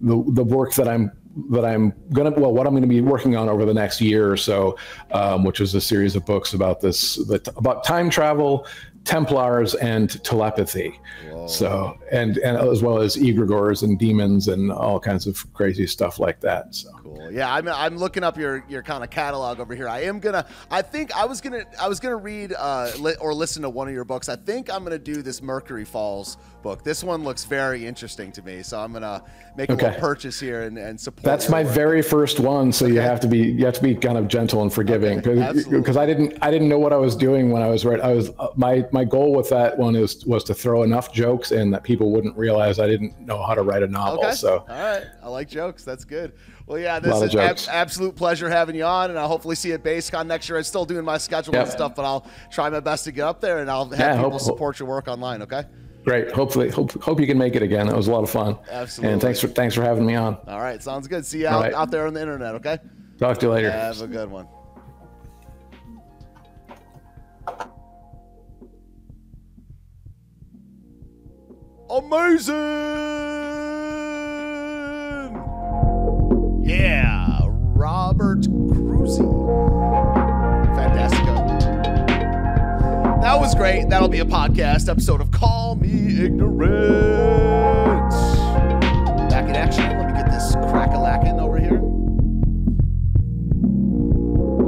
the, 0.00 0.22
the 0.28 0.44
work 0.44 0.74
that 0.74 0.86
I'm 0.86 1.10
that 1.50 1.64
I'm 1.64 1.92
gonna 2.12 2.30
well 2.30 2.52
what 2.52 2.66
I'm 2.66 2.72
going 2.72 2.82
to 2.82 2.88
be 2.88 3.00
working 3.00 3.36
on 3.36 3.48
over 3.48 3.64
the 3.64 3.74
next 3.74 4.00
year 4.00 4.30
or 4.30 4.36
so, 4.36 4.76
um, 5.12 5.44
which 5.44 5.60
is 5.60 5.74
a 5.74 5.80
series 5.80 6.16
of 6.16 6.24
books 6.24 6.54
about 6.54 6.80
this 6.80 7.18
about 7.56 7.84
time 7.84 8.08
travel, 8.08 8.66
Templars, 9.04 9.74
and 9.74 10.22
telepathy. 10.24 10.98
Whoa. 11.30 11.46
So 11.46 11.98
and 12.10 12.38
and 12.38 12.56
as 12.56 12.82
well 12.82 12.98
as 12.98 13.16
egregores 13.16 13.82
and 13.82 13.98
demons 13.98 14.48
and 14.48 14.72
all 14.72 14.98
kinds 14.98 15.26
of 15.26 15.52
crazy 15.52 15.86
stuff 15.86 16.18
like 16.18 16.40
that. 16.40 16.74
So 16.74 16.88
cool. 17.06 17.32
Yeah, 17.32 17.52
I'm, 17.52 17.68
I'm 17.68 17.96
looking 17.96 18.22
up 18.22 18.36
your 18.36 18.64
your 18.68 18.82
kind 18.82 19.04
of 19.04 19.10
catalog 19.10 19.60
over 19.60 19.74
here. 19.74 19.88
I 19.88 20.02
am 20.02 20.20
gonna. 20.20 20.46
I 20.70 20.82
think 20.82 21.14
I 21.16 21.24
was 21.24 21.40
gonna 21.40 21.64
I 21.80 21.88
was 21.88 22.00
gonna 22.00 22.16
read 22.16 22.52
uh, 22.56 22.90
li- 22.98 23.16
or 23.20 23.34
listen 23.34 23.62
to 23.62 23.70
one 23.70 23.88
of 23.88 23.94
your 23.94 24.04
books. 24.04 24.28
I 24.28 24.36
think 24.36 24.72
I'm 24.72 24.82
gonna 24.84 24.98
do 24.98 25.22
this 25.22 25.42
Mercury 25.42 25.84
Falls 25.84 26.36
book. 26.62 26.82
This 26.82 27.04
one 27.04 27.24
looks 27.24 27.44
very 27.44 27.86
interesting 27.86 28.32
to 28.32 28.42
me, 28.42 28.62
so 28.62 28.80
I'm 28.80 28.92
gonna 28.92 29.22
make 29.56 29.70
okay. 29.70 29.86
a 29.86 29.88
little 29.88 30.00
purchase 30.00 30.40
here 30.40 30.62
and, 30.62 30.78
and 30.78 31.00
support. 31.00 31.24
That's 31.24 31.48
my 31.48 31.62
work. 31.62 31.72
very 31.72 32.02
first 32.02 32.40
one, 32.40 32.72
so 32.72 32.86
okay. 32.86 32.94
you 32.94 33.00
have 33.00 33.20
to 33.20 33.28
be 33.28 33.38
you 33.38 33.64
have 33.64 33.74
to 33.74 33.82
be 33.82 33.94
kind 33.94 34.18
of 34.18 34.28
gentle 34.28 34.62
and 34.62 34.72
forgiving 34.72 35.18
because 35.18 35.72
okay. 35.72 36.00
I 36.00 36.06
didn't 36.06 36.38
I 36.42 36.50
didn't 36.50 36.68
know 36.68 36.78
what 36.78 36.92
I 36.92 36.96
was 36.96 37.16
doing 37.16 37.50
when 37.50 37.62
I 37.62 37.68
was 37.68 37.84
right. 37.84 38.00
I 38.00 38.12
was 38.12 38.30
uh, 38.38 38.48
my 38.56 38.84
my 38.92 39.04
goal 39.04 39.32
with 39.34 39.48
that 39.50 39.78
one 39.78 39.94
is 39.94 40.24
was 40.26 40.44
to 40.44 40.54
throw 40.54 40.82
enough 40.82 41.12
jokes 41.12 41.52
in 41.52 41.70
that 41.70 41.84
people 41.84 42.10
wouldn't 42.10 42.36
realize 42.36 42.78
I 42.78 42.86
didn't 42.86 43.20
know 43.20 43.42
how 43.42 43.54
to 43.54 43.62
write 43.62 43.82
a 43.82 43.88
novel. 43.88 44.24
Okay. 44.24 44.34
So 44.34 44.58
all 44.58 44.66
right, 44.68 45.04
I 45.22 45.28
like 45.28 45.48
jokes. 45.48 45.84
That's 45.84 46.04
good. 46.04 46.32
Well, 46.66 46.80
yeah, 46.80 46.98
this 46.98 47.22
is 47.22 47.34
ab- 47.36 47.58
absolute 47.70 48.16
pleasure 48.16 48.50
having 48.50 48.74
you 48.74 48.84
on, 48.84 49.10
and 49.10 49.18
I'll 49.18 49.28
hopefully 49.28 49.54
see 49.54 49.68
you 49.68 49.74
at 49.74 49.84
BasedCon 49.84 50.26
next 50.26 50.48
year. 50.48 50.58
I'm 50.58 50.64
still 50.64 50.84
doing 50.84 51.04
my 51.04 51.16
schedule 51.16 51.54
yep. 51.54 51.64
and 51.64 51.72
stuff, 51.72 51.94
but 51.94 52.04
I'll 52.04 52.26
try 52.50 52.68
my 52.70 52.80
best 52.80 53.04
to 53.04 53.12
get 53.12 53.22
up 53.22 53.40
there, 53.40 53.58
and 53.58 53.70
I'll 53.70 53.88
have 53.90 53.98
yeah, 53.98 54.16
people 54.16 54.32
hope, 54.32 54.40
support 54.40 54.80
your 54.80 54.88
work 54.88 55.06
online. 55.06 55.42
Okay. 55.42 55.62
Great. 56.04 56.32
Hopefully, 56.32 56.68
hope 56.70 57.00
hope 57.02 57.20
you 57.20 57.26
can 57.26 57.38
make 57.38 57.54
it 57.54 57.62
again. 57.62 57.86
That 57.86 57.96
was 57.96 58.08
a 58.08 58.12
lot 58.12 58.24
of 58.24 58.30
fun. 58.30 58.58
Absolutely. 58.68 59.12
And 59.12 59.22
thanks 59.22 59.40
for 59.40 59.46
thanks 59.48 59.76
for 59.76 59.82
having 59.82 60.04
me 60.04 60.16
on. 60.16 60.38
All 60.48 60.60
right, 60.60 60.82
sounds 60.82 61.06
good. 61.06 61.24
See 61.24 61.40
you 61.40 61.48
out, 61.48 61.62
right. 61.62 61.72
out 61.72 61.90
there 61.90 62.06
on 62.06 62.14
the 62.14 62.20
internet. 62.20 62.56
Okay. 62.56 62.78
Talk 63.18 63.38
to 63.38 63.46
you 63.46 63.52
later. 63.52 63.70
Have 63.70 64.00
a 64.00 64.06
good 64.08 64.30
one. 64.30 64.48
Amazing! 71.88 73.75
Yeah, 76.66 77.42
Robert 77.46 78.40
Kroese. 78.40 79.18
Fantastic. 80.74 81.24
That 83.22 83.38
was 83.38 83.54
great. 83.54 83.88
That'll 83.88 84.08
be 84.08 84.18
a 84.18 84.24
podcast 84.24 84.88
episode 84.88 85.20
of 85.20 85.30
Call 85.30 85.76
Me 85.76 86.24
Ignorant. 86.24 88.10
Back 89.30 89.48
in 89.48 89.54
action. 89.54 89.84
Let 89.84 90.08
me 90.08 90.12
get 90.14 90.28
this 90.28 90.54
crack 90.70 90.92
a 90.92 90.98
lacking 90.98 91.38
over 91.38 91.56
here. 91.56 91.80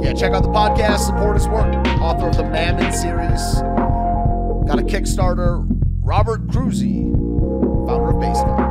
Yeah, 0.01 0.13
check 0.13 0.31
out 0.31 0.43
the 0.43 0.49
podcast, 0.49 0.99
support 0.99 1.35
his 1.35 1.49
work. 1.49 1.75
Author 1.99 2.29
of 2.29 2.37
the 2.37 2.43
Mammon 2.45 2.93
series. 2.93 3.41
Got 4.69 4.79
a 4.79 4.83
Kickstarter. 4.83 5.65
Robert 6.01 6.47
Kroese, 6.47 7.11
founder 7.85 8.09
of 8.09 8.15
BasedCon. 8.15 8.68